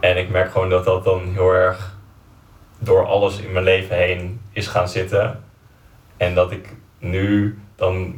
En 0.00 0.16
ik 0.16 0.30
merk 0.30 0.52
gewoon 0.52 0.70
dat 0.70 0.84
dat 0.84 1.04
dan 1.04 1.22
heel 1.32 1.52
erg 1.52 1.96
door 2.78 3.06
alles 3.06 3.38
in 3.38 3.52
mijn 3.52 3.64
leven 3.64 3.96
heen 3.96 4.40
is 4.52 4.66
gaan 4.66 4.88
zitten. 4.88 5.42
En 6.16 6.34
dat 6.34 6.50
ik 6.50 6.68
nu 6.98 7.58
dan 7.76 8.14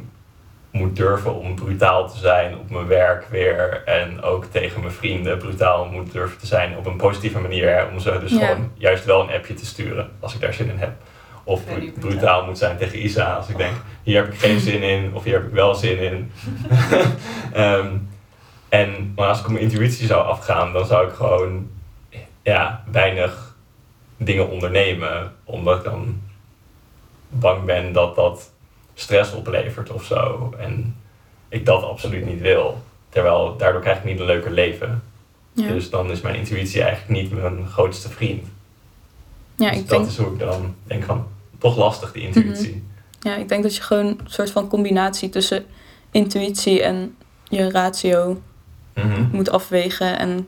moet 0.71 0.95
durven 0.95 1.35
om 1.35 1.55
brutaal 1.55 2.09
te 2.09 2.17
zijn 2.17 2.57
op 2.57 2.69
mijn 2.69 2.87
werk 2.87 3.25
weer. 3.29 3.81
En 3.85 4.21
ook 4.21 4.45
tegen 4.45 4.81
mijn 4.81 4.93
vrienden 4.93 5.37
brutaal 5.37 5.85
moet 5.85 6.11
durven 6.11 6.37
te 6.37 6.45
zijn 6.45 6.77
op 6.77 6.85
een 6.85 6.95
positieve 6.95 7.39
manier. 7.39 7.75
Hè, 7.75 7.83
om 7.83 7.99
ze 7.99 8.17
dus 8.19 8.31
Ja. 8.31 8.45
gewoon 8.47 8.71
juist 8.73 9.05
wel 9.05 9.21
een 9.21 9.35
appje 9.35 9.53
te 9.53 9.65
sturen 9.65 10.09
als 10.19 10.33
ik 10.33 10.41
daar 10.41 10.53
zin 10.53 10.69
in 10.69 10.77
heb. 10.77 10.91
Of 11.43 11.65
brutaal. 11.65 11.99
brutaal 11.99 12.45
moet 12.45 12.57
zijn 12.57 12.77
tegen 12.77 13.03
Isa 13.05 13.33
als 13.35 13.47
ik 13.49 13.57
denk, 13.57 13.73
hier 14.03 14.15
heb 14.23 14.33
ik 14.33 14.39
geen 14.39 14.59
zin 14.69 14.83
in 14.83 15.11
of 15.13 15.23
hier 15.23 15.33
heb 15.33 15.45
ik 15.47 15.53
wel 15.53 15.75
zin 15.75 15.97
in. 15.97 16.31
Ehm, 17.53 17.87
en 18.69 19.11
maar 19.15 19.27
als 19.27 19.39
ik 19.39 19.45
op 19.45 19.51
mijn 19.51 19.63
intuïtie 19.63 20.07
zou 20.07 20.25
afgaan, 20.25 20.73
dan 20.73 20.85
zou 20.85 21.07
ik 21.07 21.13
gewoon 21.13 21.69
ja, 22.41 22.83
weinig 22.91 23.55
dingen 24.17 24.49
ondernemen. 24.49 25.33
Omdat 25.43 25.77
ik 25.77 25.83
dan 25.83 26.21
bang 27.29 27.63
ben 27.63 27.93
dat 27.93 28.15
dat 28.15 28.50
stress 29.01 29.33
oplevert 29.33 29.91
of 29.91 30.03
zo. 30.03 30.53
En 30.59 30.95
ik 31.49 31.65
dat 31.65 31.83
absoluut 31.83 32.25
niet 32.25 32.41
wil. 32.41 32.81
Terwijl 33.09 33.55
daardoor 33.57 33.81
krijg 33.81 33.97
ik 33.97 34.03
niet 34.03 34.19
een 34.19 34.25
leuker 34.25 34.51
leven. 34.51 35.03
Ja, 35.53 35.67
Dus 35.67 35.89
dan 35.89 36.11
is 36.11 36.21
mijn 36.21 36.35
intuïtie 36.35 36.81
eigenlijk 36.81 37.21
niet 37.21 37.41
mijn 37.41 37.67
grootste 37.67 38.09
vriend. 38.09 38.43
ja, 39.55 39.69
dus 39.69 39.79
ik, 39.79 39.87
dat 39.87 39.97
denk, 39.97 40.09
is 40.09 40.17
hoe 40.17 40.31
ik 40.33 40.39
dan 40.39 40.75
denk 40.83 41.03
van, 41.03 41.27
toch 41.57 41.77
lastig 41.77 42.11
die 42.11 42.21
intuïtie. 42.21 42.83
ja 43.19 43.35
ik 43.35 43.49
denk 43.49 43.63
dat 43.63 43.75
je 43.75 43.81
gewoon 43.81 44.05
een 44.05 44.19
soort 44.25 44.51
van 44.51 44.67
combinatie 44.67 45.29
tussen 45.29 45.65
intuïtie 46.11 46.81
en 46.83 47.15
je 47.49 47.71
ratio 47.71 48.41
Mhm. 48.93 49.25
moet 49.31 49.49
afwegen. 49.49 50.19
En 50.19 50.47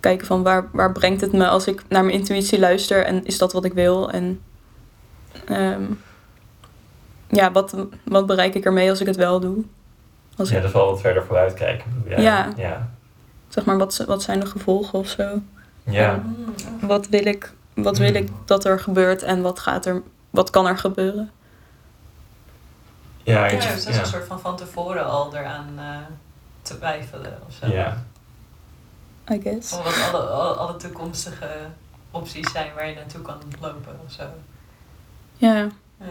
kijken 0.00 0.26
van 0.26 0.42
waar, 0.42 0.68
waar 0.72 0.92
brengt 0.92 1.20
het 1.20 1.32
me 1.32 1.48
als 1.48 1.66
ik 1.66 1.82
naar 1.88 2.04
mijn 2.04 2.16
intuïtie 2.18 2.58
luister 2.58 3.04
en 3.04 3.24
is 3.26 3.38
dat 3.38 3.52
wat 3.52 3.64
ik 3.64 3.72
wil? 3.72 4.10
En 4.10 4.40
ehm, 5.44 5.82
ja, 7.28 7.52
wat, 7.52 7.74
wat 8.04 8.26
bereik 8.26 8.54
ik 8.54 8.64
ermee 8.64 8.90
als 8.90 9.00
ik 9.00 9.06
het 9.06 9.16
wel 9.16 9.40
doe? 9.40 9.64
Als 10.36 10.48
Ja, 10.50 10.56
ik, 10.56 10.62
dus 10.62 10.72
wel 10.72 10.86
wat 10.90 11.00
verder 11.00 11.24
vooruit 11.24 11.54
kijken. 11.54 12.02
Ja. 12.06 12.18
Ja. 12.20 12.48
Ja. 12.56 12.88
zeg 13.48 13.64
maar, 13.64 13.78
wat, 13.78 14.04
wat 14.06 14.22
zijn 14.22 14.40
de 14.40 14.46
gevolgen 14.46 14.98
of 14.98 15.08
zo? 15.08 15.40
ja. 15.84 16.14
Hmm, 16.20 16.36
oké. 16.48 16.86
Wat 16.86 17.08
wil 17.08 17.26
ik, 17.26 17.52
wat 17.74 17.98
wil 17.98 18.14
ik 18.14 18.28
dat 18.44 18.64
er 18.64 18.80
gebeurt 18.80 19.22
en 19.22 19.42
wat, 19.42 19.58
gaat 19.58 19.86
er, 19.86 20.02
wat 20.30 20.50
kan 20.50 20.66
er 20.66 20.78
gebeuren? 20.78 21.30
Ja, 23.22 23.38
Ja, 23.38 23.46
ik- 23.46 23.60
dus 23.60 23.68
dat 23.68 23.88
is 23.88 23.94
ja. 23.94 24.00
een 24.00 24.06
soort 24.06 24.26
van 24.26 24.40
van 24.40 24.56
tevoren 24.56 25.06
al 25.06 25.36
eraan 25.36 25.68
eh 25.76 25.96
twijfelen 26.62 27.38
of 27.48 27.54
zo. 27.60 27.66
Ja. 27.66 28.02
I 29.30 29.40
guess. 29.42 29.72
Of 29.72 29.84
wat 29.84 30.14
alle, 30.20 30.26
alle, 30.28 30.54
alle 30.54 30.76
toekomstige 30.76 31.48
opties 32.10 32.50
zijn 32.52 32.74
waar 32.74 32.88
je 32.88 32.94
naartoe 32.94 33.22
kan 33.22 33.36
lopen 33.60 33.98
of 34.06 34.12
zo. 34.12 34.22
Ja, 35.36 35.54
Ja, 36.00 36.06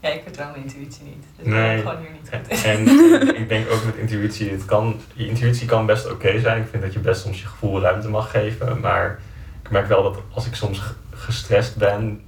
ja 0.00 0.08
ik 0.08 0.22
vertrouw 0.22 0.50
mijn 0.50 0.62
intuïtie 0.62 1.04
niet. 1.04 1.24
Dus 1.36 1.46
Nee. 1.46 1.76
ik 1.76 1.82
gewoon 1.82 2.00
hier 2.00 2.10
niet 2.10 2.30
goed 2.48 2.62
En, 2.64 2.78
in. 2.86 3.20
en 3.28 3.36
ik 3.36 3.48
denk 3.48 3.70
ook 3.70 3.84
met 3.84 3.96
intuïtie, 3.96 4.50
het 4.50 4.64
kan, 4.64 5.00
je 5.14 5.26
intuïtie 5.26 5.66
kan 5.66 5.86
best 5.86 6.10
oké 6.10 6.40
zijn. 6.40 6.62
Ik 6.62 6.68
vind 6.70 6.82
dat 6.82 6.92
je 6.92 6.98
best 6.98 7.20
soms 7.20 7.40
je 7.40 7.46
gevoel 7.46 7.80
ruimte 7.80 8.08
mag 8.08 8.30
geven. 8.30 8.80
Maar 8.80 9.18
ik 9.62 9.70
merk 9.70 9.86
wel 9.88 10.02
dat 10.02 10.18
als 10.32 10.46
ik 10.46 10.54
soms 10.54 10.78
ge- 10.78 10.94
gestrest 11.10 11.76
ben, 11.76 12.20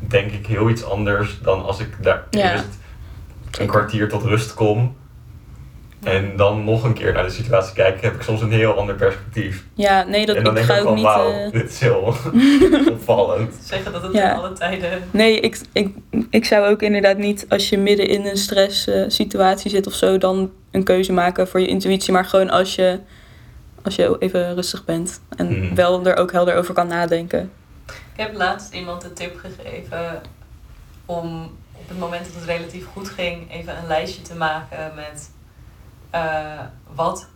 denk 0.00 0.30
ik 0.32 0.46
heel 0.46 0.70
iets 0.70 0.84
anders 0.84 1.38
dan 1.42 1.64
als 1.64 1.80
ik 1.80 2.02
daar 2.02 2.24
Ja. 2.30 2.52
eerst 2.52 2.68
een 3.58 3.66
kwartier 3.66 4.08
tot 4.08 4.22
rust 4.22 4.54
kom. 4.54 4.96
En 6.02 6.36
dan 6.36 6.64
nog 6.64 6.84
een 6.84 6.92
keer 6.94 7.12
naar 7.12 7.22
de 7.24 7.30
situatie 7.30 7.74
kijk, 7.74 8.02
heb 8.02 8.14
ik 8.14 8.22
soms 8.22 8.40
een 8.40 8.52
heel 8.52 8.74
ander 8.78 8.94
perspectief. 8.94 9.64
ja 9.74 10.02
nee, 10.04 10.26
dat 10.26 10.36
en 10.36 10.44
dan 10.44 10.56
ik 10.56 10.66
denk 10.66 10.68
ik 10.68 10.74
ga 10.74 10.80
ook 10.80 10.86
van, 10.86 10.94
niet... 10.94 11.04
wauw, 11.04 11.30
eh, 11.32 11.52
dit 11.52 11.70
is 11.70 11.80
heel 11.80 12.14
opvallend. 12.94 13.54
Zeggen 13.64 13.92
dat 13.92 14.02
het 14.02 14.12
Ja. 14.12 14.30
in 14.32 14.38
alle 14.38 14.52
tijden... 14.52 15.02
Nee, 15.10 15.40
ik, 15.40 15.60
ik, 15.72 15.94
ik 16.30 16.44
zou 16.44 16.66
ook 16.66 16.82
inderdaad 16.82 17.16
niet 17.18 17.46
als 17.48 17.68
je 17.68 17.78
midden 17.78 18.08
in 18.08 18.26
een 18.26 18.36
stress 18.36 18.88
situatie 19.08 19.70
zit 19.70 19.86
of 19.86 19.92
zo, 19.94 20.18
dan 20.18 20.50
een 20.70 20.84
keuze 20.84 21.12
maken 21.12 21.48
voor 21.48 21.60
je 21.60 21.66
intuïtie. 21.66 22.12
Maar 22.12 22.24
gewoon 22.24 22.50
als 22.50 22.74
je, 22.74 22.98
als 23.82 23.94
je 23.96 24.16
even 24.18 24.54
rustig 24.54 24.84
bent 24.84 25.20
en 25.36 25.46
Hmm. 25.46 25.74
wel 25.74 26.06
er 26.06 26.16
ook 26.16 26.32
helder 26.32 26.54
over 26.54 26.74
kan 26.74 26.86
nadenken. 26.86 27.50
Ik 27.86 28.26
heb 28.26 28.34
laatst 28.34 28.74
iemand 28.74 29.02
de 29.02 29.12
tip 29.12 29.36
gegeven 29.38 30.20
om 31.06 31.42
op 31.72 31.88
het 31.88 31.98
moment 31.98 32.24
dat 32.24 32.34
het 32.34 32.44
relatief 32.44 32.84
goed 32.92 33.08
ging, 33.08 33.52
even 33.52 33.76
een 33.78 33.86
lijstje 33.86 34.22
te 34.22 34.34
maken 34.34 34.92
met 34.94 35.30
eh, 36.10 36.60
wat 36.94 37.26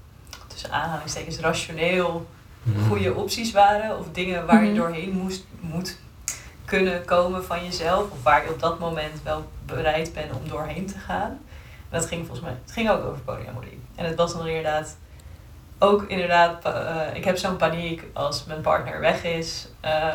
tussen 0.46 0.70
aanhalingstekens 0.72 1.38
rationeel 1.38 2.26
Mhm. 2.62 2.88
goede 2.88 3.14
opties 3.14 3.52
waren. 3.52 3.98
Of 3.98 4.06
dingen 4.12 4.46
waar 4.46 4.62
je 4.64 4.70
Mhm. 4.70 4.78
doorheen 4.78 5.12
moest, 5.12 5.44
moet 5.60 5.98
kunnen 6.64 7.04
komen 7.04 7.44
van 7.44 7.64
jezelf. 7.64 8.10
Of 8.10 8.22
waar 8.22 8.44
je 8.44 8.50
op 8.50 8.60
dat 8.60 8.78
moment 8.78 9.22
wel 9.22 9.44
bereid 9.66 10.12
bent 10.12 10.32
om 10.32 10.48
doorheen 10.48 10.86
te 10.86 10.98
gaan. 10.98 11.30
En 11.90 12.00
dat 12.00 12.06
ging 12.06 12.20
volgens 12.26 12.46
mij, 12.46 12.56
het 12.64 12.72
ging 12.72 12.90
ook 12.90 13.04
over 13.04 13.20
polyamorie. 13.20 13.80
En 13.94 14.04
het 14.04 14.14
was 14.14 14.32
dan 14.32 14.46
inderdaad 14.46 14.96
ook 15.78 16.02
inderdaad, 16.02 16.64
eh, 16.64 17.00
ik 17.14 17.24
heb 17.24 17.36
zo'n 17.36 17.56
paniek 17.56 18.04
als 18.12 18.44
mijn 18.44 18.60
partner 18.60 19.00
weg 19.00 19.24
is. 19.24 19.68
eh, 19.80 20.08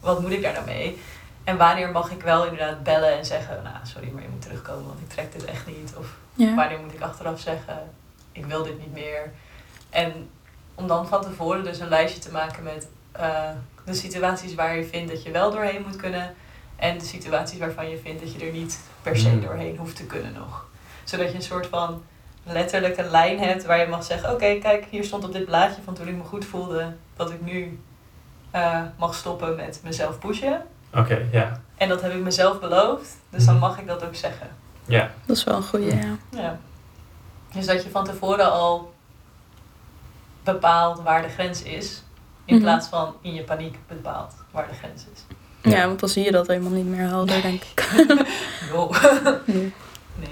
wat 0.00 0.20
moet 0.20 0.30
ik 0.30 0.42
daar 0.42 0.52
nou 0.52 0.64
mee? 0.66 1.00
En 1.44 1.56
wanneer 1.56 1.90
mag 1.90 2.10
ik 2.10 2.22
wel 2.22 2.44
inderdaad 2.44 2.82
bellen 2.82 3.18
en 3.18 3.24
zeggen, 3.24 3.60
nou 3.62 3.76
sorry, 3.82 4.10
maar 4.12 4.22
je 4.22 4.28
moet 4.28 4.42
terugkomen, 4.42 4.86
want 4.86 5.00
ik 5.00 5.08
trek 5.08 5.32
dit 5.32 5.44
echt 5.44 5.66
niet. 5.66 5.92
Of 5.98 6.06
Ja. 6.34 6.54
wanneer 6.54 6.78
moet 6.80 6.92
ik 6.94 7.00
achteraf 7.00 7.40
zeggen, 7.40 7.90
ik 8.32 8.46
wil 8.46 8.62
dit 8.62 8.78
niet 8.78 8.92
meer. 8.92 9.32
En 9.90 10.28
om 10.74 10.86
dan 10.86 11.06
van 11.08 11.22
tevoren 11.22 11.64
dus 11.64 11.78
een 11.80 11.88
lijstje 11.88 12.20
te 12.20 12.30
maken 12.32 12.62
met 12.62 12.88
eh, 13.12 13.50
de 13.84 13.94
situaties 13.94 14.54
waar 14.54 14.76
je 14.76 14.84
vindt 14.84 15.10
dat 15.12 15.22
je 15.22 15.30
wel 15.30 15.50
doorheen 15.50 15.82
moet 15.86 15.96
kunnen. 15.96 16.34
En 16.76 16.98
de 16.98 17.04
situaties 17.04 17.58
waarvan 17.58 17.88
je 17.90 17.98
vindt 17.98 18.22
dat 18.22 18.32
je 18.34 18.46
er 18.46 18.52
niet 18.52 18.80
per 19.02 19.16
se 19.16 19.28
Mm. 19.28 19.40
doorheen 19.40 19.76
hoeft 19.76 19.96
te 19.96 20.06
kunnen 20.06 20.32
nog. 20.32 20.66
Zodat 21.04 21.28
je 21.30 21.34
een 21.34 21.42
soort 21.42 21.66
van 21.66 22.02
letterlijke 22.44 23.02
lijn 23.02 23.38
hebt 23.38 23.64
waar 23.64 23.78
je 23.78 23.86
mag 23.86 24.04
zeggen, 24.04 24.32
oké 24.32 24.58
kijk, 24.58 24.84
hier 24.90 25.04
stond 25.04 25.24
op 25.24 25.32
dit 25.32 25.44
blaadje 25.44 25.82
van 25.84 25.94
toen 25.94 26.08
ik 26.08 26.16
me 26.16 26.22
goed 26.24 26.44
voelde 26.44 26.92
dat 27.16 27.30
ik 27.30 27.40
nu 27.40 27.80
eh, 28.50 28.80
mag 28.98 29.14
stoppen 29.14 29.56
met 29.56 29.80
mezelf 29.84 30.18
pushen. 30.18 30.62
Oké, 30.94 31.28
ja. 31.32 31.60
En 31.76 31.88
dat 31.88 32.02
heb 32.02 32.12
ik 32.12 32.22
mezelf 32.22 32.60
beloofd, 32.60 33.16
dus 33.30 33.44
dan 33.44 33.54
Mhm. 33.54 33.62
mag 33.64 33.78
ik 33.78 33.86
dat 33.86 34.04
ook 34.04 34.14
zeggen. 34.14 34.48
Ja. 34.92 35.10
Dat 35.26 35.36
is 35.36 35.44
wel 35.44 35.56
een 35.56 35.62
goede, 35.62 35.86
ja. 35.96 36.16
Ja. 36.30 36.58
Dus 37.54 37.66
dat 37.66 37.82
je 37.82 37.90
van 37.90 38.04
tevoren 38.04 38.52
al 38.52 38.92
bepaalt 40.44 41.02
waar 41.02 41.22
de 41.22 41.28
grens 41.28 41.62
is. 41.62 42.02
In 42.44 42.54
Mhm. 42.54 42.64
plaats 42.64 42.88
van 42.88 43.14
in 43.20 43.34
je 43.34 43.42
paniek 43.42 43.76
bepaalt 43.88 44.34
waar 44.50 44.68
de 44.68 44.74
grens 44.74 45.04
is. 45.14 45.24
Ja. 45.62 45.76
Ja, 45.78 45.86
want 45.86 46.00
dan 46.00 46.08
zie 46.08 46.24
je 46.24 46.30
dat 46.32 46.46
helemaal 46.46 46.70
niet 46.72 46.86
meer 46.86 47.06
helder, 47.06 47.42
denk 47.42 47.62
ik. 47.62 47.88
Jo. 48.72 48.90
Nee. 49.44 49.72
Nee. 50.16 50.28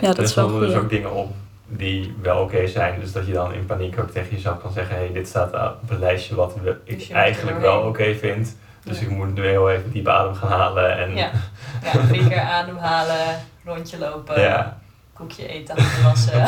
Ja, 0.00 0.06
dat 0.08 0.16
er 0.16 0.22
is 0.22 0.34
wel 0.34 0.48
dus 0.58 0.74
ook 0.74 0.88
dingen 0.88 1.12
op 1.12 1.32
die 1.66 2.14
wel 2.22 2.42
oké 2.42 2.66
zijn. 2.66 3.00
Dus 3.00 3.12
dat 3.12 3.26
je 3.26 3.32
dan 3.32 3.52
in 3.52 3.66
paniek 3.66 3.98
ook 3.98 4.10
tegen 4.10 4.30
jezelf 4.30 4.60
kan 4.62 4.72
zeggen... 4.72 4.96
hé, 4.96 5.02
hey, 5.04 5.12
dit 5.12 5.28
staat 5.28 5.52
op 5.82 5.90
een 5.90 5.98
lijstje 5.98 6.34
wat 6.34 6.54
we- 6.62 6.80
ik 6.84 6.98
Dus 6.98 7.08
eigenlijk 7.08 7.60
wel 7.60 7.82
oké 7.82 8.14
vind. 8.14 8.56
Dus 8.84 8.98
Ja. 8.98 9.02
ik 9.06 9.10
moet 9.10 9.34
nu 9.34 9.46
heel 9.46 9.70
even 9.70 9.90
diep 9.92 10.08
adem 10.08 10.34
gaan 10.34 10.50
halen. 10.50 10.98
En 10.98 11.16
Ja. 11.16 11.30
ja, 11.84 12.06
drie 12.06 12.28
keer 12.28 12.40
ademhalen, 12.40 13.40
rondje 13.64 13.98
lopen, 13.98 14.40
Ja. 14.40 14.78
koekje 15.14 15.46
eten, 15.48 15.76
handen 15.82 16.02
wassen. 16.02 16.38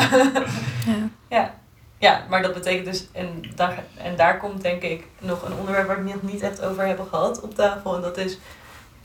Ja. 0.85 0.95
ja. 1.29 1.53
ja, 1.97 2.21
maar 2.29 2.41
dat 2.41 2.53
betekent 2.53 2.85
dus, 2.85 3.07
en 3.11 3.41
daar, 3.55 3.83
en 3.97 4.15
daar 4.15 4.37
komt 4.37 4.61
denk 4.61 4.81
ik 4.81 5.05
nog 5.19 5.41
een 5.45 5.53
onderwerp 5.53 5.87
waar 5.87 6.03
we 6.03 6.09
het 6.11 6.21
nog 6.23 6.31
niet 6.31 6.41
echt 6.41 6.61
over 6.61 6.85
hebben 6.85 7.05
gehad 7.07 7.41
op 7.41 7.55
tafel. 7.55 7.95
En 7.95 8.01
dat 8.01 8.17
is 8.17 8.37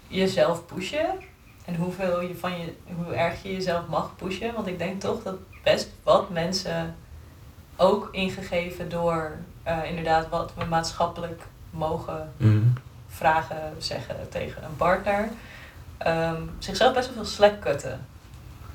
jezelf 0.09 0.67
pushen. 0.67 1.07
En 1.65 1.75
hoeveel 1.77 2.21
je 2.21 2.37
van 2.37 2.51
je, 2.61 2.75
hoe 3.05 3.15
erg 3.15 3.43
je 3.43 3.53
jezelf 3.53 3.87
mag 3.89 4.11
pushen. 4.17 4.55
Want 4.55 4.67
ik 4.67 4.79
denk 4.79 5.01
toch 5.01 5.23
dat 5.23 5.35
best 5.63 5.89
wat 6.03 6.31
mensen, 6.31 6.97
ook 7.77 8.09
ingegeven 8.13 8.89
door 8.89 9.33
eh, 9.63 9.79
inderdaad 9.89 10.29
wat 10.29 10.53
we 10.59 10.65
maatschappelijk 10.65 11.43
mogen 11.71 12.33
Mhm. 12.37 12.59
Vragen, 13.21 13.75
zeggen 13.79 14.17
tegen 14.29 14.63
een 14.65 14.77
partner, 14.77 15.29
ehm, 15.99 16.43
zichzelf 16.59 16.95
best 16.95 17.07
wel 17.07 17.17
veel 17.25 17.33
slack 17.33 17.61
cutten. 17.61 18.07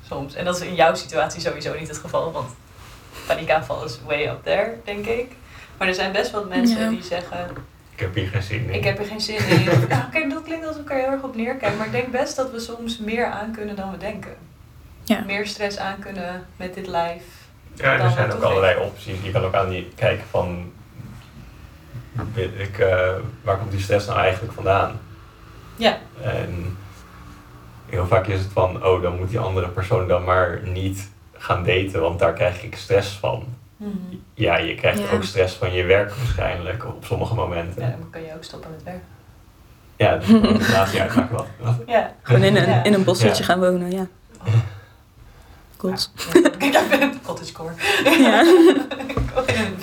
Soms. 0.08 0.34
En 0.34 0.44
dat 0.44 0.56
is 0.60 0.66
in 0.66 0.74
jouw 0.74 0.94
situatie 0.94 1.40
sowieso 1.40 1.74
niet 1.78 1.88
het 1.88 1.98
geval, 1.98 2.32
want 2.32 2.48
paniekaanval 3.26 3.84
is 3.84 3.98
way 4.06 4.26
up 4.26 4.44
there, 4.44 4.74
denk 4.84 5.06
ik. 5.06 5.32
Maar 5.78 5.88
er 5.88 5.94
zijn 5.94 6.12
best 6.12 6.30
wel 6.30 6.44
mensen 6.46 6.80
Ja. 6.80 6.88
die 6.88 7.02
zeggen, 7.02 7.48
Ik 7.94 8.00
heb 8.00 8.14
hier 8.14 8.28
geen 8.28 8.42
zin 8.42 8.62
in. 8.68 8.74
ik 8.74 8.84
heb 8.84 8.98
er 8.98 9.04
geen 9.04 9.20
zin 9.20 9.48
in. 9.48 9.64
Nou, 9.88 10.02
kijk, 10.12 10.30
dat 10.30 10.42
klinkt 10.42 10.66
alsof 10.66 10.82
ik 10.82 10.90
er 10.90 10.96
heel 10.96 11.10
erg 11.10 11.22
op 11.22 11.36
neerkijk, 11.36 11.76
maar 11.76 11.86
ik 11.86 11.92
denk 11.92 12.10
best 12.10 12.36
dat 12.36 12.50
we 12.50 12.60
soms 12.60 12.98
meer 12.98 13.26
aan 13.26 13.52
kunnen 13.52 13.76
dan 13.76 13.90
we 13.90 13.96
denken. 13.96 14.36
Ja. 15.04 15.22
Meer 15.26 15.46
stress 15.46 15.78
aan 15.78 15.98
kunnen 15.98 16.46
met 16.56 16.74
dit 16.74 16.86
lijf. 16.86 17.22
Ja, 17.74 17.92
er 17.92 17.98
dan 17.98 18.12
zijn 18.12 18.32
ook 18.32 18.42
allerlei 18.42 18.80
opties. 18.80 19.16
Je 19.22 19.30
kan 19.30 19.44
ook 19.44 19.54
aan 19.54 19.68
die 19.68 19.92
kijken 19.96 20.24
van... 20.30 20.72
Ik, 22.34 22.78
eh, 22.78 23.10
waar 23.42 23.56
komt 23.58 23.70
die 23.70 23.80
stress 23.80 24.06
nou 24.06 24.18
eigenlijk 24.18 24.52
vandaan? 24.52 25.00
Ja, 25.76 25.98
En 26.22 26.76
heel 27.86 28.06
vaak 28.06 28.26
is 28.26 28.38
het 28.40 28.52
van... 28.52 28.84
Oh, 28.84 29.02
dan 29.02 29.16
moet 29.16 29.28
die 29.28 29.38
andere 29.38 29.68
persoon 29.68 30.08
dan 30.08 30.24
maar 30.24 30.60
niet 30.64 31.10
gaan 31.32 31.64
daten. 31.64 32.00
Want 32.00 32.18
daar 32.18 32.32
krijg 32.32 32.62
ik 32.62 32.76
stress 32.76 33.12
van. 33.12 33.44
Ja, 34.34 34.56
je 34.58 34.74
krijgt 34.74 34.98
Ja. 34.98 35.10
ook 35.10 35.22
stress 35.22 35.54
van 35.54 35.72
je 35.72 35.84
werk 35.84 36.14
waarschijnlijk. 36.14 36.86
Op 36.86 37.04
sommige 37.04 37.34
momenten. 37.34 37.82
ja 37.82 37.88
Ja, 37.88 37.88
dan 37.90 38.10
kan 38.10 38.22
je 38.22 38.34
ook 38.34 38.44
stoppen 38.44 38.70
met 38.70 38.82
werken. 38.82 39.02
dus 40.18 40.26
gewoon 40.26 40.44
een 40.44 40.58
relatie 40.62 41.00
uitmaken 41.00 41.36
wat. 41.36 41.46
wat. 41.60 41.74
Ja. 41.86 42.12
Gewoon 42.22 42.42
in 42.42 42.56
een, 42.56 42.66
Ja. 42.68 42.82
in 42.84 42.94
een 42.94 43.04
Ja. 43.38 43.44
gaan 43.44 43.58
wonen, 43.60 43.90
ja. 43.90 44.06
Goals. 45.76 46.10
Ben 46.90 47.02
ik 47.02 47.22
cottagecore. 47.22 47.72
Ja. 48.04 48.40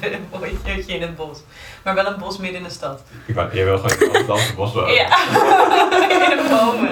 in 0.03 0.13
een 0.13 0.25
mooitje 0.39 0.93
in 0.95 1.01
het 1.01 1.15
bos. 1.15 1.39
Maar 1.83 1.95
wel 1.95 2.05
een 2.05 2.17
bos 2.19 2.37
midden 2.37 2.57
in 2.57 2.63
de 2.63 2.69
stad. 2.73 3.01
Ik 3.25 3.35
wou- 3.35 3.55
Je 3.57 3.63
wil 3.63 3.77
gewoon 3.77 3.91
in 3.91 3.97
het 3.99 4.07
Amsterdamse 4.29 4.53
bos 4.55 4.73
wonen. 4.73 4.93
Ja, 4.93 5.07
in 6.31 6.37
een 6.39 6.47
bomen. 6.49 6.91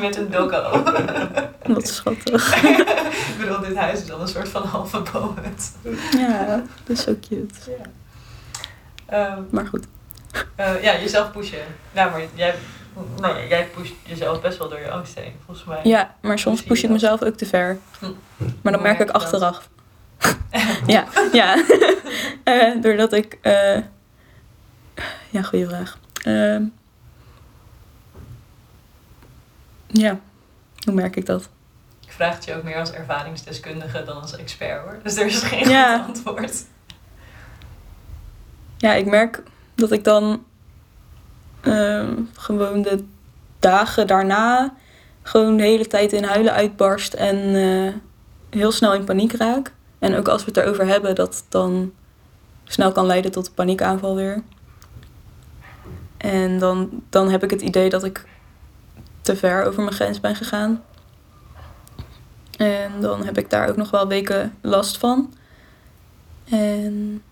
Met 0.00 0.16
een 0.16 0.30
doggo. 0.30 0.82
Wat 1.66 1.88
schattig. 1.88 2.62
ik 2.64 3.34
bedoel, 3.40 3.60
dit 3.60 3.76
huis 3.76 4.02
is 4.02 4.10
al 4.12 4.20
een 4.20 4.28
soort 4.28 4.48
van 4.48 4.62
halve 4.66 5.02
bomen. 5.12 5.54
Ja, 6.16 6.46
dat 6.84 6.96
is 6.96 7.02
zo 7.02 7.16
cute. 7.28 7.54
Ja. 7.66 7.84
Ehm, 9.06 9.42
Maar 9.50 9.66
goed. 9.66 9.86
eh, 10.56 10.82
ja, 10.82 10.92
jezelf 10.98 11.30
pushen. 11.32 11.58
Ja, 11.92 12.08
maar 12.08 12.20
jij, 12.34 12.54
nou 13.20 13.38
ja, 13.38 13.46
jij 13.46 13.66
pusht 13.66 13.94
jezelf 14.02 14.40
best 14.40 14.58
wel 14.58 14.68
door 14.68 14.78
je 14.80 14.90
angst 14.90 15.14
heen, 15.14 15.32
volgens 15.44 15.66
mij. 15.66 15.80
Ja, 15.84 16.14
maar 16.20 16.38
soms 16.38 16.62
push 16.62 16.82
ik 16.82 16.90
mezelf 16.90 17.22
ook 17.22 17.34
te 17.36 17.46
ver. 17.46 17.78
Hm. 17.98 18.06
Maar 18.62 18.72
dan 18.72 18.82
merk 18.82 18.98
ik 19.00 19.10
achteraf. 19.10 19.68
Ja, 20.86 21.04
ja. 21.32 21.56
Eh, 22.44 22.82
doordat 22.82 23.12
ik... 23.12 23.38
eh, 23.42 23.78
ja, 25.30 25.42
goede 25.42 25.66
vraag. 25.68 25.98
Ehm, 26.22 26.62
ja, 29.86 30.18
hoe 30.84 30.94
merk 30.94 31.16
ik 31.16 31.26
dat? 31.26 31.48
Ik 32.06 32.12
vraag 32.12 32.34
het 32.34 32.44
je 32.44 32.54
ook 32.54 32.62
meer 32.62 32.78
als 32.78 32.90
ervaringsdeskundige 32.92 34.02
dan 34.02 34.20
als 34.20 34.36
expert 34.36 34.82
hoor. 34.82 34.98
Dus 35.02 35.16
er 35.16 35.26
is 35.26 35.42
geen 35.42 35.68
Ja. 35.68 35.98
goed 35.98 36.06
antwoord. 36.16 36.64
Ja, 38.76 38.92
ik 38.92 39.06
merk 39.06 39.42
dat 39.74 39.92
ik 39.92 40.04
dan 40.04 40.44
ehm, 41.68 42.12
gewoon 42.36 42.82
de 42.82 43.04
dagen 43.58 44.06
daarna 44.06 44.74
gewoon 45.28 45.56
de 45.56 45.62
hele 45.62 45.86
tijd 45.86 46.12
in 46.12 46.24
huilen 46.24 46.52
uitbarst 46.52 47.14
en 47.14 47.36
eh, 47.54 47.92
heel 48.58 48.72
snel 48.72 48.94
in 48.94 49.04
paniek 49.04 49.32
raak. 49.32 49.72
En 49.98 50.16
ook 50.16 50.28
als 50.28 50.44
we 50.44 50.50
het 50.50 50.56
erover 50.56 50.86
hebben, 50.86 51.14
dat 51.14 51.44
dan 51.48 51.92
snel 52.64 52.92
kan 52.92 53.06
leiden 53.06 53.30
tot 53.30 53.46
een 53.46 53.54
paniekaanval 53.54 54.14
weer. 54.14 54.42
En 56.16 56.58
dan, 56.58 57.02
dan 57.10 57.30
heb 57.30 57.42
ik 57.42 57.50
het 57.50 57.60
idee 57.60 57.90
dat 57.90 58.04
ik 58.04 58.24
te 59.20 59.36
ver 59.36 59.64
over 59.64 59.82
mijn 59.82 59.94
grens 59.94 60.20
ben 60.20 60.36
gegaan. 60.36 60.82
En 62.56 62.92
dan 63.00 63.24
heb 63.24 63.38
ik 63.38 63.50
daar 63.50 63.68
ook 63.68 63.76
nog 63.76 63.90
wel 63.90 64.08
weken 64.08 64.54
last 64.60 64.98
van. 64.98 65.34
En 66.44 67.22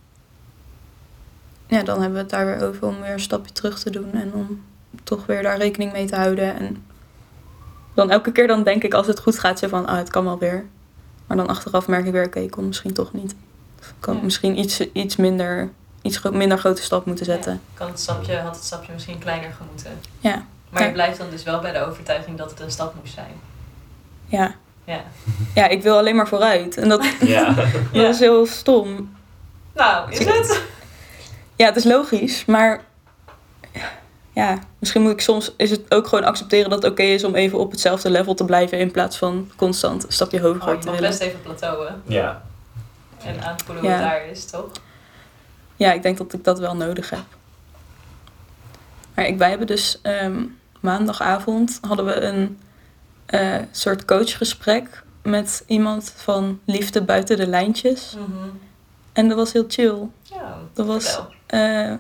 ja, 1.67 1.83
dan 1.83 1.97
hebben 2.01 2.13
we 2.13 2.19
het 2.19 2.31
daar 2.31 2.47
weer 2.47 2.69
over 2.69 2.87
om 2.87 3.01
weer 3.01 3.13
een 3.13 3.21
stapje 3.21 3.53
terug 3.53 3.79
te 3.79 3.91
doen 3.91 4.13
en 4.13 4.33
om 4.35 4.63
toch 5.05 5.27
weer 5.27 5.43
daar 5.43 5.57
rekening 5.59 5.93
mee 5.93 6.07
te 6.07 6.17
houden. 6.17 6.57
En 6.59 6.85
dan 7.95 8.11
elke 8.11 8.33
keer 8.33 8.47
dan 8.47 8.63
denk 8.63 8.83
ik 8.83 8.95
als 8.95 9.07
het 9.07 9.21
goed 9.21 9.39
gaat, 9.39 9.59
zo 9.59 9.69
van, 9.69 9.87
ah, 9.87 9.97
het 9.97 10.11
kan 10.11 10.25
wel 10.25 10.39
weer. 10.39 10.65
Maar 11.27 11.37
dan 11.37 11.47
achteraf 11.49 11.89
merk 11.89 12.07
ik 12.07 12.13
weer, 12.13 12.25
oké, 12.27 12.39
ik 12.41 12.51
kon 12.51 12.67
misschien 12.67 12.93
toch 12.93 13.13
niet. 13.13 13.35
Of 13.81 13.87
ik 13.89 13.95
kan 14.01 14.17
Ja. 14.17 14.23
misschien 14.23 14.59
iets, 14.59 14.81
iets 14.93 15.17
minder, 15.17 15.71
iets 16.03 16.17
gro- 16.17 16.33
minder 16.33 16.59
grote 16.59 16.83
stap 16.83 17.07
moeten 17.07 17.25
zetten. 17.25 17.53
Ja, 17.53 17.59
kan 17.75 17.89
het 17.89 18.01
stapje, 18.01 18.37
had 18.37 18.55
het 18.55 18.65
stapje 18.65 18.93
misschien 18.93 19.19
kleiner 19.19 19.53
gemoeten. 19.53 19.91
Ja, 20.19 20.45
Maar 20.71 20.85
je 20.87 20.93
blijft 20.93 21.19
dan 21.19 21.31
dus 21.31 21.43
wel 21.43 21.61
bij 21.61 21.73
de 21.73 21.85
overtuiging 21.87 22.39
dat 22.39 22.51
het 22.51 22.61
een 22.61 22.71
stap 22.71 22.95
moest 23.01 23.15
zijn. 23.15 23.33
ja. 24.27 24.55
Ja. 24.85 25.01
Ja, 25.55 25.69
ik 25.69 25.83
wil 25.83 25.99
alleen 25.99 26.17
maar 26.17 26.29
vooruit. 26.29 26.77
En 26.77 26.89
dat, 26.89 27.07
Ja. 27.21 27.53
dat 27.93 28.15
is 28.15 28.19
heel 28.19 28.47
stom. 28.47 29.15
Nou, 29.75 30.11
is 30.13 30.19
het? 30.25 30.63
Ja, 31.57 31.67
het 31.67 31.77
is 31.77 31.85
logisch, 31.85 32.45
maar 32.45 32.85
ja, 34.33 34.59
misschien 34.79 35.03
moet 35.03 35.11
ik 35.13 35.21
soms 35.21 35.53
is 35.57 35.71
het 35.71 35.95
ook 35.95 36.07
gewoon 36.07 36.25
accepteren 36.25 36.71
dat 36.71 36.83
het 36.83 36.93
oké 36.93 37.03
is 37.03 37.25
om 37.25 37.35
even 37.35 37.59
op 37.59 37.71
hetzelfde 37.71 38.11
level 38.11 38.35
te 38.35 38.45
blijven 38.45 38.79
in 38.79 38.91
plaats 38.91 39.17
van 39.17 39.51
constant 39.57 40.05
een 40.07 40.13
stapje 40.13 40.41
hoger 40.41 40.63
Oh, 40.69 40.75
je 40.75 40.79
te 40.79 40.87
mag 40.87 40.95
willen. 40.95 41.11
best 41.11 41.21
even 41.23 41.43
plateauen 41.43 42.03
ja. 42.07 42.43
en 43.25 43.43
aanvoelen 43.45 43.85
Ja. 43.85 43.91
het 43.91 44.01
daar 44.01 44.27
is, 44.27 44.45
toch? 44.45 44.71
Ja, 45.77 45.93
ik 45.93 46.03
denk 46.03 46.19
dat 46.19 46.33
ik 46.33 46.45
dat 46.45 46.59
wel 46.59 46.77
nodig 46.77 47.11
heb. 47.11 47.25
Maar 49.15 49.27
ik, 49.27 49.39
wij 49.39 49.49
hebben 49.49 49.67
dus 49.67 49.99
ehm, 50.03 50.45
maandagavond 50.81 51.79
hadden 51.89 52.05
we 52.07 52.21
een 52.21 52.59
eh, 53.27 53.55
soort 53.71 54.05
coachgesprek 54.05 55.03
met 55.23 55.63
iemand 55.67 56.13
van 56.17 56.61
Liefde 56.65 57.03
Buiten 57.03 57.37
de 57.37 57.47
Lijntjes. 57.47 58.15
Mhm. 58.19 58.49
En 59.13 59.29
dat 59.29 59.37
was 59.37 59.53
heel 59.53 59.65
chill. 59.69 59.97
Ja, 60.23 60.59
Dat 60.73 60.87
was. 60.87 61.21
Eh, 61.47 61.93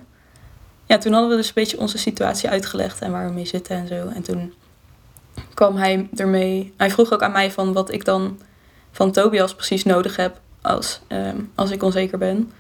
ja, 0.87 0.99
toen 0.99 1.13
hadden 1.13 1.31
we 1.31 1.37
dus 1.37 1.47
een 1.47 1.53
beetje 1.55 1.79
onze 1.79 1.99
situatie 1.99 2.49
uitgelegd 2.49 3.01
en 3.01 3.11
waar 3.13 3.27
we 3.27 3.33
mee 3.33 3.47
zitten 3.47 3.77
en 3.77 3.87
zo. 3.87 4.09
En 4.15 4.23
toen 4.23 4.55
kwam 5.55 5.77
hij 5.77 6.09
ermee. 6.17 6.75
Hij 6.77 6.91
vroeg 6.91 7.13
ook 7.13 7.23
aan 7.23 7.33
mij 7.33 7.51
van 7.53 7.73
wat 7.73 7.93
ik 7.93 8.05
dan 8.05 8.41
van 8.93 9.11
Tobias 9.13 9.55
precies 9.55 9.85
nodig 9.85 10.17
heb 10.17 10.41
als, 10.63 11.01
ehm, 11.07 11.37
als 11.55 11.71
ik 11.71 11.83
onzeker 11.83 12.19
ben. 12.19 12.53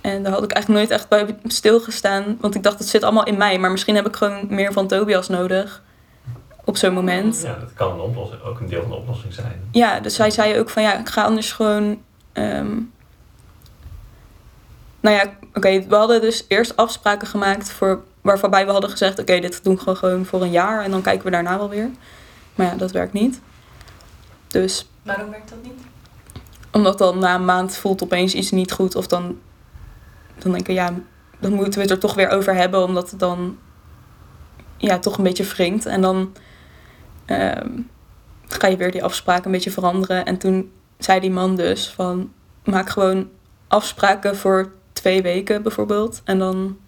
En 0.00 0.22
daar 0.22 0.32
had 0.32 0.42
ik 0.44 0.52
eigenlijk 0.52 0.88
nooit 0.88 1.00
echt 1.00 1.08
bij 1.08 1.38
stilgestaan, 1.44 2.36
want 2.40 2.54
ik 2.54 2.62
dacht 2.62 2.78
het 2.78 2.88
zit 2.88 3.02
allemaal 3.02 3.24
in 3.26 3.36
mij. 3.36 3.58
Maar 3.58 3.70
misschien 3.70 3.94
heb 3.94 4.06
ik 4.06 4.16
gewoon 4.16 4.46
meer 4.48 4.72
van 4.72 4.86
Tobias 4.86 5.28
nodig 5.28 5.82
op 6.64 6.76
zo'n 6.76 6.92
moment. 6.94 7.42
Ja, 7.42 7.56
dat 7.60 7.72
kan 7.74 7.92
een 7.92 8.00
oplossing, 8.00 8.42
ook 8.42 8.60
een 8.60 8.68
deel 8.68 8.80
van 8.80 8.90
de 8.90 8.96
oplossing 8.96 9.32
zijn. 9.34 9.68
Ja, 9.72 10.00
dus 10.00 10.18
hij 10.18 10.30
zei 10.30 10.58
ook 10.58 10.70
van 10.70 10.82
ja, 10.82 10.98
ik 10.98 11.08
ga 11.08 11.24
anders 11.24 11.52
gewoon. 11.52 12.02
ehm, 12.32 12.76
nou 15.06 15.16
ja, 15.16 15.32
oké, 15.54 15.86
we 15.86 15.94
hadden 15.94 16.20
dus 16.20 16.44
eerst 16.48 16.76
afspraken 16.76 17.26
gemaakt 17.28 17.72
voor, 17.72 18.02
waarbij 18.22 18.66
we 18.66 18.72
hadden 18.72 18.90
gezegd: 18.90 19.18
oké, 19.18 19.40
dit 19.40 19.64
doen 19.64 19.80
we 19.84 19.94
gewoon 19.94 20.24
voor 20.24 20.42
een 20.42 20.50
jaar 20.50 20.84
en 20.84 20.90
dan 20.90 21.02
kijken 21.02 21.24
we 21.24 21.30
daarna 21.30 21.58
wel 21.58 21.68
weer. 21.68 21.90
Maar 22.54 22.66
ja, 22.66 22.74
dat 22.74 22.90
werkt 22.90 23.12
niet. 23.12 23.40
Dus 24.48 24.88
Waarom 25.02 25.30
werkt 25.30 25.48
dat 25.48 25.62
niet? 25.62 25.80
omdat 26.70 26.98
dan 26.98 27.18
na 27.18 27.34
een 27.34 27.44
maand 27.44 27.76
voelt 27.76 28.02
opeens 28.02 28.34
iets 28.34 28.50
niet 28.50 28.72
goed, 28.72 28.94
of 28.94 29.06
dan, 29.06 29.38
dan 30.38 30.52
denken 30.52 30.74
ja, 30.74 30.92
dan 31.38 31.52
moeten 31.52 31.74
we 31.74 31.80
het 31.80 31.90
er 31.90 31.98
toch 31.98 32.14
weer 32.14 32.28
over 32.28 32.54
hebben, 32.54 32.82
omdat 32.84 33.10
het 33.10 33.20
dan 33.20 33.58
ja, 34.76 34.98
toch 34.98 35.16
een 35.16 35.24
beetje 35.24 35.44
wringt. 35.44 35.86
En 35.86 36.00
dan 36.00 36.32
ehm, 37.24 37.70
ga 38.48 38.66
je 38.66 38.76
weer 38.76 38.90
die 38.90 39.04
afspraken 39.04 39.44
een 39.44 39.52
beetje 39.52 39.70
veranderen. 39.70 40.24
En 40.24 40.38
toen 40.38 40.72
zei 40.98 41.20
die 41.20 41.30
man 41.30 41.56
dus 41.56 41.88
van 41.88 42.32
maak 42.64 42.88
gewoon 42.88 43.28
afspraken 43.68 44.36
voor 44.36 44.72
twee 45.06 45.22
weken 45.22 45.62
bijvoorbeeld. 45.62 46.20
En 46.24 46.38
dan 46.38 46.78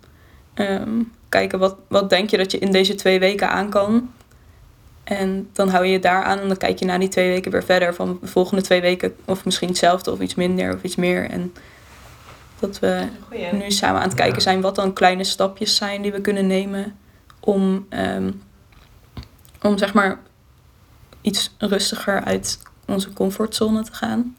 ehm, 0.55 1.03
kijken 1.29 1.59
wat, 1.59 1.77
wat 1.89 2.11
denk 2.11 2.31
je 2.31 2.37
dat 2.37 2.51
je 2.51 2.59
in 2.59 2.73
deze 2.73 2.95
twee 2.95 3.19
weken 3.19 3.51
aan 3.51 3.71
kan. 3.71 4.11
En 5.05 5.49
dan 5.53 5.69
hou 5.69 5.85
je 5.85 5.93
je 5.93 5.99
daar 5.99 6.23
aan 6.23 6.39
en 6.39 6.49
dan 6.49 6.57
kijk 6.57 6.79
je 6.79 6.85
na 6.85 6.99
die 6.99 7.09
twee 7.09 7.29
weken 7.29 7.51
weer 7.53 7.65
verder. 7.65 7.95
Van 7.95 8.19
de 8.21 8.27
volgende 8.27 8.63
twee 8.63 8.81
weken 8.81 9.15
of 9.25 9.45
misschien 9.45 9.69
hetzelfde 9.69 10.13
of 10.13 10.21
iets 10.21 10.35
minder 10.35 10.75
of 10.75 10.83
iets 10.83 10.97
meer. 10.97 11.31
En 11.31 11.53
dat 12.59 12.79
we 12.79 13.07
Goeie. 13.29 13.53
nu 13.53 13.71
samen 13.71 14.01
aan 14.01 14.09
het 14.09 14.19
Ja. 14.19 14.25
kijken 14.25 14.43
zijn 14.43 14.61
wat 14.61 14.75
dan 14.75 14.93
kleine 14.93 15.25
stapjes 15.25 15.77
zijn 15.77 16.03
die 16.03 16.13
we 16.13 16.21
kunnen 16.21 16.47
nemen 16.47 16.97
om, 17.41 17.87
ehm, 17.89 18.31
om 19.63 19.79
zeg 19.79 19.95
maar 19.95 20.19
iets 21.21 21.55
rustiger 21.59 22.25
uit 22.25 22.59
onze 22.87 23.13
comfortzone 23.13 23.83
te 23.83 23.93
gaan. 23.95 24.37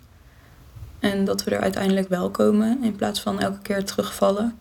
En 1.00 1.26
dat 1.26 1.44
we 1.44 1.52
er 1.56 1.62
uiteindelijk 1.62 2.10
wel 2.10 2.30
komen 2.30 2.84
in 2.84 2.96
plaats 2.96 3.22
van 3.22 3.40
elke 3.40 3.60
keer 3.62 3.84
terugvallen. 3.86 4.60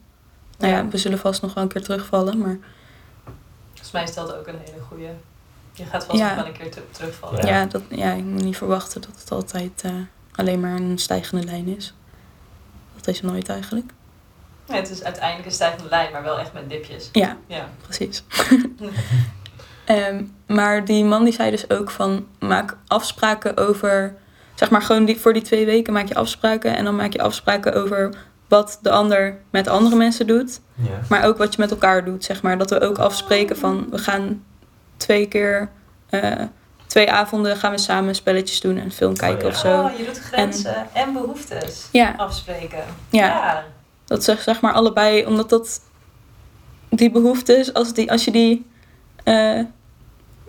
Nou 0.58 0.72
ja, 0.72 0.88
we 0.88 0.96
zullen 0.98 1.18
vast 1.18 1.42
nog 1.42 1.54
wel 1.54 1.62
een 1.62 1.68
keer 1.68 1.82
terugvallen, 1.82 2.38
maar 2.38 2.58
Volgens 3.68 3.90
mij 3.90 4.02
is 4.02 4.14
dat 4.14 4.34
ook 4.36 4.46
een 4.46 4.58
hele 4.64 4.80
goeie. 4.88 5.08
Je 5.72 5.84
gaat 5.84 6.04
vast 6.04 6.20
nog 6.22 6.34
wel 6.34 6.46
een 6.46 6.52
keer 6.52 6.70
te- 6.70 6.82
terugvallen. 6.90 7.46
ja, 7.46 7.64
dat, 7.66 7.82
ja, 7.88 8.12
ik 8.12 8.24
moet 8.24 8.42
niet 8.44 8.56
verwachten 8.56 9.00
dat 9.00 9.10
het 9.20 9.30
altijd 9.30 9.82
eh, 9.84 9.92
alleen 10.34 10.60
maar 10.60 10.74
een 10.76 10.98
stijgende 10.98 11.44
lijn 11.44 11.76
is. 11.76 11.94
Dat 12.96 13.06
is 13.06 13.20
nooit 13.20 13.48
eigenlijk. 13.48 13.90
Ja, 14.64 14.74
het 14.74 14.90
is 14.90 15.02
uiteindelijk 15.02 15.46
een 15.46 15.52
stijgende 15.54 15.88
lijn, 15.88 16.12
maar 16.12 16.22
wel 16.22 16.38
echt 16.38 16.52
met 16.52 16.68
dipjes. 16.70 17.08
Ja, 17.12 17.36
Ja. 17.46 17.68
precies. 17.82 18.22
Ehm, 19.84 20.24
maar 20.46 20.84
die 20.84 21.04
man 21.04 21.24
die 21.24 21.32
zei 21.32 21.50
dus 21.50 21.70
ook 21.70 21.90
van 21.90 22.26
maak 22.38 22.76
afspraken 22.86 23.56
over, 23.56 24.14
zeg 24.58 24.70
maar 24.70 24.82
gewoon 24.82 25.04
die, 25.04 25.20
voor 25.20 25.32
die 25.32 25.42
twee 25.42 25.66
weken 25.66 25.92
maak 25.92 26.08
je 26.08 26.14
afspraken 26.14 26.76
en 26.76 26.84
dan 26.84 26.96
maak 26.96 27.12
je 27.12 27.22
afspraken 27.22 27.74
over 27.74 28.10
wat 28.48 28.78
de 28.82 28.90
ander 28.90 29.38
met 29.50 29.68
andere 29.68 29.96
mensen 29.96 30.26
doet, 30.26 30.60
Ja. 30.74 30.88
maar 31.08 31.24
ook 31.24 31.38
wat 31.38 31.54
je 31.54 31.60
met 31.60 31.70
elkaar 31.70 32.04
doet, 32.04 32.24
zeg 32.24 32.42
maar. 32.42 32.58
Dat 32.58 32.70
we 32.70 32.80
ook 32.80 32.98
afspreken 32.98 33.56
van 33.56 33.86
we 33.90 33.98
gaan 33.98 34.44
twee 34.96 35.26
keer, 35.26 35.68
eh, 36.10 36.42
twee 36.86 37.10
avonden 37.12 37.56
gaan 37.56 37.70
we 37.70 37.78
samen 37.78 38.14
spelletjes 38.14 38.60
doen 38.60 38.76
en 38.76 38.84
een 38.84 38.92
film 38.92 39.16
kijken 39.16 39.42
ja. 39.44 39.48
of 39.48 39.56
zo. 39.58 39.80
Oh, 39.82 39.98
je 39.98 40.04
doet 40.04 40.18
grenzen 40.18 40.86
en, 40.92 41.12
behoeftes 41.12 41.88
Ja, 41.92 42.14
afspreken. 42.16 42.84
ja. 43.10 43.26
ja. 43.26 43.64
Dat 44.04 44.24
zeg, 44.24 44.40
zeg 44.42 44.60
maar 44.60 44.72
allebei, 44.72 45.26
omdat 45.26 45.48
dat 45.50 45.80
die 46.90 47.10
behoeftes, 47.10 47.74
als, 47.74 47.92
die, 47.94 48.10
als 48.10 48.24
je 48.24 48.30
die 48.30 48.66
eh, 49.24 49.60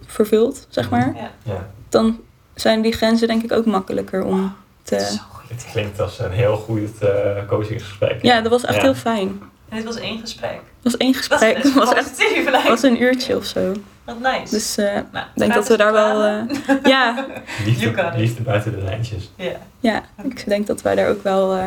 vervult, 0.05 0.66
zeg 0.70 0.89
maar, 0.89 1.14
Ja. 1.16 1.32
ja. 1.43 1.68
dan 1.89 2.20
zijn 2.62 2.82
die 2.82 2.91
grenzen 2.93 3.28
denk 3.28 3.43
ik 3.43 3.51
ook 3.51 3.66
makkelijker 3.66 4.24
om 4.24 4.55
is 4.84 4.89
te... 4.89 5.20
Het 5.47 5.68
klinkt 5.72 5.99
als 5.99 6.20
een 6.20 6.32
heel 6.32 6.55
goed 6.55 6.97
eh 6.99 7.47
coachingsgesprek. 7.47 8.22
Ja, 8.22 8.41
dat 8.41 8.51
was 8.51 8.64
echt 8.66 8.76
Ja. 8.76 8.82
heel 8.82 8.95
fijn. 8.95 9.41
En 9.70 9.76
dit 9.78 9.86
was 9.86 9.95
één 9.97 10.20
gesprek. 10.20 10.51
Het 10.51 10.84
was 10.84 10.97
één 10.97 11.12
Dat 11.14 11.22
gesprek, 11.26 11.57
is 11.57 11.64
het 11.74 11.74
was 11.74 11.93
echt 11.93 12.18
lijkt 12.51 12.68
was 12.68 12.84
een 12.84 13.01
uurtje 13.01 13.38
of 13.38 13.45
zo. 13.45 13.72
Wat 14.03 14.20
nice. 14.20 14.49
Dus 14.53 14.78
eh, 14.78 14.95
ik 14.97 15.03
nou, 15.12 15.26
denk 15.36 15.53
dat 15.53 15.68
we 15.68 15.78
daar 15.78 15.91
wel... 15.91 16.24
eh, 16.24 16.76
ja, 16.84 17.26
Liefde, 17.66 17.86
it. 17.86 18.16
liefde 18.16 18.41
buiten 18.43 18.72
de 18.72 18.78
lijntjes. 18.84 19.32
ja. 19.36 19.51
ja, 19.80 20.03
ik 20.24 20.47
denk 20.47 20.68
dat 20.68 20.82
wij 20.82 20.95
daar 20.95 21.10
ook 21.10 21.24
wel 21.24 21.55
eh, 21.55 21.64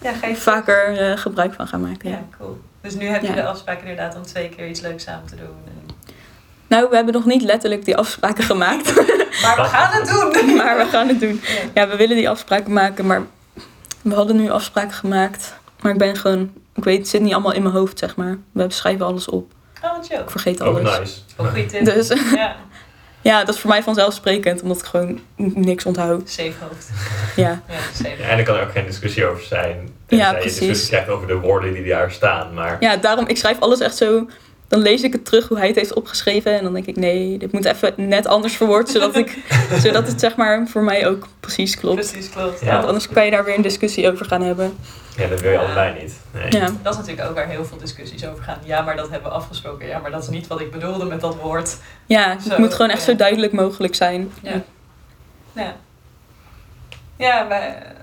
ja, 0.00 0.12
geef 0.12 0.42
vaker 0.42 1.18
gebruik 1.18 1.54
van 1.54 1.66
gaan 1.66 1.80
maken. 1.80 2.10
Ja, 2.10 2.16
Ja. 2.16 2.36
cool. 2.38 2.58
Dus 2.80 2.94
nu 2.94 3.06
heb 3.06 3.22
je 3.22 3.32
de 3.34 3.44
afspraak 3.46 3.80
inderdaad 3.80 4.16
om 4.16 4.22
twee 4.22 4.48
keer 4.48 4.68
iets 4.68 4.80
leuks 4.80 5.02
samen 5.04 5.26
te 5.26 5.36
doen. 5.36 5.73
Nou, 6.74 6.88
we 6.88 6.94
hebben 6.96 7.14
nog 7.14 7.24
niet 7.24 7.42
letterlijk 7.42 7.84
die 7.84 7.96
afspraken 7.96 8.44
gemaakt, 8.44 8.94
Maar 9.42 9.56
we 9.56 9.64
gaan 9.64 10.00
het 10.00 10.08
doen! 10.08 10.56
maar 10.56 10.76
we 10.76 10.84
gaan 10.84 11.08
het 11.08 11.20
doen. 11.20 11.40
Ja. 11.74 11.88
We 11.88 11.96
willen 11.96 12.16
die 12.16 12.28
afspraken 12.28 12.72
maken, 12.72 13.06
maar 13.06 13.22
we 14.02 14.14
hadden 14.14 14.36
nu 14.36 14.50
afspraken 14.50 14.92
gemaakt. 14.92 15.54
Maar 15.80 15.92
ik 15.92 15.98
ben 15.98 16.16
gewoon, 16.16 16.52
ik 16.74 16.84
weet, 16.84 16.98
het 16.98 17.08
zit 17.08 17.20
niet 17.20 17.32
allemaal 17.32 17.52
in 17.52 17.62
mijn 17.62 17.74
hoofd, 17.74 17.98
zeg 17.98 18.16
maar. 18.16 18.38
We 18.52 18.66
schrijven 18.68 19.06
alles 19.06 19.28
op. 19.28 19.52
Oh, 19.82 19.90
chill. 20.08 20.18
Ik 20.18 20.30
vergeet 20.30 20.62
Ook 20.62 20.78
alles. 20.78 20.98
nice. 20.98 21.20
Ook 21.36 21.46
goede 21.46 21.66
tip. 21.66 21.84
Dus 21.84 22.08
Ja, 22.34 22.56
ja, 23.20 23.44
dat 23.44 23.54
is 23.54 23.60
voor 23.60 23.70
mij 23.70 23.82
vanzelfsprekend, 23.82 24.62
omdat 24.62 24.78
ik 24.78 24.84
gewoon 24.84 25.20
niks 25.36 25.84
onthoud. 25.84 26.28
safe 26.30 26.52
hoofd. 26.60 26.90
Ja, 27.36 27.62
Ja, 27.68 27.74
safe. 27.94 28.22
Ja, 28.22 28.28
en 28.28 28.38
er 28.38 28.44
kan 28.44 28.56
er 28.56 28.62
ook 28.62 28.72
geen 28.72 28.86
discussie 28.86 29.26
over 29.26 29.42
zijn. 29.42 29.88
Ja, 30.08 30.30
je 30.30 30.36
precies. 30.36 30.58
discussie 30.58 30.88
krijgt 30.88 31.08
over 31.08 31.26
de 31.26 31.38
woorden 31.38 31.72
die 31.72 31.86
daar 31.88 32.10
staan. 32.10 32.54
Maar 32.54 32.76
ja, 32.80 32.96
daarom, 32.96 33.26
ik 33.26 33.36
schrijf 33.36 33.60
alles 33.60 33.80
echt 33.80 33.96
zo. 33.96 34.28
Dan 34.74 34.82
lees 34.82 35.02
ik 35.02 35.12
het 35.12 35.24
terug 35.24 35.48
hoe 35.48 35.58
hij 35.58 35.66
het 35.66 35.76
heeft 35.76 35.94
opgeschreven. 35.94 36.58
En 36.58 36.64
dan 36.64 36.72
denk 36.72 36.86
ik, 36.86 36.96
nee, 36.96 37.38
dit 37.38 37.52
moet 37.52 37.64
even 37.64 37.94
net 37.96 38.26
anders 38.26 38.56
verwoord. 38.56 38.88
Zodat, 38.88 39.16
ik, 39.16 39.38
zodat 39.84 40.06
het 40.06 40.20
zeg 40.20 40.36
maar 40.36 40.68
voor 40.68 40.82
mij 40.82 41.08
ook 41.08 41.26
precies 41.40 41.76
klopt. 41.76 42.10
Precies, 42.10 42.30
klopt. 42.30 42.60
Ja. 42.60 42.72
Want 42.72 42.84
anders 42.86 43.08
kan 43.08 43.24
je 43.24 43.30
daar 43.30 43.44
weer 43.44 43.56
een 43.56 43.62
discussie 43.62 44.10
over 44.10 44.26
gaan 44.26 44.42
hebben. 44.42 44.76
ja, 45.16 45.28
dat 45.28 45.40
wil 45.40 45.50
je 45.50 45.58
allebei 45.58 46.02
niet. 46.02 46.20
Nee. 46.30 46.50
Ja, 46.50 46.70
Dat 46.82 46.92
is 46.92 46.98
natuurlijk 46.98 47.28
ook 47.28 47.34
waar 47.34 47.48
heel 47.48 47.64
veel 47.64 47.76
discussies 47.76 48.26
over 48.26 48.44
gaan. 48.44 48.58
Ja, 48.64 48.82
maar 48.82 48.96
dat 48.96 49.10
hebben 49.10 49.30
we 49.30 49.36
afgesproken. 49.36 49.86
Ja, 49.86 49.98
maar 49.98 50.10
dat 50.10 50.22
is 50.22 50.28
niet 50.28 50.46
wat 50.46 50.60
ik 50.60 50.70
bedoelde 50.70 51.04
met 51.04 51.20
dat 51.20 51.36
woord. 51.36 51.76
ja 52.06 52.36
het 52.48 52.58
moet 52.58 52.74
gewoon 52.74 52.90
echt 52.90 53.04
ja. 53.04 53.10
zo 53.10 53.16
duidelijk 53.16 53.52
mogelijk 53.52 53.94
zijn. 53.94 54.32
Ja. 54.42 54.62
Ja. 55.52 55.76
Ja, 57.16 57.42
maar 57.42 57.94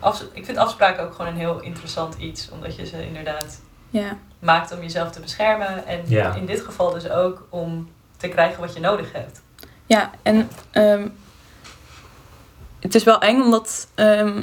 eh, 0.00 0.20
ik 0.32 0.44
vind 0.44 0.58
afspraken 0.58 1.04
ook 1.04 1.14
gewoon 1.14 1.30
een 1.30 1.38
heel 1.38 1.60
interessant 1.60 2.14
iets. 2.18 2.48
Omdat 2.50 2.76
je 2.76 2.86
ze 2.86 3.06
inderdaad 3.06 3.60
Ja, 3.90 4.18
maakt 4.44 4.72
om 4.72 4.80
jezelf 4.82 5.10
te 5.10 5.20
beschermen. 5.20 5.86
En 5.86 6.00
Ja. 6.06 6.34
in 6.34 6.46
dit 6.46 6.60
geval 6.60 6.90
dus 6.92 7.08
ook 7.10 7.46
om 7.50 7.88
te 8.16 8.28
krijgen 8.28 8.60
wat 8.60 8.74
je 8.74 8.80
nodig 8.80 9.12
hebt. 9.12 9.42
ja 9.86 10.10
en 10.22 10.48
ehm, 10.70 11.08
het 12.80 12.94
is 12.94 13.04
wel 13.04 13.20
eng 13.20 13.40
omdat, 13.42 13.88
ehm, 13.94 14.42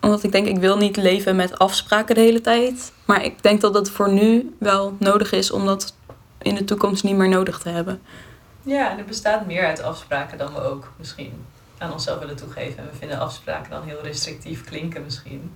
omdat 0.00 0.22
ik 0.22 0.32
denk, 0.32 0.46
ik 0.46 0.58
wil 0.58 0.76
niet 0.76 0.96
leven 0.96 1.36
met 1.36 1.58
afspraken 1.58 2.14
de 2.14 2.20
hele 2.20 2.40
tijd. 2.40 2.92
Maar 3.04 3.24
ik 3.24 3.42
denk 3.42 3.60
dat 3.60 3.74
het 3.74 3.90
voor 3.90 4.12
nu 4.12 4.54
wel 4.58 4.96
nodig 4.98 5.32
is 5.32 5.50
om 5.50 5.66
dat 5.66 5.94
in 6.42 6.54
de 6.54 6.64
toekomst 6.64 7.04
niet 7.04 7.16
meer 7.16 7.28
nodig 7.28 7.58
te 7.58 7.68
hebben. 7.68 8.02
Ja, 8.62 8.90
en 8.90 8.98
er 8.98 9.04
bestaat 9.04 9.46
meer 9.46 9.66
uit 9.66 9.82
afspraken 9.82 10.38
dan 10.38 10.52
we 10.54 10.60
ook 10.62 10.92
misschien 10.98 11.44
aan 11.78 11.92
onszelf 11.92 12.18
willen 12.18 12.36
toegeven. 12.36 12.78
En 12.78 12.88
we 12.92 12.96
vinden 12.98 13.18
afspraken 13.18 13.70
dan 13.70 13.82
heel 13.82 14.02
restrictief 14.02 14.64
klinken 14.64 15.02
misschien. 15.04 15.54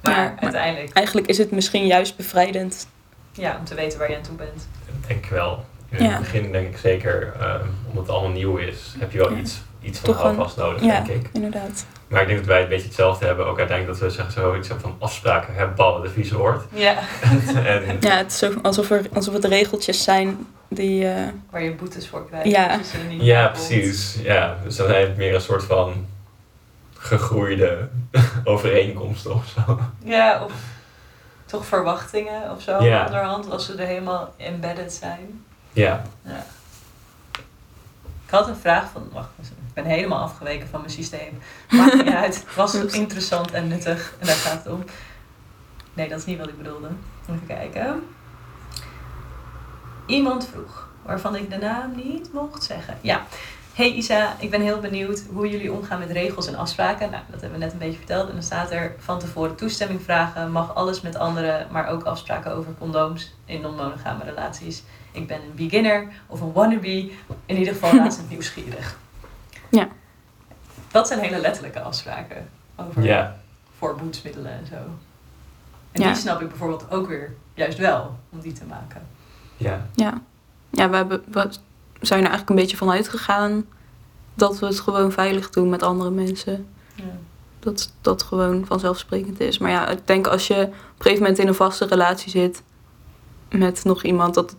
Maar, 0.00 0.14
Ja, 0.16 0.22
maar- 0.22 0.38
uiteindelijk, 0.38 0.92
Eigenlijk 0.92 1.26
is 1.26 1.38
het 1.38 1.50
misschien 1.50 1.86
juist 1.86 2.16
bevrijdend. 2.16 2.86
Ja, 3.34 3.56
om 3.58 3.64
te 3.64 3.74
weten 3.74 3.98
waar 3.98 4.10
je 4.10 4.16
aan 4.16 4.22
toe 4.22 4.36
bent. 4.36 4.68
Dat 4.86 5.08
denk 5.08 5.24
ik 5.24 5.30
wel. 5.30 5.64
In 5.88 6.04
Ja. 6.04 6.10
het 6.10 6.18
begin 6.18 6.52
denk 6.52 6.68
ik 6.68 6.78
zeker, 6.78 7.32
ehm, 7.40 7.60
omdat 7.88 8.02
het 8.06 8.12
allemaal 8.14 8.30
nieuw 8.32 8.56
is, 8.56 8.94
heb 8.98 9.12
je 9.12 9.18
wel 9.18 9.30
Ja. 9.32 9.38
iets, 9.38 9.60
iets 9.82 9.98
van 9.98 10.14
houvast 10.14 10.56
nodig, 10.56 10.82
Ja, 10.82 11.00
denk 11.00 11.24
ik. 11.24 11.30
inderdaad. 11.32 11.86
Maar 12.08 12.20
ik 12.20 12.26
denk 12.26 12.38
dat 12.38 12.48
wij 12.48 12.62
een 12.62 12.68
beetje 12.68 12.86
hetzelfde 12.86 13.26
hebben. 13.26 13.46
Ook 13.46 13.58
uiteindelijk 13.58 13.98
dat 13.98 14.08
we 14.08 14.14
zeggen 14.14 14.32
zo 14.34 14.56
iets 14.56 14.68
van 14.80 14.96
afspraken 14.98 15.54
hebben, 15.54 15.76
ballen 15.76 16.02
de 16.02 16.10
vieze 16.10 16.36
woord. 16.36 16.62
Ja, 16.72 16.94
en 17.64 17.96
Ja, 18.00 18.16
het 18.16 18.30
is 18.30 18.38
zo, 18.38 18.52
alsof, 18.62 18.90
er, 18.90 19.02
alsof 19.12 19.34
het 19.34 19.44
regeltjes 19.44 20.02
zijn 20.02 20.46
die... 20.68 21.08
eh, 21.08 21.22
waar 21.50 21.62
je 21.62 21.74
boetes 21.74 22.08
voor 22.08 22.26
krijgt. 22.28 22.48
Ja. 22.48 22.80
niet 23.08 23.22
Ja, 23.22 23.48
precies. 23.48 24.18
Ja, 24.22 24.56
dus 24.64 24.76
dan 24.76 24.86
zijn 24.86 25.06
het 25.08 25.16
meer 25.16 25.34
een 25.34 25.40
soort 25.40 25.64
van 25.64 26.06
gegroeide 26.98 27.88
overeenkomsten 28.44 29.34
of 29.34 29.46
zo. 29.66 29.78
Ja, 30.04 30.42
of 30.44 30.52
toch 31.54 31.66
verwachtingen 31.66 32.50
of 32.50 32.62
zo. 32.62 32.76
Onderhand, 32.76 33.50
als 33.50 33.66
ze 33.66 33.74
er 33.74 33.86
helemaal 33.86 34.34
embedded 34.36 34.92
zijn. 34.92 35.44
Ja. 35.72 36.02
Ja. 36.22 36.44
Ik 38.24 38.30
had 38.30 38.48
een 38.48 38.56
vraag 38.56 38.90
van, 38.92 39.08
wacht, 39.12 39.28
ik 39.38 39.74
ben 39.74 39.84
helemaal 39.84 40.22
afgeweken 40.22 40.68
van 40.68 40.80
mijn 40.80 40.92
systeem. 40.92 41.38
Maakt 41.70 41.94
niet 41.94 42.14
uit. 42.24 42.34
Het 42.34 42.54
was 42.54 42.74
interessant 42.74 43.50
en 43.50 43.68
nuttig 43.68 44.14
en 44.18 44.26
daar 44.26 44.36
gaat 44.36 44.64
het 44.64 44.72
om. 44.72 44.84
Nee, 45.94 46.08
dat 46.08 46.18
is 46.18 46.24
niet 46.24 46.38
wat 46.38 46.48
ik 46.48 46.56
bedoelde. 46.56 46.88
Even 47.22 47.46
kijken. 47.46 48.06
Iemand 50.06 50.48
vroeg, 50.52 50.88
waarvan 51.02 51.36
ik 51.36 51.50
de 51.50 51.58
naam 51.58 51.94
niet 51.96 52.32
mocht 52.32 52.62
zeggen. 52.64 52.98
Ja. 53.00 53.22
Hey 53.74 53.92
Isa, 53.92 54.36
ik 54.38 54.50
ben 54.50 54.60
heel 54.60 54.80
benieuwd 54.80 55.22
hoe 55.32 55.48
jullie 55.50 55.72
omgaan 55.72 55.98
met 55.98 56.10
regels 56.10 56.46
en 56.46 56.54
afspraken. 56.54 57.10
Nou, 57.10 57.22
dat 57.30 57.40
hebben 57.40 57.58
we 57.58 57.64
net 57.64 57.72
een 57.72 57.78
beetje 57.78 57.96
verteld. 57.98 58.26
En 58.28 58.32
dan 58.34 58.42
staat 58.42 58.70
er 58.70 58.94
van 58.98 59.18
tevoren 59.18 59.56
toestemming 59.56 60.02
vragen, 60.02 60.50
mag 60.52 60.74
alles 60.74 61.00
met 61.00 61.16
anderen, 61.16 61.66
maar 61.70 61.88
ook 61.88 62.02
afspraken 62.02 62.52
over 62.54 62.74
condooms 62.78 63.34
in 63.44 63.60
non-monogame 63.60 64.24
relaties. 64.24 64.82
Ik 65.12 65.26
ben 65.26 65.36
een 65.42 65.54
beginner 65.54 66.08
of 66.26 66.40
een 66.40 66.52
wannabe, 66.52 67.10
in 67.46 67.56
ieder 67.56 67.74
geval 67.74 67.96
razend 68.04 68.30
nieuwsgierig. 68.30 68.98
Ja. 69.68 69.88
Dat 70.90 71.08
zijn 71.08 71.20
hele 71.20 71.38
letterlijke 71.38 71.80
afspraken 71.80 72.48
over 72.76 73.02
Ja. 73.02 73.36
voorboedsmiddelen 73.78 74.52
en 74.52 74.66
zo. 74.66 74.74
En 75.92 76.02
Ja. 76.02 76.06
die 76.06 76.16
snap 76.16 76.40
ik 76.40 76.48
bijvoorbeeld 76.48 76.90
ook 76.90 77.08
weer 77.08 77.34
juist 77.54 77.78
wel 77.78 78.18
om 78.30 78.40
die 78.40 78.52
te 78.52 78.64
maken. 78.64 79.06
Ja. 79.56 79.86
Ja, 79.94 80.20
ja 80.70 80.90
we, 80.90 80.96
hebben, 80.96 81.24
we 81.26 81.48
zijn 82.06 82.20
er 82.20 82.28
eigenlijk 82.28 82.50
een 82.50 82.64
beetje 82.64 82.76
van 82.76 82.90
uitgegaan 82.90 83.64
dat 84.34 84.58
we 84.58 84.66
het 84.66 84.80
gewoon 84.80 85.12
veilig 85.12 85.50
doen 85.50 85.68
met 85.68 85.82
andere 85.82 86.10
mensen. 86.10 86.66
Ja. 86.94 87.04
Dat 87.58 87.92
dat 88.00 88.22
gewoon 88.22 88.66
vanzelfsprekend 88.66 89.40
is. 89.40 89.58
Maar 89.58 89.70
ja, 89.70 89.88
ik 89.88 90.06
denk 90.06 90.26
als 90.26 90.46
je 90.46 90.54
op 90.54 90.70
een 90.70 90.74
gegeven 90.98 91.22
moment 91.22 91.38
in 91.38 91.48
een 91.48 91.54
vaste 91.54 91.86
relatie 91.86 92.30
zit 92.30 92.62
met 93.50 93.84
nog 93.84 94.02
iemand, 94.02 94.34
dat, 94.34 94.56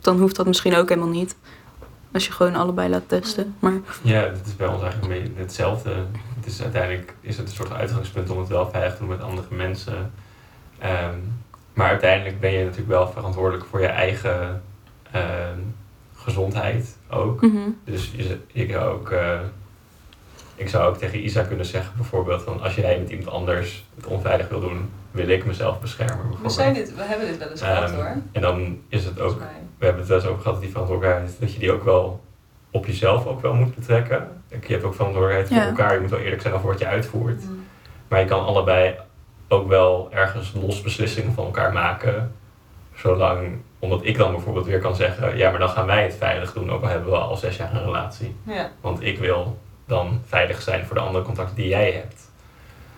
dan 0.00 0.18
hoeft 0.20 0.36
dat 0.36 0.46
misschien 0.46 0.76
ook 0.76 0.88
helemaal 0.88 1.10
niet. 1.10 1.36
Als 2.12 2.26
je 2.26 2.32
gewoon 2.32 2.54
allebei 2.54 2.88
laat 2.88 3.08
testen. 3.08 3.54
Maar 3.58 3.72
Ja, 4.02 4.22
dat 4.22 4.46
is 4.46 4.56
bij 4.56 4.66
ons 4.66 4.82
eigenlijk 4.82 5.12
een 5.12 5.22
beetje 5.22 5.42
hetzelfde. 5.42 5.94
Het 6.36 6.46
is 6.46 6.62
uiteindelijk 6.62 7.14
is 7.20 7.36
het 7.36 7.48
een 7.48 7.54
soort 7.54 7.72
uitgangspunt 7.72 8.30
om 8.30 8.38
het 8.38 8.48
wel 8.48 8.70
veilig 8.70 8.92
te 8.92 8.98
doen 8.98 9.08
met 9.08 9.22
andere 9.22 9.46
mensen. 9.54 10.12
Ehm, 10.78 11.14
maar 11.74 11.88
uiteindelijk 11.88 12.40
ben 12.40 12.52
je 12.52 12.64
natuurlijk 12.64 12.88
wel 12.88 13.08
verantwoordelijk 13.08 13.66
voor 13.70 13.80
je 13.80 13.86
eigen 13.86 14.62
ehm, 15.10 15.58
gezondheid 16.26 16.96
ook. 17.10 17.40
mhm, 17.42 17.58
Dus 17.84 18.12
je, 18.16 18.38
ik, 18.52 18.70
zou 18.70 18.92
ook, 18.94 19.10
eh, 19.10 19.40
ik 20.54 20.68
zou 20.68 20.88
ook 20.88 20.96
tegen 20.98 21.24
Isa 21.24 21.42
kunnen 21.42 21.66
zeggen 21.66 21.92
bijvoorbeeld 21.96 22.42
van 22.42 22.62
als 22.62 22.74
jij 22.74 22.98
met 22.98 23.10
iemand 23.10 23.28
anders 23.28 23.84
het 23.96 24.06
onveilig 24.06 24.48
wil 24.48 24.60
doen, 24.60 24.90
wil 25.10 25.28
ik 25.28 25.44
mezelf 25.44 25.80
beschermen 25.80 26.26
We, 26.42 26.48
zijn 26.48 26.74
dit, 26.74 26.94
we 26.94 27.02
hebben 27.02 27.26
dit 27.26 27.38
wel 27.38 27.48
eens 27.50 27.60
gehad 27.62 27.82
Ehm, 27.90 27.94
hoor. 27.94 28.16
En 28.32 28.40
dan 28.40 28.78
is 28.88 29.04
het 29.04 29.20
ook 29.20 29.38
we 29.78 29.84
hebben 29.84 30.02
het 30.02 30.10
wel 30.10 30.20
eens 30.20 30.28
over 30.28 30.42
gehad, 30.42 30.60
die 30.60 30.70
verantwoordelijkheid, 30.70 31.36
dat 31.40 31.52
je 31.52 31.58
die 31.58 31.72
ook 31.72 31.84
wel 31.84 32.20
op 32.70 32.86
jezelf 32.86 33.26
ook 33.26 33.40
wel 33.40 33.54
moet 33.54 33.74
betrekken. 33.74 34.28
Je 34.48 34.72
hebt 34.72 34.84
ook 34.84 34.94
verantwoordelijkheid 34.94 35.48
voor 35.48 35.56
Ja. 35.56 35.66
elkaar, 35.68 35.94
je 35.94 36.00
moet 36.00 36.10
wel 36.10 36.18
eerlijk 36.18 36.42
zijn 36.42 36.54
over 36.54 36.66
wat 36.68 36.78
je 36.78 36.86
uitvoert. 36.86 37.44
Mm. 37.44 37.64
Maar 38.08 38.20
je 38.20 38.26
kan 38.26 38.44
allebei 38.44 38.94
ook 39.48 39.68
wel 39.68 40.08
ergens 40.12 40.52
los 40.60 40.82
beslissingen 40.82 41.32
van 41.32 41.44
elkaar 41.44 41.72
maken. 41.72 42.32
Zolang, 42.94 43.48
omdat 43.78 44.00
ik 44.02 44.18
dan 44.18 44.30
bijvoorbeeld 44.32 44.66
weer 44.66 44.80
kan 44.80 44.96
zeggen, 44.96 45.36
ja 45.36 45.50
maar 45.50 45.58
dan 45.58 45.68
gaan 45.68 45.86
wij 45.86 46.02
het 46.02 46.16
veilig 46.18 46.52
doen, 46.52 46.70
ook 46.70 46.82
al 46.82 46.88
hebben 46.88 47.10
we 47.10 47.16
al 47.16 47.36
zes 47.36 47.56
jaar 47.56 47.74
een 47.74 47.84
relatie. 47.84 48.36
Ja. 48.46 48.70
Want 48.80 49.02
ik 49.02 49.18
wil 49.18 49.58
dan 49.86 50.22
veilig 50.26 50.62
zijn 50.62 50.86
voor 50.86 50.94
de 50.96 51.02
andere 51.02 51.24
contacten 51.24 51.56
die 51.56 51.68
jij 51.68 51.90
hebt. 51.92 52.24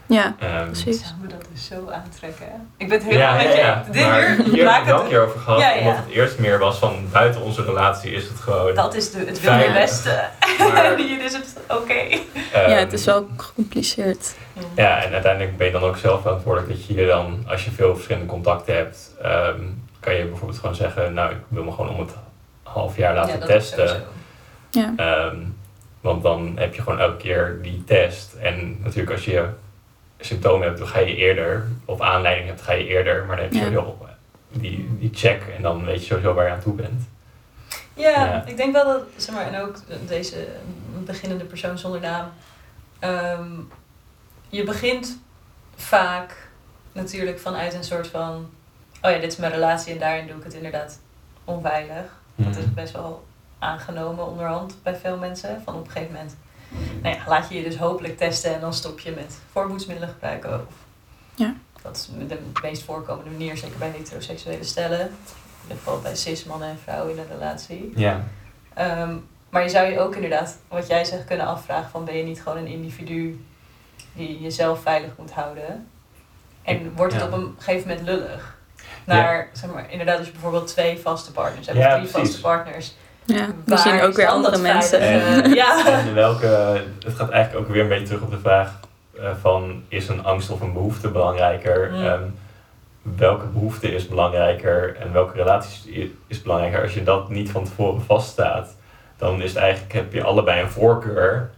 ja, 0.06 0.34
Ehm, 0.38 0.64
precies. 0.66 1.00
Zou 1.02 1.12
me 1.22 1.28
dat 1.28 1.44
dus 1.52 1.66
zo 1.66 1.90
aantrekken? 1.90 2.46
hè? 2.46 2.52
Ik 2.76 2.88
ben 2.88 2.98
het 2.98 3.06
helemaal 3.08 3.34
ja, 3.34 3.40
ja, 3.40 3.46
met 3.46 3.54
je. 3.56 3.60
ja. 3.60 3.84
Dit 3.90 4.02
maar 4.06 4.36
hier, 4.36 4.52
hier 4.54 4.64
maakt 4.64 4.76
heb 4.76 4.82
ik 4.86 4.86
wel 4.86 4.94
een 4.96 5.00
het- 5.00 5.08
keer 5.08 5.20
over 5.26 5.40
gehad, 5.40 5.60
Ja, 5.60 5.70
ja. 5.70 5.78
omdat 5.80 5.96
het 5.96 6.08
eerst 6.14 6.38
meer 6.38 6.58
was 6.58 6.78
van 6.78 7.06
buiten 7.12 7.40
onze 7.42 7.62
relatie 7.64 8.10
is 8.12 8.24
het 8.28 8.38
gewoon... 8.40 8.74
Dat 8.74 8.94
is 8.94 9.10
de, 9.10 9.18
het 9.18 9.40
wilde 9.40 9.72
beste. 9.72 10.24
Maar- 10.58 10.84
En 10.84 10.96
hier 11.06 11.24
is 11.24 11.32
het 11.32 11.56
oké. 11.68 11.92
Ja, 11.94 12.20
ehm, 12.52 12.78
het 12.78 12.92
is 12.92 13.04
wel 13.04 13.26
gecompliceerd. 13.36 14.34
Ja, 14.74 15.02
en 15.02 15.12
uiteindelijk 15.12 15.56
ben 15.56 15.66
je 15.66 15.72
dan 15.72 15.82
ook 15.82 15.96
zelf 15.96 16.20
verantwoordelijk 16.22 16.72
dat 16.72 16.86
je 16.86 16.94
je 16.94 17.06
dan, 17.06 17.44
als 17.48 17.64
je 17.64 17.70
veel 17.70 17.94
verschillende 17.94 18.26
contacten 18.28 18.74
hebt, 18.76 19.10
ehm, 19.22 19.60
kan 20.09 20.16
je 20.16 20.24
bijvoorbeeld 20.26 20.59
gewoon 20.61 20.74
zeggen, 20.74 21.14
nou 21.14 21.30
ik 21.32 21.38
wil 21.48 21.64
me 21.64 21.70
gewoon 21.72 21.88
om 21.90 22.00
het 22.00 22.11
half 22.62 22.96
jaar 22.96 23.14
laten 23.14 23.32
ja, 23.34 23.40
dat 23.40 23.48
is 23.50 23.68
testen. 23.68 24.04
Ja, 24.70 24.92
Ehm, 24.96 25.36
want 26.00 26.22
dan 26.22 26.52
heb 26.59 26.74
je 26.74 26.82
gewoon 26.82 26.98
elke 27.00 27.16
keer 27.16 27.59
die 27.62 27.84
test. 27.84 28.34
En 28.34 28.76
natuurlijk 28.82 29.11
als 29.11 29.24
je 29.24 29.48
symptomen 30.20 30.66
hebt, 30.66 30.78
dan 30.78 30.88
ga 30.88 30.98
je 30.98 31.16
eerder, 31.16 31.66
of 31.84 32.00
aanleiding 32.00 32.48
hebt, 32.48 32.61
ga 32.61 32.72
je 32.72 32.86
eerder. 32.86 33.24
Maar 33.24 33.36
dan 33.36 33.44
heb 33.44 33.52
je 33.54 33.59
Ja. 33.59 33.64
sowieso 33.64 34.06
die, 34.52 34.88
die 34.98 35.11
check 35.14 35.42
en 35.56 35.62
dan 35.62 35.84
weet 35.84 36.00
je 36.00 36.06
sowieso 36.06 36.34
waar 36.34 36.46
je 36.46 36.52
aan 36.52 36.61
toe 36.61 36.74
bent. 36.74 37.09
Ja, 37.94 38.11
Ja. 38.24 38.44
ik 38.46 38.56
denk 38.56 38.72
wel 38.72 38.84
dat, 38.84 39.02
zeg 39.16 39.34
maar, 39.34 39.46
en 39.52 39.61
ook 39.61 39.76
deze 40.06 40.46
beginnende 41.04 41.44
persoon 41.44 41.78
zonder 41.78 42.00
naam. 42.00 42.26
ehm, 42.98 43.50
je 44.48 44.64
begint 44.64 45.18
vaak 45.76 46.48
natuurlijk 46.92 47.38
vanuit 47.40 47.74
een 47.74 47.84
soort 47.84 48.06
van, 48.06 48.50
oh 49.03 49.11
ja, 49.11 49.18
dit 49.18 49.32
is 49.32 49.36
mijn 49.36 49.53
relatie 49.53 49.92
en 49.92 49.99
daarin 49.99 50.26
doe 50.26 50.36
ik 50.36 50.44
het 50.44 50.55
inderdaad 50.55 50.99
onveilig. 51.44 52.16
Dat 52.34 52.57
is 52.57 52.74
best 52.74 52.92
wel 52.92 53.26
aangenomen 53.59 54.26
onderhand 54.26 54.74
bij 54.82 54.96
veel 54.96 55.16
mensen. 55.16 55.62
Van 55.64 55.74
op 55.74 55.84
een 55.84 55.90
gegeven 55.90 56.14
moment, 56.14 56.36
nou 57.03 57.16
ja, 57.16 57.22
laat 57.26 57.49
je 57.49 57.55
je 57.55 57.62
dus 57.62 57.76
hopelijk 57.76 58.16
testen 58.16 58.55
en 58.55 58.61
dan 58.61 58.74
stop 58.74 59.01
je 59.01 59.11
met 59.11 59.38
voorboedsmiddelen 59.53 60.12
gebruiken. 60.12 60.55
Of, 60.55 60.74
Ja. 61.34 61.55
Dat 61.82 61.96
is 61.96 62.09
de 62.28 62.38
meest 62.62 62.82
voorkomende 62.82 63.30
manier, 63.30 63.57
zeker 63.57 63.78
bij 63.78 63.90
heteroseksuele 63.90 64.64
stellen. 64.64 65.01
In 65.01 65.11
ieder 65.62 65.76
geval 65.76 66.01
bij 66.01 66.16
cis 66.16 66.44
mannen 66.44 66.68
en 66.68 66.78
vrouwen 66.78 67.12
in 67.12 67.18
een 67.18 67.38
relatie. 67.38 67.92
Ja, 67.94 68.24
Ehm, 68.78 69.16
maar 69.51 69.62
je 69.62 69.68
zou 69.68 69.90
je 69.90 70.01
ook 70.01 70.14
inderdaad, 70.14 70.59
wat 70.68 70.86
jij 70.86 71.05
zegt, 71.05 71.24
kunnen 71.24 71.46
afvragen 71.46 71.90
van 71.90 72.05
ben 72.05 72.16
je 72.16 72.22
niet 72.22 72.42
gewoon 72.42 72.59
een 72.59 72.66
individu 72.66 73.44
die 74.12 74.40
jezelf 74.40 74.82
veilig 74.82 75.11
moet 75.16 75.32
houden? 75.32 75.88
En 76.62 76.92
wordt 76.96 77.12
het 77.12 77.22
ja. 77.22 77.28
op 77.28 77.34
een 77.34 77.55
gegeven 77.59 77.88
moment 77.88 78.07
lullig? 78.07 78.57
Naar, 79.16 79.48
zeg 79.52 79.72
maar, 79.72 79.86
inderdaad, 79.88 80.16
als 80.18 80.26
je 80.26 80.32
bijvoorbeeld 80.32 80.66
twee 80.66 80.98
vaste 80.98 81.32
partners 81.32 81.66
hebt, 81.66 81.78
Ja, 81.78 81.86
of 81.86 81.92
drie 82.00 82.11
precies. 82.11 82.28
vaste 82.30 82.40
partners. 82.40 82.94
ja. 83.24 83.46
misschien 83.64 84.00
ook 84.00 84.14
weer 84.14 84.26
andere 84.26 84.59
mensen. 84.59 85.00
En- 85.00 85.54
ja. 85.62 85.86
En 85.98 86.14
welke, 86.14 86.82
het 87.04 87.14
gaat 87.14 87.30
eigenlijk 87.30 87.66
ook 87.66 87.72
weer 87.72 87.82
een 87.82 87.88
beetje 87.88 88.06
terug 88.06 88.20
op 88.22 88.30
de 88.30 88.38
vraag 88.38 88.80
eh, 89.18 89.30
van 89.40 89.82
is 89.88 90.09
een 90.09 90.24
angst 90.24 90.50
of 90.50 90.61
een 90.61 90.72
behoefte 90.72 91.09
belangrijker? 91.09 91.90
Mm. 91.92 92.04
Ehm, 92.06 92.22
welke 93.02 93.46
behoefte 93.46 93.94
is 93.94 94.09
belangrijker 94.09 94.96
en 94.96 95.12
welke 95.12 95.36
relaties 95.36 95.86
i- 95.86 96.18
is 96.26 96.42
belangrijker? 96.42 96.82
Als 96.82 96.94
je 96.94 97.02
dat 97.02 97.28
niet 97.30 97.50
van 97.50 97.64
tevoren 97.64 98.02
vaststaat, 98.02 98.76
dan 99.16 99.42
is 99.42 99.48
het 99.50 99.59
eigenlijk, 99.62 99.92
heb 99.92 100.12
je 100.12 100.22
allebei 100.24 100.61
een 100.62 100.70
voorkeur 100.70 101.50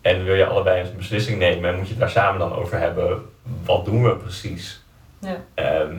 en 0.00 0.24
wil 0.24 0.34
je 0.34 0.46
allebei 0.46 0.80
een 0.80 0.96
beslissing 0.96 1.38
nemen 1.38 1.70
en 1.70 1.76
moet 1.76 1.84
je 1.86 1.90
het 1.90 2.00
daar 2.00 2.10
samen 2.10 2.38
dan 2.38 2.54
over 2.54 2.78
hebben. 2.78 3.22
Wat 3.64 3.84
doen 3.84 4.02
we 4.02 4.16
precies? 4.16 4.82
Ja. 5.18 5.36
Ehm, 5.54 5.94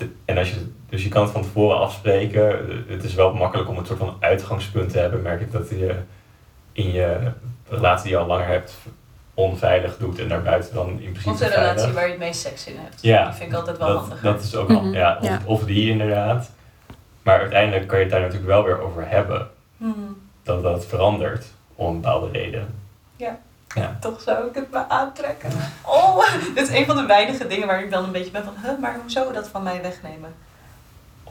te- 0.00 0.10
en 0.24 0.38
als 0.38 0.50
je, 0.50 0.66
dus 0.88 1.02
je 1.02 1.08
kan 1.08 1.22
het 1.22 1.30
van 1.32 1.42
tevoren 1.42 1.78
afspreken. 1.78 2.66
Het 2.88 3.04
is 3.04 3.14
wel 3.14 3.34
makkelijk 3.34 3.68
om 3.68 3.76
een 3.78 3.86
soort 3.86 3.98
van 3.98 4.16
uitgangspunt 4.20 4.90
te 4.90 4.98
hebben. 4.98 5.22
Merk 5.22 5.40
ik 5.40 5.52
dat 5.52 5.68
je 5.68 5.94
in 6.72 6.92
je 6.92 7.30
relatie 7.68 8.02
die 8.02 8.12
je 8.12 8.18
al 8.18 8.26
langer 8.26 8.46
hebt 8.46 8.74
onveilig 9.34 9.96
doet 9.98 10.18
en 10.18 10.28
daarbuiten 10.28 10.74
dan 10.74 10.88
in 10.88 10.96
principe 11.12 11.30
Of 11.30 11.38
de 11.38 11.44
veilig. 11.46 11.70
relatie 11.72 11.92
waar 11.92 12.04
je 12.04 12.10
het 12.10 12.18
meest 12.18 12.40
seks 12.40 12.66
in 12.66 12.76
hebt. 12.78 13.02
Ja, 13.02 13.24
Die 13.24 13.34
vind 13.34 13.50
ik 13.50 13.56
altijd 13.56 13.78
wel 13.78 13.88
dat, 13.88 13.98
handig. 14.00 14.20
dat 14.20 14.42
is 14.42 14.54
ook 14.54 14.68
Mhm. 14.68 14.92
Ja, 14.92 15.16
of, 15.20 15.26
ja. 15.28 15.40
of 15.44 15.64
die 15.64 15.90
inderdaad. 15.90 16.50
Maar 17.22 17.40
uiteindelijk 17.40 17.86
kan 17.86 17.96
je 17.98 18.04
het 18.04 18.12
daar 18.12 18.20
natuurlijk 18.22 18.48
wel 18.48 18.64
weer 18.64 18.80
over 18.80 19.08
hebben. 19.08 19.48
Hmm. 19.76 20.16
Dat 20.42 20.62
dat 20.62 20.86
verandert 20.86 21.46
om 21.74 21.86
een 21.94 22.00
bepaalde 22.00 22.28
reden. 22.32 22.74
Toch 24.00 24.20
zou 24.20 24.48
ik 24.48 24.54
het 24.54 24.70
me 24.70 24.88
aantrekken. 24.88 25.50
Oh, 25.82 26.24
dit 26.54 26.68
is 26.68 26.76
een 26.78 26.86
van 26.86 26.96
de 26.96 27.06
weinige 27.06 27.46
dingen 27.46 27.66
waar 27.66 27.82
ik 27.82 27.90
dan 27.90 28.04
een 28.04 28.12
beetje 28.12 28.30
ben 28.30 28.44
van, 28.44 28.54
huh, 28.62 28.78
maar 28.78 28.94
hoe 28.94 29.10
zou 29.10 29.28
we 29.28 29.34
dat 29.34 29.48
van 29.48 29.62
mij 29.62 29.82
wegnemen? 29.82 30.34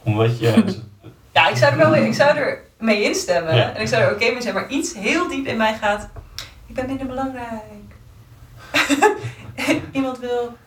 Omdat 0.03 0.39
je... 0.39 0.63
Ja, 1.31 1.47
ik 1.47 1.55
zou 1.55 1.71
er 1.71 1.77
wel 1.77 1.89
mee, 1.89 2.07
ik 2.07 2.13
zou 2.13 2.37
er 2.37 2.63
mee 2.77 3.03
instemmen. 3.03 3.55
Ja. 3.55 3.73
En 3.73 3.81
ik 3.81 3.87
zou 3.87 4.03
er 4.03 4.13
oké 4.13 4.31
mee 4.31 4.41
zijn. 4.41 4.53
Maar 4.53 4.69
iets 4.69 4.93
heel 4.93 5.27
diep 5.27 5.45
in 5.45 5.57
mij 5.57 5.73
gaat. 5.73 6.09
Ik 6.65 6.75
ben 6.75 6.85
minder 6.85 7.07
belangrijk. 7.07 7.89
Iemand 9.91 10.19
wil 10.19 10.57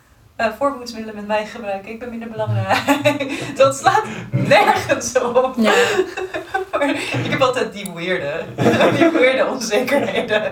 voorboedsmiddelen 0.50 1.16
met 1.16 1.26
mij 1.26 1.46
gebruiken. 1.46 1.90
Ik 1.90 1.98
ben 1.98 2.10
minder 2.10 2.28
belangrijk. 2.30 3.32
Dat 3.56 3.76
slaat 3.76 4.04
nergens 4.30 5.18
op. 5.22 5.54
Ja, 5.58 5.72
ik 7.24 7.30
heb 7.30 7.40
altijd 7.40 7.72
die 7.72 7.90
weirde, 7.94 8.44
die 8.98 9.10
weirde 9.10 9.46
onzekerheden. 9.46 10.42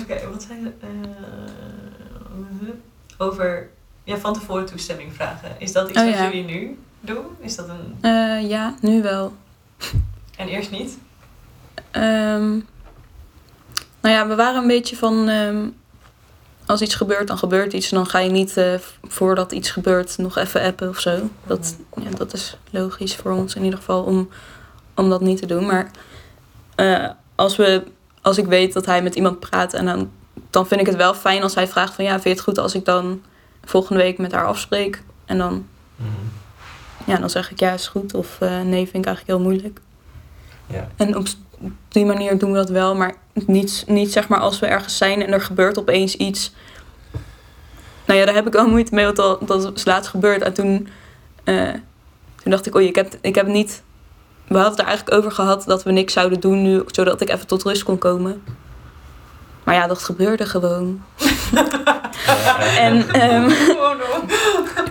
Oké, 0.00 0.28
wat 0.32 0.42
zijn 0.48 0.62
de... 0.64 0.72
eh, 0.80 2.68
over 3.18 3.68
ja, 4.04 4.16
van 4.16 4.32
tevoren 4.34 4.66
toestemming 4.66 5.12
vragen. 5.14 5.48
Is 5.58 5.72
dat 5.72 5.88
iets 5.88 5.98
Oh, 5.98 6.04
wat 6.04 6.14
ja. 6.14 6.24
jullie 6.24 6.44
nu 6.44 6.78
doen? 7.00 7.24
Is 7.40 7.56
dat 7.56 7.68
een... 7.68 7.96
Eh, 8.00 8.48
ja, 8.48 8.74
nu 8.80 9.02
wel. 9.02 9.32
En 10.36 10.48
eerst 10.48 10.70
niet? 10.70 10.98
Ehm, 11.90 12.50
nou 14.00 14.14
ja, 14.14 14.26
we 14.28 14.34
waren 14.34 14.60
een 14.62 14.66
beetje 14.68 14.96
van. 14.96 15.28
ehm, 15.28 15.68
als 16.72 16.80
iets 16.82 16.94
gebeurt, 16.94 17.26
dan 17.28 17.38
gebeurt 17.38 17.72
iets. 17.72 17.90
En 17.90 17.96
dan 17.96 18.06
ga 18.06 18.18
je 18.18 18.30
niet 18.30 18.56
eh, 18.56 18.74
voordat 19.02 19.52
iets 19.52 19.70
gebeurt 19.70 20.18
nog 20.18 20.36
even 20.36 20.62
appen 20.62 20.88
of 20.88 20.98
zo. 20.98 21.18
Dat, 21.46 21.76
ja, 21.96 22.10
dat 22.16 22.32
is 22.32 22.56
logisch 22.70 23.16
voor 23.16 23.32
ons 23.32 23.54
in 23.54 23.64
ieder 23.64 23.78
geval 23.78 24.02
om, 24.02 24.28
om 24.94 25.08
dat 25.10 25.20
niet 25.20 25.38
te 25.38 25.46
doen. 25.46 25.66
Maar 25.66 25.90
eh, 26.74 27.08
als, 27.34 27.56
we, 27.56 27.82
als 28.22 28.38
ik 28.38 28.46
weet 28.46 28.72
dat 28.72 28.86
hij 28.86 29.02
met 29.02 29.14
iemand 29.14 29.40
praat 29.40 29.74
en 29.74 29.84
dan, 29.84 30.10
dan 30.50 30.66
vind 30.66 30.80
ik 30.80 30.86
het 30.86 30.96
wel 30.96 31.14
fijn 31.14 31.42
als 31.42 31.54
hij 31.54 31.68
vraagt 31.68 31.94
van 31.94 32.04
ja, 32.04 32.10
vind 32.10 32.24
je 32.24 32.30
het 32.30 32.40
goed 32.40 32.58
als 32.58 32.74
ik 32.74 32.84
dan 32.84 33.22
volgende 33.64 34.02
week 34.02 34.18
met 34.18 34.32
haar 34.32 34.46
afspreek? 34.46 35.02
En 35.24 35.38
dan, 35.38 35.66
Mhm. 35.96 36.10
ja, 37.10 37.16
dan 37.16 37.30
zeg 37.30 37.50
ik 37.50 37.60
ja, 37.60 37.72
is 37.72 37.88
goed. 37.88 38.14
Of 38.14 38.36
eh, 38.40 38.60
nee, 38.60 38.88
vind 38.88 39.04
ik 39.04 39.06
eigenlijk 39.06 39.26
heel 39.26 39.40
moeilijk. 39.40 39.80
Ja. 40.66 40.88
En 40.96 41.16
op 41.16 41.26
die 41.88 42.04
manier 42.04 42.38
doen 42.38 42.50
we 42.50 42.56
dat 42.56 42.68
wel, 42.68 42.94
maar 42.94 43.14
niet, 43.32 43.84
niet 43.86 44.12
zeg 44.12 44.28
maar 44.28 44.40
als 44.40 44.58
we 44.58 44.66
ergens 44.66 44.96
zijn 44.96 45.22
en 45.22 45.32
er 45.32 45.40
gebeurt 45.40 45.78
opeens 45.78 46.16
iets. 46.16 46.52
Nou 48.06 48.18
ja, 48.18 48.24
daar 48.24 48.34
heb 48.34 48.46
ik 48.46 48.52
wel 48.52 48.68
moeite 48.68 48.94
mee, 48.94 49.04
want 49.04 49.16
dat, 49.16 49.48
dat 49.48 49.72
is 49.74 49.84
laatst 49.84 50.10
gebeurd. 50.10 50.42
En 50.42 50.52
toen, 50.52 50.88
eh, 51.44 51.72
toen 52.42 52.50
dacht 52.50 52.66
ik, 52.66 52.74
oei, 52.74 52.86
ik 52.86 52.94
heb, 52.94 53.14
ik 53.20 53.34
heb 53.34 53.46
niet... 53.46 53.82
We 54.48 54.54
hadden 54.54 54.72
het 54.72 54.80
er 54.80 54.86
eigenlijk 54.86 55.16
over 55.16 55.32
gehad 55.32 55.64
dat 55.64 55.82
we 55.82 55.92
niks 55.92 56.12
zouden 56.12 56.40
doen 56.40 56.62
nu, 56.62 56.82
zodat 56.86 57.20
ik 57.20 57.28
even 57.28 57.46
tot 57.46 57.62
rust 57.62 57.82
kon 57.82 57.98
komen. 57.98 58.42
Maar 59.64 59.74
ja, 59.74 59.86
dat 59.86 60.02
gebeurde 60.02 60.46
gewoon. 60.46 61.02
En, 62.78 63.08
ehm, 63.10 63.50
Oh 63.70 63.98
no. 63.98 64.24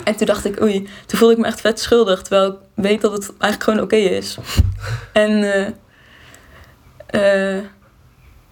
en 0.04 0.16
toen 0.16 0.26
dacht 0.26 0.44
ik, 0.44 0.60
oei, 0.62 0.88
toen 1.06 1.18
voelde 1.18 1.34
ik 1.34 1.40
me 1.40 1.46
echt 1.46 1.60
vet 1.60 1.80
schuldig. 1.80 2.22
Terwijl 2.22 2.50
ik 2.50 2.56
weet 2.74 3.00
dat 3.00 3.12
het 3.12 3.32
eigenlijk 3.38 3.62
gewoon 3.62 3.80
oké 3.80 3.96
is. 3.96 4.38
En 5.12 5.52
eh, 5.52 5.72
eh, 7.12 7.64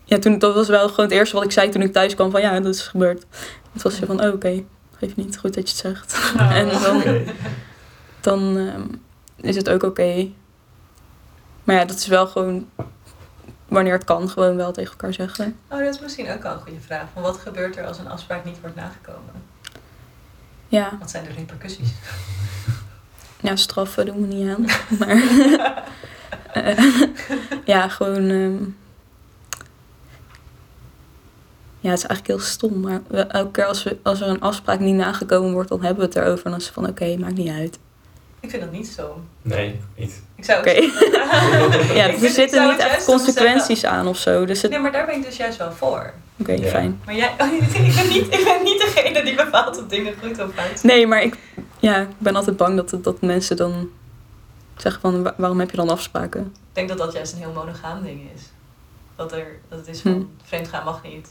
ja, 0.04 0.18
toen, 0.18 0.38
dat 0.38 0.54
was 0.54 0.68
wel 0.68 0.88
gewoon 0.88 1.04
het 1.04 1.14
eerste 1.14 1.34
wat 1.34 1.44
ik 1.44 1.52
zei 1.52 1.68
toen 1.68 1.82
ik 1.82 1.92
thuis 1.92 2.14
kwam. 2.14 2.30
Van 2.30 2.40
ja, 2.40 2.60
dat 2.60 2.74
is 2.74 2.82
gebeurd. 2.82 3.24
Het 3.72 3.82
was 3.82 3.96
zo 3.96 4.06
van, 4.06 4.24
oh, 4.24 4.34
oké, 4.34 4.64
geef 4.96 5.16
niet, 5.16 5.38
goed 5.38 5.54
dat 5.54 5.70
je 5.70 5.76
het 5.76 5.96
zegt. 5.96 6.32
Oh. 6.36 6.56
En 6.56 6.68
dan, 6.68 7.02
dan 8.20 8.58
ehm, 8.58 8.82
is 9.36 9.56
het 9.56 9.68
ook 9.68 9.82
oké. 9.82 10.28
Maar 11.64 11.76
ja, 11.76 11.84
dat 11.84 11.96
is 11.96 12.06
wel 12.06 12.26
gewoon, 12.26 12.68
wanneer 13.68 13.92
het 13.92 14.04
kan, 14.04 14.28
gewoon 14.28 14.56
wel 14.56 14.72
tegen 14.72 14.90
elkaar 14.90 15.12
zeggen. 15.12 15.56
Oh, 15.68 15.78
dat 15.78 15.94
is 15.94 16.00
misschien 16.00 16.30
ook 16.30 16.42
wel 16.42 16.52
een 16.52 16.60
goede 16.60 16.80
vraag. 16.80 17.06
Van 17.12 17.22
wat 17.22 17.36
gebeurt 17.36 17.76
er 17.76 17.86
als 17.86 17.98
een 17.98 18.08
afspraak 18.08 18.44
niet 18.44 18.60
wordt 18.60 18.76
nagekomen? 18.76 19.32
Ja, 20.68 20.96
Wat 20.98 21.10
zijn 21.10 21.24
de 21.24 21.32
repercussies? 21.32 21.90
ja 23.40 23.56
straffen 23.56 24.06
doen 24.06 24.28
we 24.28 24.34
niet 24.34 24.48
aan. 24.48 24.66
Maar 24.98 25.82
eh, 26.52 26.84
ja, 27.64 27.88
gewoon... 27.88 28.28
ehm, 28.28 28.56
ja, 31.82 31.90
het 31.90 31.98
is 31.98 32.06
eigenlijk 32.06 32.26
heel 32.26 32.38
stom. 32.50 32.80
Maar 32.80 33.00
we- 33.06 33.20
elke 33.20 33.50
keer 33.50 33.64
als, 33.66 33.82
we, 33.82 33.96
als 34.02 34.20
er 34.20 34.28
een 34.28 34.40
afspraak 34.40 34.78
niet 34.80 34.94
nagekomen 34.94 35.52
wordt, 35.52 35.68
dan 35.68 35.82
hebben 35.84 35.98
we 35.98 36.04
het 36.14 36.16
erover. 36.26 36.44
En 36.44 36.50
dan 36.50 36.60
is 36.60 36.64
het 36.66 36.74
van, 36.74 36.88
oké, 36.88 37.16
maakt 37.16 37.36
niet 37.36 37.48
uit. 37.50 37.78
Ik 38.40 38.50
vind 38.50 38.62
dat 38.62 38.72
niet 38.72 38.86
zo. 38.88 39.20
Nee, 39.42 39.80
niet. 39.96 40.22
Ik 40.36 40.44
zou 40.44 40.58
Oké. 40.58 40.70
Ja, 41.94 42.08
er 42.08 42.18
vind- 42.18 42.32
zitten 42.34 42.68
niet 42.68 42.78
echt 42.78 43.04
consequenties 43.04 43.84
aan 43.84 44.06
of 44.06 44.16
zo. 44.18 44.44
Dus 44.44 44.62
het, 44.62 44.70
Nee, 44.70 44.80
maar 44.80 44.92
daar 44.92 45.06
ben 45.06 45.14
ik 45.16 45.24
dus 45.24 45.36
juist 45.36 45.58
wel 45.58 45.72
voor. 45.72 46.12
oké, 46.40 46.52
Ja. 46.52 46.66
fijn. 46.68 47.00
Maar 47.04 47.14
jij, 47.14 47.30
oh, 47.38 47.52
ik, 47.86 47.94
ben 47.94 48.08
niet, 48.08 48.24
ik 48.34 48.44
ben 48.44 48.62
niet 48.64 48.80
degene 48.80 49.22
die 49.24 49.34
bepaalt 49.34 49.78
of 49.78 49.86
dingen 49.86 50.14
goed 50.22 50.30
of 50.30 50.36
fout 50.54 50.78
zijn. 50.80 50.92
Nee, 50.92 51.06
maar 51.06 51.22
ik, 51.22 51.36
ja, 51.78 51.96
ik 52.00 52.08
ben 52.18 52.36
altijd 52.36 52.56
bang 52.56 52.76
dat, 52.76 53.04
dat 53.04 53.20
mensen 53.20 53.56
dan 53.56 53.90
zeggen 54.82 55.00
van, 55.00 55.22
"Wa- 55.22 55.34
waarom 55.36 55.58
heb 55.60 55.70
je 55.70 55.76
dan 55.76 55.88
afspraken? 55.90 56.40
Ik 56.40 56.52
denk 56.72 56.88
dat 56.88 56.98
dat 56.98 57.12
juist 57.12 57.32
een 57.32 57.38
heel 57.38 57.52
monogaam 57.52 58.02
ding 58.02 58.20
is. 58.34 58.42
Dat, 59.16 59.32
er, 59.32 59.46
dat 59.68 59.78
het 59.78 59.88
is 59.88 60.00
van, 60.00 60.12
Hm. 60.12 60.22
vreemdgaan 60.44 60.84
mag 60.84 61.02
niet. 61.02 61.28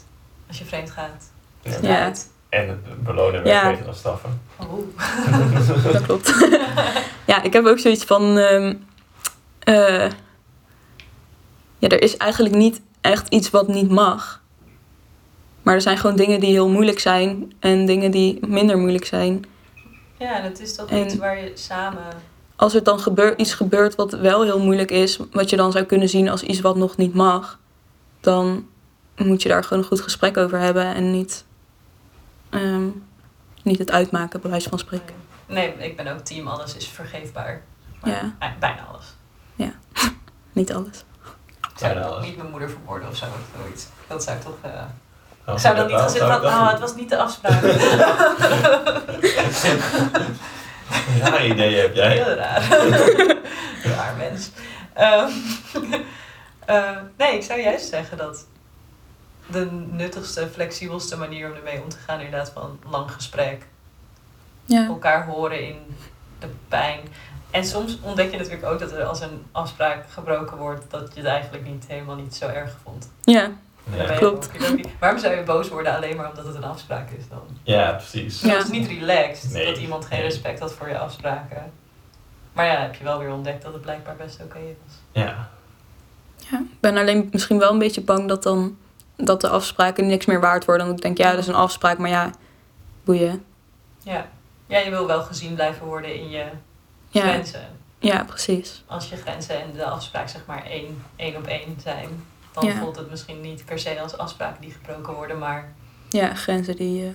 Als 0.48 0.58
je 0.58 0.66
vreemd 0.66 0.92
gaat, 0.92 1.32
is 1.62 1.76
het 1.76 1.86
Ja. 1.86 2.04
uit. 2.04 2.30
En 2.50 2.84
belonen 3.04 3.46
Ja. 3.46 3.52
werkt 3.62 3.70
beter 3.70 3.86
dan 3.86 3.96
straffen. 3.96 4.42
Oh. 4.56 4.80
Dat 5.94 6.02
klopt. 6.02 6.34
ja, 7.26 7.42
ik 7.44 7.54
heb 7.54 7.66
ook 7.66 7.80
zoiets 7.80 8.04
van. 8.04 8.38
ehm, 8.38 8.74
eh, 9.60 10.10
ja, 11.78 11.88
er 11.88 12.02
is 12.02 12.18
eigenlijk 12.18 12.56
niet 12.56 12.82
echt 13.02 13.28
iets 13.30 13.50
wat 13.50 13.68
niet 13.68 13.90
mag. 13.90 14.42
Maar 15.64 15.74
er 15.76 15.82
zijn 15.82 15.98
gewoon 15.98 16.16
dingen 16.16 16.40
die 16.40 16.50
heel 16.52 16.70
moeilijk 16.70 17.00
zijn 17.00 17.54
en 17.60 17.86
dingen 17.86 18.12
die 18.12 18.46
minder 18.48 18.78
moeilijk 18.78 19.06
zijn. 19.06 19.46
Ja, 20.18 20.38
en 20.38 20.44
het 20.44 20.60
is 20.60 20.76
toch 20.76 20.90
En- 20.90 21.04
iets 21.06 21.16
waar 21.16 21.40
je 21.44 21.52
samen... 21.56 22.04
Als 22.60 22.74
er 22.76 22.84
dan 22.84 23.00
gebeur, 23.00 23.38
iets 23.38 23.54
gebeurt 23.54 23.96
wat 23.96 24.12
wel 24.12 24.44
heel 24.44 24.60
moeilijk 24.60 24.92
is, 24.92 25.20
wat 25.32 25.50
je 25.50 25.56
dan 25.56 25.72
zou 25.72 25.84
kunnen 25.86 26.10
zien 26.10 26.30
als 26.30 26.44
iets 26.44 26.60
wat 26.60 26.76
nog 26.76 26.98
niet 26.98 27.14
mag, 27.14 27.60
dan 28.20 28.68
moet 29.16 29.42
je 29.42 29.50
daar 29.50 29.64
gewoon 29.64 29.84
een 29.84 29.90
goed 29.90 30.02
gesprek 30.02 30.38
over 30.38 30.60
hebben 30.60 30.86
en 30.96 31.12
niet, 31.12 31.46
ehm, 32.50 32.88
niet 33.64 33.80
het 33.80 33.92
uitmaken, 33.92 34.42
bij 34.42 34.50
wijze 34.50 34.70
van 34.70 34.80
spreken. 34.80 35.16
Nee, 35.46 35.74
ik 35.78 35.98
ben 35.98 36.08
ook 36.08 36.20
team 36.20 36.48
alles 36.48 36.76
is 36.76 36.88
vergeefbaar. 36.88 37.62
Maar 38.02 38.12
Ja. 38.12 38.36
eh, 38.40 38.50
bijna 38.60 38.86
alles. 38.92 39.06
Niet 40.54 40.74
alles. 40.74 41.04
Ik 41.62 41.78
zou 41.78 42.04
ook 42.04 42.22
niet 42.22 42.38
mijn 42.38 42.50
moeder 42.50 42.70
vermoorden 42.70 43.10
of 43.10 43.16
zo. 43.16 43.26
of 43.26 43.62
zoiets. 43.62 43.86
Dat 44.08 44.24
zou 44.24 44.38
ik 44.38 44.44
toch... 44.44 44.54
Oh, 45.46 45.54
ik 45.54 45.60
zou 45.60 45.76
dan 45.76 45.88
niet 45.88 45.96
gaan 45.96 46.10
zitten 46.10 46.28
van, 46.28 46.46
oh, 46.46 46.70
het 46.72 46.80
was 46.80 46.96
niet 46.96 47.10
de 47.10 47.18
afspraak. 47.18 47.62
Rare 51.20 51.48
ideeën 51.48 51.82
heb 51.82 51.96
jij. 51.96 52.12
Heel 52.12 52.34
raar. 52.34 52.68
raar 53.96 54.16
mens. 54.18 54.52
Ehm, 54.94 55.32
eh, 56.66 56.98
nee, 57.18 57.36
ik 57.36 57.44
zou 57.44 57.62
juist 57.62 57.90
zeggen 57.90 58.18
dat 58.18 58.46
de 59.48 59.68
nuttigste, 59.72 60.48
flexibelste 60.52 61.18
manier 61.18 61.50
om 61.50 61.56
ermee 61.56 61.82
om 61.82 61.90
te 61.90 61.98
gaan 61.98 62.20
inderdaad 62.20 62.52
van 62.54 62.80
lang 62.90 63.12
gesprek. 63.12 63.66
Ja, 64.66 64.86
Elkaar 64.88 65.26
horen 65.26 65.68
in 65.68 65.96
de 66.40 66.48
pijn. 66.68 67.00
En 67.52 67.66
soms 67.66 67.98
ontdek 68.02 68.32
je 68.32 68.38
natuurlijk 68.38 68.66
ook 68.66 68.80
dat 68.80 68.92
er 68.92 69.04
als 69.04 69.22
een 69.22 69.46
afspraak 69.52 70.06
gebroken 70.10 70.58
wordt, 70.58 70.92
dat 70.92 71.12
je 71.14 71.20
het 71.20 71.30
eigenlijk 71.30 71.66
niet 71.66 71.86
helemaal 71.88 72.16
niet 72.16 72.36
zo 72.36 72.48
erg 72.48 72.76
vond. 72.84 73.12
ja, 73.24 73.52
Ja. 73.96 74.18
Klopt. 74.18 74.50
Waarom 75.00 75.20
zou 75.20 75.36
je 75.36 75.44
boos 75.44 75.70
worden 75.70 75.96
alleen 75.96 76.16
maar 76.16 76.30
omdat 76.30 76.46
het 76.46 76.56
een 76.56 76.64
afspraak 76.64 77.10
is 77.10 77.28
dan? 77.30 77.42
Ja, 77.64 77.92
precies. 77.92 78.42
Ja. 78.42 78.54
Het 78.54 78.64
is 78.64 78.70
niet 78.70 78.88
relaxed 78.88 79.52
Nee, 79.52 79.66
dat 79.66 79.78
iemand 79.78 80.06
geen 80.06 80.22
respect 80.22 80.60
had 80.60 80.74
voor 80.74 80.88
je 80.88 80.98
afspraken. 80.98 81.72
Maar 82.54 82.66
ja, 82.66 82.82
heb 82.82 82.96
je 82.96 83.04
wel 83.04 83.20
weer 83.20 83.32
ontdekt 83.32 83.64
dat 83.64 83.74
het 83.74 83.82
blijkbaar 83.82 84.16
best 84.16 84.42
oké 84.44 84.60
was. 84.60 84.96
Ja. 85.24 85.50
Ja, 86.52 86.58
ik 86.60 86.80
ben 86.80 86.98
alleen 86.98 87.30
misschien 87.32 87.60
wel 87.60 87.72
een 87.72 87.80
beetje 87.80 88.02
bang 88.02 88.28
dat 88.28 88.44
dan 88.44 88.78
dat 89.16 89.42
de 89.42 89.50
afspraken 89.50 90.08
niks 90.08 90.26
meer 90.26 90.40
waard 90.40 90.66
worden. 90.66 90.86
Want 90.86 90.98
ik 90.98 91.04
denk, 91.04 91.18
ja, 91.18 91.30
dat 91.32 91.40
is 91.40 91.48
een 91.48 91.54
afspraak, 91.56 91.98
maar 91.98 92.10
ja, 92.10 92.32
boeien. 93.04 93.44
Ja. 94.04 94.28
ja, 94.68 94.78
je 94.78 94.90
wil 94.90 95.08
wel 95.08 95.22
gezien 95.22 95.54
blijven 95.54 95.86
worden 95.86 96.16
in 96.16 96.30
je 96.30 96.46
Ja, 97.10 97.22
grenzen. 97.22 97.68
ja 98.00 98.24
precies. 98.24 98.84
Als 98.88 99.10
je 99.10 99.16
grenzen 99.16 99.62
en 99.62 99.72
de 99.74 99.86
afspraak 99.86 100.30
zeg 100.30 100.42
maar 100.46 100.66
één, 100.66 101.04
één 101.16 101.36
op 101.36 101.48
één 101.48 101.78
zijn, 101.84 102.26
dan 102.60 102.70
Ja. 102.70 102.80
voelt 102.80 102.96
het 102.96 103.10
misschien 103.10 103.42
niet 103.42 103.66
per 103.66 103.80
se 103.80 104.00
als 104.02 104.18
afspraken 104.18 104.62
die 104.62 104.72
gebroken 104.72 105.14
worden, 105.14 105.38
maar 105.38 105.74
Ja, 106.10 106.34
grenzen 106.36 106.76
die... 106.76 107.06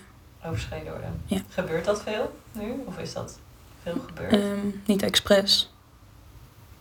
eh, 0.40 0.49
overschreden 0.49 0.92
worden. 0.92 1.22
Ja. 1.26 1.38
Gebeurt 1.49 1.84
dat 1.84 2.03
veel 2.03 2.38
nu? 2.53 2.82
Of 2.86 2.99
is 2.99 3.12
dat 3.12 3.38
veel 3.82 4.05
gebeurd? 4.07 4.32
ehm, 4.32 4.66
niet 4.86 5.03
expres. 5.03 5.72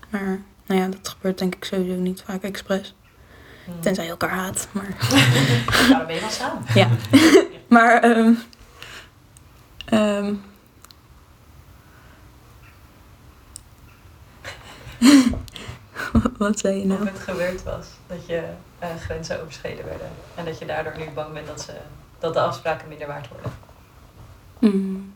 Maar, 0.10 0.42
nou 0.66 0.82
ja, 0.82 0.88
dat 0.88 1.08
gebeurt 1.10 1.38
denk 1.38 1.56
ik 1.56 1.64
sowieso 1.66 2.00
niet 2.00 2.22
vaak 2.26 2.42
expres. 2.44 2.96
Hmm. 3.66 3.82
Tenzij 3.82 4.04
je 4.04 4.10
elkaar 4.10 4.30
haat, 4.30 4.68
maar... 4.72 4.88
Waarom 5.90 6.06
ben 6.08 6.16
je 6.16 6.22
dan 6.22 6.32
samen? 6.32 6.64
Ja. 6.82 6.88
Maar, 7.68 8.02
ehm 8.04 8.34
ehm, 9.86 10.34
Wat 16.38 16.60
zei 16.60 16.76
je 16.76 16.82
Of 16.82 16.88
nou? 16.88 17.06
het 17.08 17.20
gebeurd 17.20 17.64
was, 17.64 17.88
dat 18.16 18.26
je 18.26 18.44
eh, 18.80 18.90
grenzen 19.00 19.42
overschreden 19.42 19.86
werden. 19.86 20.08
En 20.36 20.46
dat 20.46 20.60
je 20.60 20.66
daardoor 20.66 20.98
nu 20.98 21.10
bang 21.14 21.34
bent 21.34 21.48
dat, 21.48 21.62
ze, 21.62 21.74
dat 22.20 22.34
de 22.34 22.40
afspraken 22.40 22.88
minder 22.88 23.08
waard 23.08 23.28
worden. 23.28 23.52
Hmm. 24.60 25.14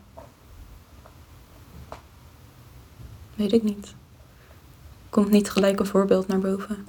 Weet 3.35 3.53
ik 3.53 3.63
niet. 3.63 3.93
Komt 5.09 5.29
niet 5.29 5.51
gelijk 5.51 5.79
een 5.79 5.85
voorbeeld 5.85 6.27
naar 6.27 6.39
boven. 6.39 6.85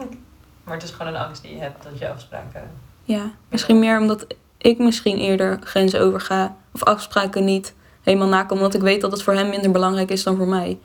Maar 0.64 0.74
het 0.74 0.82
is 0.82 0.90
gewoon 0.90 1.14
een 1.14 1.20
angst 1.20 1.42
die 1.42 1.54
je 1.54 1.60
hebt 1.60 1.82
dat 1.82 1.98
je 1.98 2.08
afspraken... 2.08 2.70
Ja, 3.04 3.30
misschien 3.48 3.78
meer 3.78 4.00
omdat 4.00 4.26
ik 4.58 4.78
misschien 4.78 5.18
eerder 5.18 5.58
grenzen 5.62 6.00
overga. 6.00 6.56
Of 6.72 6.82
afspraken 6.82 7.44
niet 7.44 7.74
helemaal 8.02 8.28
nakom. 8.28 8.56
Omdat 8.56 8.74
ik 8.74 8.80
weet 8.80 9.00
dat 9.00 9.12
het 9.12 9.22
voor 9.22 9.34
hem 9.34 9.48
minder 9.48 9.70
belangrijk 9.70 10.10
is 10.10 10.22
dan 10.22 10.36
voor 10.36 10.48
mij. 10.48 10.78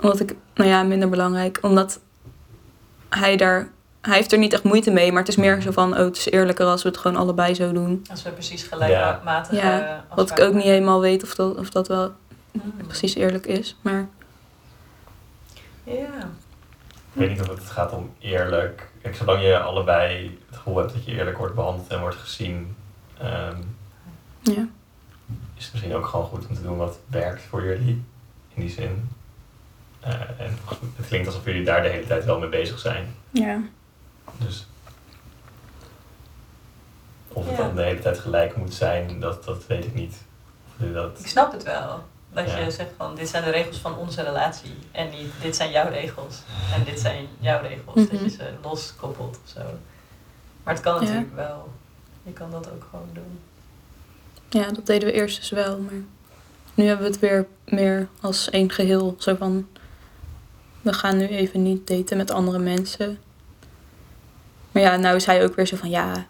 Omdat 0.00 0.20
ik, 0.20 0.34
nou 0.54 0.70
ja, 0.70 0.82
minder 0.82 1.08
belangrijk. 1.08 1.58
Omdat 1.62 2.00
hij 3.08 3.36
daar... 3.36 3.74
Hij 4.06 4.16
heeft 4.16 4.32
er 4.32 4.38
niet 4.38 4.52
echt 4.52 4.62
moeite 4.62 4.90
mee. 4.90 5.10
Maar 5.12 5.20
het 5.20 5.28
is 5.28 5.36
meer 5.36 5.60
zo 5.60 5.70
van, 5.70 5.92
oh, 5.92 5.98
het 5.98 6.16
is 6.16 6.30
eerlijker 6.30 6.66
als 6.66 6.82
we 6.82 6.88
het 6.88 6.98
gewoon 6.98 7.16
allebei 7.16 7.54
zo 7.54 7.72
doen. 7.72 8.04
Als 8.10 8.22
we 8.22 8.30
precies 8.30 8.62
gelijkmatige 8.62 9.56
Ja, 9.56 9.72
afspraken 9.78 10.16
Wat 10.16 10.30
ik 10.30 10.40
ook 10.40 10.54
niet 10.54 10.62
helemaal 10.62 11.00
weet 11.00 11.22
of 11.22 11.34
dat, 11.34 11.56
of 11.56 11.70
dat 11.70 11.88
wel 11.88 12.12
Hmm. 12.52 12.72
precies 12.86 13.14
eerlijk 13.14 13.46
is. 13.46 13.76
Maar 13.82 14.08
Ja. 15.84 16.28
Ik 17.12 17.22
weet 17.22 17.28
niet 17.30 17.40
of 17.40 17.48
het 17.48 17.60
gaat 17.70 17.92
om 17.92 18.10
eerlijk. 18.18 18.88
Kijk, 19.02 19.16
zolang 19.16 19.42
je 19.42 19.58
allebei 19.58 20.38
het 20.48 20.56
gevoel 20.56 20.76
hebt 20.76 20.92
dat 20.92 21.04
je 21.04 21.12
eerlijk 21.12 21.38
wordt 21.38 21.54
behandeld 21.54 21.88
en 21.88 22.00
wordt 22.00 22.16
gezien, 22.16 22.76
ehm, 23.18 23.56
Ja. 24.42 24.66
is 25.56 25.64
het 25.64 25.72
misschien 25.72 25.94
ook 25.94 26.06
gewoon 26.06 26.26
goed 26.26 26.46
om 26.48 26.54
te 26.54 26.62
doen 26.62 26.76
wat 26.76 26.98
werkt 27.06 27.42
voor 27.42 27.64
jullie. 27.64 28.04
In 28.54 28.60
die 28.62 28.70
zin. 28.70 29.08
Eh, 30.00 30.12
en 30.12 30.58
het 30.96 31.06
klinkt 31.06 31.26
alsof 31.26 31.44
jullie 31.44 31.64
daar 31.64 31.82
de 31.82 31.88
hele 31.88 32.06
tijd 32.06 32.24
wel 32.24 32.38
mee 32.38 32.48
bezig 32.48 32.78
zijn. 32.78 33.14
Ja. 33.30 33.60
Dus 34.38 34.66
of 37.28 37.46
het 37.46 37.56
Ja. 37.56 37.62
dan 37.62 37.74
de 37.74 37.82
hele 37.82 37.98
tijd 38.00 38.18
gelijk 38.18 38.56
moet 38.56 38.74
zijn, 38.74 39.20
dat, 39.20 39.44
dat 39.44 39.66
weet 39.66 39.84
ik 39.84 39.94
niet. 39.94 40.16
Of 40.80 40.86
dat, 40.92 41.18
Ik 41.20 41.26
snap 41.26 41.52
het 41.52 41.62
wel. 41.62 42.04
Dat 42.32 42.50
Ja. 42.50 42.56
je 42.58 42.70
zegt 42.70 42.90
van, 42.96 43.14
dit 43.14 43.28
zijn 43.28 43.44
de 43.44 43.50
regels 43.50 43.78
van 43.78 43.96
onze 43.96 44.22
relatie. 44.22 44.74
En 44.92 45.10
niet, 45.10 45.32
dit 45.42 45.56
zijn 45.56 45.70
jouw 45.70 45.88
regels. 45.90 46.42
En 46.74 46.84
dit 46.84 47.00
zijn 47.00 47.26
jouw 47.38 47.62
regels. 47.62 47.94
Dat 47.94 48.12
Mhm. 48.12 48.24
je 48.24 48.30
ze 48.30 48.50
loskoppelt 48.62 49.38
of 49.44 49.50
zo. 49.50 49.60
Maar 50.62 50.74
het 50.74 50.82
kan 50.82 50.94
Ja. 50.94 51.00
natuurlijk 51.00 51.34
wel. 51.34 51.68
Je 52.22 52.32
kan 52.32 52.50
dat 52.50 52.70
ook 52.70 52.86
gewoon 52.90 53.08
doen. 53.12 53.38
ja, 54.48 54.70
dat 54.72 54.86
deden 54.86 55.08
we 55.08 55.14
eerst 55.14 55.36
dus 55.36 55.50
wel. 55.50 55.78
Maar 55.78 55.92
nu 56.74 56.84
hebben 56.86 57.06
we 57.06 57.12
het 57.12 57.20
weer 57.20 57.46
meer 57.64 58.08
als 58.20 58.50
één 58.50 58.70
geheel. 58.70 59.14
Zo 59.18 59.34
van, 59.34 59.68
we 60.82 60.92
gaan 60.92 61.16
nu 61.16 61.26
even 61.26 61.62
niet 61.62 61.86
daten 61.86 62.16
met 62.16 62.30
andere 62.30 62.58
mensen. 62.58 63.18
Maar 64.76 64.84
ja, 64.84 64.96
nou 64.96 65.16
is 65.16 65.26
hij 65.26 65.44
ook 65.44 65.54
weer 65.54 65.66
zo 65.66 65.76
van, 65.76 65.90
ja... 65.90 66.26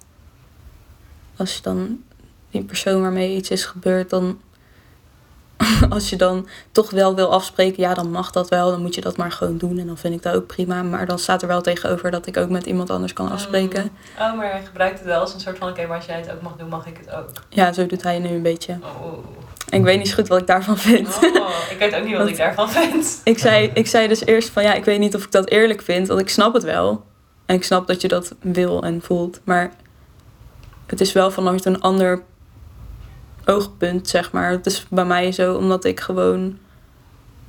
Als 1.37 1.57
je 1.57 1.63
dan 1.63 2.03
die 2.51 2.63
persoon 2.63 3.01
waarmee 3.01 3.37
iets 3.37 3.51
is 3.51 3.65
gebeurd, 3.65 4.11
dan... 4.11 4.41
Als 5.89 6.11
je 6.11 6.17
dan 6.17 6.49
toch 6.73 6.91
wel 6.91 7.15
wil 7.15 7.33
afspreken, 7.33 7.83
ja, 7.83 7.95
dan 7.95 8.11
mag 8.11 8.31
dat 8.31 8.49
wel. 8.49 8.71
Dan 8.71 8.83
moet 8.83 8.95
je 8.95 9.01
dat 9.01 9.17
maar 9.17 9.33
gewoon 9.33 9.59
doen. 9.59 9.79
En 9.79 9.87
dan 9.87 9.99
vind 9.99 10.15
ik 10.15 10.23
dat 10.23 10.35
ook 10.35 10.47
prima. 10.47 10.83
Maar 10.83 11.07
dan 11.07 11.19
staat 11.19 11.43
er 11.43 11.49
wel 11.49 11.61
tegenover 11.61 12.11
dat 12.11 12.27
ik 12.27 12.37
ook 12.37 12.49
met 12.49 12.67
iemand 12.67 12.91
anders 12.91 13.13
kan 13.13 13.31
afspreken. 13.31 13.83
Mm. 13.83 14.25
Oh, 14.25 14.37
maar 14.37 14.51
hij 14.51 14.65
gebruikt 14.65 14.99
het 14.99 15.07
wel 15.07 15.21
als 15.21 15.35
een 15.35 15.41
soort 15.41 15.59
van, 15.59 15.69
oké, 15.69 15.87
maar 15.87 15.97
als 15.97 16.07
jij 16.07 16.19
het 16.19 16.33
ook 16.33 16.43
mag 16.43 16.57
doen, 16.57 16.69
mag 16.69 16.87
ik 16.87 16.97
het 16.97 17.15
ook. 17.15 17.31
Ja, 17.49 17.73
zo 17.73 17.87
doet 17.87 18.03
hij 18.03 18.19
nu 18.19 18.29
een 18.29 18.43
beetje. 18.43 18.79
Oh. 18.83 19.13
En 19.71 19.79
ik 19.79 19.85
weet 19.85 19.99
niet 19.99 20.09
zo 20.09 20.15
goed 20.15 20.29
wat 20.29 20.41
ik 20.41 20.47
daarvan 20.47 20.79
vind. 20.79 21.19
Oh, 21.23 21.49
ik 21.71 21.79
weet 21.79 21.95
ook 21.95 22.05
niet 22.05 22.17
wat 22.17 22.29
ik 22.29 22.37
daarvan 22.47 22.71
vind. 22.71 23.21
Ik 23.25 23.39
zei, 23.39 23.71
ik 23.75 23.87
zei 23.87 24.09
dus 24.09 24.25
eerst 24.25 24.49
van 24.49 24.63
ja, 24.63 24.75
ik 24.75 24.85
weet 24.85 24.99
niet 24.99 25.15
of 25.15 25.25
ik 25.25 25.33
dat 25.33 25.49
eerlijk 25.49 25.83
vind, 25.83 26.09
want 26.09 26.21
ik 26.21 26.29
snap 26.29 26.55
het 26.55 26.63
wel. 26.63 27.05
En 27.47 27.55
ik 27.55 27.65
snap 27.65 27.87
dat 27.87 28.01
je 28.01 28.09
dat 28.09 28.35
wil 28.41 28.83
en 28.83 29.03
voelt. 29.03 29.41
Maar 29.45 29.73
het 30.87 31.01
is 31.01 31.13
wel 31.13 31.31
vanuit 31.31 31.65
een 31.65 31.81
ander 31.81 32.23
oogpunt, 33.45 34.09
zeg 34.09 34.33
maar. 34.33 34.51
Het 34.51 34.67
is 34.67 34.87
bij 34.91 35.05
mij 35.05 35.33
zo 35.33 35.55
omdat 35.55 35.85
ik 35.85 36.01
gewoon 36.01 36.59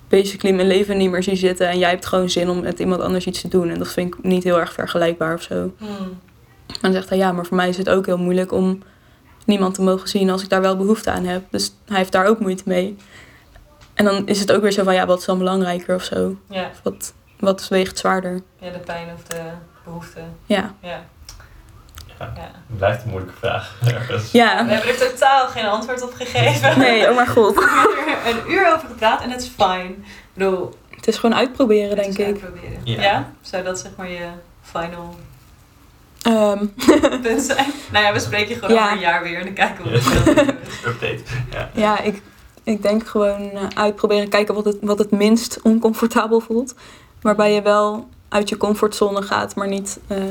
basically 0.08 0.56
mijn 0.56 0.68
leven 0.68 0.98
niet 0.98 1.12
meer 1.12 1.24
zie 1.24 1.36
zitten. 1.36 1.70
En 1.70 1.78
jij 1.78 1.90
hebt 1.90 2.06
gewoon 2.06 2.30
zin 2.30 2.50
om 2.50 2.62
met 2.62 2.80
iemand 2.80 3.02
anders 3.02 3.26
iets 3.26 3.42
te 3.42 3.48
doen. 3.48 3.70
En 3.70 3.78
dat 3.78 3.88
vind 3.88 4.16
ik 4.16 4.24
niet 4.24 4.44
heel 4.44 4.60
erg 4.60 4.74
vergelijkbaar 4.74 5.34
of 5.34 5.42
zo. 5.42 5.74
Hmm. 5.78 6.20
En 6.68 6.78
dan 6.82 6.92
zegt 6.92 7.10
hij 7.10 7.18
ja, 7.18 7.32
maar 7.32 7.46
voor 7.46 7.58
mij 7.58 7.70
is 7.70 7.78
het 7.78 7.90
ook 7.90 8.06
heel 8.06 8.18
moeilijk 8.18 8.52
om 8.52 8.82
niemand 9.46 9.76
te 9.76 9.82
mogen 9.82 10.10
zien 10.10 10.30
als 10.30 10.44
ik 10.44 10.50
daar 10.50 10.62
wel 10.62 10.78
behoefte 10.78 11.12
aan 11.12 11.26
heb. 11.26 11.44
Dus 11.50 11.74
hij 11.86 11.98
heeft 11.98 12.12
daar 12.12 12.26
ook 12.26 12.40
moeite 12.40 12.64
mee. 12.66 12.96
En 13.94 14.06
dan 14.06 14.28
is 14.28 14.40
het 14.40 14.52
ook 14.52 14.62
weer 14.62 14.72
zo 14.72 14.84
van 14.84 14.94
ja, 14.94 15.06
wat 15.06 15.20
is 15.20 15.26
dan 15.26 15.38
belangrijker 15.38 15.96
of 15.96 16.04
zo? 16.04 16.38
Ja. 16.50 16.72
Wat, 16.84 17.14
wat 17.40 17.68
weegt 17.68 17.98
zwaarder? 17.98 18.42
ja, 18.60 18.72
de 18.72 18.80
pijn 18.80 19.08
of 19.14 19.24
de 19.24 19.42
behoefte. 19.88 20.20
Ja. 20.46 20.74
Ja. 20.82 20.90
Ja. 22.20 22.32
ja. 22.36 22.42
het 22.68 22.78
blijft 22.78 23.04
een 23.04 23.10
moeilijke 23.10 23.38
vraag. 23.40 23.76
ergens. 23.94 24.32
We 24.32 24.38
Ja. 24.38 24.66
hebben 24.66 24.90
er 24.90 24.98
totaal 25.12 25.48
geen 25.48 25.66
antwoord 25.66 26.02
op 26.02 26.14
gegeven. 26.14 26.80
Nee, 26.80 27.10
oh 27.10 27.16
mijn 27.16 27.28
god. 27.28 27.56
We 27.56 28.04
hebben 28.08 28.26
er 28.26 28.46
een 28.46 28.52
uur 28.52 28.74
over 28.74 28.88
gepraat 28.88 29.22
en 29.22 29.30
het 29.30 29.42
is 29.42 29.48
fijn. 29.58 29.90
Ik 29.92 30.04
bedoel, 30.34 30.78
Het 30.90 31.08
is 31.08 31.18
gewoon 31.18 31.36
uitproberen, 31.36 31.90
het 31.90 31.98
denk 31.98 32.10
is 32.10 32.16
ik. 32.18 32.26
uitproberen. 32.26 32.80
Ja. 32.84 33.02
Ja. 33.02 33.32
Zou 33.42 33.64
dat 33.64 33.80
zeg 33.80 33.92
maar 33.98 34.10
je 34.10 34.28
final 34.62 35.16
Ehm, 36.22 36.66
punt 37.22 37.42
zijn? 37.42 37.72
Nou 37.92 38.06
ja, 38.06 38.14
we 38.14 38.20
spreken 38.20 38.48
je 38.50 38.56
gewoon 38.56 38.76
Ja. 38.76 38.82
over 38.84 38.94
een 38.94 39.00
jaar 39.00 39.24
weer 39.24 39.38
en 39.40 39.44
dan 39.46 39.54
kijken 39.54 39.84
we 39.84 39.90
is. 39.92 40.06
Update. 40.86 41.20
Ja. 41.52 41.70
ja, 41.74 42.00
ik, 42.02 42.22
ik 42.64 42.82
denk 42.82 43.08
gewoon 43.08 43.52
eh, 43.52 43.62
uitproberen, 43.74 44.30
kijken 44.30 44.56
wat 44.56 44.66
het, 44.66 44.78
wat 44.82 45.00
het 45.00 45.12
minst 45.12 45.60
oncomfortabel 45.62 46.40
voelt. 46.40 46.76
Waarbij 47.22 47.54
je 47.54 47.62
wel 47.62 48.10
uit 48.30 48.50
je 48.50 48.58
comfortzone 48.58 49.22
gaat, 49.22 49.56
maar 49.56 49.68
niet 49.68 50.00
eh, 50.08 50.24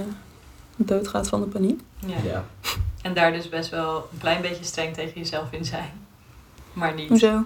doodgaat 0.76 1.28
van 1.28 1.40
de 1.40 1.47
paniek. 1.47 1.80
Ja. 2.07 2.16
Ja. 2.24 2.44
En 3.03 3.14
daar 3.14 3.32
dus 3.32 3.49
best 3.49 3.70
wel 3.70 4.09
een 4.12 4.18
klein 4.18 4.42
beetje 4.42 4.64
streng 4.64 4.94
tegen 4.94 5.12
jezelf 5.20 5.53
in 5.53 5.64
zijn. 5.64 5.90
Maar 6.72 6.94
niet. 6.94 7.09
Hoezo? 7.09 7.44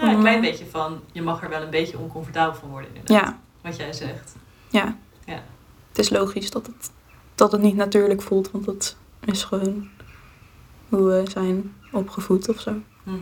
Ja, 0.00 0.12
een 0.12 0.20
klein 0.20 0.40
beetje 0.40 0.66
van, 0.70 1.00
je 1.12 1.22
mag 1.22 1.42
er 1.42 1.48
wel 1.48 1.62
een 1.62 1.70
beetje 1.70 1.98
oncomfortabel 1.98 2.54
van 2.60 2.68
worden 2.68 2.88
inderdaad. 2.94 3.22
Ja, 3.28 3.38
Wat 3.62 3.76
jij 3.76 3.92
zegt. 3.92 4.34
ja. 4.68 4.96
Ja. 5.24 5.42
Het 5.88 5.98
is 5.98 6.10
logisch 6.10 6.50
dat 6.50 6.66
het, 6.66 6.90
dat 7.34 7.52
het 7.52 7.60
niet 7.60 7.76
natuurlijk 7.76 8.22
voelt, 8.22 8.50
want 8.50 8.66
het 8.66 8.96
is 9.24 9.44
gewoon 9.44 9.88
hoe 10.88 11.04
we 11.06 11.30
zijn 11.30 11.74
opgevoed 11.92 12.48
of 12.48 12.60
zo. 12.60 12.72
Mhm. 13.02 13.16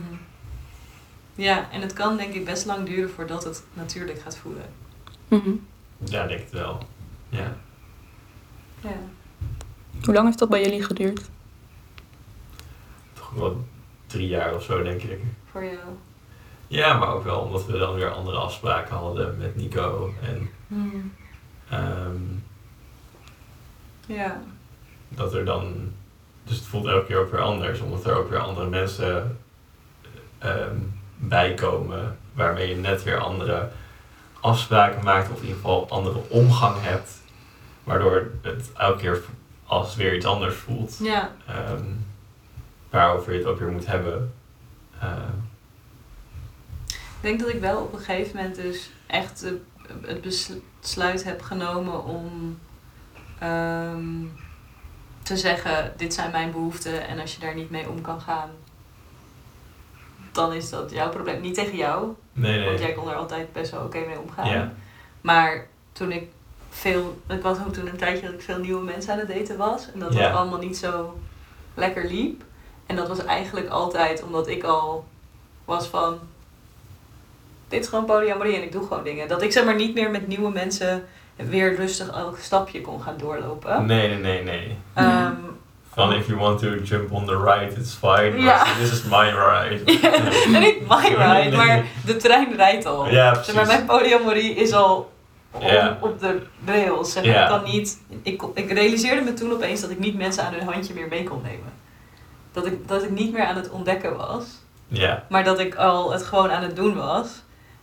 Ja, 1.35 1.71
en 1.71 1.81
het 1.81 1.93
kan 1.93 2.17
denk 2.17 2.33
ik 2.33 2.45
best 2.45 2.65
lang 2.65 2.85
duren 2.87 3.09
voordat 3.09 3.43
het 3.43 3.63
natuurlijk 3.73 4.19
gaat 4.19 4.37
voelen. 4.37 4.65
Mhm. 5.27 5.51
Ja, 5.97 6.27
denk 6.27 6.39
het 6.39 6.51
wel. 6.51 6.77
Ja. 7.29 7.55
Ja. 8.81 8.95
Hoe 10.03 10.13
lang 10.13 10.25
heeft 10.25 10.39
dat 10.39 10.49
bij 10.49 10.61
jullie 10.63 10.83
geduurd? 10.83 11.21
Toch 13.13 13.29
wel 13.31 13.65
drie 14.07 14.27
jaar 14.27 14.55
of 14.55 14.63
zo, 14.63 14.83
denk 14.83 15.01
ik. 15.01 15.19
Voor 15.51 15.63
jou. 15.63 15.77
Ja, 16.67 16.97
maar 16.97 17.07
ook 17.13 17.23
wel 17.23 17.39
omdat 17.39 17.65
we 17.65 17.77
dan 17.77 17.95
weer 17.95 18.11
andere 18.11 18.37
afspraken 18.37 18.95
hadden 18.95 19.37
met 19.37 19.55
Nico. 19.55 20.13
En 20.21 20.49
ehm, 21.69 22.21
Ja. 24.07 24.41
dat 25.09 25.33
er 25.33 25.45
dan. 25.45 25.91
Dus 26.43 26.55
het 26.57 26.65
voelt 26.65 26.85
elke 26.85 27.05
keer 27.05 27.17
ook 27.17 27.31
weer 27.31 27.41
anders, 27.41 27.79
omdat 27.79 28.05
er 28.05 28.15
ook 28.15 28.29
weer 28.29 28.39
andere 28.39 28.69
mensen 28.69 29.37
ehm, 30.37 30.77
bij 31.15 31.53
komen. 31.53 32.17
Waarmee 32.33 32.69
je 32.69 32.75
net 32.75 33.03
weer 33.03 33.17
andere 33.19 33.69
afspraken 34.45 35.03
maakt, 35.03 35.29
of 35.31 35.35
in 35.37 35.41
ieder 35.41 35.55
geval 35.55 35.89
andere 35.89 36.21
omgang 36.29 36.75
hebt. 36.79 37.11
Waardoor 37.83 38.31
het 38.41 38.71
elke 38.77 38.97
keer 38.99 39.21
als 39.65 39.95
weer 39.95 40.15
iets 40.15 40.25
anders 40.25 40.55
voelt. 40.55 40.97
Ja. 40.99 41.31
ehm, 41.47 41.83
waarover 42.89 43.31
je 43.33 43.37
het 43.37 43.47
ook 43.47 43.59
weer 43.59 43.71
moet 43.71 43.85
hebben. 43.85 44.33
Ehm, 44.99 45.33
Ik 46.87 47.31
denk 47.31 47.39
dat 47.39 47.49
ik 47.49 47.59
wel 47.59 47.81
op 47.81 47.93
een 47.93 47.99
gegeven 47.99 48.35
moment 48.35 48.55
dus 48.55 48.89
echt 49.07 49.45
het 50.01 50.21
besluit 50.21 51.23
heb 51.23 51.41
genomen 51.41 52.03
om 52.03 52.59
ehm, 53.39 54.23
te 55.23 55.37
zeggen, 55.37 55.93
dit 55.97 56.13
zijn 56.13 56.31
mijn 56.31 56.51
behoeften 56.51 57.07
en 57.07 57.19
als 57.19 57.33
je 57.33 57.39
daar 57.39 57.55
niet 57.55 57.69
mee 57.69 57.89
om 57.89 58.01
kan 58.01 58.21
gaan, 58.21 58.49
dan 60.31 60.53
is 60.53 60.69
dat 60.69 60.91
jouw 60.91 61.09
probleem. 61.09 61.41
Niet 61.41 61.55
tegen 61.55 61.75
jou, 61.77 62.13
nee, 62.35 62.57
nee. 62.57 62.65
want 62.65 62.79
jij 62.79 62.93
kon 62.93 63.09
er 63.09 63.15
altijd 63.15 63.53
best 63.53 63.71
wel 63.71 63.83
oké 63.83 63.99
mee 64.07 64.19
omgaan. 64.19 64.49
Ja. 64.49 64.73
Maar 65.21 65.67
toen 65.91 66.11
ik 66.11 66.27
veel, 66.69 67.21
ik 67.27 67.41
was 67.41 67.57
ook 67.57 67.73
toen 67.73 67.87
een 67.87 67.97
tijdje 67.97 68.25
dat 68.25 68.33
ik 68.33 68.41
veel 68.41 68.57
nieuwe 68.59 68.83
mensen 68.83 69.13
aan 69.13 69.19
het 69.19 69.27
daten 69.27 69.57
was 69.57 69.91
en 69.93 69.99
dat 69.99 70.13
Ja. 70.13 70.21
dat 70.21 70.37
allemaal 70.37 70.59
niet 70.59 70.77
zo 70.77 71.17
lekker 71.73 72.05
liep. 72.05 72.43
En 72.85 72.95
dat 72.95 73.07
was 73.07 73.25
eigenlijk 73.25 73.69
altijd 73.69 74.23
omdat 74.23 74.47
ik 74.47 74.63
al 74.63 75.05
was 75.65 75.87
van, 75.87 76.19
dit 77.67 77.83
is 77.83 77.87
gewoon 77.87 78.05
polyamorie 78.05 78.55
en 78.55 78.63
ik 78.63 78.71
doe 78.71 78.87
gewoon 78.87 79.03
dingen. 79.03 79.27
Dat 79.27 79.41
ik 79.41 79.51
zeg 79.51 79.65
maar 79.65 79.75
niet 79.75 79.93
meer 79.93 80.11
met 80.11 80.27
nieuwe 80.27 80.51
mensen 80.51 81.05
weer 81.35 81.75
rustig 81.75 82.11
elk 82.11 82.37
stapje 82.37 82.81
kon 82.81 83.01
gaan 83.01 83.17
doorlopen. 83.17 83.85
Nee, 83.85 84.07
nee, 84.07 84.17
nee, 84.17 84.43
nee. 84.43 84.77
Ehm, 84.93 85.33
Van 85.95 86.13
if 86.13 86.27
you 86.27 86.39
want 86.39 86.59
to 86.59 86.75
jump 86.83 87.11
on 87.11 87.25
the 87.25 87.37
ride, 87.37 87.73
it's 87.77 87.93
fine. 87.93 88.41
Ja. 88.41 88.63
but 88.63 88.77
This 88.77 88.91
is 88.91 89.03
my 89.03 89.29
ride. 89.29 89.83
en 90.53 90.59
niet 90.61 90.87
my 90.87 91.15
ride, 91.15 91.55
maar 91.55 91.83
de 92.05 92.15
trein 92.15 92.55
rijdt 92.55 92.85
al. 92.85 93.09
Ja, 93.09 93.43
Zeg 93.43 93.55
maar, 93.55 93.65
mijn 93.65 93.85
polyamorie 93.85 94.55
is 94.55 94.73
al 94.73 95.11
op, 95.51 95.61
Ja. 95.61 95.97
op 96.01 96.19
de 96.19 96.41
rails. 96.65 97.11
Zeg 97.11 97.25
maar. 97.25 97.33
Ja. 97.33 97.41
Ik 97.43 97.49
kan 97.49 97.63
niet. 97.63 97.99
Ik, 98.23 98.43
ik 98.53 98.71
realiseerde 98.71 99.21
me 99.21 99.33
toen 99.33 99.51
opeens 99.51 99.81
dat 99.81 99.89
ik 99.89 99.99
niet 99.99 100.15
mensen 100.17 100.43
aan 100.43 100.53
hun 100.53 100.63
handje 100.63 100.93
meer 100.93 101.07
mee 101.07 101.23
kon 101.23 101.41
nemen. 101.41 101.73
Dat 102.51 102.65
ik, 102.65 102.87
dat 102.87 103.03
ik 103.03 103.09
niet 103.09 103.33
meer 103.33 103.45
aan 103.45 103.55
het 103.55 103.69
ontdekken 103.69 104.17
was, 104.17 104.43
Ja, 104.87 105.23
maar 105.29 105.43
dat 105.43 105.59
ik 105.59 105.75
al 105.75 106.11
het 106.11 106.23
gewoon 106.23 106.51
aan 106.51 106.63
het 106.63 106.75
doen 106.75 106.95
was. 106.95 107.27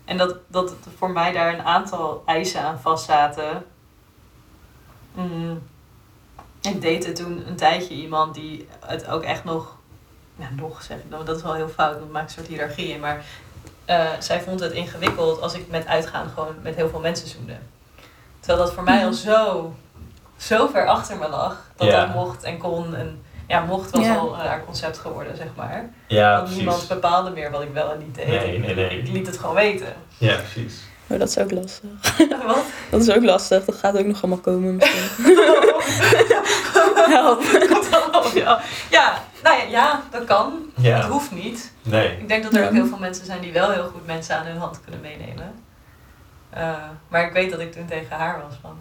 En 0.04 0.16
dat, 0.16 0.36
dat 0.48 0.74
voor 0.98 1.10
mij 1.10 1.32
daar 1.32 1.54
een 1.54 1.62
aantal 1.64 2.22
eisen 2.26 2.62
aan 2.62 2.80
vastzaten. 2.80 3.64
Mm. 5.14 5.62
Ik 6.62 6.82
date 6.82 7.12
toen 7.12 7.42
een 7.48 7.56
tijdje 7.56 7.94
iemand 7.94 8.34
die 8.34 8.68
het 8.86 9.08
ook 9.08 9.22
echt 9.22 9.44
nog. 9.44 9.76
Ja, 10.36 10.48
nog 10.56 10.82
zeg 10.82 10.96
ik 10.96 11.10
dan, 11.10 11.24
dat 11.24 11.36
is 11.36 11.42
wel 11.42 11.54
heel 11.54 11.68
fout, 11.68 11.90
want 11.90 12.02
het 12.02 12.12
maakt 12.12 12.28
een 12.28 12.34
soort 12.34 12.46
hiërarchie 12.46 12.88
in. 12.88 13.00
Maar 13.00 13.24
eh, 13.84 14.06
zij 14.18 14.40
vond 14.40 14.60
het 14.60 14.72
ingewikkeld 14.72 15.40
als 15.40 15.54
ik 15.54 15.68
met 15.70 15.86
uitgaan 15.86 16.30
gewoon 16.34 16.54
met 16.62 16.74
heel 16.74 16.88
veel 16.88 17.00
mensen 17.00 17.28
zoende. 17.28 17.52
Terwijl 18.40 18.64
dat 18.64 18.74
voor 18.74 18.82
mij 18.82 19.04
al 19.06 19.12
zo, 19.12 19.74
zo 20.36 20.66
ver 20.66 20.86
achter 20.86 21.16
me 21.16 21.28
lag. 21.28 21.56
Dat 21.76 21.88
Ja. 21.88 22.04
dat 22.06 22.14
mocht 22.14 22.42
en 22.42 22.58
kon. 22.58 22.94
En 22.94 23.22
ja, 23.48 23.60
mocht 23.64 23.90
was 23.90 24.04
Ja. 24.04 24.14
al 24.16 24.34
een 24.34 24.42
raar 24.44 24.64
concept 24.64 24.98
geworden, 24.98 25.36
zeg 25.36 25.46
maar. 25.56 25.90
ja 26.06 26.36
Want 26.36 26.54
niemand 26.54 26.76
precies. 26.76 26.94
bepaalde 26.94 27.30
meer 27.30 27.50
wat 27.50 27.62
ik 27.62 27.72
wel 27.72 27.92
en 27.92 27.98
niet 27.98 28.14
deed. 28.14 28.26
Nee, 28.26 28.58
nee, 28.58 28.74
nee. 28.74 28.98
Ik 28.98 29.08
liet 29.08 29.26
het 29.26 29.38
gewoon 29.38 29.54
weten. 29.54 29.94
Ja, 30.18 30.36
precies. 30.36 30.80
Oh, 31.06 31.18
dat 31.18 31.28
is 31.28 31.38
ook 31.38 31.50
lastig. 31.50 31.90
Wat? 32.46 32.62
Dat 32.90 33.00
is 33.00 33.10
ook 33.10 33.22
lastig. 33.24 33.64
Dat 33.64 33.74
gaat 33.74 33.98
ook 33.98 34.06
nog 34.06 34.22
allemaal 34.22 34.38
komen 34.40 34.76
misschien. 34.76 35.34
Help. 37.12 37.42
Komt 37.72 37.92
allemaal 37.94 38.24
op 38.24 38.32
jou. 38.34 38.58
Ja, 39.72 40.02
dat 40.10 40.24
kan. 40.24 40.52
Het 40.80 41.04
hoeft 41.04 41.32
niet. 41.32 41.72
nee. 41.82 42.16
Ik 42.18 42.28
denk 42.28 42.42
dat 42.42 42.52
er 42.54 42.60
Ja. 42.60 42.66
ook 42.66 42.72
heel 42.72 42.86
veel 42.86 42.98
mensen 42.98 43.26
zijn 43.26 43.40
die 43.40 43.52
wel 43.52 43.70
heel 43.70 43.88
goed 43.88 44.06
mensen 44.06 44.36
aan 44.38 44.46
hun 44.46 44.56
hand 44.58 44.80
kunnen 44.84 45.00
meenemen. 45.00 45.54
Eh, 46.50 46.74
maar 47.08 47.26
ik 47.26 47.32
weet 47.32 47.50
dat 47.50 47.60
ik 47.60 47.72
toen 47.72 47.86
tegen 47.86 48.16
haar 48.16 48.40
was 48.42 48.54
van... 48.60 48.76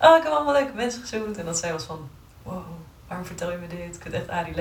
Oh, 0.00 0.16
ik 0.16 0.22
heb 0.22 0.32
allemaal 0.32 0.52
leuke 0.52 0.72
mensen 0.74 1.00
gezoend. 1.00 1.38
En 1.38 1.44
dat 1.44 1.58
zij 1.58 1.72
was 1.72 1.84
van... 1.84 2.08
Wow, 2.42 2.62
waarom 3.08 3.26
vertel 3.26 3.50
je 3.50 3.56
me 3.56 3.66
dit? 3.66 3.78
Ik 3.96 4.02
vind 4.02 4.14
het 4.14 4.14
echt 4.14 4.28
Adi. 4.30 4.52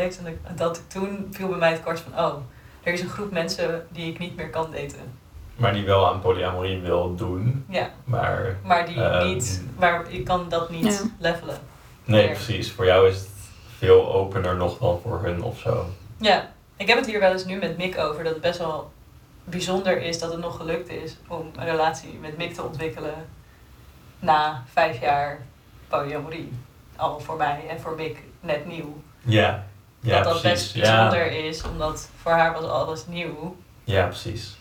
En 0.44 0.56
dat- 0.56 0.81
toen 0.90 1.27
viel 1.31 1.48
bij 1.48 1.57
mij 1.57 1.72
het 1.72 1.84
kort 1.84 1.99
van... 1.99 2.26
Oh, 2.26 2.34
er 2.84 2.94
is 2.94 3.02
een 3.02 3.10
groep 3.10 3.31
mensen 3.31 3.88
die 3.91 4.11
ik 4.11 4.19
niet 4.19 4.35
meer 4.35 4.49
kan 4.49 4.72
daten. 4.72 5.22
Maar 5.56 5.73
die 5.73 5.85
wel 5.85 6.07
aan 6.14 6.19
polyamorie 6.22 6.80
wil 6.81 7.15
doen. 7.15 7.65
Ja, 7.69 7.90
Maar 8.03 8.56
maar 8.64 8.85
die 8.85 9.03
Ehm. 9.03 9.26
niet... 9.27 9.64
Waar, 9.76 10.11
ik 10.11 10.26
kan 10.26 10.45
dat 10.49 10.69
niet 10.69 10.84
Ja. 11.03 11.10
levelen. 11.31 11.57
nee, 12.06 12.27
precies. 12.31 12.72
Voor 12.72 12.85
jou 12.85 13.07
is 13.07 13.15
het 13.19 13.30
veel 13.84 14.14
opener 14.14 14.55
nog 14.55 14.77
dan 14.77 14.99
voor 15.01 15.22
hun 15.23 15.43
of 15.43 15.60
zo. 15.60 15.89
Ja, 16.18 16.51
ik 16.77 16.88
heb 16.88 16.97
het 16.97 17.07
hier 17.07 17.19
wel 17.19 17.31
eens 17.31 17.45
nu 17.45 17.57
met 17.57 17.77
Mick 17.77 17.97
over. 17.97 18.23
Dat 18.23 18.34
het 18.34 18.41
best 18.41 18.60
wel 18.60 18.91
bijzonder 19.43 20.01
is 20.01 20.19
dat 20.19 20.31
het 20.31 20.39
nog 20.39 20.57
gelukt 20.57 20.89
is 20.89 21.18
om 21.27 21.51
een 21.55 21.65
relatie 21.65 22.14
met 22.22 22.38
Mick 22.38 22.53
te 22.53 22.64
ontwikkelen 22.64 23.30
na 24.19 24.64
vijf 24.72 25.01
jaar 25.01 25.45
polyamorie. 25.88 26.51
Al 26.95 27.19
voor 27.19 27.38
mij 27.38 27.68
en 27.69 27.80
voor 27.80 27.95
Mick 27.95 28.18
net 28.39 28.65
nieuw. 28.65 29.01
Ja, 29.22 29.64
ja 29.99 30.15
dat 30.15 30.23
dat 30.23 30.41
precies. 30.41 30.72
best 30.72 30.85
ja. 30.85 31.10
bijzonder 31.10 31.45
is, 31.45 31.64
omdat 31.64 32.10
voor 32.22 32.31
haar 32.31 32.53
was 32.53 32.64
alles 32.64 33.07
nieuw. 33.07 33.55
ja, 33.84 34.05
precies. 34.05 34.57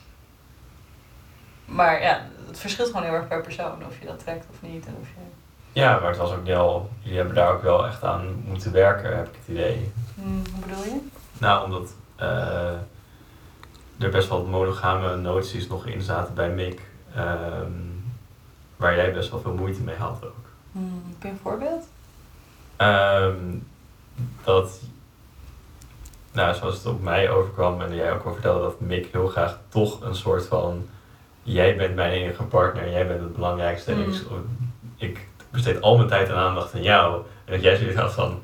Maar 1.64 2.02
ja, 2.02 2.26
het 2.46 2.58
verschilt 2.58 2.88
gewoon 2.88 3.02
heel 3.02 3.14
erg 3.14 3.28
per 3.28 3.40
persoon 3.40 3.86
of 3.86 3.98
je 4.00 4.06
dat 4.06 4.18
trekt 4.18 4.46
of 4.50 4.62
niet. 4.62 4.86
En 4.86 4.96
of 5.00 5.08
je... 5.08 5.21
Ja, 5.72 5.98
maar 5.98 6.08
het 6.08 6.18
was 6.18 6.32
ook 6.32 6.46
wel, 6.46 6.90
jullie 7.00 7.16
hebben 7.16 7.34
daar 7.34 7.52
ook 7.52 7.62
wel 7.62 7.86
echt 7.86 8.04
aan 8.04 8.42
moeten 8.46 8.72
werken, 8.72 9.16
heb 9.16 9.28
ik 9.28 9.34
het 9.38 9.48
idee. 9.48 9.92
Hmm, 10.14 10.42
hoe 10.52 10.66
bedoel 10.66 10.84
je? 10.84 11.00
Nou, 11.38 11.64
omdat 11.64 11.94
eh, 12.16 12.72
er 13.98 14.10
best 14.10 14.28
wel 14.28 14.44
monogame 14.44 15.16
noties 15.16 15.68
nog 15.68 15.86
in 15.86 16.02
zaten 16.02 16.34
bij 16.34 16.50
Mick, 16.50 16.80
ehm, 17.14 17.70
waar 18.76 18.96
jij 18.96 19.12
best 19.12 19.30
wel 19.30 19.40
veel 19.40 19.54
moeite 19.54 19.80
mee 19.80 19.96
had 19.96 20.24
ook. 20.24 20.44
Hmm, 20.72 21.02
heb 21.08 21.22
je 21.22 21.28
een 21.28 21.38
voorbeeld? 21.42 21.84
Ehm, 22.76 23.36
dat, 24.44 24.80
nou, 26.32 26.54
zoals 26.54 26.74
het 26.74 26.86
op 26.86 27.02
mij 27.02 27.30
overkwam 27.30 27.80
en 27.80 27.94
jij 27.94 28.12
ook 28.12 28.24
al 28.24 28.32
vertelde, 28.32 28.60
dat 28.60 28.80
Mick 28.80 29.12
heel 29.12 29.28
graag 29.28 29.58
toch 29.68 30.00
een 30.00 30.14
soort 30.14 30.46
van, 30.46 30.88
jij 31.42 31.76
bent 31.76 31.94
mijn 31.94 32.12
enige 32.12 32.42
partner, 32.42 32.90
jij 32.90 33.06
bent 33.06 33.20
het 33.20 33.34
belangrijkste, 33.34 33.92
en 33.92 34.00
ik, 34.00 34.16
ik 34.96 35.28
besteed 35.52 35.80
al 35.80 35.96
mijn 35.96 36.08
tijd 36.08 36.28
en 36.28 36.34
aandacht 36.34 36.74
aan 36.74 36.82
jou. 36.82 37.22
En 37.44 37.52
dat 37.52 37.62
jij 37.62 37.76
zoiets 37.76 37.96
had 37.96 38.12
van, 38.12 38.42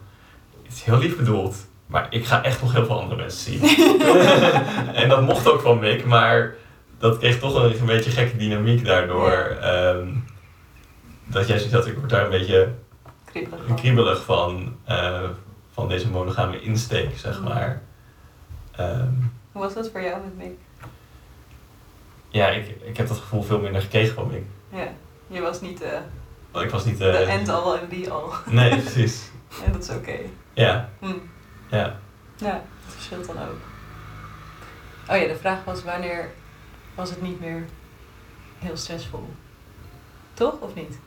het 0.62 0.72
is 0.72 0.82
heel 0.82 0.98
lief 0.98 1.16
bedoeld, 1.16 1.56
maar 1.86 2.06
ik 2.10 2.26
ga 2.26 2.42
echt 2.42 2.62
nog 2.62 2.72
heel 2.72 2.84
veel 2.86 3.00
andere 3.00 3.20
mensen 3.20 3.52
zien. 3.52 3.78
en 5.00 5.08
dat 5.08 5.22
mocht 5.22 5.48
ook 5.50 5.60
van 5.60 5.78
Mick, 5.78 6.04
maar 6.04 6.54
dat 6.98 7.18
kreeg 7.18 7.38
toch 7.38 7.54
een, 7.62 7.78
een 7.80 7.86
beetje 7.86 8.10
gekke 8.10 8.36
dynamiek 8.36 8.84
daardoor. 8.84 9.32
Ehm, 9.60 10.08
dat 11.26 11.46
jij 11.46 11.56
zoiets 11.56 11.74
had, 11.74 11.86
ik 11.86 11.96
word 11.98 12.10
daar 12.10 12.24
een 12.24 12.30
beetje 12.30 12.68
Kriebelig. 13.24 13.66
van. 13.66 13.76
kriebelig 13.76 14.24
van, 14.24 14.76
eh, 14.84 15.22
van 15.72 15.88
deze 15.88 16.08
monogame 16.10 16.60
insteek, 16.60 17.18
zeg 17.18 17.42
maar. 17.42 17.82
Ehm, 18.76 19.12
Hoe 19.52 19.62
was 19.62 19.74
dat 19.74 19.90
voor 19.92 20.02
jou 20.02 20.20
met 20.24 20.36
Mick? 20.36 20.58
ja, 22.28 22.48
ik, 22.48 22.74
ik 22.82 22.96
heb 22.96 23.08
dat 23.08 23.16
gevoel 23.18 23.42
veel 23.42 23.60
minder 23.60 23.80
gekregen 23.82 24.14
van 24.14 24.26
Mick. 24.32 24.42
Ja, 24.72 24.88
je 25.26 25.40
was 25.40 25.60
niet 25.60 25.82
eh, 25.82 25.90
Want 26.50 26.64
ik 26.64 26.70
was 26.70 26.84
niet... 26.84 26.98
de 26.98 27.08
eh, 27.10 27.34
end 27.34 27.48
all 27.48 27.78
en 27.78 27.88
be 27.88 28.10
all. 28.10 28.54
nee, 28.54 28.80
precies. 28.80 29.30
En 29.64 29.72
dat 29.72 29.82
is 29.82 29.90
oké. 29.90 30.16
Ja, 30.52 30.88
Hm. 31.00 31.06
ja. 31.70 31.96
Ja, 32.36 32.52
het 32.84 32.94
verschilt 32.94 33.26
dan 33.26 33.36
ook. 33.36 33.56
Oh 35.10 35.16
ja, 35.16 35.26
de 35.28 35.36
vraag 35.40 35.64
was 35.64 35.84
wanneer 35.84 36.30
was 36.94 37.10
het 37.10 37.22
niet 37.22 37.40
meer 37.40 37.64
heel 38.58 38.76
stressvol? 38.76 39.28
Toch 40.34 40.54
of 40.60 40.74
niet? 40.74 40.98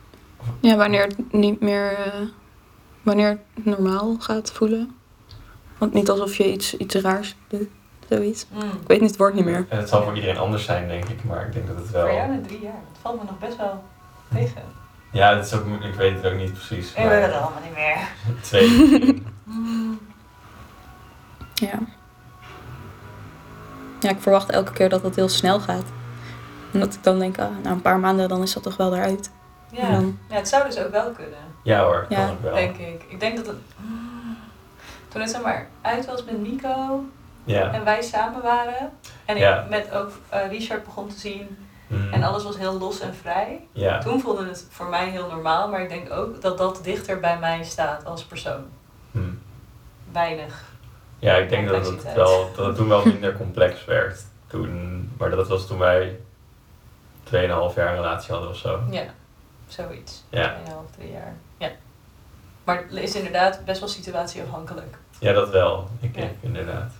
Ja, 0.59 0.75
wanneer 0.75 1.01
het 1.03 1.33
niet 1.33 1.61
meer... 1.61 1.93
eh, 1.97 2.21
wanneer 3.01 3.39
het 3.53 3.65
normaal 3.65 4.15
gaat 4.19 4.51
voelen. 4.51 4.95
Want 5.77 5.93
niet 5.93 6.09
alsof 6.09 6.35
je 6.35 6.51
iets, 6.51 6.77
iets 6.77 6.95
raars 6.95 7.35
doet. 7.47 7.67
Zoiets. 8.09 8.45
Mm. 8.51 8.61
Ik 8.61 8.87
weet 8.87 9.01
niet 9.01 9.09
het 9.09 9.19
woord 9.19 9.33
niet 9.33 9.45
meer. 9.45 9.65
En 9.69 9.77
het 9.77 9.89
zal 9.89 10.03
voor 10.03 10.15
iedereen 10.15 10.37
anders 10.37 10.63
zijn, 10.65 10.87
denk 10.87 11.05
ik, 11.09 11.23
maar 11.23 11.45
ik 11.45 11.53
denk 11.53 11.67
dat 11.67 11.75
het 11.75 11.89
wel... 11.91 12.05
Voor 12.05 12.15
jou 12.15 12.29
na 12.31 12.41
drie 12.47 12.61
jaar. 12.61 12.81
Dat 12.91 12.97
valt 13.01 13.19
me 13.19 13.25
nog 13.25 13.39
best 13.39 13.57
wel 13.57 13.83
tegen. 14.33 14.61
Ja, 15.11 15.35
dat 15.35 15.45
is 15.45 15.53
ook, 15.53 15.65
ik 15.81 15.93
weet 15.93 16.15
het 16.23 16.31
ook 16.31 16.37
niet 16.39 16.53
precies. 16.53 16.93
Ik 16.93 17.05
weet 17.07 17.21
het 17.21 17.31
allemaal 17.33 17.61
niet 17.63 17.73
meer. 17.73 17.97
Twee. 18.41 19.23
Ja. 21.53 21.79
Ja, 23.99 24.09
ik 24.09 24.21
verwacht 24.21 24.49
elke 24.49 24.71
keer 24.71 24.89
dat 24.89 25.01
het 25.03 25.15
heel 25.15 25.29
snel 25.29 25.59
gaat. 25.59 25.83
En 26.73 26.79
dat 26.79 26.93
ik 26.93 27.03
dan 27.03 27.19
denk, 27.19 27.39
ah, 27.39 27.49
na 27.63 27.71
een 27.71 27.81
paar 27.81 27.99
maanden 27.99 28.29
dan 28.29 28.41
is 28.41 28.53
dat 28.53 28.63
toch 28.63 28.77
wel 28.77 28.95
eruit. 28.95 29.31
En 29.71 29.77
Ja. 29.77 29.91
dan, 29.91 30.19
ja, 30.29 30.35
het 30.35 30.47
zou 30.47 30.65
dus 30.65 30.77
ook 30.79 30.91
wel 30.91 31.11
kunnen, 31.11 31.39
Ja 31.63 31.83
hoor, 31.83 32.05
Ja, 32.09 32.15
kan 32.25 32.29
ook 32.29 32.41
wel. 32.41 32.53
denk 32.55 32.77
ik. 32.77 33.05
Ik 33.07 33.19
denk 33.19 33.35
dat 33.37 33.45
het... 33.45 33.55
Toen 35.07 35.21
het 35.21 35.29
zeg 35.29 35.41
maar 35.41 35.67
uit 35.81 36.05
was 36.05 36.23
met 36.23 36.41
Nico 36.41 37.03
Ja. 37.43 37.71
en 37.73 37.83
wij 37.83 38.01
samen 38.01 38.41
waren. 38.41 38.91
En 39.25 39.35
ik 39.35 39.41
Ja. 39.41 39.65
met 39.69 39.91
ook 39.91 40.11
eh, 40.29 40.49
Richard 40.49 40.83
begon 40.83 41.07
te 41.07 41.19
zien. 41.19 41.57
Mm. 41.91 42.13
En 42.13 42.23
alles 42.23 42.43
was 42.43 42.57
heel 42.57 42.77
los 42.77 42.99
en 42.99 43.15
vrij. 43.15 43.67
Ja. 43.71 43.99
Toen 43.99 44.21
voelde 44.21 44.47
het 44.47 44.67
voor 44.69 44.85
mij 44.85 45.09
heel 45.09 45.27
normaal, 45.27 45.69
maar 45.69 45.81
ik 45.81 45.89
denk 45.89 46.11
ook 46.11 46.41
dat 46.41 46.57
dat 46.57 46.79
dichter 46.83 47.19
bij 47.19 47.39
mij 47.39 47.63
staat 47.63 48.05
als 48.05 48.23
persoon. 48.23 48.63
Mm. 49.11 49.41
Weinig. 50.11 50.63
Ja, 51.19 51.35
ik 51.35 51.49
denk 51.49 51.67
dat 51.69 51.85
het, 51.85 52.13
wel, 52.13 52.51
dat 52.55 52.65
het 52.65 52.75
toen 52.75 52.87
wel 52.87 53.05
minder 53.05 53.37
complex 53.37 53.85
werd. 53.85 54.23
Toen, 54.47 55.11
maar 55.17 55.29
dat 55.29 55.47
was 55.47 55.67
toen 55.67 55.77
wij 55.77 56.19
2,5 57.23 57.31
jaar 57.31 57.47
een 57.75 57.95
relatie 57.95 58.31
hadden 58.31 58.49
of 58.49 58.57
zo. 58.57 58.79
Ja, 58.89 59.05
zoiets. 59.67 60.23
Ja. 60.29 60.55
2,5, 60.67 60.71
drie 60.97 61.11
jaar. 61.11 61.35
Ja. 61.57 61.69
Maar 62.63 62.77
het 62.77 62.91
is 62.91 63.15
inderdaad 63.15 63.65
best 63.65 63.79
wel 63.79 63.89
situatieafhankelijk. 63.89 64.97
Ja, 65.19 65.33
dat 65.33 65.49
wel. 65.49 65.89
Ik, 65.99 66.15
Ja. 66.15 66.23
ik 66.23 66.31
inderdaad. 66.39 66.91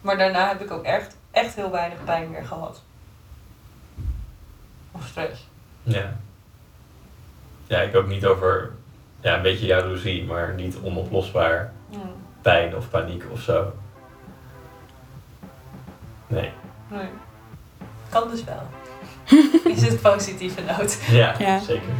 Maar 0.00 0.18
daarna 0.18 0.48
heb 0.48 0.60
ik 0.60 0.70
ook 0.70 0.84
echt, 0.84 1.16
echt 1.38 1.54
heel 1.54 1.70
weinig 1.70 2.04
pijn 2.04 2.30
meer 2.30 2.44
gehad. 2.44 2.82
Of 4.92 5.06
stress. 5.06 5.46
Ja. 5.82 6.16
Ja, 7.66 7.80
ik 7.80 7.96
ook 7.96 8.06
niet 8.06 8.26
over 8.26 8.70
ja, 9.20 9.36
een 9.36 9.42
beetje 9.42 9.66
jaloezie, 9.66 10.24
maar 10.24 10.54
niet 10.54 10.76
onoplosbaar 10.82 11.72
pijn 12.42 12.76
of 12.76 12.90
paniek 12.90 13.24
of 13.30 13.40
zo. 13.40 13.72
Nee. 16.26 16.50
Nee. 16.90 17.08
Kan 18.08 18.30
dus 18.30 18.44
wel. 18.44 18.62
is 19.74 19.82
het 19.82 20.00
positieve 20.00 20.60
noot. 20.62 21.00
Ja, 21.10 21.34
Ja. 21.38 21.58
zeker. 21.58 21.92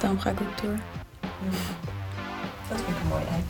daarom 0.00 0.20
ga 0.20 0.30
ik 0.30 0.40
ook 0.40 0.62
door. 0.62 0.76
Dat 2.68 2.80
vind 2.80 2.96
ik 2.96 3.02
een 3.02 3.08
mooi 3.08 3.22
eind. 3.32 3.44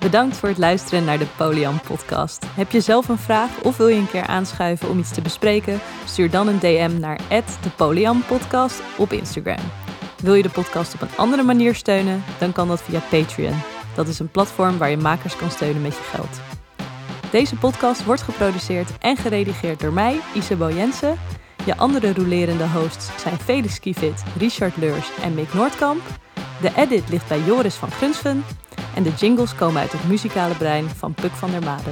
Bedankt 0.00 0.36
voor 0.36 0.48
het 0.48 0.58
luisteren 0.58 1.04
naar 1.04 1.18
de 1.18 1.26
Polian 1.36 1.80
podcast. 1.80 2.46
Heb 2.54 2.70
je 2.70 2.80
zelf 2.80 3.08
een 3.08 3.18
vraag 3.18 3.60
of 3.62 3.76
wil 3.76 3.88
je 3.88 3.96
een 3.96 4.10
keer 4.10 4.26
aanschuiven 4.26 4.88
om 4.88 4.98
iets 4.98 5.12
te 5.12 5.20
bespreken? 5.20 5.80
Stuur 6.04 6.30
dan 6.30 6.48
een 6.48 6.58
DM 6.58 6.98
naar 6.98 7.20
de 7.28 8.20
podcast 8.26 8.82
op 8.96 9.12
Instagram. 9.12 9.64
Wil 10.22 10.34
je 10.34 10.42
de 10.42 10.48
podcast 10.48 10.94
op 10.94 11.00
een 11.00 11.16
andere 11.16 11.42
manier 11.42 11.74
steunen? 11.74 12.22
Dan 12.38 12.52
kan 12.52 12.68
dat 12.68 12.82
via 12.82 13.00
Patreon. 13.10 13.60
Dat 13.94 14.08
is 14.08 14.18
een 14.18 14.30
platform 14.30 14.78
waar 14.78 14.90
je 14.90 14.96
makers 14.96 15.36
kan 15.36 15.50
steunen 15.50 15.82
met 15.82 15.96
je 15.96 16.02
geld. 16.02 16.40
Deze 17.30 17.56
podcast 17.56 18.04
wordt 18.04 18.22
geproduceerd 18.22 18.98
en 18.98 19.16
geredigeerd 19.16 19.80
door 19.80 19.92
mij, 19.92 20.20
Isabel 20.34 20.72
Jensen. 20.72 21.18
Je 21.64 21.76
andere 21.76 22.12
rolerende 22.12 22.68
hosts 22.68 23.10
zijn 23.22 23.38
Felix 23.38 23.80
Kievit, 23.80 24.22
Richard 24.38 24.76
Leurs 24.76 25.10
en 25.22 25.34
Mick 25.34 25.54
Noordkamp. 25.54 26.02
De 26.60 26.70
edit 26.76 27.08
ligt 27.08 27.28
bij 27.28 27.40
Joris 27.40 27.74
van 27.74 27.90
Grunsven. 27.90 28.44
En 28.94 29.02
de 29.02 29.12
jingles 29.18 29.54
komen 29.54 29.80
uit 29.80 29.92
het 29.92 30.08
muzikale 30.08 30.54
brein 30.54 30.88
van 30.88 31.14
Puk 31.14 31.32
van 31.32 31.50
der 31.50 31.62
Made. 31.62 31.90